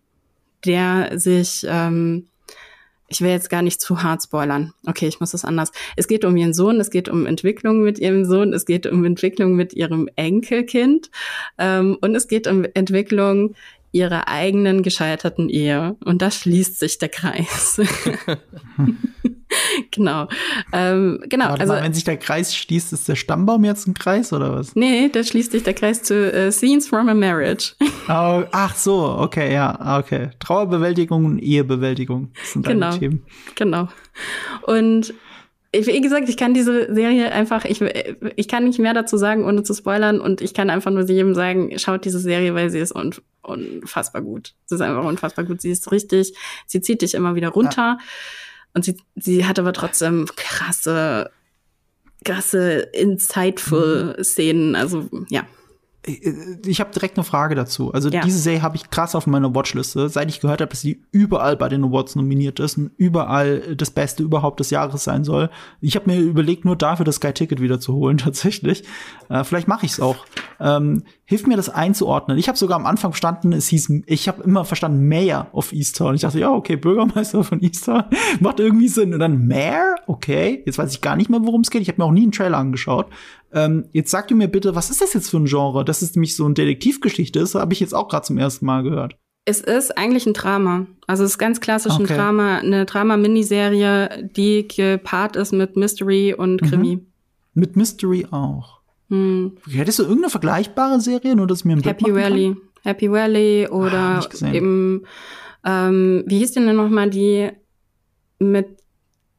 der 0.65 1.19
sich, 1.19 1.67
ähm, 1.69 2.29
ich 3.09 3.21
will 3.21 3.31
jetzt 3.31 3.51
gar 3.51 3.63
nicht 3.63 3.81
zu 3.81 4.03
hart 4.03 4.23
spoilern. 4.23 4.73
Okay, 4.87 5.07
ich 5.07 5.21
muss 5.21 5.31
das 5.31 5.45
anders. 5.45 5.73
Es 5.97 6.09
geht 6.09 6.25
um 6.25 6.37
ihren 6.37 6.53
Sohn, 6.53 6.81
es 6.81 6.91
geht 6.91 7.09
um 7.09 7.27
Entwicklung 7.27 7.83
mit 7.83 7.99
ihrem 7.99 8.25
Sohn, 8.25 8.53
es 8.53 8.67
geht 8.67 8.87
um 8.87 9.05
Entwicklung 9.05 9.55
mit 9.55 9.73
ihrem 9.73 10.09
Enkelkind 10.17 11.11
ähm, 11.57 11.97
und 12.01 12.15
es 12.15 12.29
geht 12.29 12.47
um 12.47 12.67
Entwicklung 12.75 13.55
ihrer 13.93 14.29
eigenen 14.29 14.83
gescheiterten 14.83 15.49
Ehe. 15.49 15.97
Und 16.05 16.21
da 16.21 16.31
schließt 16.31 16.79
sich 16.79 16.99
der 16.99 17.09
Kreis. 17.09 17.81
genau. 19.91 20.29
Ähm, 20.73 21.23
genau. 21.29 21.47
Warte 21.47 21.63
also, 21.63 21.73
mal, 21.75 21.83
wenn 21.83 21.95
sich 21.95 22.05
der 22.05 22.17
Kreis 22.17 22.55
schließt, 22.55 22.93
ist 22.93 23.09
der 23.09 23.17
Stammbaum 23.17 23.65
jetzt 23.65 23.87
ein 23.87 23.95
Kreis 23.95 24.33
oder 24.33 24.53
was? 24.55 24.75
Nee, 24.75 25.09
da 25.09 25.23
schließt 25.23 25.53
sich 25.53 25.63
der 25.63 25.75
Kreis 25.75 26.03
zu 26.03 26.31
uh, 26.33 26.51
Scenes 26.51 26.89
from 26.89 27.09
a 27.09 27.15
Marriage. 27.15 27.75
oh, 28.09 28.45
ach 28.53 28.77
so, 28.77 29.17
okay, 29.19 29.53
ja, 29.53 29.99
okay. 29.99 30.31
Trauerbewältigung 30.39 31.25
und 31.25 31.39
Ehebewältigung 31.39 32.31
sind 32.45 32.67
genau, 32.67 32.89
deine 32.89 32.99
Themen. 32.99 33.27
Genau. 33.55 33.89
Und 34.63 35.15
wie 35.73 36.01
gesagt, 36.01 36.29
ich 36.31 36.39
kann 36.39 36.55
diese 36.55 36.93
Serie 36.95 37.31
einfach, 37.31 37.67
ich, 37.67 37.83
ich 38.37 38.49
kann 38.49 38.65
nicht 38.65 38.79
mehr 38.79 38.95
dazu 38.95 39.19
sagen, 39.19 39.45
ohne 39.45 39.63
zu 39.65 39.75
spoilern. 39.75 40.21
Und 40.21 40.41
ich 40.41 40.55
kann 40.55 40.71
einfach 40.71 40.91
nur 40.91 41.03
jedem 41.05 41.35
sagen, 41.35 41.79
schaut 41.79 42.07
diese 42.07 42.21
Serie, 42.21 42.55
weil 42.55 42.71
sie 42.71 42.79
ist 42.79 42.95
un, 42.95 43.15
unfassbar 43.43 44.23
gut. 44.23 44.55
Sie 44.65 44.77
ist 44.77 44.81
einfach 44.81 45.05
unfassbar 45.05 45.45
gut. 45.45 45.61
Sie 45.61 45.71
ist 45.71 45.93
richtig, 45.93 46.35
sie 46.67 46.81
zieht 46.81 47.03
dich 47.03 47.15
immer 47.15 47.35
wieder 47.35 47.49
runter. 47.49 47.99
Ja. 47.99 48.05
Und 48.75 48.85
sie, 48.85 48.97
sie 49.17 49.47
hat 49.47 49.59
aber 49.59 49.73
trotzdem 49.73 50.27
krasse, 50.37 51.31
krasse, 52.25 52.81
insightful 52.93 54.15
mhm. 54.17 54.25
Szenen. 54.25 54.77
Also, 54.77 55.09
ja. 55.29 55.45
Äh, 56.09 56.59
ich 56.67 56.81
habe 56.81 56.91
direkt 56.93 57.17
eine 57.17 57.25
Frage 57.25 57.55
dazu. 57.55 57.93
Also 57.93 58.09
ja. 58.09 58.23
diese 58.23 58.39
Serie 58.39 58.63
habe 58.63 58.77
ich 58.77 58.91
krass 58.91 59.15
auf 59.15 59.27
meiner 59.27 59.55
Watchliste, 59.55 60.09
seit 60.09 60.29
ich 60.29 60.41
gehört 60.41 60.61
habe, 60.61 60.71
dass 60.71 60.81
sie 60.81 61.03
überall 61.11 61.57
bei 61.57 61.69
den 61.69 61.85
Awards 61.85 62.17
nominiert 62.17 62.61
ist 62.61 62.79
und 62.79 62.91
überall 62.97 63.77
das 63.77 63.91
Beste 63.91 64.23
überhaupt 64.23 64.61
des 64.61 64.71
Jahres 64.71 65.05
sein 65.05 65.25
soll. 65.25 65.51
Ich 65.81 65.97
habe 65.97 66.11
mir 66.11 66.21
überlegt, 66.21 66.65
nur 66.65 66.77
dafür 66.77 67.05
das 67.05 67.17
Sky 67.17 67.33
Ticket 67.33 67.61
wieder 67.61 67.81
zu 67.81 67.95
holen 67.95 68.19
tatsächlich. 68.19 68.85
Äh, 69.29 69.45
vielleicht 69.45 69.69
mache 69.69 69.87
ich 69.87 69.93
es 69.93 70.01
auch. 70.01 70.25
Ähm, 70.61 71.05
hilft 71.29 71.47
mir 71.47 71.57
das 71.59 71.69
einzuordnen. 71.69 72.39
Ich 72.39 72.49
habe 72.49 72.57
sogar 72.57 72.79
am 72.79 72.87
Anfang 72.87 73.13
verstanden, 73.13 73.53
es 73.53 73.69
hieß, 73.69 73.93
ich 74.07 74.29
habe 74.29 74.43
immer 74.45 74.65
verstanden 74.65 75.07
Mayor 75.09 75.49
of 75.53 75.75
Easttown. 75.75 76.15
Ich 76.15 76.23
dachte, 76.23 76.41
ja, 76.41 76.51
okay, 76.51 76.77
Bürgermeister 76.77 77.45
von 77.45 77.61
Easttown 77.63 78.05
macht 78.41 78.61
irgendwie 78.61 78.89
Sinn. 78.89 79.13
Und 79.13 79.21
dann 79.21 79.47
Mayor, 79.47 79.97
okay, 80.07 80.63
jetzt 80.65 80.79
weiß 80.79 80.91
ich 80.91 81.03
gar 81.03 81.17
nicht 81.17 81.29
mehr, 81.29 81.41
worum 81.43 81.61
es 81.61 81.71
geht. 81.71 81.83
Ich 81.83 81.89
habe 81.89 82.01
mir 82.01 82.07
auch 82.07 82.13
nie 82.13 82.23
einen 82.23 82.33
Trailer 82.33 82.57
angeschaut. 82.57 83.09
Ähm, 83.53 83.85
jetzt 83.93 84.11
sag 84.11 84.29
du 84.29 84.37
mir 84.37 84.49
bitte, 84.49 84.75
was 84.75 84.89
ist 84.89 85.03
das 85.03 85.13
jetzt 85.13 85.29
für 85.29 85.37
ein 85.37 85.45
Genre? 85.45 85.85
Dass 85.85 86.01
es 86.01 86.15
nämlich 86.15 86.35
so 86.35 86.47
eine 86.47 86.55
Detektivgeschichte 86.55 87.41
ist, 87.41 87.55
habe 87.55 87.75
ich 87.75 87.81
jetzt 87.81 87.95
auch 87.95 88.09
gerade 88.09 88.25
zum 88.25 88.39
ersten 88.39 88.65
Mal 88.65 88.83
gehört. 88.83 89.19
Es 89.45 89.61
ist 89.61 89.99
eigentlich 89.99 90.25
ein 90.25 90.33
Drama. 90.33 90.87
Also 91.07 91.25
es 91.25 91.33
ist 91.33 91.39
ganz 91.39 91.61
klassisch 91.61 91.93
okay. 91.93 92.05
ein 92.05 92.19
Drama, 92.19 92.57
eine 92.57 92.87
Drama-Miniserie, 92.87 94.31
die 94.35 94.67
gepaart 94.67 95.37
ist 95.37 95.53
mit 95.53 95.77
Mystery 95.77 96.33
und 96.33 96.63
Krimi. 96.63 96.97
Mhm. 96.97 97.07
Mit 97.53 97.77
Mystery 97.77 98.27
auch. 98.31 98.78
Hm. 99.09 99.57
Hättest 99.71 99.99
du 99.99 100.03
irgendeine 100.03 100.31
vergleichbare 100.31 101.01
Serie, 101.01 101.35
nur 101.35 101.47
dass 101.47 101.65
mir 101.65 101.75
ein 101.75 101.83
Happy 101.83 102.15
Valley. 102.15 102.57
Happy 102.85 103.11
Valley 103.11 103.69
oder 103.69 104.21
ah, 104.23 104.53
eben, 104.53 105.05
ähm, 105.65 106.25
wie 106.27 106.39
hieß 106.39 106.53
denn 106.53 106.67
denn 106.67 106.77
nochmal 106.77 107.11
die 107.11 107.51
mit 108.39 108.67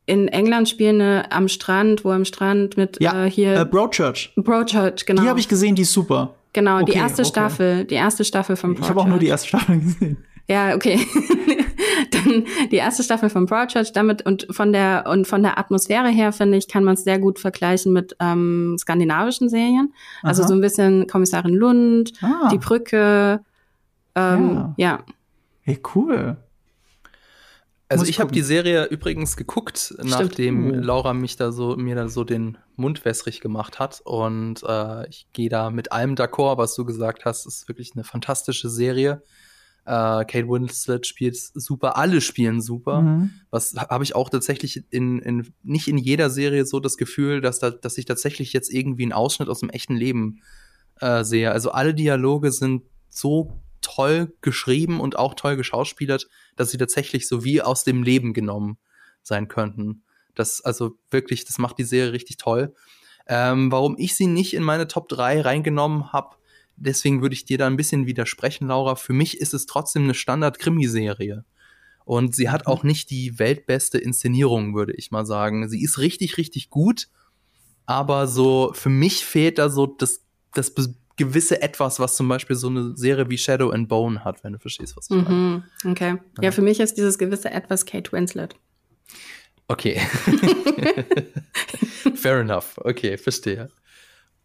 in 0.06 0.28
England 0.28 0.68
spielende 0.68 1.32
am 1.32 1.48
Strand, 1.48 2.04
wo 2.04 2.12
am 2.12 2.26
Strand 2.26 2.78
mit 2.78 3.00
ja, 3.00 3.26
äh, 3.26 3.30
hier 3.30 3.62
äh, 3.62 3.66
Broadchurch. 3.66 4.34
Broadchurch, 4.36 5.06
genau. 5.06 5.22
Die 5.22 5.30
habe 5.30 5.40
ich 5.40 5.48
gesehen, 5.48 5.76
die 5.76 5.84
ist 5.84 5.94
super. 5.94 6.36
Genau, 6.54 6.82
okay, 6.82 6.92
die 6.92 6.98
erste 6.98 7.22
okay. 7.22 7.30
Staffel, 7.30 7.86
die 7.86 7.96
erste 7.96 8.26
Staffel 8.26 8.56
von 8.56 8.72
Broadchurch. 8.72 8.86
Ich 8.86 8.90
habe 8.90 9.02
auch 9.02 9.08
nur 9.08 9.20
die 9.20 9.28
erste 9.28 9.48
Staffel 9.48 9.80
gesehen. 9.80 10.18
Ja, 10.48 10.76
okay. 10.76 11.00
Dann 12.26 12.46
die 12.72 12.78
erste 12.78 13.04
Staffel 13.04 13.30
von 13.30 13.46
Broadchurch 13.46 13.92
damit 13.94 14.26
und 14.26 14.48
von 14.52 14.72
der 14.72 15.06
und 15.08 15.28
von 15.28 15.44
der 15.44 15.58
Atmosphäre 15.58 16.10
her 16.10 16.32
finde 16.32 16.58
ich 16.58 16.68
kann 16.68 16.84
man 16.84 16.96
es 16.96 17.04
sehr 17.04 17.20
gut 17.20 17.40
vergleichen 17.40 17.94
mit 17.94 18.16
ähm, 18.20 18.76
skandinavischen 18.80 19.50
Serien. 19.50 19.94
Also 20.24 20.42
Aha. 20.42 20.50
so 20.50 20.54
ein 20.54 20.62
bisschen 20.62 21.08
Kommissarin 21.08 21.54
Lund, 21.54 22.14
ah. 22.22 22.50
die 22.52 22.58
Brücke. 22.58 23.42
Ähm, 24.16 24.74
ja. 24.78 24.98
ja. 24.98 25.04
Hey, 25.62 25.80
cool. 25.96 26.38
Also 27.92 28.06
ich 28.06 28.20
habe 28.20 28.32
die 28.32 28.44
Serie 28.44 28.86
übrigens 28.86 29.36
geguckt, 29.36 29.80
Stimmt. 29.80 30.10
nachdem 30.12 30.72
oh. 30.72 30.76
Laura 30.76 31.16
mich 31.16 31.38
da 31.38 31.52
so 31.52 31.76
mir 31.76 31.96
da 31.96 32.08
so 32.08 32.24
den 32.24 32.60
Mund 32.76 33.04
wässrig 33.04 33.42
gemacht 33.42 33.80
hat 33.80 34.02
und 34.06 34.62
äh, 34.64 35.08
ich 35.10 35.28
gehe 35.34 35.50
da 35.50 35.72
mit 35.72 35.92
allem 35.92 36.14
d'accord, 36.14 36.60
was 36.60 36.76
du 36.76 36.86
gesagt 36.86 37.26
hast. 37.26 37.48
Es 37.48 37.62
ist 37.62 37.68
wirklich 37.68 37.94
eine 37.96 38.04
fantastische 38.04 38.70
Serie. 38.70 39.24
Äh, 39.90 40.24
Kate 40.26 40.48
Winslet 40.48 41.08
spielt 41.08 41.36
super, 41.36 41.98
alle 41.98 42.22
spielen 42.22 42.62
super. 42.62 43.02
Mhm. 43.02 43.32
Was 43.50 43.74
habe 43.76 44.04
ich 44.04 44.14
auch 44.14 44.30
tatsächlich 44.30 44.84
in, 44.92 45.18
in 45.18 45.52
nicht 45.64 45.88
in 45.88 45.98
jeder 45.98 46.30
Serie 46.30 46.68
so 46.68 46.80
das 46.80 46.96
Gefühl, 46.96 47.42
dass 47.42 47.58
da, 47.58 47.72
dass 47.72 47.98
ich 47.98 48.06
tatsächlich 48.06 48.54
jetzt 48.54 48.72
irgendwie 48.72 49.02
einen 49.02 49.14
Ausschnitt 49.14 49.50
aus 49.50 49.62
dem 49.62 49.72
echten 49.72 49.96
Leben 49.96 50.44
äh, 51.00 51.24
sehe. 51.24 51.52
Also 51.52 51.72
alle 51.72 51.96
Dialoge 51.96 52.52
sind 52.52 52.84
so 53.10 53.60
toll 53.82 54.32
geschrieben 54.42 55.00
und 55.00 55.18
auch 55.18 55.34
toll 55.34 55.56
geschauspielert, 55.56 56.28
dass 56.56 56.70
sie 56.70 56.78
tatsächlich 56.78 57.28
so 57.28 57.44
wie 57.44 57.64
aus 57.64 57.84
dem 57.84 58.04
Leben 58.04 58.34
genommen 58.34 58.78
sein 59.24 59.48
könnten. 59.48 60.04
Das, 60.36 60.62
also 60.62 61.00
wirklich, 61.10 61.46
das 61.46 61.58
macht 61.58 61.80
die 61.80 61.84
Serie 61.84 62.14
richtig 62.14 62.38
toll. 62.38 62.76
Ähm, 63.26 63.72
warum 63.72 63.96
ich 63.98 64.16
sie 64.16 64.28
nicht 64.28 64.54
in 64.54 64.62
meine 64.62 64.88
Top 64.88 65.10
3 65.10 65.42
reingenommen 65.42 66.14
habe, 66.14 66.36
deswegen 66.80 67.22
würde 67.22 67.34
ich 67.34 67.46
dir 67.46 67.58
da 67.58 67.68
ein 67.68 67.78
bisschen 67.78 68.06
widersprechen, 68.06 68.68
Laura. 68.68 68.96
Für 68.96 69.14
mich 69.14 69.40
ist 69.40 69.54
es 69.54 69.66
trotzdem 69.66 70.04
eine 70.04 70.14
Standard-Krimiserie. 70.14 71.44
Und 72.06 72.36
sie 72.36 72.50
hat 72.50 72.66
auch 72.66 72.84
nicht 72.84 73.12
die 73.12 73.38
weltbeste 73.38 74.00
Inszenierung, 74.00 74.74
würde 74.74 74.94
ich 74.94 75.12
mal 75.12 75.26
sagen. 75.26 75.70
Sie 75.70 75.84
ist 75.84 76.00
richtig, 76.00 76.38
richtig 76.38 76.72
gut, 76.72 77.08
aber 77.86 78.28
so 78.28 78.72
für 78.74 78.90
mich 78.90 79.26
fehlt 79.26 79.60
da 79.60 79.70
so 79.70 79.86
das, 79.86 80.22
das 80.54 80.74
gewisse 81.18 81.62
Etwas, 81.62 82.00
was 82.00 82.16
zum 82.16 82.28
Beispiel 82.28 82.56
so 82.56 82.68
eine 82.68 82.98
Serie 82.98 83.30
wie 83.30 83.38
Shadow 83.38 83.70
and 83.70 83.90
Bone 83.90 84.24
hat, 84.24 84.44
wenn 84.44 84.54
du 84.54 84.60
verstehst, 84.60 84.98
was 84.98 85.10
ich 85.10 85.18
mhm, 85.18 85.64
meine. 85.84 85.92
Okay. 85.92 86.18
Ja. 86.38 86.46
ja, 86.46 86.52
für 86.52 86.62
mich 86.62 86.80
ist 86.80 86.98
dieses 86.98 87.18
gewisse 87.18 87.52
Etwas 87.52 87.86
Kate 87.86 88.12
Winslet. 88.12 88.56
Okay. 89.68 90.00
Fair 92.16 92.40
enough. 92.40 92.78
Okay, 92.78 93.18
verstehe. 93.18 93.70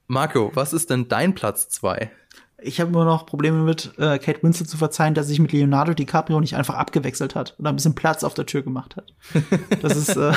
Marco, 0.06 0.51
was 0.55 0.72
ist 0.72 0.90
denn 0.90 1.09
dein 1.09 1.35
Platz 1.35 1.68
2? 1.70 2.10
Ich 2.59 2.81
habe 2.81 2.90
immer 2.90 3.05
noch 3.05 3.26
Probleme 3.26 3.62
mit 3.62 3.93
äh, 3.98 4.18
Kate 4.18 4.43
Winslet 4.43 4.68
zu 4.68 4.76
verzeihen, 4.76 5.14
dass 5.14 5.26
sich 5.26 5.39
mit 5.39 5.52
Leonardo 5.52 5.93
DiCaprio 5.93 6.40
nicht 6.40 6.56
einfach 6.56 6.76
abgewechselt 6.76 7.35
hat 7.35 7.55
oder 7.59 7.70
ein 7.70 7.76
bisschen 7.76 7.94
Platz 7.94 8.24
auf 8.24 8.35
der 8.35 8.47
Tür 8.47 8.62
gemacht 8.62 8.97
hat. 8.97 9.12
Das 9.82 9.97
ist 9.97 10.16
äh 10.16 10.32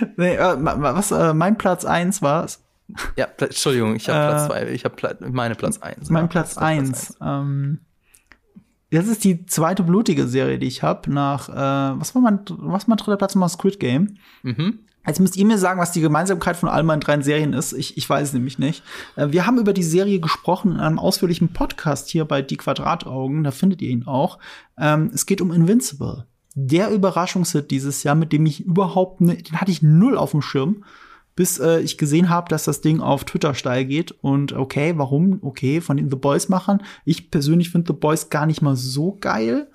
nee, 0.16 0.34
äh, 0.34 0.56
was 0.58 1.10
äh, 1.10 1.32
mein 1.32 1.56
Platz 1.56 1.84
1 1.84 2.22
war. 2.22 2.46
Ja, 3.16 3.26
Entschuldigung, 3.38 3.96
ich 3.96 4.08
habe 4.08 4.28
Platz 4.28 4.46
2, 4.46 4.68
ich 4.68 4.84
habe 4.84 4.94
Pla 4.94 5.14
meine 5.20 5.54
Platz 5.54 5.78
1. 5.78 6.10
Mein 6.10 6.24
ja, 6.24 6.28
Platz 6.28 6.58
1. 6.58 7.18
Ähm, 7.22 7.80
das 8.90 9.08
ist 9.08 9.24
die 9.24 9.46
zweite 9.46 9.82
blutige 9.82 10.28
Serie, 10.28 10.58
die 10.58 10.68
ich 10.68 10.82
habe, 10.82 11.12
nach, 11.12 11.48
äh, 11.48 11.98
was 11.98 12.14
war 12.14 12.22
mein, 12.22 12.40
was 12.48 12.86
mein 12.86 12.98
dritter 12.98 13.16
Platz 13.16 13.34
mal 13.34 13.48
Squid 13.48 13.80
Game. 13.80 14.18
Mhm. 14.42 14.80
Jetzt 15.06 15.20
müsst 15.20 15.36
ihr 15.36 15.46
mir 15.46 15.58
sagen, 15.58 15.80
was 15.80 15.92
die 15.92 16.00
Gemeinsamkeit 16.00 16.56
von 16.56 16.68
all 16.68 16.82
meinen 16.82 17.00
drei 17.00 17.20
Serien 17.20 17.52
ist. 17.52 17.72
Ich, 17.72 17.96
ich 17.96 18.08
weiß 18.08 18.32
nämlich 18.32 18.58
nicht. 18.58 18.82
Äh, 19.16 19.28
wir 19.30 19.46
haben 19.46 19.58
über 19.58 19.72
die 19.72 19.82
Serie 19.82 20.20
gesprochen 20.20 20.72
in 20.72 20.80
einem 20.80 20.98
ausführlichen 20.98 21.52
Podcast 21.52 22.08
hier 22.08 22.24
bei 22.24 22.42
Die 22.42 22.56
Quadrataugen. 22.56 23.44
Da 23.44 23.50
findet 23.50 23.82
ihr 23.82 23.90
ihn 23.90 24.06
auch. 24.06 24.38
Ähm, 24.78 25.10
es 25.14 25.26
geht 25.26 25.40
um 25.40 25.52
Invincible. 25.52 26.26
Der 26.54 26.90
Überraschungshit 26.90 27.70
dieses 27.70 28.02
Jahr, 28.02 28.14
mit 28.14 28.32
dem 28.32 28.46
ich 28.46 28.64
überhaupt, 28.64 29.20
ne, 29.20 29.36
den 29.36 29.60
hatte 29.60 29.70
ich 29.70 29.82
null 29.82 30.16
auf 30.16 30.30
dem 30.32 30.42
Schirm 30.42 30.84
bis 31.36 31.58
äh, 31.58 31.80
ich 31.80 31.98
gesehen 31.98 32.30
habe, 32.30 32.48
dass 32.48 32.64
das 32.64 32.80
Ding 32.80 33.00
auf 33.00 33.24
Twitter 33.24 33.54
steil 33.54 33.84
geht. 33.84 34.12
Und 34.22 34.54
okay, 34.54 34.94
warum? 34.96 35.38
Okay, 35.42 35.80
von 35.80 35.98
den 35.98 36.10
The 36.10 36.16
Boys-Machern. 36.16 36.82
Ich 37.04 37.30
persönlich 37.30 37.70
finde 37.70 37.92
The 37.92 37.98
Boys 37.98 38.30
gar 38.30 38.46
nicht 38.46 38.62
mal 38.62 38.74
so 38.74 39.16
geil. 39.20 39.68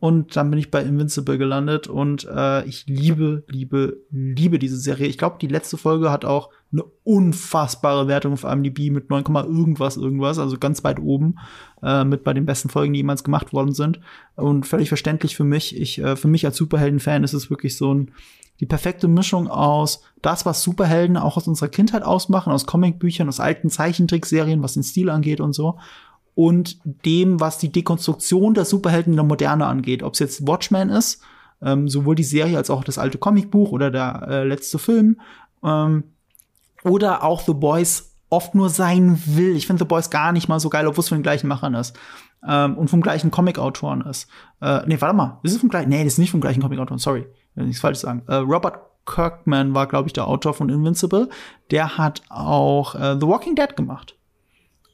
Und 0.00 0.34
dann 0.34 0.50
bin 0.50 0.58
ich 0.58 0.70
bei 0.70 0.82
Invincible 0.82 1.36
gelandet 1.36 1.86
und 1.86 2.26
äh, 2.26 2.64
ich 2.64 2.86
liebe, 2.86 3.44
liebe, 3.48 3.98
liebe 4.10 4.58
diese 4.58 4.78
Serie. 4.78 5.06
Ich 5.06 5.18
glaube, 5.18 5.36
die 5.38 5.46
letzte 5.46 5.76
Folge 5.76 6.10
hat 6.10 6.24
auch 6.24 6.48
eine 6.72 6.84
unfassbare 7.04 8.08
Wertung 8.08 8.32
auf 8.32 8.44
IMDb 8.44 8.90
mit 8.90 9.10
9, 9.10 9.24
irgendwas, 9.26 9.98
irgendwas, 9.98 10.38
also 10.38 10.56
ganz 10.56 10.82
weit 10.84 11.00
oben, 11.00 11.38
äh, 11.82 12.04
mit 12.04 12.24
bei 12.24 12.32
den 12.32 12.46
besten 12.46 12.70
Folgen, 12.70 12.94
die 12.94 13.00
jemals 13.00 13.24
gemacht 13.24 13.52
worden 13.52 13.74
sind. 13.74 14.00
Und 14.36 14.66
völlig 14.66 14.88
verständlich 14.88 15.36
für 15.36 15.44
mich. 15.44 15.78
Ich, 15.78 15.98
äh, 15.98 16.16
für 16.16 16.28
mich 16.28 16.46
als 16.46 16.56
Superhelden-Fan 16.56 17.22
ist 17.22 17.34
es 17.34 17.50
wirklich 17.50 17.76
so 17.76 17.92
ein 17.92 18.12
die 18.60 18.66
perfekte 18.66 19.08
Mischung 19.08 19.48
aus 19.48 20.02
das, 20.20 20.44
was 20.44 20.62
Superhelden 20.62 21.16
auch 21.16 21.38
aus 21.38 21.48
unserer 21.48 21.70
Kindheit 21.70 22.02
ausmachen, 22.02 22.52
aus 22.52 22.66
Comicbüchern, 22.66 23.28
aus 23.28 23.40
alten 23.40 23.70
Zeichentrickserien, 23.70 24.62
was 24.62 24.74
den 24.74 24.82
Stil 24.82 25.08
angeht 25.08 25.40
und 25.40 25.54
so, 25.54 25.78
und 26.40 26.78
dem, 27.04 27.40
was 27.40 27.58
die 27.58 27.70
Dekonstruktion 27.70 28.54
der 28.54 28.64
Superhelden 28.64 29.12
in 29.12 29.16
der 29.18 29.24
Moderne 29.24 29.66
angeht. 29.66 30.02
Ob 30.02 30.14
es 30.14 30.20
jetzt 30.20 30.46
Watchmen 30.46 30.88
ist, 30.88 31.22
ähm, 31.62 31.88
sowohl 31.88 32.14
die 32.14 32.24
Serie 32.24 32.56
als 32.56 32.70
auch 32.70 32.82
das 32.82 32.98
alte 32.98 33.18
Comicbuch 33.18 33.72
oder 33.72 33.90
der 33.90 34.26
äh, 34.28 34.44
letzte 34.44 34.78
Film, 34.78 35.20
ähm, 35.62 36.04
oder 36.82 37.24
auch 37.24 37.42
The 37.42 37.52
Boys 37.52 38.16
oft 38.30 38.54
nur 38.54 38.70
sein 38.70 39.20
will. 39.26 39.54
Ich 39.56 39.66
finde 39.66 39.84
The 39.84 39.88
Boys 39.88 40.08
gar 40.08 40.32
nicht 40.32 40.48
mal 40.48 40.60
so 40.60 40.70
geil, 40.70 40.86
obwohl 40.86 41.02
es 41.02 41.08
von 41.08 41.18
den 41.18 41.24
gleichen 41.24 41.48
Machern 41.48 41.74
ist. 41.74 41.94
Ähm, 42.48 42.78
und 42.78 42.88
vom 42.88 43.02
gleichen 43.02 43.30
Comic-Autoren 43.30 44.00
ist. 44.02 44.28
Äh, 44.62 44.80
nee, 44.86 44.98
warte 44.98 45.14
mal, 45.14 45.40
ist 45.42 45.52
es 45.52 45.60
vom 45.60 45.68
gleichen? 45.68 45.90
Nee, 45.90 46.04
das 46.04 46.14
ist 46.14 46.18
nicht 46.18 46.30
vom 46.30 46.40
gleichen 46.40 46.62
Comic-Autoren, 46.62 46.98
sorry 46.98 47.26
wenn 47.54 47.68
ich 47.68 47.76
es 47.76 47.80
falsch 47.80 47.98
sagen. 47.98 48.22
Äh, 48.26 48.36
Robert 48.36 48.80
Kirkman 49.06 49.74
war, 49.74 49.86
glaube 49.86 50.08
ich, 50.08 50.12
der 50.12 50.26
Autor 50.26 50.54
von 50.54 50.68
Invincible. 50.68 51.28
Der 51.70 51.98
hat 51.98 52.22
auch 52.28 52.94
äh, 52.94 53.16
The 53.20 53.26
Walking 53.26 53.54
Dead 53.54 53.76
gemacht. 53.76 54.16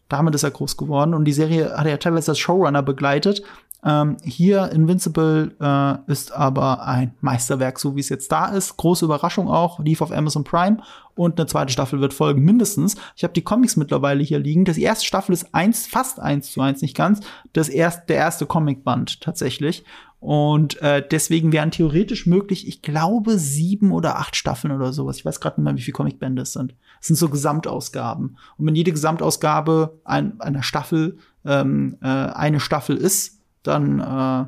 Damit 0.09 0.35
ist 0.35 0.43
er 0.43 0.51
groß 0.51 0.77
geworden 0.77 1.15
und 1.15 1.25
die 1.25 1.33
Serie 1.33 1.77
hat 1.77 1.85
er 1.85 1.93
ja 1.93 1.97
teilweise 1.97 2.33
als 2.33 2.39
Showrunner 2.39 2.83
begleitet. 2.83 3.43
Ähm, 3.85 4.17
hier 4.25 4.71
Invincible 4.73 5.55
äh, 5.61 6.11
ist 6.11 6.33
aber 6.33 6.85
ein 6.87 7.15
Meisterwerk, 7.21 7.79
so 7.79 7.95
wie 7.95 8.01
es 8.01 8.09
jetzt 8.09 8.33
da 8.33 8.47
ist. 8.47 8.77
Große 8.77 9.05
Überraschung 9.05 9.49
auch, 9.49 9.79
lief 9.79 10.01
auf 10.01 10.11
Amazon 10.11 10.45
Prime 10.45 10.79
und 11.15 11.39
eine 11.39 11.47
zweite 11.47 11.73
Staffel 11.73 12.01
wird 12.01 12.15
folgen, 12.15 12.43
mindestens. 12.43 12.97
Ich 13.15 13.23
habe 13.23 13.35
die 13.35 13.43
Comics 13.43 13.77
mittlerweile 13.77 14.23
hier 14.23 14.39
liegen. 14.39 14.65
Das 14.65 14.79
erste 14.79 15.07
Staffel 15.07 15.33
ist 15.33 15.55
eins, 15.55 15.87
fast 15.87 16.19
eins 16.19 16.51
zu 16.51 16.61
eins, 16.61 16.83
nicht 16.83 16.97
ganz. 16.97 17.21
Das 17.53 17.69
erste, 17.69 18.07
der 18.09 18.17
erste 18.17 18.47
Comicband 18.47 19.21
tatsächlich. 19.21 19.85
Und 20.19 20.81
äh, 20.83 21.07
deswegen 21.09 21.53
wären 21.53 21.71
theoretisch 21.71 22.27
möglich, 22.27 22.67
ich 22.67 22.83
glaube, 22.83 23.39
sieben 23.39 23.93
oder 23.93 24.19
acht 24.19 24.35
Staffeln 24.35 24.75
oder 24.75 24.93
sowas. 24.93 25.19
Ich 25.19 25.25
weiß 25.25 25.41
gerade 25.41 25.61
nicht 25.61 25.65
mehr, 25.65 25.77
wie 25.77 25.83
viele 25.83 25.95
Comicbände 25.95 26.43
es 26.43 26.53
sind. 26.53 26.75
Es 27.01 27.09
sind 27.09 27.17
so 27.17 27.29
Gesamtausgaben. 27.29 28.37
Und 28.57 28.67
wenn 28.67 28.75
jede 28.75 28.93
Gesamtausgabe 28.93 30.01
ein, 30.05 30.41
einer 30.41 30.63
Staffel 30.63 31.19
ähm, 31.45 31.97
äh, 32.03 32.07
eine 32.07 32.61
Staffel 32.61 32.97
ist, 32.97 33.41
dann 33.63 34.01
äh, 34.01 34.47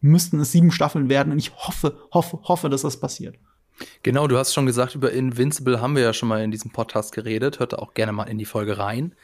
müssten 0.00 0.40
es 0.40 0.52
sieben 0.52 0.70
Staffeln 0.70 1.08
werden. 1.08 1.32
Und 1.32 1.38
ich 1.38 1.52
hoffe, 1.54 1.96
hoffe, 2.12 2.38
hoffe, 2.44 2.68
dass 2.68 2.82
das 2.82 2.98
passiert. 2.98 3.36
Genau, 4.02 4.26
du 4.26 4.36
hast 4.36 4.52
schon 4.52 4.66
gesagt, 4.66 4.94
über 4.94 5.12
Invincible 5.12 5.80
haben 5.80 5.96
wir 5.96 6.02
ja 6.02 6.12
schon 6.12 6.28
mal 6.28 6.42
in 6.42 6.50
diesem 6.50 6.70
Podcast 6.70 7.12
geredet. 7.12 7.60
Hört 7.60 7.78
auch 7.78 7.94
gerne 7.94 8.12
mal 8.12 8.24
in 8.24 8.38
die 8.38 8.44
Folge 8.44 8.78
rein. 8.78 9.14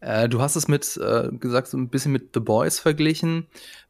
Äh, 0.00 0.28
du 0.28 0.40
hast 0.40 0.56
es 0.56 0.68
mit, 0.68 0.96
äh, 0.98 1.30
gesagt, 1.32 1.68
so 1.68 1.76
ein 1.76 1.88
bisschen 1.88 2.12
mit 2.12 2.30
The 2.34 2.40
Boys 2.40 2.78
verglichen 2.78 3.48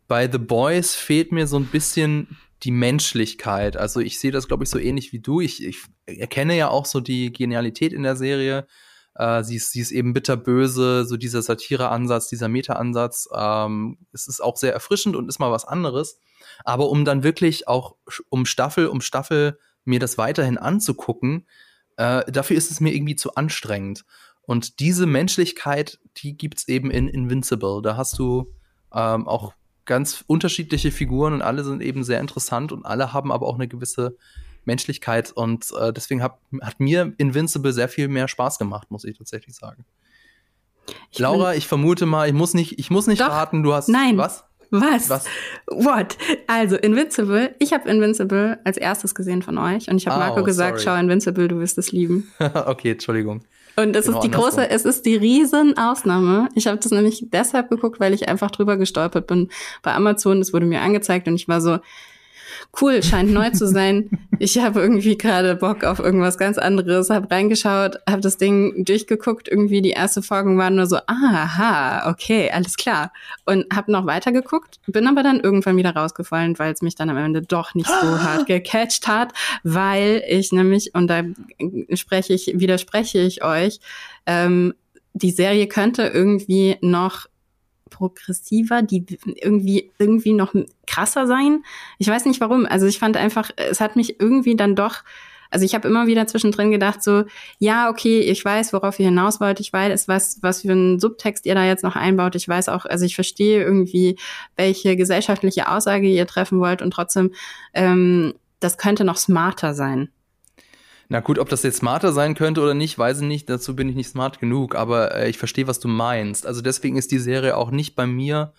bei 0.08 0.30
The 0.30 0.38
Boys 0.38 0.94
fehlt 0.94 1.32
mir 1.32 1.46
so 1.46 1.56
ein 1.56 1.66
bisschen 1.66 2.36
die 2.64 2.70
Menschlichkeit. 2.70 3.76
Also 3.76 4.00
ich 4.00 4.18
sehe 4.18 4.32
das, 4.32 4.48
glaube 4.48 4.64
ich, 4.64 4.70
so 4.70 4.78
ähnlich 4.78 5.12
wie 5.12 5.20
du. 5.20 5.40
Ich, 5.40 5.64
ich 5.64 5.84
erkenne 6.06 6.56
ja 6.56 6.68
auch 6.68 6.86
so 6.86 7.00
die 7.00 7.32
Genialität 7.32 7.92
in 7.92 8.02
der 8.02 8.16
Serie. 8.16 8.66
Äh, 9.14 9.44
sie, 9.44 9.56
ist, 9.56 9.72
sie 9.72 9.80
ist 9.80 9.92
eben 9.92 10.12
bitterböse, 10.12 11.04
so 11.04 11.16
dieser 11.16 11.42
Satire-Ansatz, 11.42 12.28
dieser 12.28 12.48
Meta-Ansatz. 12.48 13.28
Ähm, 13.34 13.98
es 14.12 14.26
ist 14.26 14.42
auch 14.42 14.56
sehr 14.56 14.72
erfrischend 14.72 15.14
und 15.14 15.28
ist 15.28 15.38
mal 15.38 15.52
was 15.52 15.64
anderes. 15.64 16.18
Aber 16.64 16.88
um 16.88 17.04
dann 17.04 17.22
wirklich 17.22 17.68
auch 17.68 17.96
um 18.28 18.46
Staffel 18.46 18.86
um 18.86 19.00
Staffel 19.00 19.58
mir 19.84 20.00
das 20.00 20.16
weiterhin 20.16 20.56
anzugucken, 20.56 21.46
äh, 21.96 22.30
dafür 22.30 22.56
ist 22.56 22.70
es 22.70 22.80
mir 22.80 22.94
irgendwie 22.94 23.16
zu 23.16 23.34
anstrengend. 23.34 24.04
Und 24.46 24.80
diese 24.80 25.06
Menschlichkeit, 25.06 25.98
die 26.16 26.36
gibt's 26.36 26.68
eben 26.68 26.90
in 26.90 27.08
Invincible. 27.08 27.80
Da 27.82 27.96
hast 27.96 28.18
du 28.18 28.52
ähm, 28.92 29.26
auch 29.28 29.54
ganz 29.86 30.24
unterschiedliche 30.26 30.90
Figuren 30.90 31.34
und 31.34 31.42
alle 31.42 31.64
sind 31.64 31.82
eben 31.82 32.04
sehr 32.04 32.20
interessant 32.20 32.72
und 32.72 32.84
alle 32.86 33.12
haben 33.12 33.30
aber 33.32 33.46
auch 33.46 33.56
eine 33.56 33.68
gewisse 33.68 34.16
Menschlichkeit 34.64 35.32
und 35.32 35.66
äh, 35.78 35.92
deswegen 35.92 36.22
hab, 36.22 36.40
hat 36.62 36.80
mir 36.80 37.12
Invincible 37.18 37.72
sehr 37.72 37.88
viel 37.88 38.08
mehr 38.08 38.28
Spaß 38.28 38.58
gemacht, 38.58 38.90
muss 38.90 39.04
ich 39.04 39.18
tatsächlich 39.18 39.54
sagen. 39.54 39.84
Ich 41.10 41.18
Laura, 41.18 41.54
ich 41.54 41.66
vermute 41.66 42.06
mal, 42.06 42.28
ich 42.28 42.34
muss 42.34 42.54
nicht, 42.54 42.78
ich 42.78 42.90
muss 42.90 43.06
nicht 43.06 43.20
Doch, 43.20 43.28
raten, 43.28 43.62
du 43.62 43.74
hast 43.74 43.88
nein. 43.88 44.16
was? 44.16 44.44
Was? 44.70 45.08
Was? 45.08 45.26
What? 45.66 46.16
Also 46.46 46.76
Invincible, 46.76 47.54
ich 47.60 47.72
habe 47.72 47.88
Invincible 47.88 48.58
als 48.64 48.76
erstes 48.76 49.14
gesehen 49.14 49.42
von 49.42 49.56
euch 49.56 49.88
und 49.88 49.98
ich 49.98 50.06
habe 50.08 50.16
oh, 50.16 50.26
Marco 50.26 50.42
gesagt, 50.42 50.80
sorry. 50.80 50.96
schau 50.96 51.00
Invincible, 51.00 51.46
du 51.46 51.60
wirst 51.60 51.78
es 51.78 51.92
lieben. 51.92 52.32
okay, 52.38 52.92
Entschuldigung. 52.92 53.44
Und 53.76 53.96
es 53.96 54.06
genau 54.06 54.18
ist 54.18 54.24
die 54.24 54.30
große, 54.30 54.70
es 54.70 54.84
ist 54.84 55.04
die 55.04 55.16
Riesenausnahme. 55.16 56.48
Ich 56.54 56.66
habe 56.66 56.78
das 56.78 56.92
nämlich 56.92 57.26
deshalb 57.30 57.70
geguckt, 57.70 58.00
weil 58.00 58.14
ich 58.14 58.28
einfach 58.28 58.50
drüber 58.50 58.76
gestolpert 58.76 59.26
bin 59.26 59.50
bei 59.82 59.92
Amazon. 59.94 60.40
Es 60.40 60.52
wurde 60.52 60.66
mir 60.66 60.80
angezeigt 60.80 61.26
und 61.26 61.34
ich 61.34 61.48
war 61.48 61.60
so, 61.60 61.78
cool, 62.80 63.02
scheint 63.02 63.32
neu 63.32 63.50
zu 63.50 63.66
sein. 63.66 64.10
Ich 64.38 64.58
habe 64.58 64.80
irgendwie 64.80 65.16
gerade 65.16 65.56
Bock 65.56 65.84
auf 65.84 65.98
irgendwas 65.98 66.38
ganz 66.38 66.58
anderes, 66.58 67.10
habe 67.10 67.30
reingeschaut, 67.30 67.98
habe 68.08 68.20
das 68.20 68.36
Ding 68.36 68.84
durchgeguckt, 68.84 69.48
irgendwie 69.48 69.82
die 69.82 69.90
erste 69.90 70.22
Folge 70.22 70.56
waren 70.56 70.74
nur 70.74 70.86
so, 70.86 70.98
aha, 71.06 72.10
okay, 72.10 72.50
alles 72.50 72.76
klar. 72.76 73.12
Und 73.44 73.66
habe 73.74 73.92
noch 73.92 74.06
weitergeguckt, 74.06 74.80
bin 74.86 75.06
aber 75.06 75.22
dann 75.22 75.40
irgendwann 75.40 75.76
wieder 75.76 75.94
rausgefallen, 75.94 76.58
weil 76.58 76.72
es 76.72 76.82
mich 76.82 76.94
dann 76.94 77.10
am 77.10 77.16
Ende 77.16 77.42
doch 77.42 77.74
nicht 77.74 77.88
so 77.88 77.94
hart 78.22 78.46
gecatcht 78.46 79.06
hat, 79.06 79.32
weil 79.62 80.22
ich 80.28 80.52
nämlich, 80.52 80.94
und 80.94 81.08
da 81.08 81.22
spreche 81.94 82.34
ich, 82.34 82.52
widerspreche 82.54 83.18
ich 83.18 83.44
euch, 83.44 83.80
ähm, 84.26 84.74
die 85.12 85.30
Serie 85.30 85.68
könnte 85.68 86.02
irgendwie 86.08 86.76
noch 86.80 87.26
progressiver, 87.90 88.82
die 88.82 89.04
irgendwie, 89.24 89.92
irgendwie 89.98 90.32
noch 90.32 90.54
krasser 90.86 91.26
sein. 91.26 91.64
Ich 91.98 92.08
weiß 92.08 92.24
nicht 92.24 92.40
warum. 92.40 92.66
Also 92.66 92.86
ich 92.86 92.98
fand 92.98 93.16
einfach, 93.16 93.50
es 93.56 93.80
hat 93.80 93.96
mich 93.96 94.20
irgendwie 94.20 94.56
dann 94.56 94.74
doch, 94.74 95.02
also 95.50 95.64
ich 95.64 95.74
habe 95.74 95.86
immer 95.86 96.06
wieder 96.06 96.26
zwischendrin 96.26 96.70
gedacht, 96.70 97.02
so, 97.02 97.24
ja, 97.58 97.88
okay, 97.88 98.20
ich 98.20 98.44
weiß, 98.44 98.72
worauf 98.72 98.98
ihr 98.98 99.06
hinaus 99.06 99.40
wollt, 99.40 99.60
ich 99.60 99.72
weiß, 99.72 100.08
was, 100.08 100.38
was 100.42 100.62
für 100.62 100.72
einen 100.72 100.98
Subtext 100.98 101.46
ihr 101.46 101.54
da 101.54 101.64
jetzt 101.64 101.84
noch 101.84 101.94
einbaut. 101.94 102.34
Ich 102.34 102.48
weiß 102.48 102.68
auch, 102.68 102.86
also 102.86 103.04
ich 103.04 103.14
verstehe 103.14 103.62
irgendwie, 103.62 104.16
welche 104.56 104.96
gesellschaftliche 104.96 105.68
Aussage 105.70 106.08
ihr 106.08 106.26
treffen 106.26 106.58
wollt 106.58 106.82
und 106.82 106.90
trotzdem, 106.90 107.32
ähm, 107.72 108.34
das 108.58 108.78
könnte 108.78 109.04
noch 109.04 109.16
smarter 109.16 109.74
sein. 109.74 110.08
Na 111.14 111.20
gut, 111.20 111.38
ob 111.38 111.48
das 111.48 111.62
jetzt 111.62 111.76
smarter 111.76 112.12
sein 112.12 112.34
könnte 112.34 112.60
oder 112.60 112.74
nicht, 112.74 112.98
weiß 112.98 113.20
ich 113.20 113.28
nicht. 113.28 113.48
Dazu 113.48 113.76
bin 113.76 113.88
ich 113.88 113.94
nicht 113.94 114.08
smart 114.08 114.40
genug, 114.40 114.74
aber 114.74 115.14
äh, 115.14 115.30
ich 115.30 115.38
verstehe, 115.38 115.68
was 115.68 115.78
du 115.78 115.86
meinst. 115.86 116.44
Also 116.44 116.60
deswegen 116.60 116.96
ist 116.96 117.12
die 117.12 117.20
Serie 117.20 117.56
auch 117.56 117.70
nicht 117.70 117.94
bei 117.94 118.04
mir. 118.04 118.52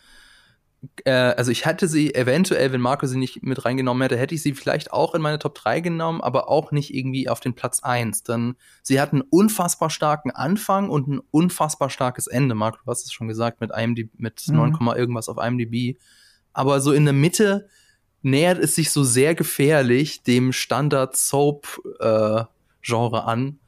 Äh, 1.04 1.12
also 1.12 1.52
ich 1.52 1.66
hätte 1.66 1.90
sie 1.90 2.16
eventuell, 2.16 2.72
wenn 2.72 2.80
Marco 2.80 3.08
sie 3.08 3.18
nicht 3.18 3.44
mit 3.44 3.66
reingenommen 3.66 4.02
hätte, 4.04 4.16
hätte 4.16 4.36
ich 4.36 4.42
sie 4.42 4.54
vielleicht 4.54 4.94
auch 4.94 5.16
in 5.16 5.22
meine 5.22 5.38
Top 5.38 5.54
3 5.56 5.82
genommen, 5.82 6.22
aber 6.22 6.48
auch 6.48 6.72
nicht 6.72 6.96
irgendwie 6.96 7.28
auf 7.28 7.42
den 7.42 7.56
Platz 7.56 7.84
1. 7.84 8.24
Denn 8.24 8.56
sie 8.84 9.02
hat 9.02 9.12
einen 9.12 9.24
unfassbar 9.24 9.90
starken 9.90 10.32
Anfang 10.32 10.90
und 10.90 11.10
ein 11.10 11.20
unfassbar 11.32 11.90
starkes 11.90 12.28
Ende. 12.28 12.56
Marco, 12.56 12.78
du 12.86 12.90
hast 12.90 13.04
es 13.04 13.12
schon 13.12 13.28
gesagt, 13.28 13.60
mit 13.60 13.72
IMDb, 13.76 14.18
mit 14.18 14.48
mhm. 14.48 14.78
9, 14.80 14.96
irgendwas 14.96 15.28
auf 15.28 15.46
IMDb. 15.46 15.98
Aber 16.54 16.80
so 16.80 16.94
in 16.94 17.04
der 17.04 17.14
Mitte 17.14 17.68
nähert 18.26 18.58
es 18.58 18.76
sich 18.76 18.92
so 18.92 19.04
sehr 19.04 19.36
gefährlich 19.36 20.24
dem 20.24 20.52
Standard-Soap-Genre 20.52 23.18
äh, 23.18 23.22
an. 23.22 23.60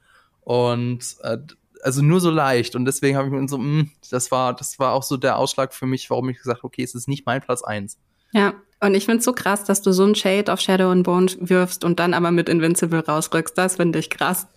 Und 0.42 1.18
äh, 1.22 1.38
also 1.84 2.02
nur 2.02 2.20
so 2.20 2.32
leicht. 2.32 2.76
Und 2.76 2.86
deswegen 2.86 3.18
habe 3.18 3.28
ich 3.28 3.34
mir 3.34 3.48
so, 3.48 3.60
mh, 3.60 3.64
hm, 3.64 3.92
das 4.10 4.32
war, 4.32 4.56
das 4.56 4.80
war 4.80 4.94
auch 4.94 5.04
so 5.04 5.16
der 5.16 5.38
Ausschlag 5.38 5.76
für 5.76 5.86
mich, 5.86 6.10
warum 6.10 6.30
ich 6.30 6.40
gesagt 6.40 6.58
habe, 6.60 6.68
okay, 6.68 6.82
es 6.82 6.96
ist 6.96 7.08
nicht 7.08 7.28
mein 7.28 7.42
Platz 7.42 7.62
eins. 7.62 8.00
Ja, 8.32 8.56
und 8.80 8.94
ich 8.94 9.06
find's 9.06 9.26
so 9.26 9.34
krass, 9.34 9.64
dass 9.64 9.82
du 9.82 9.92
so 9.92 10.06
ein 10.06 10.14
Shade 10.14 10.54
auf 10.54 10.60
Shadow 10.60 10.92
and 10.92 11.04
Bone 11.04 11.28
wirfst 11.40 11.84
und 11.84 12.00
dann 12.00 12.14
aber 12.14 12.32
mit 12.32 12.48
Invincible 12.48 13.00
rausrückst. 13.00 13.58
Das 13.58 13.78
finde 13.78 13.98
ich 13.98 14.10
krass. 14.12 14.48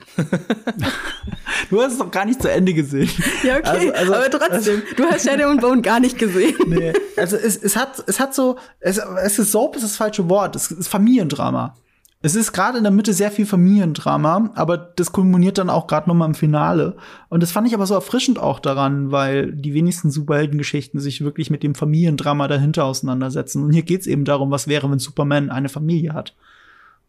du 1.70 1.80
hast 1.80 1.92
es 1.92 1.98
doch 1.98 2.10
gar 2.10 2.26
nicht 2.26 2.42
zu 2.42 2.50
Ende 2.50 2.74
gesehen. 2.74 3.10
Ja, 3.42 3.56
okay. 3.56 3.90
Also, 3.90 3.92
also, 3.92 4.14
aber 4.14 4.30
trotzdem, 4.30 4.52
also, 4.52 4.72
du 4.96 5.04
hast 5.04 5.26
Shadow 5.26 5.48
and 5.48 5.60
Bone 5.62 5.82
gar 5.82 6.00
nicht 6.00 6.18
gesehen. 6.18 6.56
Nee. 6.70 6.92
Also 7.16 7.36
es, 7.36 7.56
es 7.56 7.74
hat, 7.74 8.02
es 8.06 8.20
hat 8.20 8.32
so, 8.32 8.56
es, 8.78 8.98
es 8.98 9.38
ist 9.38 9.50
Soap 9.50 9.74
ist 9.74 9.82
das 9.82 9.96
falsche 9.96 10.28
Wort. 10.28 10.54
Es 10.54 10.70
ist 10.70 10.88
Familiendrama. 10.88 11.74
Es 12.22 12.34
ist 12.34 12.52
gerade 12.52 12.76
in 12.76 12.84
der 12.84 12.92
Mitte 12.92 13.14
sehr 13.14 13.30
viel 13.30 13.46
Familiendrama, 13.46 14.50
aber 14.54 14.76
das 14.76 15.10
kulminiert 15.10 15.56
dann 15.56 15.70
auch 15.70 15.86
gerade 15.86 16.06
noch 16.06 16.14
mal 16.14 16.26
im 16.26 16.34
Finale. 16.34 16.96
Und 17.30 17.42
das 17.42 17.50
fand 17.50 17.66
ich 17.66 17.72
aber 17.72 17.86
so 17.86 17.94
erfrischend 17.94 18.38
auch 18.38 18.58
daran, 18.58 19.10
weil 19.10 19.52
die 19.52 19.72
wenigsten 19.72 20.10
Superheldengeschichten 20.10 21.00
sich 21.00 21.22
wirklich 21.22 21.48
mit 21.48 21.62
dem 21.62 21.74
Familiendrama 21.74 22.46
dahinter 22.46 22.84
auseinandersetzen. 22.84 23.64
Und 23.64 23.72
hier 23.72 23.84
geht's 23.84 24.06
eben 24.06 24.26
darum, 24.26 24.50
was 24.50 24.68
wäre, 24.68 24.90
wenn 24.90 24.98
Superman 24.98 25.48
eine 25.48 25.70
Familie 25.70 26.12
hat. 26.12 26.34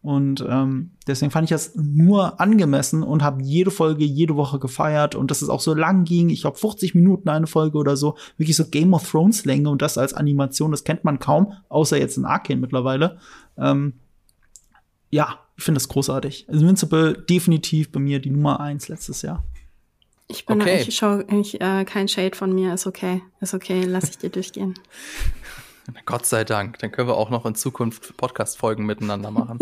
Und 0.01 0.45
ähm, 0.49 0.91
deswegen 1.05 1.29
fand 1.29 1.43
ich 1.43 1.51
das 1.51 1.75
nur 1.75 2.39
angemessen 2.39 3.03
und 3.03 3.21
habe 3.21 3.43
jede 3.43 3.69
Folge 3.69 4.05
jede 4.05 4.37
Woche 4.37 4.59
gefeiert 4.59 5.13
und 5.13 5.29
dass 5.29 5.41
es 5.41 5.49
auch 5.49 5.59
so 5.59 5.73
lang 5.73 6.05
ging. 6.05 6.29
Ich 6.29 6.41
glaube 6.41 6.57
50 6.57 6.95
Minuten 6.95 7.27
eine 7.27 7.47
Folge 7.47 7.77
oder 7.77 7.97
so, 7.97 8.15
wirklich 8.37 8.55
so 8.55 8.65
Game 8.65 8.93
of 8.93 9.07
Thrones 9.07 9.43
Länge 9.43 9.69
und 9.69 9.81
das 9.81 9.97
als 9.97 10.13
Animation, 10.13 10.71
das 10.71 10.85
kennt 10.85 11.03
man 11.03 11.19
kaum, 11.19 11.53
außer 11.69 11.99
jetzt 11.99 12.17
in 12.17 12.25
Arcane 12.25 12.61
mittlerweile. 12.61 13.19
Ähm, 13.57 13.93
ja, 15.11 15.39
ich 15.57 15.63
finde 15.63 15.79
das 15.79 15.89
großartig. 15.89 16.45
Also 16.47 16.61
Invincible 16.61 17.13
definitiv 17.13 17.91
bei 17.91 17.99
mir 17.99 18.19
die 18.19 18.31
Nummer 18.31 18.59
eins 18.59 18.87
letztes 18.87 19.21
Jahr. 19.21 19.43
Ich 20.27 20.45
bin 20.45 20.61
okay. 20.61 20.85
ich 20.87 20.95
schaue 20.95 21.25
ich, 21.29 21.59
äh, 21.59 21.83
kein 21.83 22.07
Shade 22.07 22.35
von 22.35 22.53
mir, 22.53 22.73
ist 22.73 22.87
okay. 22.87 23.21
Ist 23.41 23.53
okay, 23.53 23.83
lass 23.83 24.09
ich 24.09 24.17
dir 24.17 24.29
durchgehen. 24.29 24.73
Gott 26.05 26.25
sei 26.25 26.45
Dank. 26.45 26.79
Dann 26.79 26.91
können 26.91 27.09
wir 27.09 27.15
auch 27.15 27.29
noch 27.29 27.45
in 27.45 27.53
Zukunft 27.53 28.15
Podcast-Folgen 28.15 28.85
miteinander 28.85 29.29
machen. 29.29 29.59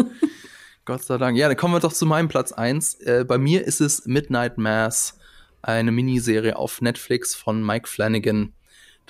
Gott 0.86 1.04
sei 1.04 1.18
Dank. 1.18 1.38
Ja, 1.38 1.48
dann 1.48 1.58
kommen 1.58 1.74
wir 1.74 1.80
doch 1.80 1.94
zu 1.94 2.06
meinem 2.06 2.28
Platz 2.28 2.52
eins. 2.52 2.94
Äh, 2.96 3.26
bei 3.28 3.40
mir 3.40 3.66
ist 3.66 3.82
es 3.82 4.06
Midnight 4.06 4.58
Mass, 4.60 5.18
eine 5.64 5.92
Miniserie 5.92 6.56
auf 6.56 6.82
Netflix 6.82 7.34
von 7.36 7.66
Mike 7.66 7.88
Flanagan. 7.88 8.54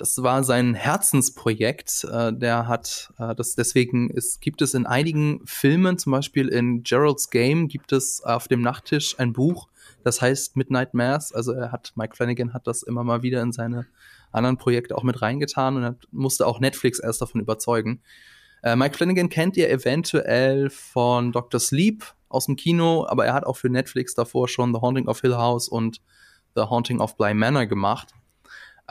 Das 0.00 0.22
war 0.22 0.42
sein 0.44 0.72
Herzensprojekt. 0.72 2.04
Äh, 2.10 2.32
der 2.32 2.66
hat 2.66 3.12
äh, 3.18 3.34
das 3.34 3.54
deswegen 3.54 4.08
ist, 4.08 4.40
gibt 4.40 4.62
es 4.62 4.72
in 4.72 4.86
einigen 4.86 5.42
Filmen, 5.44 5.98
zum 5.98 6.12
Beispiel 6.12 6.48
in 6.48 6.82
Gerald's 6.84 7.28
Game, 7.28 7.68
gibt 7.68 7.92
es 7.92 8.22
auf 8.22 8.48
dem 8.48 8.62
Nachttisch 8.62 9.18
ein 9.18 9.34
Buch, 9.34 9.68
das 10.02 10.22
heißt 10.22 10.56
Midnight 10.56 10.94
Mass. 10.94 11.34
Also 11.34 11.52
er 11.52 11.70
hat 11.70 11.92
Mike 11.96 12.16
Flanagan 12.16 12.54
hat 12.54 12.66
das 12.66 12.82
immer 12.82 13.04
mal 13.04 13.22
wieder 13.22 13.42
in 13.42 13.52
seine 13.52 13.84
anderen 14.32 14.56
Projekte 14.56 14.96
auch 14.96 15.02
mit 15.02 15.20
reingetan 15.20 15.76
und 15.76 16.08
musste 16.12 16.46
auch 16.46 16.60
Netflix 16.60 16.98
erst 16.98 17.20
davon 17.20 17.42
überzeugen. 17.42 18.00
Äh, 18.62 18.76
Mike 18.76 18.96
Flanagan 18.96 19.28
kennt 19.28 19.58
ihr 19.58 19.68
eventuell 19.68 20.70
von 20.70 21.30
Dr. 21.30 21.60
Sleep 21.60 22.06
aus 22.30 22.46
dem 22.46 22.56
Kino, 22.56 23.06
aber 23.06 23.26
er 23.26 23.34
hat 23.34 23.44
auch 23.44 23.58
für 23.58 23.68
Netflix 23.68 24.14
davor 24.14 24.48
schon 24.48 24.72
The 24.72 24.80
Haunting 24.80 25.08
of 25.08 25.20
Hill 25.20 25.36
House 25.36 25.68
und 25.68 26.00
The 26.56 26.62
Haunting 26.62 27.00
of 27.00 27.18
Bly 27.18 27.34
Manor 27.34 27.66
gemacht. 27.66 28.14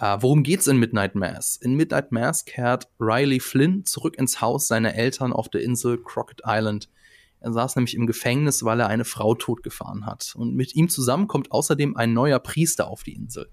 Uh, 0.02 0.16
worum 0.22 0.44
geht's 0.44 0.68
in 0.68 0.78
Midnight 0.78 1.14
Mass? 1.16 1.58
In 1.58 1.76
Midnight 1.76 2.14
Mass 2.14 2.46
kehrt 2.46 2.88
Riley 3.00 3.42
Flynn 3.42 3.84
zurück 3.84 4.18
ins 4.18 4.40
Haus 4.40 4.68
seiner 4.68 4.96
Eltern 4.96 5.34
auf 5.34 5.50
der 5.50 5.62
Insel 5.62 6.02
Crockett 6.02 6.42
Island. 6.46 6.90
Er 7.42 7.52
saß 7.52 7.76
nämlich 7.76 7.96
im 7.96 8.08
Gefängnis, 8.08 8.64
weil 8.64 8.80
er 8.80 8.88
eine 8.88 9.04
Frau 9.04 9.36
totgefahren 9.36 10.06
hat. 10.06 10.34
Und 10.38 10.56
mit 10.56 10.74
ihm 10.74 10.88
zusammen 10.88 11.28
kommt 11.28 11.52
außerdem 11.52 11.98
ein 11.98 12.14
neuer 12.14 12.40
Priester 12.40 12.88
auf 12.88 13.04
die 13.04 13.14
Insel. 13.14 13.52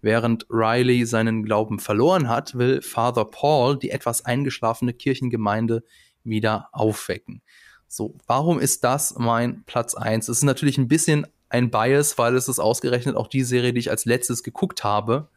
Während 0.00 0.46
Riley 0.48 1.04
seinen 1.04 1.42
Glauben 1.42 1.78
verloren 1.78 2.26
hat, 2.28 2.56
will 2.56 2.80
Father 2.80 3.26
Paul 3.26 3.78
die 3.78 3.90
etwas 3.90 4.24
eingeschlafene 4.24 4.94
Kirchengemeinde 4.94 5.84
wieder 6.24 6.70
aufwecken. 6.72 7.42
So, 7.86 8.16
warum 8.26 8.58
ist 8.58 8.82
das 8.82 9.14
mein 9.18 9.64
Platz 9.64 9.94
eins? 9.94 10.28
Es 10.28 10.38
ist 10.38 10.44
natürlich 10.44 10.78
ein 10.78 10.88
bisschen 10.88 11.26
ein 11.50 11.70
Bias, 11.70 12.16
weil 12.16 12.34
es 12.34 12.48
ist 12.48 12.60
ausgerechnet 12.60 13.14
auch 13.14 13.28
die 13.28 13.44
Serie, 13.44 13.74
die 13.74 13.80
ich 13.80 13.90
als 13.90 14.06
letztes 14.06 14.42
geguckt 14.42 14.84
habe. 14.84 15.28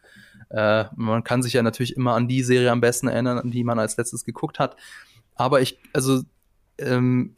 Äh, 0.50 0.86
man 0.96 1.24
kann 1.24 1.44
sich 1.44 1.54
ja 1.54 1.64
natürlich 1.64 1.96
immer 1.96 2.14
an 2.16 2.28
die 2.28 2.44
Serie 2.44 2.72
am 2.72 2.82
besten 2.82 3.08
erinnern, 3.08 3.38
an 3.38 3.52
die 3.52 3.64
man 3.64 3.80
als 3.80 3.98
letztes 3.98 4.26
geguckt 4.26 4.60
hat. 4.60 4.76
Aber 5.36 5.62
ich, 5.62 5.78
also, 5.94 6.22
ähm, 6.78 7.34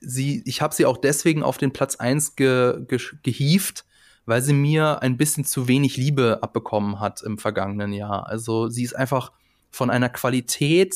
sie, 0.00 0.42
ich 0.46 0.62
habe 0.62 0.74
sie 0.74 0.86
auch 0.86 0.96
deswegen 0.96 1.42
auf 1.42 1.58
den 1.58 1.72
Platz 1.72 1.96
1 1.96 2.36
ge, 2.36 2.84
ge, 2.86 3.00
gehievt, 3.22 3.84
weil 4.26 4.42
sie 4.42 4.52
mir 4.52 5.02
ein 5.02 5.16
bisschen 5.16 5.44
zu 5.44 5.68
wenig 5.68 5.96
Liebe 5.96 6.38
abbekommen 6.42 7.00
hat 7.00 7.22
im 7.22 7.38
vergangenen 7.38 7.92
Jahr. 7.92 8.28
Also 8.28 8.68
sie 8.68 8.84
ist 8.84 8.94
einfach 8.94 9.32
von 9.70 9.90
einer 9.90 10.08
Qualität 10.08 10.94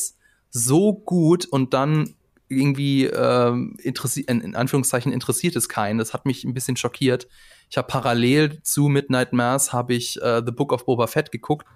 so 0.49 0.93
gut 0.93 1.45
und 1.45 1.73
dann 1.73 2.15
irgendwie 2.47 3.05
ähm, 3.05 3.75
interessiert, 3.81 4.29
in 4.29 4.55
Anführungszeichen 4.55 5.11
interessiert 5.11 5.55
es 5.55 5.67
keinen. 5.67 5.97
Das 5.97 6.13
hat 6.13 6.25
mich 6.25 6.43
ein 6.43 6.53
bisschen 6.53 6.77
schockiert. 6.77 7.27
Ich 7.69 7.77
habe 7.77 7.87
parallel 7.87 8.61
zu 8.61 8.87
Midnight 8.87 9.33
Mass 9.33 9.73
habe 9.73 9.93
ich 9.93 10.21
äh, 10.21 10.41
The 10.45 10.51
Book 10.51 10.71
of 10.71 10.85
Boba 10.85 11.07
Fett 11.07 11.31
geguckt. 11.31 11.67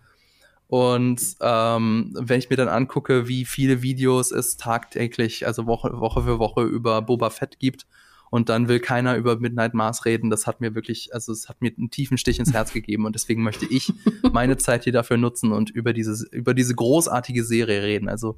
Und 0.67 1.19
ähm, 1.41 2.13
wenn 2.15 2.39
ich 2.39 2.49
mir 2.49 2.55
dann 2.55 2.67
angucke, 2.67 3.27
wie 3.27 3.45
viele 3.45 3.81
Videos 3.81 4.31
es 4.31 4.55
tagtäglich, 4.55 5.47
also 5.47 5.65
Woche, 5.65 5.99
Woche 5.99 6.23
für 6.23 6.37
Woche 6.37 6.61
über 6.61 7.01
Boba 7.01 7.31
Fett 7.31 7.57
gibt, 7.59 7.87
und 8.29 8.49
dann 8.49 8.67
will 8.67 8.79
keiner 8.79 9.15
über 9.15 9.37
Midnight 9.37 9.73
Mars 9.73 10.05
reden, 10.05 10.29
das 10.29 10.45
hat 10.45 10.61
mir 10.61 10.75
wirklich, 10.75 11.13
also 11.13 11.31
es 11.31 11.49
hat 11.49 11.61
mir 11.61 11.71
einen 11.75 11.89
tiefen 11.89 12.17
Stich 12.17 12.39
ins 12.39 12.53
Herz 12.53 12.71
gegeben 12.73 13.05
und 13.05 13.15
deswegen 13.15 13.43
möchte 13.43 13.65
ich 13.65 13.91
meine 14.31 14.57
Zeit 14.57 14.83
hier 14.83 14.93
dafür 14.93 15.17
nutzen 15.17 15.51
und 15.51 15.69
über 15.69 15.93
diese, 15.93 16.27
über 16.31 16.53
diese 16.53 16.75
großartige 16.75 17.43
Serie 17.43 17.81
reden. 17.81 18.07
Also 18.07 18.37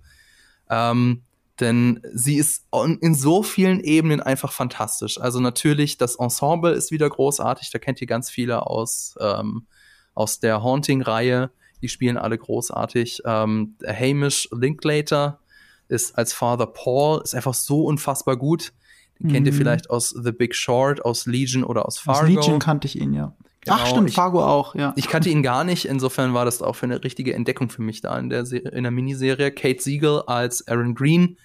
ähm, 0.70 1.24
denn 1.62 2.02
sie 2.14 2.38
ist 2.38 2.66
in 3.00 3.16
so 3.16 3.44
vielen 3.44 3.80
Ebenen 3.80 4.20
einfach 4.20 4.52
fantastisch. 4.52 5.20
Also 5.20 5.40
natürlich, 5.40 5.98
das 5.98 6.16
Ensemble 6.16 6.72
ist 6.72 6.92
wieder 6.92 7.10
großartig. 7.10 7.72
Da 7.72 7.80
kennt 7.80 8.02
ihr 8.02 8.08
ganz 8.08 8.30
viele 8.30 8.68
aus, 8.68 9.16
ähm, 9.22 9.68
aus 10.14 10.40
der 10.40 10.64
Haunting-Reihe. 10.64 11.52
Die 11.82 11.90
spielen 11.90 12.18
alle 12.18 12.38
großartig. 12.38 13.22
Ähm, 13.26 13.76
Hamish 13.86 14.50
Linklater 14.52 15.40
ist 15.88 16.18
als 16.18 16.34
Father 16.34 16.68
Paul, 16.68 17.22
ist 17.24 17.36
einfach 17.36 17.54
so 17.54 17.86
unfassbar 17.86 18.38
gut. 18.38 18.74
Den 19.20 19.28
mhm. 19.28 19.34
kennt 19.34 19.48
ihr 19.48 19.54
mhm. 19.54 19.58
vielleicht 19.58 19.90
aus 19.90 20.10
The 20.10 20.32
Big 20.32 20.56
Short, 20.56 21.06
aus 21.06 21.26
Legion 21.26 21.64
oder 21.64 21.86
aus 21.86 22.00
Fargo. 22.00 22.22
Aus 22.22 22.28
Legion 22.28 22.60
kannte 22.60 22.88
ich 22.88 23.00
ihn, 23.00 23.14
ja. 23.14 23.34
Genau, 23.64 23.78
Ach 23.80 23.86
stimmt, 23.86 24.10
ich, 24.10 24.16
Fargo 24.16 24.44
auch, 24.44 24.74
ja. 24.74 24.94
Ich 24.96 25.08
kannte 25.08 25.30
ihn 25.30 25.44
gar 25.44 25.64
nicht, 25.64 25.86
insofern 25.86 26.34
war 26.34 26.46
das 26.46 26.64
auch 26.64 26.76
für 26.76 26.88
eine 26.88 27.04
richtige 27.04 27.36
Entdeckung 27.36 27.70
für 27.70 27.84
mich 27.84 28.02
da 28.02 28.18
in 28.18 28.30
der, 28.30 28.44
Serie, 28.46 28.72
in 28.72 28.84
der 28.84 28.92
Miniserie. 28.92 29.52
Kate 29.52 29.80
Siegel 29.80 30.24
als 30.26 30.68
Aaron 30.68 30.96
Green, 30.96 31.38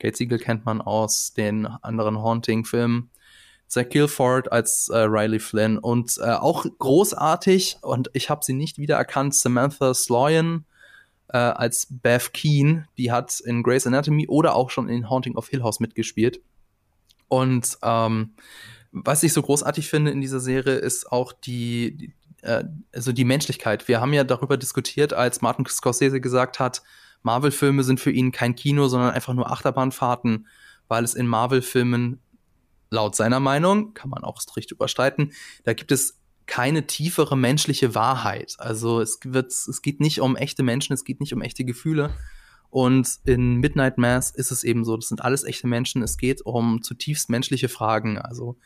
Kate 0.00 0.16
Siegel 0.16 0.38
kennt 0.38 0.64
man 0.64 0.80
aus 0.80 1.34
den 1.34 1.66
anderen 1.66 2.18
Haunting-Filmen. 2.18 3.10
Zach 3.68 3.88
Guilford 3.88 4.50
als 4.50 4.88
äh, 4.88 4.98
Riley 4.98 5.38
Flynn 5.38 5.78
und 5.78 6.18
äh, 6.18 6.32
auch 6.32 6.66
großartig 6.78 7.78
und 7.82 8.10
ich 8.14 8.28
habe 8.28 8.44
sie 8.44 8.52
nicht 8.52 8.78
wiedererkannt, 8.78 9.32
Samantha 9.32 9.94
Sloyan 9.94 10.64
äh, 11.28 11.38
als 11.38 11.86
Beth 11.88 12.32
Keen, 12.32 12.88
die 12.98 13.12
hat 13.12 13.38
in 13.38 13.62
Grey's 13.62 13.86
Anatomy 13.86 14.26
oder 14.26 14.56
auch 14.56 14.70
schon 14.70 14.88
in 14.88 15.08
Haunting 15.08 15.36
of 15.36 15.48
Hill 15.48 15.62
House 15.62 15.78
mitgespielt. 15.78 16.40
Und 17.28 17.78
ähm, 17.82 18.34
was 18.90 19.22
ich 19.22 19.32
so 19.32 19.40
großartig 19.40 19.88
finde 19.88 20.10
in 20.10 20.20
dieser 20.20 20.40
Serie 20.40 20.74
ist 20.74 21.12
auch 21.12 21.32
die, 21.32 21.96
die 21.96 22.14
äh, 22.42 22.64
also 22.92 23.12
die 23.12 23.24
Menschlichkeit. 23.24 23.88
Wir 23.88 24.00
haben 24.00 24.12
ja 24.12 24.24
darüber 24.24 24.56
diskutiert, 24.56 25.12
als 25.12 25.40
Martin 25.42 25.66
Scorsese 25.66 26.20
gesagt 26.20 26.58
hat, 26.58 26.82
Marvel-Filme 27.22 27.84
sind 27.84 28.00
für 28.00 28.10
ihn 28.10 28.32
kein 28.32 28.54
Kino, 28.54 28.88
sondern 28.88 29.10
einfach 29.10 29.34
nur 29.34 29.50
Achterbahnfahrten, 29.50 30.46
weil 30.88 31.04
es 31.04 31.14
in 31.14 31.26
Marvel-Filmen 31.26 32.20
laut 32.90 33.14
seiner 33.14 33.40
Meinung, 33.40 33.94
kann 33.94 34.10
man 34.10 34.24
auch 34.24 34.40
strikt 34.40 34.72
überstreiten, 34.72 35.32
da 35.64 35.72
gibt 35.72 35.92
es 35.92 36.18
keine 36.46 36.86
tiefere 36.86 37.36
menschliche 37.36 37.94
Wahrheit. 37.94 38.56
Also 38.58 39.00
es 39.00 39.20
wird, 39.24 39.52
es 39.52 39.82
geht 39.82 40.00
nicht 40.00 40.20
um 40.20 40.34
echte 40.34 40.64
Menschen, 40.64 40.92
es 40.92 41.04
geht 41.04 41.20
nicht 41.20 41.32
um 41.32 41.42
echte 41.42 41.64
Gefühle. 41.64 42.12
Und 42.70 43.20
in 43.24 43.58
Midnight 43.58 43.98
Mass 43.98 44.30
ist 44.30 44.50
es 44.50 44.64
eben 44.64 44.84
so, 44.84 44.96
das 44.96 45.08
sind 45.08 45.22
alles 45.22 45.44
echte 45.44 45.68
Menschen. 45.68 46.02
Es 46.02 46.16
geht 46.16 46.44
um 46.44 46.82
zutiefst 46.82 47.30
menschliche 47.30 47.68
Fragen. 47.68 48.18
Also 48.18 48.56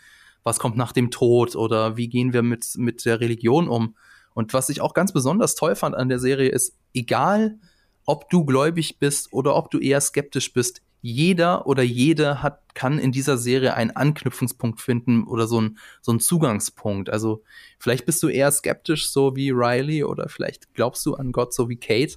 was 0.42 0.58
kommt 0.58 0.76
nach 0.76 0.92
dem 0.92 1.10
Tod 1.10 1.56
oder 1.56 1.96
wie 1.96 2.08
gehen 2.08 2.32
wir 2.32 2.42
mit, 2.42 2.66
mit 2.76 3.04
der 3.04 3.20
Religion 3.20 3.68
um. 3.68 3.96
Und 4.34 4.52
was 4.54 4.68
ich 4.70 4.80
auch 4.80 4.94
ganz 4.94 5.12
besonders 5.12 5.54
toll 5.54 5.76
fand 5.76 5.94
an 5.94 6.08
der 6.08 6.18
Serie 6.18 6.50
ist, 6.50 6.76
egal 6.94 7.58
ob 8.06 8.30
du 8.30 8.44
gläubig 8.44 8.98
bist 8.98 9.32
oder 9.32 9.56
ob 9.56 9.70
du 9.70 9.78
eher 9.78 10.00
skeptisch 10.00 10.52
bist, 10.52 10.82
jeder 11.00 11.66
oder 11.66 11.82
jede 11.82 12.42
hat, 12.42 12.74
kann 12.74 12.98
in 12.98 13.12
dieser 13.12 13.36
Serie 13.36 13.74
einen 13.74 13.90
Anknüpfungspunkt 13.90 14.80
finden 14.80 15.24
oder 15.24 15.46
so 15.46 15.60
ein, 15.60 15.78
so 16.00 16.12
ein 16.12 16.20
Zugangspunkt. 16.20 17.10
Also 17.10 17.42
vielleicht 17.78 18.06
bist 18.06 18.22
du 18.22 18.28
eher 18.28 18.50
skeptisch, 18.50 19.10
so 19.10 19.36
wie 19.36 19.50
Riley, 19.50 20.02
oder 20.04 20.30
vielleicht 20.30 20.72
glaubst 20.72 21.04
du 21.04 21.14
an 21.14 21.30
Gott, 21.30 21.52
so 21.52 21.68
wie 21.68 21.76
Kate. 21.76 22.16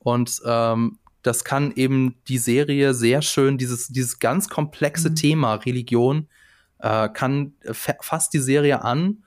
Und 0.00 0.42
ähm, 0.44 0.98
das 1.22 1.44
kann 1.44 1.72
eben 1.76 2.16
die 2.28 2.38
Serie 2.38 2.94
sehr 2.94 3.22
schön, 3.22 3.58
dieses, 3.58 3.88
dieses 3.88 4.18
ganz 4.18 4.48
komplexe 4.48 5.10
mhm. 5.10 5.14
Thema 5.14 5.54
Religion, 5.54 6.28
äh, 6.78 7.08
kann 7.08 7.54
fasst 7.72 8.32
die 8.34 8.40
Serie 8.40 8.82
an 8.82 9.24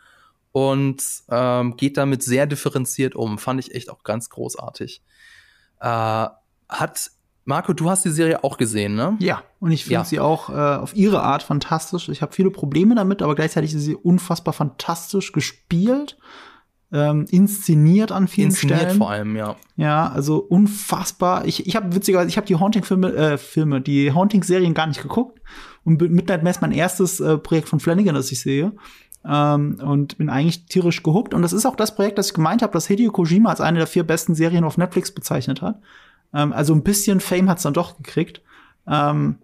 und 0.52 1.04
ähm, 1.30 1.78
geht 1.78 1.98
damit 1.98 2.24
sehr 2.24 2.48
differenziert 2.48 3.16
um. 3.16 3.38
Fand 3.38 3.60
ich 3.60 3.74
echt 3.74 3.90
auch 3.90 4.04
ganz 4.04 4.30
großartig. 4.30 5.02
Äh, 5.80 6.28
hat 6.70 7.12
Marco, 7.50 7.74
du 7.74 7.90
hast 7.90 8.06
die 8.06 8.12
Serie 8.12 8.44
auch 8.44 8.58
gesehen, 8.58 8.94
ne? 8.94 9.18
Ja, 9.20 9.42
und 9.60 9.72
ich 9.72 9.84
finde 9.84 9.96
ja. 9.96 10.04
sie 10.06 10.20
auch 10.20 10.50
äh, 10.50 10.54
auf 10.54 10.96
ihre 10.96 11.24
Art 11.24 11.42
fantastisch. 11.42 12.08
Ich 12.10 12.22
habe 12.22 12.32
viele 12.32 12.52
Probleme 12.52 12.94
damit, 12.94 13.24
aber 13.24 13.34
gleichzeitig 13.34 13.74
ist 13.74 13.82
sie 13.82 13.96
unfassbar 13.96 14.54
fantastisch 14.54 15.32
gespielt, 15.32 16.18
ähm, 16.92 17.26
inszeniert 17.32 18.12
an 18.12 18.28
vielen 18.28 18.50
inszeniert 18.50 18.82
Stellen. 18.82 18.98
vor 18.98 19.10
allem, 19.10 19.36
ja. 19.36 19.56
Ja, 19.78 20.12
also 20.12 20.38
unfassbar. 20.38 21.46
Ich, 21.46 21.66
ich 21.66 21.76
habe 21.76 21.96
witzigerweise, 21.96 22.30
ich 22.30 22.38
habe 22.38 22.46
die 22.46 22.56
Haunting-Filme, 22.56 23.14
äh, 23.14 23.38
Filme, 23.40 23.82
die 23.82 24.12
Haunting-Serien 24.12 24.76
gar 24.76 24.86
nicht 24.86 25.02
geguckt. 25.02 25.42
Und 25.84 26.00
Midnight 26.02 26.44
Mass 26.44 26.62
mein 26.62 26.72
erstes 26.72 27.20
äh, 27.20 27.40
Projekt 27.40 27.68
von 27.68 27.80
Flanagan, 27.80 28.14
das 28.14 28.32
ich 28.32 28.42
sehe. 28.42 28.74
Ähm, 29.26 29.80
und 29.84 30.18
bin 30.18 30.30
eigentlich 30.30 30.66
tierisch 30.66 31.04
gehuckt. 31.04 31.34
Und 31.34 31.42
das 31.42 31.54
ist 31.54 31.66
auch 31.66 31.76
das 31.76 31.96
Projekt, 31.96 32.18
das 32.18 32.28
ich 32.28 32.34
gemeint 32.34 32.62
habe, 32.62 32.74
das 32.74 32.88
Hideo 32.88 33.12
Kojima 33.12 33.50
als 33.50 33.62
eine 33.62 33.80
der 33.80 33.88
vier 33.88 34.04
besten 34.04 34.36
Serien 34.36 34.64
auf 34.64 34.78
Netflix 34.78 35.14
bezeichnet 35.14 35.62
hat. 35.62 35.82
Ähm, 36.34 36.54
also 36.54 36.74
ein 36.74 36.84
bisschen 36.84 37.20
Fame 37.20 37.50
hat's 37.50 37.64
dann 37.64 37.74
doch 37.74 37.98
gekriegt. 37.98 38.42
Ähm, 38.88 39.40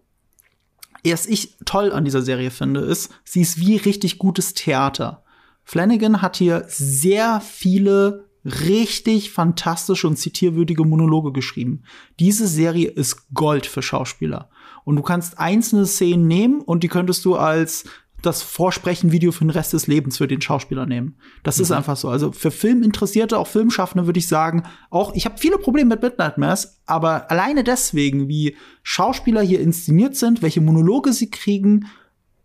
was 1.03 1.27
ich 1.27 1.55
toll 1.65 1.91
an 1.91 2.05
dieser 2.05 2.21
Serie 2.21 2.51
finde, 2.51 2.79
ist, 2.79 3.13
sie 3.23 3.41
ist 3.41 3.59
wie 3.59 3.77
richtig 3.77 4.17
gutes 4.17 4.53
Theater. 4.53 5.23
Flanagan 5.63 6.21
hat 6.21 6.37
hier 6.37 6.65
sehr 6.67 7.41
viele 7.41 8.25
richtig 8.45 9.31
fantastische 9.31 10.07
und 10.07 10.17
zitierwürdige 10.17 10.85
Monologe 10.85 11.31
geschrieben. 11.31 11.83
Diese 12.19 12.47
Serie 12.47 12.89
ist 12.89 13.33
Gold 13.33 13.65
für 13.65 13.81
Schauspieler. 13.81 14.49
Und 14.83 14.95
du 14.97 15.01
kannst 15.01 15.39
einzelne 15.39 15.87
Szenen 15.87 16.27
nehmen 16.27 16.61
und 16.61 16.83
die 16.83 16.87
könntest 16.87 17.25
du 17.25 17.35
als 17.35 17.85
das 18.25 18.41
Vorsprechen-Video 18.41 19.31
für 19.31 19.45
den 19.45 19.49
Rest 19.49 19.73
des 19.73 19.87
Lebens 19.87 20.17
für 20.17 20.27
den 20.27 20.41
Schauspieler 20.41 20.85
nehmen. 20.85 21.17
Das 21.43 21.57
mhm. 21.57 21.63
ist 21.63 21.71
einfach 21.71 21.97
so. 21.97 22.09
Also 22.09 22.31
für 22.31 22.51
Filminteressierte, 22.51 23.37
auch 23.37 23.47
Filmschaffende 23.47 24.05
würde 24.05 24.19
ich 24.19 24.27
sagen, 24.27 24.63
auch 24.89 25.13
ich 25.15 25.25
habe 25.25 25.37
viele 25.37 25.57
Probleme 25.57 25.91
mit 25.91 26.01
Midnight 26.01 26.37
Mass, 26.37 26.81
aber 26.85 27.29
alleine 27.31 27.63
deswegen, 27.63 28.27
wie 28.27 28.57
Schauspieler 28.83 29.41
hier 29.41 29.59
inszeniert 29.59 30.15
sind, 30.15 30.41
welche 30.41 30.61
Monologe 30.61 31.13
sie 31.13 31.29
kriegen, 31.29 31.87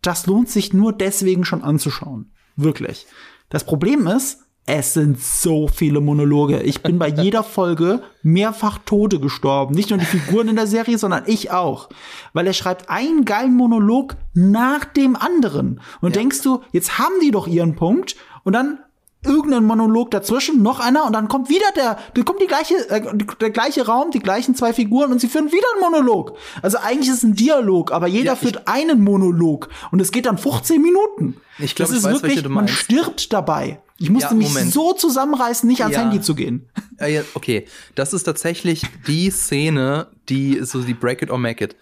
das 0.03 0.27
lohnt 0.27 0.49
sich 0.49 0.73
nur 0.73 0.93
deswegen 0.93 1.45
schon 1.45 1.63
anzuschauen. 1.63 2.33
Wirklich. 2.57 3.07
Das 3.49 3.65
Problem 3.65 4.07
ist, 4.07 4.39
es 4.73 4.95
sind 4.95 5.21
so 5.21 5.67
viele 5.67 6.01
Monologe. 6.01 6.63
Ich 6.63 6.81
bin 6.81 6.99
bei 6.99 7.09
jeder 7.23 7.43
Folge 7.43 8.03
mehrfach 8.23 8.79
Tode 8.79 9.19
gestorben. 9.19 9.75
Nicht 9.75 9.91
nur 9.91 9.99
die 9.99 10.05
Figuren 10.05 10.49
in 10.49 10.57
der 10.57 10.69
Serie, 10.69 10.97
sondern 10.97 11.25
ich 11.27 11.51
auch. 11.51 11.89
Weil 12.33 12.47
er 12.47 12.53
schreibt 12.53 12.89
einen 12.89 13.25
geilen 13.25 13.57
Monolog 13.57 14.15
nach 14.33 14.85
dem 14.85 15.17
anderen. 15.17 15.81
Und 16.01 16.15
ja. 16.15 16.21
denkst 16.21 16.43
du, 16.43 16.61
jetzt 16.73 16.99
haben 16.99 17.15
die 17.21 17.33
doch 17.33 17.49
ihren 17.49 17.75
Punkt. 17.75 18.15
Und 18.45 18.53
dann 18.53 18.79
irgendein 19.25 19.65
Monolog 19.65 20.11
dazwischen, 20.11 20.63
noch 20.63 20.81
einer 20.81 21.05
und 21.05 21.13
dann 21.13 21.29
kommt 21.29 21.51
wieder 21.51 21.67
der, 21.77 21.99
dann 22.15 22.25
kommt 22.25 22.41
die 22.41 22.47
gleiche, 22.47 22.75
äh, 22.89 23.03
der 23.41 23.51
gleiche 23.51 23.85
Raum, 23.87 24.11
die 24.11 24.21
gleichen 24.21 24.55
zwei 24.55 24.73
Figuren 24.73 25.13
und 25.13 25.21
sie 25.21 25.29
führen 25.29 25.53
wieder 25.53 25.67
einen 25.75 25.93
Monolog. 25.93 26.37
Also 26.63 26.79
eigentlich 26.79 27.09
ist 27.09 27.19
es 27.19 27.23
ein 27.25 27.35
Dialog, 27.35 27.93
aber 27.93 28.07
jeder 28.07 28.33
ja, 28.33 28.37
führt 28.37 28.67
einen 28.67 29.03
Monolog 29.03 29.69
und 29.91 30.01
es 30.01 30.11
geht 30.11 30.27
dann 30.27 30.39
15 30.39 30.81
Minuten. 30.81 31.37
Ich 31.59 31.75
glaube, 31.75 31.95
ich 31.95 32.03
weiß, 32.03 32.23
wirklich, 32.23 32.49
man 32.49 32.69
stirbt 32.69 33.33
dabei. 33.33 33.81
Ich 33.99 34.09
musste 34.09 34.31
ja, 34.31 34.35
mich 34.35 34.49
so 34.73 34.95
zusammenreißen, 34.95 35.69
nicht 35.69 35.83
ans 35.83 35.95
ja. 35.95 36.03
Handy 36.03 36.23
zu 36.23 36.35
gehen. 36.35 36.71
Ja, 36.99 37.21
okay, 37.35 37.67
das 37.95 38.15
ist 38.15 38.23
tatsächlich 38.23 38.83
die 39.07 39.31
Szene, 39.31 40.07
die 40.31 40.61
so 40.65 40.81
die 40.81 40.95
Break 40.95 41.21
it 41.21 41.31
or 41.31 41.37
make 41.37 41.63
it. 41.63 41.77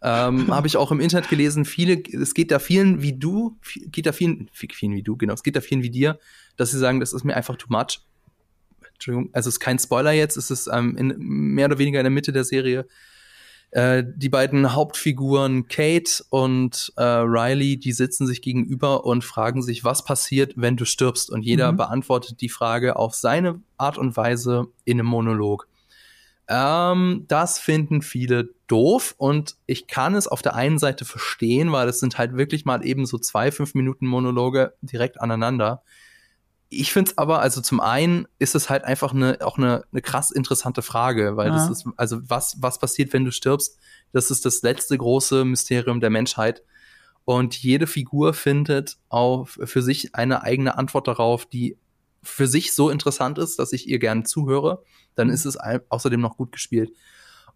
Ähm, 0.00 0.46
Habe 0.54 0.68
ich 0.68 0.76
auch 0.76 0.92
im 0.92 1.00
Internet 1.00 1.28
gelesen. 1.28 1.64
Viele, 1.64 2.00
es 2.12 2.34
geht 2.34 2.52
da 2.52 2.60
vielen 2.60 3.02
wie 3.02 3.14
du, 3.14 3.58
geht 3.86 4.06
da 4.06 4.12
vielen, 4.12 4.48
vielen 4.52 4.94
wie 4.94 5.02
du, 5.02 5.16
genau, 5.16 5.34
es 5.34 5.42
geht 5.42 5.56
da 5.56 5.60
vielen 5.60 5.82
wie 5.82 5.90
dir, 5.90 6.20
dass 6.56 6.70
sie 6.70 6.78
sagen, 6.78 7.00
das 7.00 7.12
ist 7.12 7.24
mir 7.24 7.36
einfach 7.36 7.56
too 7.56 7.68
much. 7.68 8.00
Entschuldigung, 8.94 9.30
also 9.32 9.48
es 9.48 9.56
ist 9.56 9.60
kein 9.60 9.78
Spoiler 9.78 10.12
jetzt, 10.12 10.36
es 10.36 10.50
ist 10.50 10.68
ähm, 10.72 10.96
in, 10.96 11.14
mehr 11.18 11.66
oder 11.66 11.78
weniger 11.78 12.00
in 12.00 12.04
der 12.04 12.10
Mitte 12.10 12.32
der 12.32 12.44
Serie. 12.44 12.86
Äh, 13.74 14.04
die 14.14 14.28
beiden 14.28 14.72
Hauptfiguren 14.72 15.66
Kate 15.66 16.24
und 16.30 16.92
äh, 16.96 17.02
Riley, 17.02 17.76
die 17.76 17.92
sitzen 17.92 18.24
sich 18.24 18.40
gegenüber 18.40 19.04
und 19.04 19.24
fragen 19.24 19.62
sich, 19.62 19.82
was 19.82 20.04
passiert, 20.04 20.52
wenn 20.56 20.76
du 20.76 20.84
stirbst. 20.84 21.28
Und 21.28 21.42
jeder 21.42 21.72
mhm. 21.72 21.78
beantwortet 21.78 22.40
die 22.40 22.48
Frage 22.48 22.94
auf 22.94 23.14
seine 23.14 23.60
Art 23.76 23.98
und 23.98 24.16
Weise 24.16 24.68
in 24.84 25.00
einem 25.00 25.08
Monolog. 25.08 25.66
Ähm, 26.46 27.24
das 27.26 27.58
finden 27.58 28.00
viele 28.00 28.50
doof 28.68 29.14
und 29.18 29.56
ich 29.66 29.86
kann 29.86 30.14
es 30.14 30.28
auf 30.28 30.40
der 30.40 30.54
einen 30.54 30.78
Seite 30.78 31.04
verstehen, 31.04 31.72
weil 31.72 31.88
es 31.88 32.00
sind 32.00 32.16
halt 32.16 32.36
wirklich 32.36 32.64
mal 32.64 32.86
eben 32.86 33.06
so 33.06 33.18
zwei, 33.18 33.50
fünf 33.50 33.74
Minuten 33.74 34.06
Monologe 34.06 34.74
direkt 34.82 35.20
aneinander. 35.20 35.82
Ich 36.80 36.92
finde 36.92 37.10
es 37.10 37.18
aber, 37.18 37.40
also 37.40 37.60
zum 37.60 37.80
einen 37.80 38.26
ist 38.38 38.54
es 38.54 38.70
halt 38.70 38.84
einfach 38.84 39.12
eine, 39.12 39.38
auch 39.40 39.58
eine, 39.58 39.84
eine 39.92 40.02
krass 40.02 40.30
interessante 40.30 40.82
Frage, 40.82 41.36
weil 41.36 41.48
ja. 41.48 41.54
das 41.54 41.70
ist, 41.70 41.86
also 41.96 42.18
was, 42.28 42.56
was 42.60 42.78
passiert, 42.78 43.12
wenn 43.12 43.24
du 43.24 43.30
stirbst? 43.30 43.78
Das 44.12 44.30
ist 44.30 44.44
das 44.44 44.62
letzte 44.62 44.96
große 44.96 45.44
Mysterium 45.44 46.00
der 46.00 46.10
Menschheit. 46.10 46.62
Und 47.24 47.56
jede 47.56 47.86
Figur 47.86 48.34
findet 48.34 48.98
auf, 49.08 49.58
für 49.64 49.82
sich 49.82 50.14
eine 50.14 50.42
eigene 50.42 50.76
Antwort 50.76 51.08
darauf, 51.08 51.46
die 51.46 51.78
für 52.22 52.46
sich 52.46 52.74
so 52.74 52.90
interessant 52.90 53.38
ist, 53.38 53.58
dass 53.58 53.72
ich 53.72 53.88
ihr 53.88 53.98
gerne 53.98 54.24
zuhöre. 54.24 54.82
Dann 55.14 55.28
mhm. 55.28 55.34
ist 55.34 55.44
es 55.44 55.56
außerdem 55.88 56.20
noch 56.20 56.36
gut 56.36 56.52
gespielt. 56.52 56.90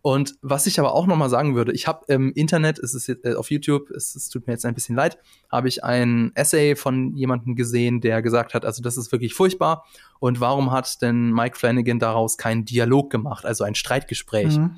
Und 0.09 0.37
was 0.41 0.67
ich 0.67 0.81
aber 0.81 0.95
auch 0.95 1.07
noch 1.07 1.19
mal 1.19 1.29
sagen 1.29 1.55
würde, 1.55 1.71
ich 1.73 1.87
habe 1.87 2.07
im 2.09 2.33
Internet, 2.33 2.79
es 2.79 2.95
ist 2.95 3.09
jetzt, 3.09 3.27
äh, 3.27 3.35
auf 3.35 3.51
YouTube, 3.51 3.91
es, 3.91 4.15
es, 4.15 4.31
tut 4.31 4.47
mir 4.47 4.55
jetzt 4.55 4.65
ein 4.65 4.73
bisschen 4.75 4.97
leid, 4.97 5.19
habe 5.53 5.69
ich 5.69 5.85
ein 5.85 6.33
Essay 6.35 6.77
von 6.77 7.15
jemandem 7.15 7.57
gesehen, 7.57 8.01
der 8.01 8.23
gesagt 8.23 8.55
hat, 8.55 8.65
also 8.65 8.83
das 8.83 8.97
ist 8.97 9.13
wirklich 9.13 9.35
furchtbar. 9.35 9.85
Und 10.19 10.41
warum 10.41 10.71
hat 10.71 11.03
denn 11.03 11.31
Mike 11.35 11.59
Flanagan 11.59 11.99
daraus 11.99 12.39
keinen 12.39 12.65
Dialog 12.65 13.11
gemacht, 13.11 13.45
also 13.45 13.65
ein 13.65 13.75
Streitgespräch? 13.75 14.57
Mhm. 14.57 14.77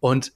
Und 0.00 0.32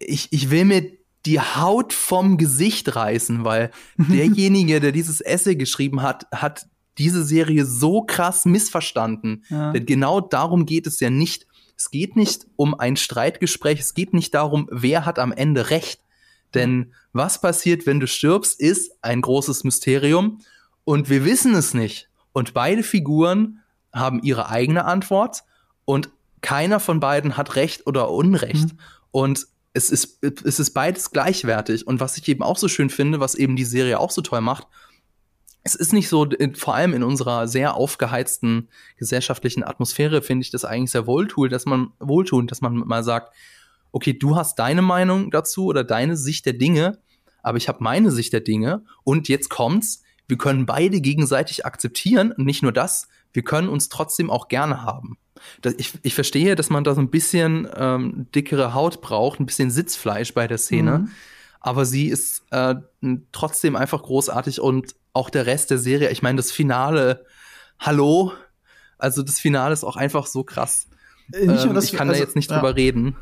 ich, 0.00 0.32
ich 0.32 0.50
will 0.50 0.64
mir 0.64 0.90
die 1.24 1.38
Haut 1.38 1.92
vom 1.92 2.38
Gesicht 2.38 2.96
reißen, 2.96 3.44
weil 3.44 3.70
derjenige, 3.96 4.80
der 4.80 4.90
dieses 4.90 5.20
Essay 5.20 5.54
geschrieben 5.54 6.02
hat, 6.02 6.26
hat 6.32 6.66
diese 6.98 7.24
Serie 7.24 7.64
so 7.64 8.02
krass 8.02 8.44
missverstanden. 8.44 9.44
Ja. 9.50 9.70
Denn 9.70 9.86
genau 9.86 10.20
darum 10.20 10.66
geht 10.66 10.88
es 10.88 10.98
ja 10.98 11.10
nicht. 11.10 11.46
Es 11.76 11.90
geht 11.90 12.16
nicht 12.16 12.46
um 12.56 12.74
ein 12.78 12.96
Streitgespräch, 12.96 13.80
es 13.80 13.94
geht 13.94 14.14
nicht 14.14 14.34
darum, 14.34 14.68
wer 14.70 15.04
hat 15.04 15.18
am 15.18 15.32
Ende 15.32 15.70
recht. 15.70 16.00
Denn 16.54 16.92
was 17.12 17.40
passiert, 17.40 17.86
wenn 17.86 18.00
du 18.00 18.06
stirbst, 18.06 18.60
ist 18.60 18.92
ein 19.02 19.20
großes 19.20 19.64
Mysterium 19.64 20.40
und 20.84 21.08
wir 21.08 21.24
wissen 21.24 21.54
es 21.54 21.74
nicht. 21.74 22.08
Und 22.32 22.54
beide 22.54 22.82
Figuren 22.82 23.60
haben 23.92 24.22
ihre 24.22 24.48
eigene 24.48 24.84
Antwort 24.84 25.44
und 25.84 26.10
keiner 26.40 26.80
von 26.80 27.00
beiden 27.00 27.36
hat 27.36 27.56
Recht 27.56 27.86
oder 27.86 28.10
Unrecht. 28.10 28.72
Mhm. 28.72 28.78
Und 29.10 29.46
es 29.74 29.90
ist, 29.90 30.22
es 30.22 30.58
ist 30.58 30.70
beides 30.70 31.10
gleichwertig. 31.10 31.86
Und 31.86 32.00
was 32.00 32.16
ich 32.18 32.28
eben 32.28 32.42
auch 32.42 32.58
so 32.58 32.68
schön 32.68 32.90
finde, 32.90 33.20
was 33.20 33.34
eben 33.34 33.56
die 33.56 33.64
Serie 33.64 34.00
auch 34.00 34.10
so 34.10 34.20
toll 34.22 34.40
macht, 34.40 34.66
es 35.64 35.74
ist 35.74 35.92
nicht 35.92 36.08
so, 36.08 36.26
vor 36.54 36.74
allem 36.74 36.92
in 36.92 37.02
unserer 37.02 37.46
sehr 37.46 37.74
aufgeheizten 37.74 38.68
gesellschaftlichen 38.96 39.62
Atmosphäre 39.62 40.22
finde 40.22 40.42
ich 40.42 40.50
das 40.50 40.64
eigentlich 40.64 40.90
sehr 40.90 41.06
wohltuend, 41.06 41.52
dass 41.52 41.66
man 41.66 41.92
wohltuend, 42.00 42.50
dass 42.50 42.60
man 42.60 42.74
mal 42.74 43.04
sagt, 43.04 43.34
okay, 43.92 44.12
du 44.12 44.36
hast 44.36 44.58
deine 44.58 44.82
Meinung 44.82 45.30
dazu 45.30 45.66
oder 45.66 45.84
deine 45.84 46.16
Sicht 46.16 46.46
der 46.46 46.54
Dinge, 46.54 46.98
aber 47.42 47.58
ich 47.58 47.68
habe 47.68 47.82
meine 47.82 48.10
Sicht 48.10 48.32
der 48.32 48.40
Dinge 48.40 48.84
und 49.04 49.28
jetzt 49.28 49.50
kommt's, 49.50 50.02
wir 50.26 50.38
können 50.38 50.66
beide 50.66 51.00
gegenseitig 51.00 51.66
akzeptieren 51.66 52.32
und 52.32 52.44
nicht 52.44 52.62
nur 52.62 52.72
das, 52.72 53.08
wir 53.32 53.42
können 53.42 53.68
uns 53.68 53.88
trotzdem 53.88 54.30
auch 54.30 54.48
gerne 54.48 54.82
haben. 54.82 55.18
Ich, 55.76 55.94
ich 56.02 56.14
verstehe, 56.14 56.54
dass 56.54 56.70
man 56.70 56.84
da 56.84 56.94
so 56.94 57.00
ein 57.00 57.10
bisschen 57.10 57.68
ähm, 57.76 58.26
dickere 58.34 58.74
Haut 58.74 59.00
braucht, 59.00 59.40
ein 59.40 59.46
bisschen 59.46 59.70
Sitzfleisch 59.70 60.34
bei 60.34 60.46
der 60.46 60.58
Szene. 60.58 60.98
Mhm 61.00 61.10
aber 61.62 61.86
sie 61.86 62.08
ist 62.08 62.42
äh, 62.50 62.74
trotzdem 63.30 63.76
einfach 63.76 64.02
großartig 64.02 64.60
und 64.60 64.96
auch 65.12 65.30
der 65.30 65.46
Rest 65.46 65.70
der 65.70 65.78
Serie. 65.78 66.10
Ich 66.10 66.22
meine, 66.22 66.36
das 66.36 66.50
Finale, 66.50 67.24
hallo, 67.78 68.32
also 68.98 69.22
das 69.22 69.40
Finale 69.40 69.72
ist 69.72 69.84
auch 69.84 69.96
einfach 69.96 70.26
so 70.26 70.44
krass. 70.44 70.86
Äh, 71.32 71.46
ähm, 71.46 71.74
das, 71.74 71.84
ich 71.84 71.92
kann 71.92 72.08
also, 72.08 72.20
da 72.20 72.24
jetzt 72.24 72.36
nicht 72.36 72.50
ja. 72.50 72.56
drüber 72.56 72.76
reden. 72.76 73.16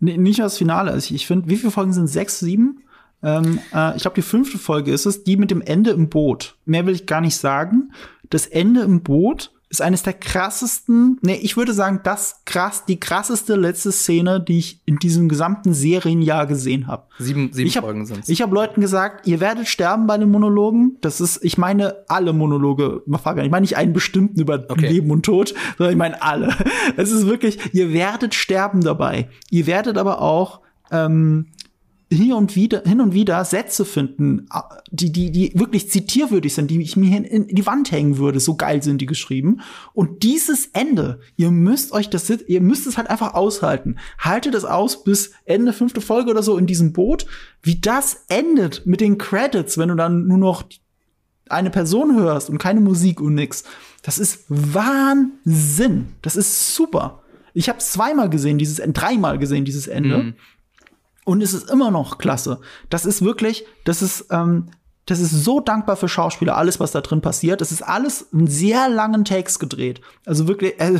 Nee, 0.00 0.16
nicht 0.16 0.38
nur 0.38 0.46
das 0.46 0.58
Finale. 0.58 0.90
Also 0.90 1.14
ich, 1.14 1.26
finde, 1.26 1.48
wie 1.48 1.56
viele 1.56 1.70
Folgen 1.70 1.92
sind 1.92 2.06
sechs, 2.06 2.40
sieben? 2.40 2.82
Ähm, 3.22 3.58
äh, 3.74 3.96
ich 3.96 4.02
glaube, 4.02 4.14
die 4.14 4.22
fünfte 4.22 4.58
Folge 4.58 4.92
ist 4.92 5.06
es, 5.06 5.24
die 5.24 5.36
mit 5.36 5.50
dem 5.50 5.60
Ende 5.60 5.90
im 5.90 6.08
Boot. 6.08 6.56
Mehr 6.64 6.86
will 6.86 6.94
ich 6.94 7.06
gar 7.06 7.20
nicht 7.20 7.36
sagen. 7.36 7.92
Das 8.30 8.46
Ende 8.46 8.80
im 8.82 9.02
Boot 9.02 9.52
ist 9.70 9.80
eines 9.80 10.02
der 10.02 10.14
krassesten, 10.14 11.18
nee, 11.22 11.38
ich 11.40 11.56
würde 11.56 11.72
sagen, 11.72 12.00
das 12.02 12.42
krass, 12.44 12.84
die 12.86 12.98
krasseste 12.98 13.54
letzte 13.54 13.92
Szene, 13.92 14.40
die 14.40 14.58
ich 14.58 14.82
in 14.84 14.96
diesem 14.96 15.28
gesamten 15.28 15.74
Serienjahr 15.74 16.48
gesehen 16.48 16.88
habe. 16.88 17.04
Sieben, 17.20 17.52
sieben 17.52 17.68
ich 17.68 17.76
hab, 17.76 17.84
Folgen 17.84 18.04
sind's. 18.04 18.28
Ich 18.28 18.42
habe 18.42 18.52
Leuten 18.52 18.80
gesagt, 18.80 19.28
ihr 19.28 19.38
werdet 19.38 19.68
sterben 19.68 20.08
bei 20.08 20.18
den 20.18 20.28
Monologen. 20.28 20.96
Das 21.02 21.20
ist, 21.20 21.44
ich 21.44 21.56
meine 21.56 22.04
alle 22.08 22.32
Monologe, 22.32 23.02
Fabian. 23.22 23.46
Ich 23.46 23.52
meine 23.52 23.62
nicht 23.62 23.76
einen 23.76 23.92
bestimmten 23.92 24.40
über 24.40 24.64
Okay. 24.68 24.88
Leben 24.88 25.10
und 25.12 25.24
Tod, 25.24 25.54
sondern 25.78 25.92
ich 25.92 25.98
meine 25.98 26.20
alle. 26.20 26.54
Es 26.96 27.12
ist 27.12 27.26
wirklich, 27.26 27.72
ihr 27.72 27.92
werdet 27.92 28.34
sterben 28.34 28.80
dabei. 28.80 29.28
Ihr 29.50 29.66
werdet 29.66 29.98
aber 29.98 30.20
auch 30.20 30.60
ähm, 30.90 31.46
hier 32.12 32.36
und 32.36 32.56
wieder, 32.56 32.82
hin 32.84 33.00
und 33.00 33.14
wieder 33.14 33.44
Sätze 33.44 33.84
finden, 33.84 34.48
äh, 34.52 34.60
die, 34.90 35.12
die, 35.12 35.30
die 35.30 35.52
wirklich 35.54 35.90
zitierwürdig 35.90 36.54
sind, 36.54 36.70
die 36.70 36.80
ich 36.80 36.96
mir 36.96 37.24
in 37.24 37.46
die 37.46 37.66
Wand 37.66 37.92
hängen 37.92 38.18
würde. 38.18 38.40
So 38.40 38.56
geil 38.56 38.82
sind 38.82 39.00
die 39.00 39.06
geschrieben. 39.06 39.60
Und 39.92 40.24
dieses 40.24 40.66
Ende, 40.72 41.20
ihr 41.36 41.50
müsst 41.50 41.92
euch 41.92 42.10
das, 42.10 42.28
ihr 42.28 42.60
müsst 42.60 42.86
es 42.86 42.98
halt 42.98 43.08
einfach 43.08 43.34
aushalten. 43.34 43.96
Haltet 44.18 44.54
es 44.54 44.64
aus 44.64 45.04
bis 45.04 45.32
Ende 45.44 45.72
fünfte 45.72 46.00
Folge 46.00 46.30
oder 46.30 46.42
so 46.42 46.58
in 46.58 46.66
diesem 46.66 46.92
Boot. 46.92 47.26
Wie 47.62 47.80
das 47.80 48.24
endet 48.28 48.86
mit 48.86 49.00
den 49.00 49.16
Credits, 49.16 49.78
wenn 49.78 49.88
du 49.90 49.94
dann 49.94 50.26
nur 50.26 50.38
noch 50.38 50.64
eine 51.48 51.70
Person 51.70 52.16
hörst 52.16 52.50
und 52.50 52.58
keine 52.58 52.80
Musik 52.80 53.20
und 53.20 53.34
nix. 53.34 53.64
Das 54.02 54.18
ist 54.18 54.44
Wahnsinn. 54.48 56.08
Das 56.22 56.36
ist 56.36 56.74
super. 56.74 57.22
Ich 57.54 57.68
habe 57.68 57.78
zweimal 57.78 58.30
gesehen, 58.30 58.58
dieses 58.58 58.80
dreimal 58.92 59.38
gesehen, 59.38 59.64
dieses 59.64 59.86
Ende. 59.86 60.18
Mhm. 60.18 60.34
Und 61.30 61.42
es 61.42 61.54
ist 61.54 61.70
immer 61.70 61.92
noch 61.92 62.18
klasse. 62.18 62.58
Das 62.88 63.06
ist 63.06 63.22
wirklich, 63.22 63.64
das 63.84 64.02
ist, 64.02 64.26
ähm, 64.32 64.70
das 65.06 65.20
ist 65.20 65.30
so 65.44 65.60
dankbar 65.60 65.94
für 65.94 66.08
Schauspieler, 66.08 66.56
alles, 66.56 66.80
was 66.80 66.90
da 66.90 67.02
drin 67.02 67.20
passiert. 67.20 67.60
Es 67.60 67.70
ist 67.70 67.82
alles 67.82 68.22
in 68.32 68.48
sehr 68.48 68.88
langen 68.88 69.24
Takes 69.24 69.60
gedreht. 69.60 70.00
Also 70.26 70.48
wirklich, 70.48 70.80
äh, 70.80 70.98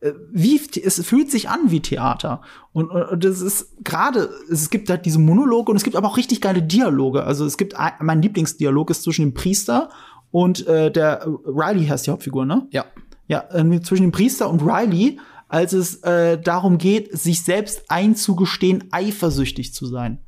äh, 0.00 0.12
wie, 0.32 0.60
es 0.82 1.06
fühlt 1.06 1.30
sich 1.30 1.50
an 1.50 1.70
wie 1.70 1.78
Theater. 1.78 2.40
Und, 2.72 2.90
und 2.90 3.10
und 3.10 3.24
das 3.24 3.40
ist 3.40 3.84
gerade, 3.84 4.30
es 4.50 4.70
gibt 4.70 4.90
halt 4.90 5.06
diese 5.06 5.20
Monologe 5.20 5.70
und 5.70 5.76
es 5.76 5.84
gibt 5.84 5.94
aber 5.94 6.08
auch 6.08 6.16
richtig 6.16 6.40
geile 6.40 6.64
Dialoge. 6.64 7.22
Also 7.22 7.46
es 7.46 7.56
gibt, 7.56 7.76
ein, 7.76 7.92
mein 8.00 8.22
Lieblingsdialog 8.22 8.90
ist 8.90 9.04
zwischen 9.04 9.22
dem 9.26 9.34
Priester 9.34 9.90
und 10.32 10.66
äh, 10.66 10.90
der 10.90 11.28
Riley 11.44 11.86
heißt 11.86 12.08
die 12.08 12.10
Hauptfigur, 12.10 12.44
ne? 12.44 12.66
Ja. 12.72 12.86
Ja, 13.28 13.44
äh, 13.52 13.80
zwischen 13.82 14.02
dem 14.02 14.10
Priester 14.10 14.50
und 14.50 14.62
Riley, 14.62 15.20
als 15.50 15.72
es 15.72 15.96
äh, 16.04 16.40
darum 16.40 16.78
geht, 16.78 17.16
sich 17.18 17.42
selbst 17.42 17.90
einzugestehen, 17.90 18.84
eifersüchtig 18.92 19.74
zu 19.74 19.86
sein. 19.86 20.18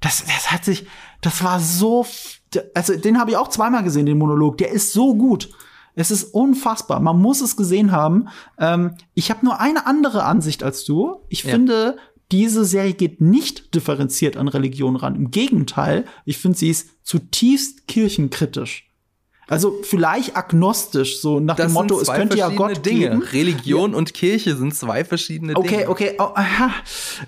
Das, 0.00 0.24
das 0.24 0.52
hat 0.52 0.64
sich, 0.64 0.86
das 1.22 1.42
war 1.42 1.58
so, 1.58 2.06
also 2.74 2.96
den 2.96 3.18
habe 3.18 3.30
ich 3.30 3.36
auch 3.36 3.48
zweimal 3.48 3.82
gesehen, 3.82 4.06
den 4.06 4.18
Monolog. 4.18 4.58
Der 4.58 4.70
ist 4.70 4.92
so 4.92 5.14
gut. 5.16 5.50
Es 5.94 6.10
ist 6.10 6.24
unfassbar. 6.34 7.00
Man 7.00 7.18
muss 7.20 7.40
es 7.40 7.56
gesehen 7.56 7.90
haben. 7.90 8.28
Ähm, 8.58 8.96
ich 9.14 9.30
habe 9.30 9.44
nur 9.44 9.58
eine 9.60 9.86
andere 9.86 10.24
Ansicht 10.24 10.62
als 10.62 10.84
du. 10.84 11.22
Ich 11.30 11.44
Ja. 11.44 11.52
finde, 11.52 11.96
diese 12.30 12.64
Serie 12.66 12.92
geht 12.92 13.20
nicht 13.22 13.74
differenziert 13.74 14.36
an 14.36 14.48
Religion 14.48 14.96
ran. 14.96 15.14
Im 15.14 15.30
Gegenteil, 15.30 16.04
ich 16.26 16.36
finde, 16.38 16.58
sie 16.58 16.68
ist 16.68 16.90
zutiefst 17.02 17.86
kirchenkritisch. 17.88 18.85
Also 19.48 19.78
vielleicht 19.82 20.36
agnostisch, 20.36 21.20
so 21.20 21.38
nach 21.38 21.54
Das 21.54 21.66
dem 21.68 21.74
Motto, 21.74 22.00
es 22.00 22.08
könnte 22.10 22.36
ja 22.36 22.48
Gott 22.48 22.84
Dinge. 22.84 23.10
geben. 23.10 23.22
Religion 23.22 23.94
und 23.94 24.12
Kirche 24.12 24.56
sind 24.56 24.74
zwei 24.74 25.04
verschiedene 25.04 25.54
Okay, 25.54 25.68
Dinge. 25.68 25.88
okay. 25.88 26.16
Oh, 26.18 26.30
aha. 26.34 26.70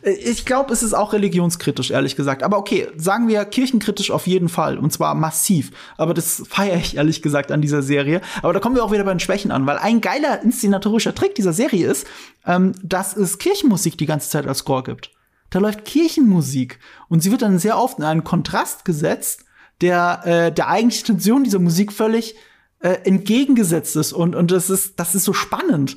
Ich 0.02 0.44
glaube, 0.44 0.72
es 0.72 0.82
ist 0.82 0.94
auch 0.94 1.12
religionskritisch, 1.12 1.92
ehrlich 1.92 2.16
gesagt. 2.16 2.42
Aber 2.42 2.58
okay, 2.58 2.88
sagen 2.96 3.28
wir 3.28 3.44
kirchenkritisch 3.44 4.10
auf 4.10 4.26
jeden 4.26 4.48
Fall. 4.48 4.78
Und 4.78 4.92
zwar 4.92 5.14
massiv. 5.14 5.70
Aber 5.96 6.12
das 6.12 6.42
feiere 6.48 6.76
ich 6.78 6.96
ehrlich 6.96 7.22
gesagt 7.22 7.52
an 7.52 7.60
dieser 7.62 7.82
Serie. 7.82 8.20
Aber 8.42 8.52
da 8.52 8.58
kommen 8.58 8.74
wir 8.74 8.82
auch 8.82 8.90
wieder 8.90 9.04
bei 9.04 9.14
den 9.14 9.20
Schwächen 9.20 9.52
an, 9.52 9.64
weil 9.66 9.78
ein 9.78 10.00
geiler 10.00 10.42
inszenatorischer 10.42 11.14
Trick 11.14 11.36
dieser 11.36 11.52
Serie 11.52 11.86
ist, 11.86 12.04
ähm, 12.46 12.72
dass 12.82 13.16
es 13.16 13.38
Kirchenmusik 13.38 13.96
die 13.96 14.06
ganze 14.06 14.28
Zeit 14.28 14.46
als 14.48 14.58
Score 14.58 14.82
gibt. 14.82 15.12
Da 15.50 15.60
läuft 15.60 15.84
Kirchenmusik. 15.84 16.80
Und 17.08 17.22
sie 17.22 17.30
wird 17.30 17.42
dann 17.42 17.60
sehr 17.60 17.78
oft 17.78 17.98
in 17.98 18.04
einen 18.04 18.24
Kontrast 18.24 18.84
gesetzt, 18.84 19.44
der 19.80 20.22
äh, 20.24 20.52
der 20.52 20.68
eigentlichen 20.68 21.06
Intention 21.06 21.44
dieser 21.44 21.58
Musik 21.58 21.92
völlig 21.92 22.34
äh, 22.80 22.98
entgegengesetzt 23.04 23.96
ist. 23.96 24.12
Und, 24.12 24.34
und 24.34 24.50
das 24.50 24.70
ist, 24.70 24.98
das 25.00 25.14
ist 25.14 25.24
so 25.24 25.32
spannend. 25.32 25.96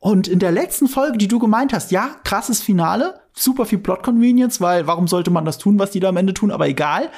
Und 0.00 0.28
in 0.28 0.38
der 0.38 0.52
letzten 0.52 0.86
Folge, 0.86 1.18
die 1.18 1.28
du 1.28 1.38
gemeint 1.38 1.72
hast, 1.72 1.90
ja, 1.90 2.10
krasses 2.24 2.60
Finale, 2.60 3.20
super 3.32 3.66
viel 3.66 3.78
Plot 3.78 4.02
Convenience, 4.02 4.60
weil 4.60 4.86
warum 4.86 5.08
sollte 5.08 5.30
man 5.30 5.44
das 5.44 5.58
tun, 5.58 5.78
was 5.78 5.90
die 5.90 6.00
da 6.00 6.10
am 6.10 6.16
Ende 6.16 6.34
tun, 6.34 6.50
aber 6.50 6.68
egal. 6.68 7.10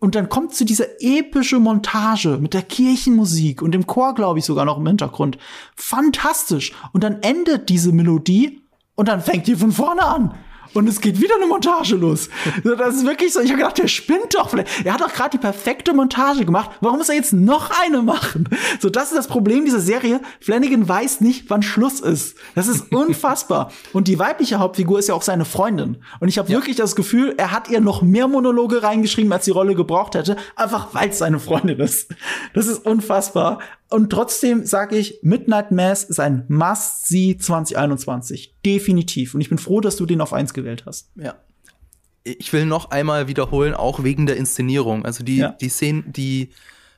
Und 0.00 0.14
dann 0.14 0.28
kommt 0.28 0.54
zu 0.54 0.64
dieser 0.64 0.86
epische 1.00 1.58
Montage 1.58 2.38
mit 2.38 2.54
der 2.54 2.62
Kirchenmusik 2.62 3.60
und 3.62 3.72
dem 3.72 3.86
Chor, 3.86 4.14
glaube 4.14 4.38
ich, 4.38 4.44
sogar 4.44 4.64
noch 4.64 4.78
im 4.78 4.86
Hintergrund. 4.86 5.38
Fantastisch. 5.74 6.72
Und 6.92 7.02
dann 7.02 7.20
endet 7.22 7.68
diese 7.68 7.92
Melodie 7.92 8.62
und 8.94 9.08
dann 9.08 9.20
fängt 9.20 9.48
die 9.48 9.56
von 9.56 9.72
vorne 9.72 10.04
an. 10.04 10.34
Und 10.74 10.88
es 10.88 11.00
geht 11.00 11.20
wieder 11.20 11.36
eine 11.36 11.46
Montage 11.46 11.96
los. 11.96 12.28
Das 12.62 12.96
ist 12.96 13.06
wirklich 13.06 13.32
so. 13.32 13.40
Ich 13.40 13.50
habe 13.50 13.58
gedacht, 13.58 13.78
der 13.78 13.88
spinnt 13.88 14.34
doch. 14.34 14.50
vielleicht. 14.50 14.84
Er 14.84 14.94
hat 14.94 15.00
doch 15.00 15.12
gerade 15.12 15.30
die 15.30 15.38
perfekte 15.38 15.92
Montage 15.92 16.44
gemacht. 16.44 16.70
Warum 16.80 16.98
muss 16.98 17.08
er 17.08 17.14
jetzt 17.14 17.32
noch 17.32 17.70
eine 17.82 18.02
machen? 18.02 18.48
So, 18.80 18.90
das 18.90 19.10
ist 19.10 19.16
das 19.16 19.28
Problem 19.28 19.64
dieser 19.64 19.80
Serie. 19.80 20.20
Flanagan 20.40 20.88
weiß 20.88 21.20
nicht, 21.20 21.48
wann 21.48 21.62
Schluss 21.62 22.00
ist. 22.00 22.36
Das 22.54 22.68
ist 22.68 22.92
unfassbar. 22.92 23.72
Und 23.92 24.08
die 24.08 24.18
weibliche 24.18 24.58
Hauptfigur 24.58 24.98
ist 24.98 25.08
ja 25.08 25.14
auch 25.14 25.22
seine 25.22 25.44
Freundin. 25.44 25.98
Und 26.20 26.28
ich 26.28 26.38
habe 26.38 26.48
wirklich 26.48 26.76
das 26.76 26.96
Gefühl, 26.96 27.34
er 27.36 27.50
hat 27.50 27.68
ihr 27.68 27.80
noch 27.80 28.02
mehr 28.02 28.28
Monologe 28.28 28.82
reingeschrieben, 28.82 29.32
als 29.32 29.44
die 29.44 29.50
Rolle 29.50 29.74
gebraucht 29.74 30.14
hätte. 30.14 30.36
Einfach 30.56 30.94
weil 30.94 31.10
es 31.10 31.18
seine 31.18 31.40
Freundin 31.40 31.78
ist. 31.80 32.14
Das 32.54 32.66
ist 32.66 32.84
unfassbar. 32.84 33.58
Und 33.90 34.10
trotzdem 34.10 34.66
sage 34.66 34.96
ich, 34.96 35.18
Midnight 35.22 35.70
Mass 35.72 36.04
ist 36.04 36.20
ein 36.20 36.44
Must-See 36.48 37.38
2021. 37.38 38.54
Definitiv. 38.64 39.34
Und 39.34 39.40
ich 39.40 39.48
bin 39.48 39.58
froh, 39.58 39.80
dass 39.80 39.96
du 39.96 40.04
den 40.04 40.20
auf 40.20 40.32
eins 40.32 40.52
gewählt 40.52 40.84
hast. 40.86 41.10
Ja. 41.16 41.36
Ich 42.24 42.52
will 42.52 42.66
noch 42.66 42.90
einmal 42.90 43.28
wiederholen, 43.28 43.72
auch 43.72 44.04
wegen 44.04 44.26
der 44.26 44.36
Inszenierung. 44.36 45.06
Also 45.06 45.24
die, 45.24 45.38
Ja. 45.38 45.48
die 45.58 45.70
Szenen, 45.70 46.12
die, 46.12 46.50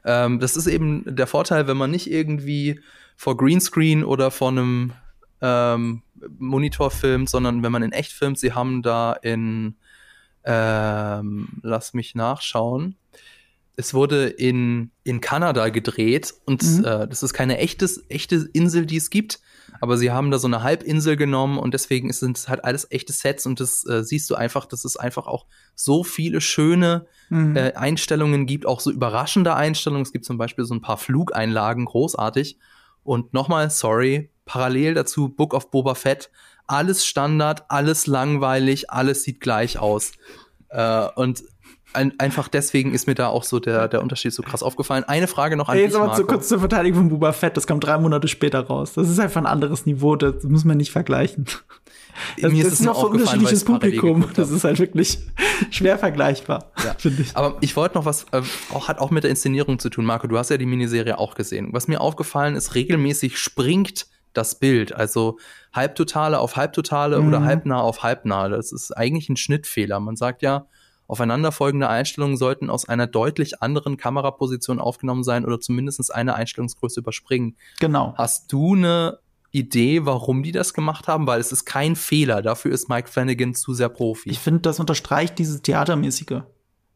ähm, 0.05 0.41
das 0.41 0.57
ist 0.57 0.67
eben 0.67 1.05
der 1.07 1.29
Vorteil, 1.29 1.69
wenn 1.69 1.77
man 1.77 1.93
nicht 1.93 2.11
irgendwie 2.11 2.81
vor 3.17 3.37
Greenscreen 3.37 4.03
oder 4.03 4.33
vor 4.33 4.49
einem 4.49 4.93
ähm, 5.41 6.03
Monitor 6.39 6.91
filmt, 6.91 7.31
sondern 7.31 7.63
wenn 7.63 7.71
man 7.71 7.83
in 7.85 7.93
echt 7.93 8.13
filmt. 8.13 8.39
Sie 8.39 8.53
haben 8.53 8.83
da 8.83 9.13
in, 9.13 9.77
ähm, 10.45 11.49
lass 11.63 11.95
mich 11.95 12.15
nachschauen. 12.15 12.97
Es 13.81 13.95
wurde 13.95 14.27
in, 14.29 14.91
in 15.05 15.21
Kanada 15.21 15.69
gedreht 15.71 16.35
und 16.45 16.63
Mhm. 16.63 16.85
äh, 16.85 17.09
das 17.09 17.23
ist 17.23 17.33
keine 17.33 17.59
echtes, 17.59 18.05
echte 18.09 18.49
Insel, 18.53 18.85
die 18.87 18.97
es 18.99 19.11
gibt, 19.11 19.41
aber 19.81 19.97
sie 19.97 20.11
haben 20.11 20.31
da 20.31 20.39
so 20.39 20.47
eine 20.47 20.63
Halbinsel 20.63 21.17
genommen 21.17 21.59
und 21.59 21.73
deswegen 21.75 22.13
sind 22.13 22.37
es 22.37 22.49
halt 22.49 22.65
alles 22.65 22.87
echte 22.91 23.13
Sets 23.13 23.47
und 23.47 23.59
das 23.61 23.87
äh, 23.87 24.05
siehst 24.05 24.29
du 24.31 24.35
einfach, 24.35 24.67
dass 24.67 24.85
es 24.85 24.97
einfach 24.97 25.27
auch 25.27 25.47
so 25.75 26.05
viele 26.05 26.41
schöne 26.41 27.07
Mhm. 27.31 27.57
äh, 27.57 27.73
Einstellungen 27.75 28.45
gibt, 28.47 28.67
auch 28.67 28.81
so 28.81 28.91
überraschende 28.91 29.55
Einstellungen. 29.55 30.03
Es 30.03 30.13
gibt 30.13 30.25
zum 30.25 30.37
Beispiel 30.37 30.65
so 30.65 30.75
ein 30.75 30.81
paar 30.83 30.97
Flugeinlagen, 30.99 31.85
großartig. 31.85 32.59
Und 33.05 33.33
nochmal, 33.33 33.71
sorry, 33.71 34.31
parallel 34.45 34.95
dazu 34.95 35.29
Book 35.29 35.55
of 35.55 35.71
Boba 35.71 35.95
Fett, 35.95 36.31
alles 36.67 37.07
Standard, 37.07 37.65
alles 37.71 38.07
langweilig, 38.09 38.91
alles 38.91 39.23
sieht 39.23 39.41
gleich 39.41 39.79
aus. 39.79 40.13
Äh, 40.71 41.07
und 41.15 41.43
ein, 41.93 42.13
einfach 42.19 42.49
deswegen 42.49 42.93
ist 42.95 43.07
mir 43.07 43.15
da 43.15 43.29
auch 43.29 43.45
so 43.45 43.59
der, 43.61 43.89
der 43.89 44.03
Unterschied 44.03 44.33
so 44.33 44.43
krass 44.43 44.63
aufgefallen. 44.63 45.05
Eine 45.05 45.27
Frage 45.27 45.57
noch 45.57 45.69
an 45.69 45.77
Jetzt 45.79 45.95
dich, 45.95 46.01
aber 46.01 46.15
zu 46.15 46.25
kurz 46.25 46.49
zur 46.49 46.61
Verteidigung 46.61 47.01
von 47.01 47.09
Boba 47.11 47.33
Fett. 47.33 47.57
Das 47.57 47.67
kommt 47.67 47.85
drei 47.85 47.99
Monate 47.99 48.29
später 48.29 48.61
raus. 48.61 48.93
Das 48.95 49.09
ist 49.09 49.19
einfach 49.19 49.41
ein 49.41 49.47
anderes 49.47 49.87
Niveau. 49.87 50.17
Das 50.17 50.43
muss 50.45 50.65
man 50.65 50.77
nicht 50.77 50.91
vergleichen. 50.93 51.47
Das, 52.41 52.53
Mir 52.53 52.59
ist 52.59 52.67
das 52.67 52.73
ist 52.75 52.85
nur 52.85 52.95
auch 52.97 53.03
so 53.03 53.09
unterschiedliches 53.11 53.65
Publikum. 53.65 54.27
Das 54.35 54.51
ist 54.51 54.65
halt 54.65 54.79
wirklich 54.79 55.19
schwer 55.71 55.99
vergleichbar, 55.99 56.71
Ja. 56.85 56.95
finde 56.99 57.23
ich. 57.23 57.37
Aber 57.37 57.57
ich 57.61 57.77
wollte 57.77 57.95
noch 57.97 58.05
was, 58.05 58.27
äh, 58.33 58.43
auch, 58.75 58.89
hat 58.89 58.99
auch 58.99 59.11
mit 59.11 59.23
der 59.25 59.31
Inszenierung 59.31 59.79
zu 59.79 59.89
tun. 59.91 60.05
Marco, 60.05 60.27
du 60.27 60.37
hast 60.37 60.51
ja 60.51 60.57
die 60.59 60.67
Miniserie 60.67 61.19
auch 61.19 61.35
gesehen. 61.35 61.69
Was 61.73 61.89
mir 61.89 62.01
aufgefallen 62.01 62.57
ist, 62.57 62.75
regelmäßig 62.75 63.39
springt 63.39 64.07
das 64.33 64.59
Bild. 64.59 64.93
Also 64.93 65.39
Halbtotale 65.73 66.39
auf 66.41 66.57
Halbtotale 66.57 67.21
Mhm. 67.21 67.29
oder 67.29 67.43
halbnah 67.45 67.81
auf 67.81 68.03
halbnah. 68.03 68.49
Das 68.49 68.71
ist 68.73 68.97
eigentlich 68.97 69.29
ein 69.29 69.37
Schnittfehler. 69.37 69.99
Man 70.01 70.17
sagt 70.17 70.43
ja, 70.43 70.67
aufeinanderfolgende 71.11 71.89
Einstellungen 71.89 72.37
sollten 72.37 72.71
aus 72.71 72.89
einer 72.89 73.09
deutlich 73.09 73.63
anderen 73.63 73.97
Kameraposition 73.97 74.79
aufgenommen 74.79 75.25
sein 75.25 75.45
oder 75.45 75.59
zumindest 75.59 76.15
eine 76.15 76.35
Einstellungsgröße 76.35 77.01
überspringen. 77.01 77.57
Genau. 77.81 78.15
Hast 78.17 78.53
du 78.53 78.75
eine 78.75 79.19
Idee, 79.51 80.07
warum 80.07 80.45
die 80.45 80.53
das 80.53 80.73
gemacht 80.73 81.09
haben? 81.09 81.27
Weil 81.27 81.41
es 81.41 81.51
ist 81.51 81.65
kein 81.65 81.97
Fehler. 81.97 82.43
Dafür 82.43 82.71
ist 82.71 82.89
Mike 82.89 83.09
Flanagan 83.09 83.55
zu 83.55 83.75
sehr 83.75 83.89
Profi. 83.89 84.31
Ich 84.31 84.39
finde, 84.39 84.61
das 84.61 84.79
unterstreicht 84.79 85.39
dieses 85.39 85.63
Theatermäßige. 85.63 86.43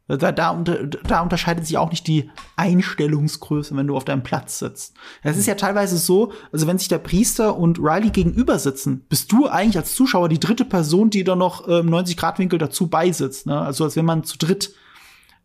Da, 0.07 0.33
da, 0.33 0.63
da 0.63 1.21
unterscheidet 1.23 1.67
sich 1.67 1.79
auch 1.79 1.91
nicht 1.91 2.07
die 2.07 2.31
Einstellungsgröße, 2.57 3.75
wenn 3.75 3.87
du 3.87 3.97
auf 3.97 4.05
deinem 4.05 4.23
Platz 4.23 4.59
sitzt. 4.59 4.95
Es 5.23 5.39
ist 5.39 5.47
ja 5.47 5.55
teilweise 5.55 5.97
so, 5.97 6.33
also 6.53 6.67
wenn 6.67 6.79
sich 6.79 6.89
der 6.89 6.99
Priester 6.99 7.57
und 7.57 7.79
Riley 7.79 8.11
gegenüber 8.11 8.59
sitzen, 8.59 9.07
bist 9.09 9.33
du 9.33 9.47
eigentlich 9.47 9.79
als 9.79 9.95
Zuschauer 9.95 10.29
die 10.29 10.41
dritte 10.41 10.67
Person, 10.67 11.09
die 11.09 11.25
da 11.25 11.37
noch 11.37 11.67
ähm, 11.69 11.89
90-Grad-Winkel 11.89 12.59
dazu 12.59 12.89
beisitzt. 12.89 13.47
Ne? 13.47 13.59
Also 13.59 13.85
als 13.85 13.97
wenn 13.97 14.05
man 14.05 14.25
zu 14.25 14.37
dritt 14.37 14.75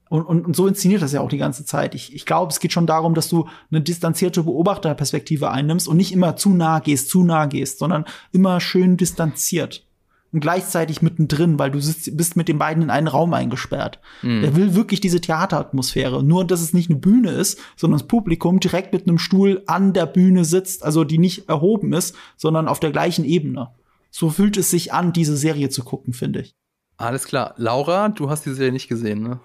Und, 0.10 0.24
und, 0.24 0.46
und 0.46 0.56
so 0.56 0.68
inszeniert 0.68 1.04
das 1.04 1.14
ja 1.14 1.22
auch 1.22 1.30
die 1.30 1.38
ganze 1.38 1.64
Zeit. 1.66 1.94
Ich, 1.96 2.14
ich 2.14 2.26
glaube, 2.26 2.52
es 2.52 2.60
geht 2.60 2.74
schon 2.74 2.88
darum, 2.88 3.14
dass 3.14 3.30
du 3.30 3.48
eine 3.72 3.80
distanzierte 3.80 4.44
Beobachterperspektive 4.44 5.52
einnimmst 5.52 5.88
und 5.88 5.98
nicht 5.98 6.12
immer 6.12 6.36
zu 6.36 6.50
nah 6.50 6.80
gehst, 6.80 7.10
zu 7.10 7.24
nah 7.24 7.46
gehst, 7.46 7.80
sondern 7.80 8.06
immer 8.32 8.60
schön 8.60 8.98
distanziert. 8.98 9.86
Und 10.32 10.42
gleichzeitig 10.42 11.02
mittendrin, 11.02 11.58
weil 11.58 11.72
du 11.72 11.80
sitzt, 11.80 12.16
bist 12.16 12.36
mit 12.36 12.48
den 12.48 12.60
beiden 12.60 12.84
in 12.84 12.90
einen 12.92 13.08
Raum 13.08 13.34
eingesperrt. 13.34 14.00
Mhm. 14.22 14.44
Er 14.44 14.56
will 14.56 14.76
wirklich 14.76 15.02
diese 15.02 15.22
Theateratmosphäre. 15.22 16.24
Nur, 16.24 16.46
dass 16.46 16.62
es 16.62 16.74
nicht 16.74 16.90
eine 16.90 17.00
Bühne 17.00 17.32
ist, 17.32 17.60
sondern 17.76 18.00
das 18.00 18.08
Publikum 18.08 18.60
direkt 18.60 18.94
mit 18.94 19.08
einem 19.08 19.18
Stuhl 19.18 19.64
an 19.66 19.94
der 19.94 20.06
Bühne 20.06 20.46
sitzt, 20.46 20.84
also 20.84 21.04
die 21.04 21.18
nicht 21.18 21.50
erhoben 21.50 21.94
ist, 21.94 22.16
sondern 22.38 22.68
auf 22.68 22.80
der 22.80 22.92
gleichen 22.92 23.26
Ebene. 23.26 23.70
So 24.12 24.30
fühlt 24.30 24.58
es 24.58 24.70
sich 24.70 24.94
an, 24.94 25.14
diese 25.14 25.36
Serie 25.36 25.70
zu 25.70 25.84
gucken, 25.84 26.14
finde 26.14 26.42
ich. 26.42 26.56
Alles 26.98 27.26
klar. 27.26 27.54
Laura, 27.58 28.10
du 28.10 28.30
hast 28.30 28.46
die 28.46 28.54
Serie 28.54 28.72
nicht 28.72 28.88
gesehen, 28.88 29.24
ne? 29.24 29.40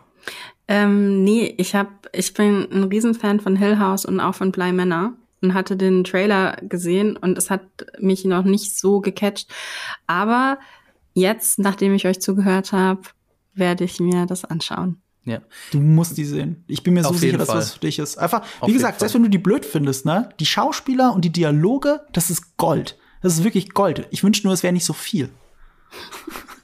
Ähm, 0.66 1.24
nee, 1.24 1.54
ich 1.58 1.74
hab, 1.74 2.08
ich 2.12 2.32
bin 2.34 2.66
ein 2.72 2.84
Riesenfan 2.84 3.40
von 3.40 3.56
Hill 3.56 3.78
House 3.78 4.06
und 4.06 4.20
auch 4.20 4.34
von 4.34 4.50
Bly 4.52 4.72
Manor 4.72 5.12
und 5.44 5.54
hatte 5.54 5.76
den 5.76 6.04
Trailer 6.04 6.56
gesehen 6.62 7.16
und 7.16 7.38
es 7.38 7.50
hat 7.50 7.62
mich 7.98 8.24
noch 8.24 8.44
nicht 8.44 8.76
so 8.76 9.00
gecatcht. 9.00 9.52
Aber 10.06 10.58
jetzt, 11.12 11.58
nachdem 11.58 11.94
ich 11.94 12.06
euch 12.06 12.20
zugehört 12.20 12.72
habe, 12.72 13.02
werde 13.54 13.84
ich 13.84 14.00
mir 14.00 14.26
das 14.26 14.44
anschauen. 14.44 15.00
Ja. 15.24 15.40
Du 15.70 15.80
musst 15.80 16.18
die 16.18 16.24
sehen. 16.24 16.64
Ich 16.66 16.82
bin 16.82 16.94
mir 16.94 17.00
Auf 17.00 17.14
so 17.14 17.18
sicher, 17.18 17.38
dass 17.38 17.48
das 17.48 17.72
für 17.72 17.80
dich 17.80 17.98
ist. 17.98 18.18
Einfach, 18.18 18.42
Auf 18.60 18.68
wie 18.68 18.74
gesagt, 18.74 18.98
selbst 18.98 19.14
wenn 19.14 19.22
du 19.22 19.30
die 19.30 19.38
blöd 19.38 19.64
findest, 19.64 20.04
ne, 20.04 20.28
die 20.38 20.46
Schauspieler 20.46 21.14
und 21.14 21.24
die 21.24 21.32
Dialoge, 21.32 22.00
das 22.12 22.30
ist 22.30 22.56
Gold. 22.56 22.98
Das 23.22 23.34
ist 23.34 23.44
wirklich 23.44 23.72
Gold. 23.72 24.06
Ich 24.10 24.22
wünsche 24.22 24.42
nur, 24.44 24.52
es 24.52 24.62
wäre 24.62 24.72
nicht 24.72 24.84
so 24.84 24.92
viel. 24.92 25.30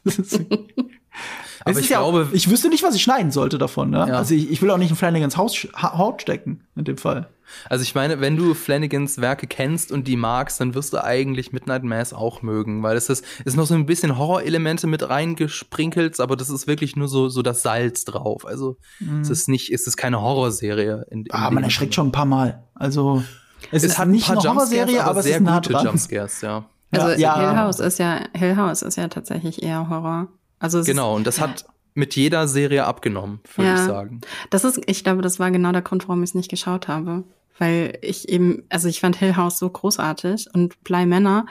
Aber 1.65 1.79
ich 1.79 1.89
glaube, 1.89 2.29
ich 2.33 2.49
wüsste 2.49 2.69
nicht, 2.69 2.83
was 2.83 2.95
ich 2.95 3.03
schneiden 3.03 3.31
sollte 3.31 3.59
davon. 3.59 3.91
Ne? 3.91 3.99
Ja. 3.99 4.17
Also 4.17 4.35
ich, 4.35 4.51
ich, 4.51 4.63
will 4.63 4.71
auch 4.71 4.79
nicht 4.79 4.91
in 4.91 4.97
Flanagans 4.97 5.37
Haus, 5.37 5.69
Haut 5.77 6.23
stecken 6.23 6.67
in 6.75 6.85
dem 6.85 6.97
Fall. 6.97 7.29
Also 7.69 7.83
ich 7.83 7.95
meine, 7.95 8.21
wenn 8.21 8.37
du 8.37 8.55
Flanagans 8.55 9.21
Werke 9.21 9.47
kennst 9.47 9.93
und 9.93 10.07
die 10.07 10.17
magst, 10.17 10.61
dann 10.61 10.75
wirst 10.75 10.93
du 10.93 11.03
eigentlich 11.03 11.53
Midnight 11.53 11.83
Mass 11.83 12.13
auch 12.13 12.43
mögen, 12.43 12.83
weil 12.83 12.97
es 12.97 13.09
ist, 13.09 13.25
ist 13.45 13.57
noch 13.57 13.67
so 13.67 13.75
ein 13.75 13.87
bisschen 13.87 14.17
Horrorelemente 14.17 14.87
mit 14.87 15.09
reingesprinkelt, 15.09 16.21
aber 16.21 16.37
das 16.37 16.49
ist 16.49 16.67
wirklich 16.67 16.97
nur 16.97 17.09
so, 17.09 17.29
so 17.29 17.43
das 17.43 17.63
Salz 17.63 18.05
drauf. 18.05 18.47
Also 18.47 18.77
mhm. 19.01 19.21
es 19.21 19.31
ist 19.31 19.49
nicht, 19.49 19.71
es 19.71 19.87
ist 19.87 19.97
keine 19.97 20.23
Horrorserie. 20.23 21.07
In, 21.11 21.27
in 21.27 21.33
ah, 21.33 21.51
man 21.51 21.65
erschreckt 21.65 21.95
schon 21.95 22.09
ein 22.09 22.13
paar 22.13 22.25
Mal. 22.25 22.65
Also 22.75 23.23
es, 23.71 23.83
es 23.83 23.93
ist 23.93 23.99
hat 23.99 24.09
nicht 24.09 24.31
eine 24.31 24.41
Horrorserie, 24.41 25.01
aber, 25.01 25.11
aber 25.11 25.23
sehr 25.23 25.33
es 25.33 25.41
ist 25.41 25.45
nah 25.45 25.57
gute 25.57 25.73
dran. 25.73 25.87
Jumpscares, 25.87 26.41
ja. 26.41 26.65
Also 26.91 27.21
ja. 27.21 27.39
Hill 27.39 27.57
House 27.57 27.81
ist 27.81 27.99
ja 27.99 28.21
Hill 28.35 28.57
House 28.57 28.83
ist 28.83 28.97
ja 28.97 29.09
tatsächlich 29.09 29.63
eher 29.63 29.89
Horror. 29.89 30.29
Also 30.59 30.83
genau, 30.83 31.15
und 31.15 31.27
das 31.27 31.41
hat 31.41 31.65
mit 31.95 32.17
jeder 32.17 32.49
Serie 32.49 32.85
abgenommen, 32.85 33.41
würde 33.57 33.71
ja, 33.71 33.75
ich 33.77 33.81
sagen. 33.83 34.21
Das 34.51 34.65
ist, 34.65 34.81
ich 34.87 35.05
glaube, 35.05 35.23
das 35.23 35.39
war 35.39 35.51
genau 35.51 35.73
der 35.73 35.83
Grund, 35.83 36.09
warum 36.09 36.23
ich 36.23 36.31
es 36.31 36.35
nicht 36.35 36.51
geschaut 36.51 36.89
habe. 36.89 37.25
Weil 37.59 37.99
ich 38.01 38.29
eben, 38.29 38.65
also 38.71 38.89
ich 38.89 39.01
fand 39.01 39.17
Hill 39.17 39.37
House 39.37 39.59
so 39.59 39.69
großartig 39.69 40.49
und 40.55 40.83
Bly 40.83 41.05
Männer 41.05 41.47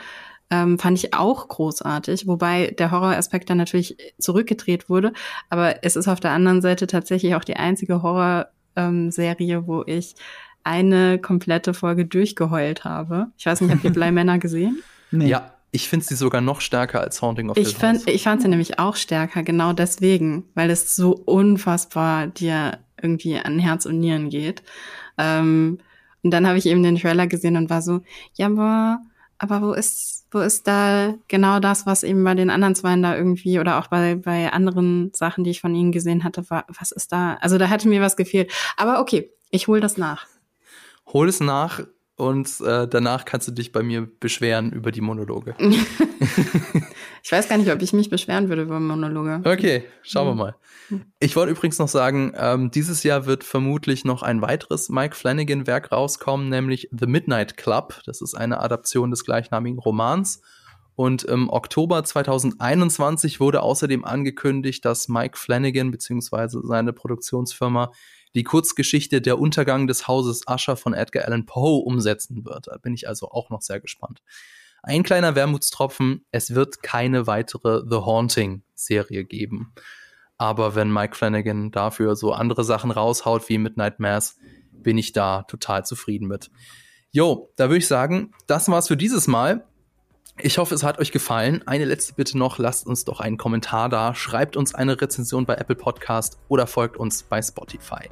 ähm, 0.50 0.80
fand 0.80 0.98
ich 0.98 1.14
auch 1.14 1.48
großartig, 1.48 2.26
wobei 2.26 2.74
der 2.78 2.90
Horroraspekt 2.92 3.50
dann 3.50 3.58
natürlich 3.58 3.98
zurückgedreht 4.18 4.90
wurde. 4.90 5.14
Aber 5.50 5.84
es 5.84 5.96
ist 5.96 6.08
auf 6.08 6.20
der 6.20 6.32
anderen 6.32 6.62
Seite 6.62 6.88
tatsächlich 6.88 7.36
auch 7.36 7.44
die 7.44 7.58
einzige 7.58 8.02
Horrorserie, 8.02 8.48
ähm, 8.76 9.68
wo 9.68 9.84
ich 9.86 10.16
eine 10.64 11.20
komplette 11.20 11.74
Folge 11.74 12.06
durchgeheult 12.06 12.84
habe. 12.84 13.28
Ich 13.38 13.46
weiß 13.46 13.62
nicht, 13.62 13.72
habt 13.72 13.84
ihr 13.84 13.94
Bly 13.94 14.12
Männer 14.12 14.40
gesehen? 14.40 14.82
Nee. 15.12 15.28
Ja, 15.28 15.54
ich 15.72 15.88
finde 15.88 16.06
sie 16.06 16.16
sogar 16.16 16.42
noch 16.42 16.62
stärker 16.62 17.02
als 17.02 17.22
Haunting 17.22 17.50
of 17.50 17.58
ich 17.58 17.78
Hill 17.78 17.90
House. 17.90 18.04
Ich 18.08 18.24
fand 18.24 18.42
sie 18.42 18.48
nämlich 18.48 18.80
auch 18.80 18.96
stärker, 18.96 19.44
genau 19.44 19.74
deswegen, 19.74 20.46
weil 20.56 20.70
es 20.70 20.96
so 20.96 21.12
unfassbar 21.12 22.28
dir 22.28 22.80
irgendwie 23.02 23.38
an 23.38 23.60
Herz 23.60 23.86
und 23.86 24.00
Nieren 24.00 24.30
geht. 24.30 24.64
Ähm, 25.18 25.80
und 26.24 26.32
dann 26.32 26.48
habe 26.48 26.58
ich 26.58 26.66
eben 26.66 26.84
den 26.84 26.98
Trailer 26.98 27.28
gesehen 27.28 27.56
und 27.56 27.70
war 27.70 27.82
so, 27.82 28.02
ja, 28.34 28.48
aber, 28.48 29.00
aber 29.38 29.62
wo 29.62 29.74
ist, 29.74 30.26
wo 30.32 30.40
ist 30.40 30.68
da 30.68 31.14
genau 31.28 31.60
das, 31.60 31.86
was 31.86 32.04
eben 32.04 32.24
bei 32.24 32.36
den 32.36 32.50
anderen 32.50 32.76
zwei 32.76 32.96
da 32.98 33.16
irgendwie 33.16 33.60
oder 33.60 33.80
auch 33.80 33.88
bei, 33.88 34.16
bei 34.16 34.52
anderen 34.52 35.12
Sachen, 35.14 35.44
die 35.44 35.52
ich 35.52 35.62
von 35.62 35.76
ihnen 35.76 35.92
gesehen 35.92 36.24
hatte, 36.24 36.50
war, 36.50 36.66
was 36.68 36.92
ist 36.92 37.12
da? 37.12 37.36
Also 37.42 37.58
da 37.58 37.70
hatte 37.70 37.88
mir 37.88 38.02
was 38.02 38.18
gefehlt. 38.18 38.52
Aber 38.76 39.00
okay, 39.00 39.32
ich 39.50 39.68
hol 39.68 39.80
das 39.80 39.98
nach. 39.98 40.26
Hol 41.08 41.30
es 41.30 41.40
nach 41.40 41.82
und 42.20 42.60
äh, 42.62 42.88
danach 42.88 43.24
kannst 43.24 43.48
du 43.48 43.52
dich 43.52 43.72
bei 43.72 43.82
mir 43.82 44.08
beschweren 44.20 44.72
über 44.72 44.92
die 44.92 45.00
Monologe. 45.00 45.56
ich 47.24 47.32
weiß 47.32 47.48
gar 47.48 47.58
nicht, 47.58 47.72
ob 47.72 47.82
ich 47.82 47.94
mich 47.94 48.10
beschweren 48.10 48.50
würde 48.50 48.64
über 48.64 48.80
Monologe. 48.80 49.42
Okay, 49.46 49.86
schauen 50.04 50.28
wir 50.28 50.36
mal. 50.36 50.56
Ich 51.20 51.36
wollte 51.38 51.52
übrigens 51.52 51.80
noch 51.80 51.88
sagen, 51.88 52.34
ähm, 52.36 52.72
dieses 52.72 53.04
Jahr 53.04 53.26
wird 53.26 53.46
vermutlich 53.46 54.04
noch 54.04 54.22
ein 54.22 54.42
weiteres 54.42 54.90
Mike 54.90 55.16
Flanagan-Werk 55.16 55.94
rauskommen, 55.94 56.50
nämlich 56.50 56.90
The 56.92 57.06
Midnight 57.06 57.56
Club. 57.56 58.02
Das 58.06 58.22
ist 58.22 58.36
eine 58.36 58.60
Adaption 58.60 59.12
des 59.12 59.24
gleichnamigen 59.24 59.80
Romans. 59.80 60.42
Und 60.96 61.24
im 61.24 61.50
Oktober 61.50 62.04
2021 62.04 63.40
wurde 63.40 63.62
außerdem 63.62 64.04
angekündigt, 64.04 64.84
dass 64.84 65.08
Mike 65.08 65.38
Flanagan 65.38 65.92
bzw. 65.92 66.60
seine 66.64 66.92
Produktionsfirma 66.92 67.94
die 68.36 68.44
Kurzgeschichte 68.44 69.22
Der 69.22 69.40
Untergang 69.40 69.88
des 69.88 70.08
Hauses 70.08 70.42
Usher 70.48 70.76
von 70.76 70.94
Edgar 70.94 71.26
Allan 71.26 71.46
Poe 71.46 71.84
umsetzen 71.84 72.46
wird. 72.46 72.68
Da 72.68 72.78
bin 72.78 72.94
ich 72.94 73.08
also 73.08 73.30
auch 73.30 73.50
noch 73.50 73.62
sehr 73.62 73.80
gespannt. 73.80 74.22
Ein 74.82 75.04
kleiner 75.04 75.36
Wermutstropfen, 75.36 76.26
es 76.32 76.56
wird 76.56 76.84
keine 76.84 77.28
weitere 77.28 77.82
The 77.90 77.98
Haunting-Serie 77.98 79.26
geben. 79.26 79.74
Aber 80.38 80.74
wenn 80.74 80.92
Mike 80.92 81.16
Flanagan 81.16 81.72
dafür 81.72 82.16
so 82.16 82.32
andere 82.32 82.64
Sachen 82.64 82.92
raushaut 82.92 83.50
wie 83.50 83.58
Midnight 83.58 84.00
Mass, 84.00 84.38
bin 84.72 84.98
ich 84.98 85.12
da 85.12 85.44
total 85.44 85.86
zufrieden 85.86 86.28
mit. 86.28 86.50
Jo, 87.12 87.52
da 87.58 87.66
würde 87.66 87.80
ich 87.80 87.88
sagen, 87.88 88.32
das 88.48 88.70
war's 88.70 88.88
für 88.88 88.96
dieses 88.96 89.28
Mal. 89.28 89.68
Ich 90.42 90.58
hoffe, 90.58 90.74
es 90.74 90.84
hat 90.84 91.00
euch 91.00 91.12
gefallen. 91.12 91.64
Eine 91.66 91.84
letzte 91.84 92.14
Bitte 92.14 92.38
noch, 92.38 92.60
lasst 92.60 92.88
uns 92.88 93.04
doch 93.04 93.20
einen 93.20 93.38
Kommentar 93.38 93.90
da, 93.90 94.16
schreibt 94.16 94.56
uns 94.56 94.74
eine 94.74 95.00
Rezension 95.00 95.46
bei 95.46 95.56
Apple 95.56 95.76
Podcast 95.76 96.38
oder 96.48 96.66
folgt 96.66 96.96
uns 96.96 97.24
bei 97.24 97.42
Spotify. 97.42 98.10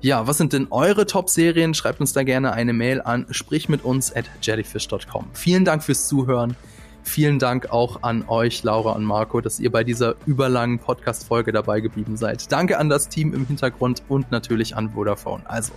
Ja, 0.00 0.26
was 0.26 0.38
sind 0.38 0.52
denn 0.52 0.66
eure 0.70 1.06
Top-Serien? 1.06 1.74
Schreibt 1.74 2.00
uns 2.00 2.12
da 2.12 2.24
gerne 2.24 2.52
eine 2.52 2.72
Mail 2.72 3.00
an 3.00 3.26
sprich 3.30 3.68
mit 3.68 3.84
uns 3.84 4.14
at 4.14 4.24
jellyfish.com. 4.42 5.30
Vielen 5.34 5.64
Dank 5.64 5.84
fürs 5.84 6.08
Zuhören. 6.08 6.56
Vielen 7.04 7.38
Dank 7.38 7.70
auch 7.70 8.02
an 8.02 8.24
euch, 8.26 8.64
Laura 8.64 8.92
und 8.92 9.04
Marco, 9.04 9.40
dass 9.40 9.60
ihr 9.60 9.70
bei 9.70 9.84
dieser 9.84 10.16
überlangen 10.26 10.80
Podcast-Folge 10.80 11.52
dabei 11.52 11.80
geblieben 11.80 12.16
seid. 12.16 12.50
Danke 12.50 12.78
an 12.78 12.88
das 12.88 13.08
Team 13.08 13.32
im 13.32 13.46
Hintergrund 13.46 14.02
und 14.08 14.32
natürlich 14.32 14.76
an 14.76 14.90
Vodafone. 14.90 15.48
Also, 15.48 15.72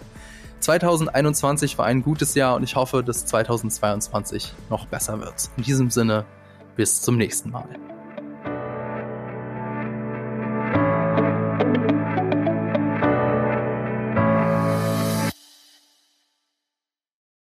2021 0.61 1.77
war 1.77 1.85
ein 1.85 2.03
gutes 2.03 2.35
Jahr 2.35 2.55
und 2.55 2.63
ich 2.63 2.75
hoffe, 2.75 3.03
dass 3.03 3.25
2022 3.25 4.53
noch 4.69 4.85
besser 4.85 5.19
wird. 5.19 5.49
In 5.57 5.63
diesem 5.63 5.89
Sinne, 5.89 6.25
bis 6.75 7.01
zum 7.01 7.17
nächsten 7.17 7.49
Mal. 7.49 7.67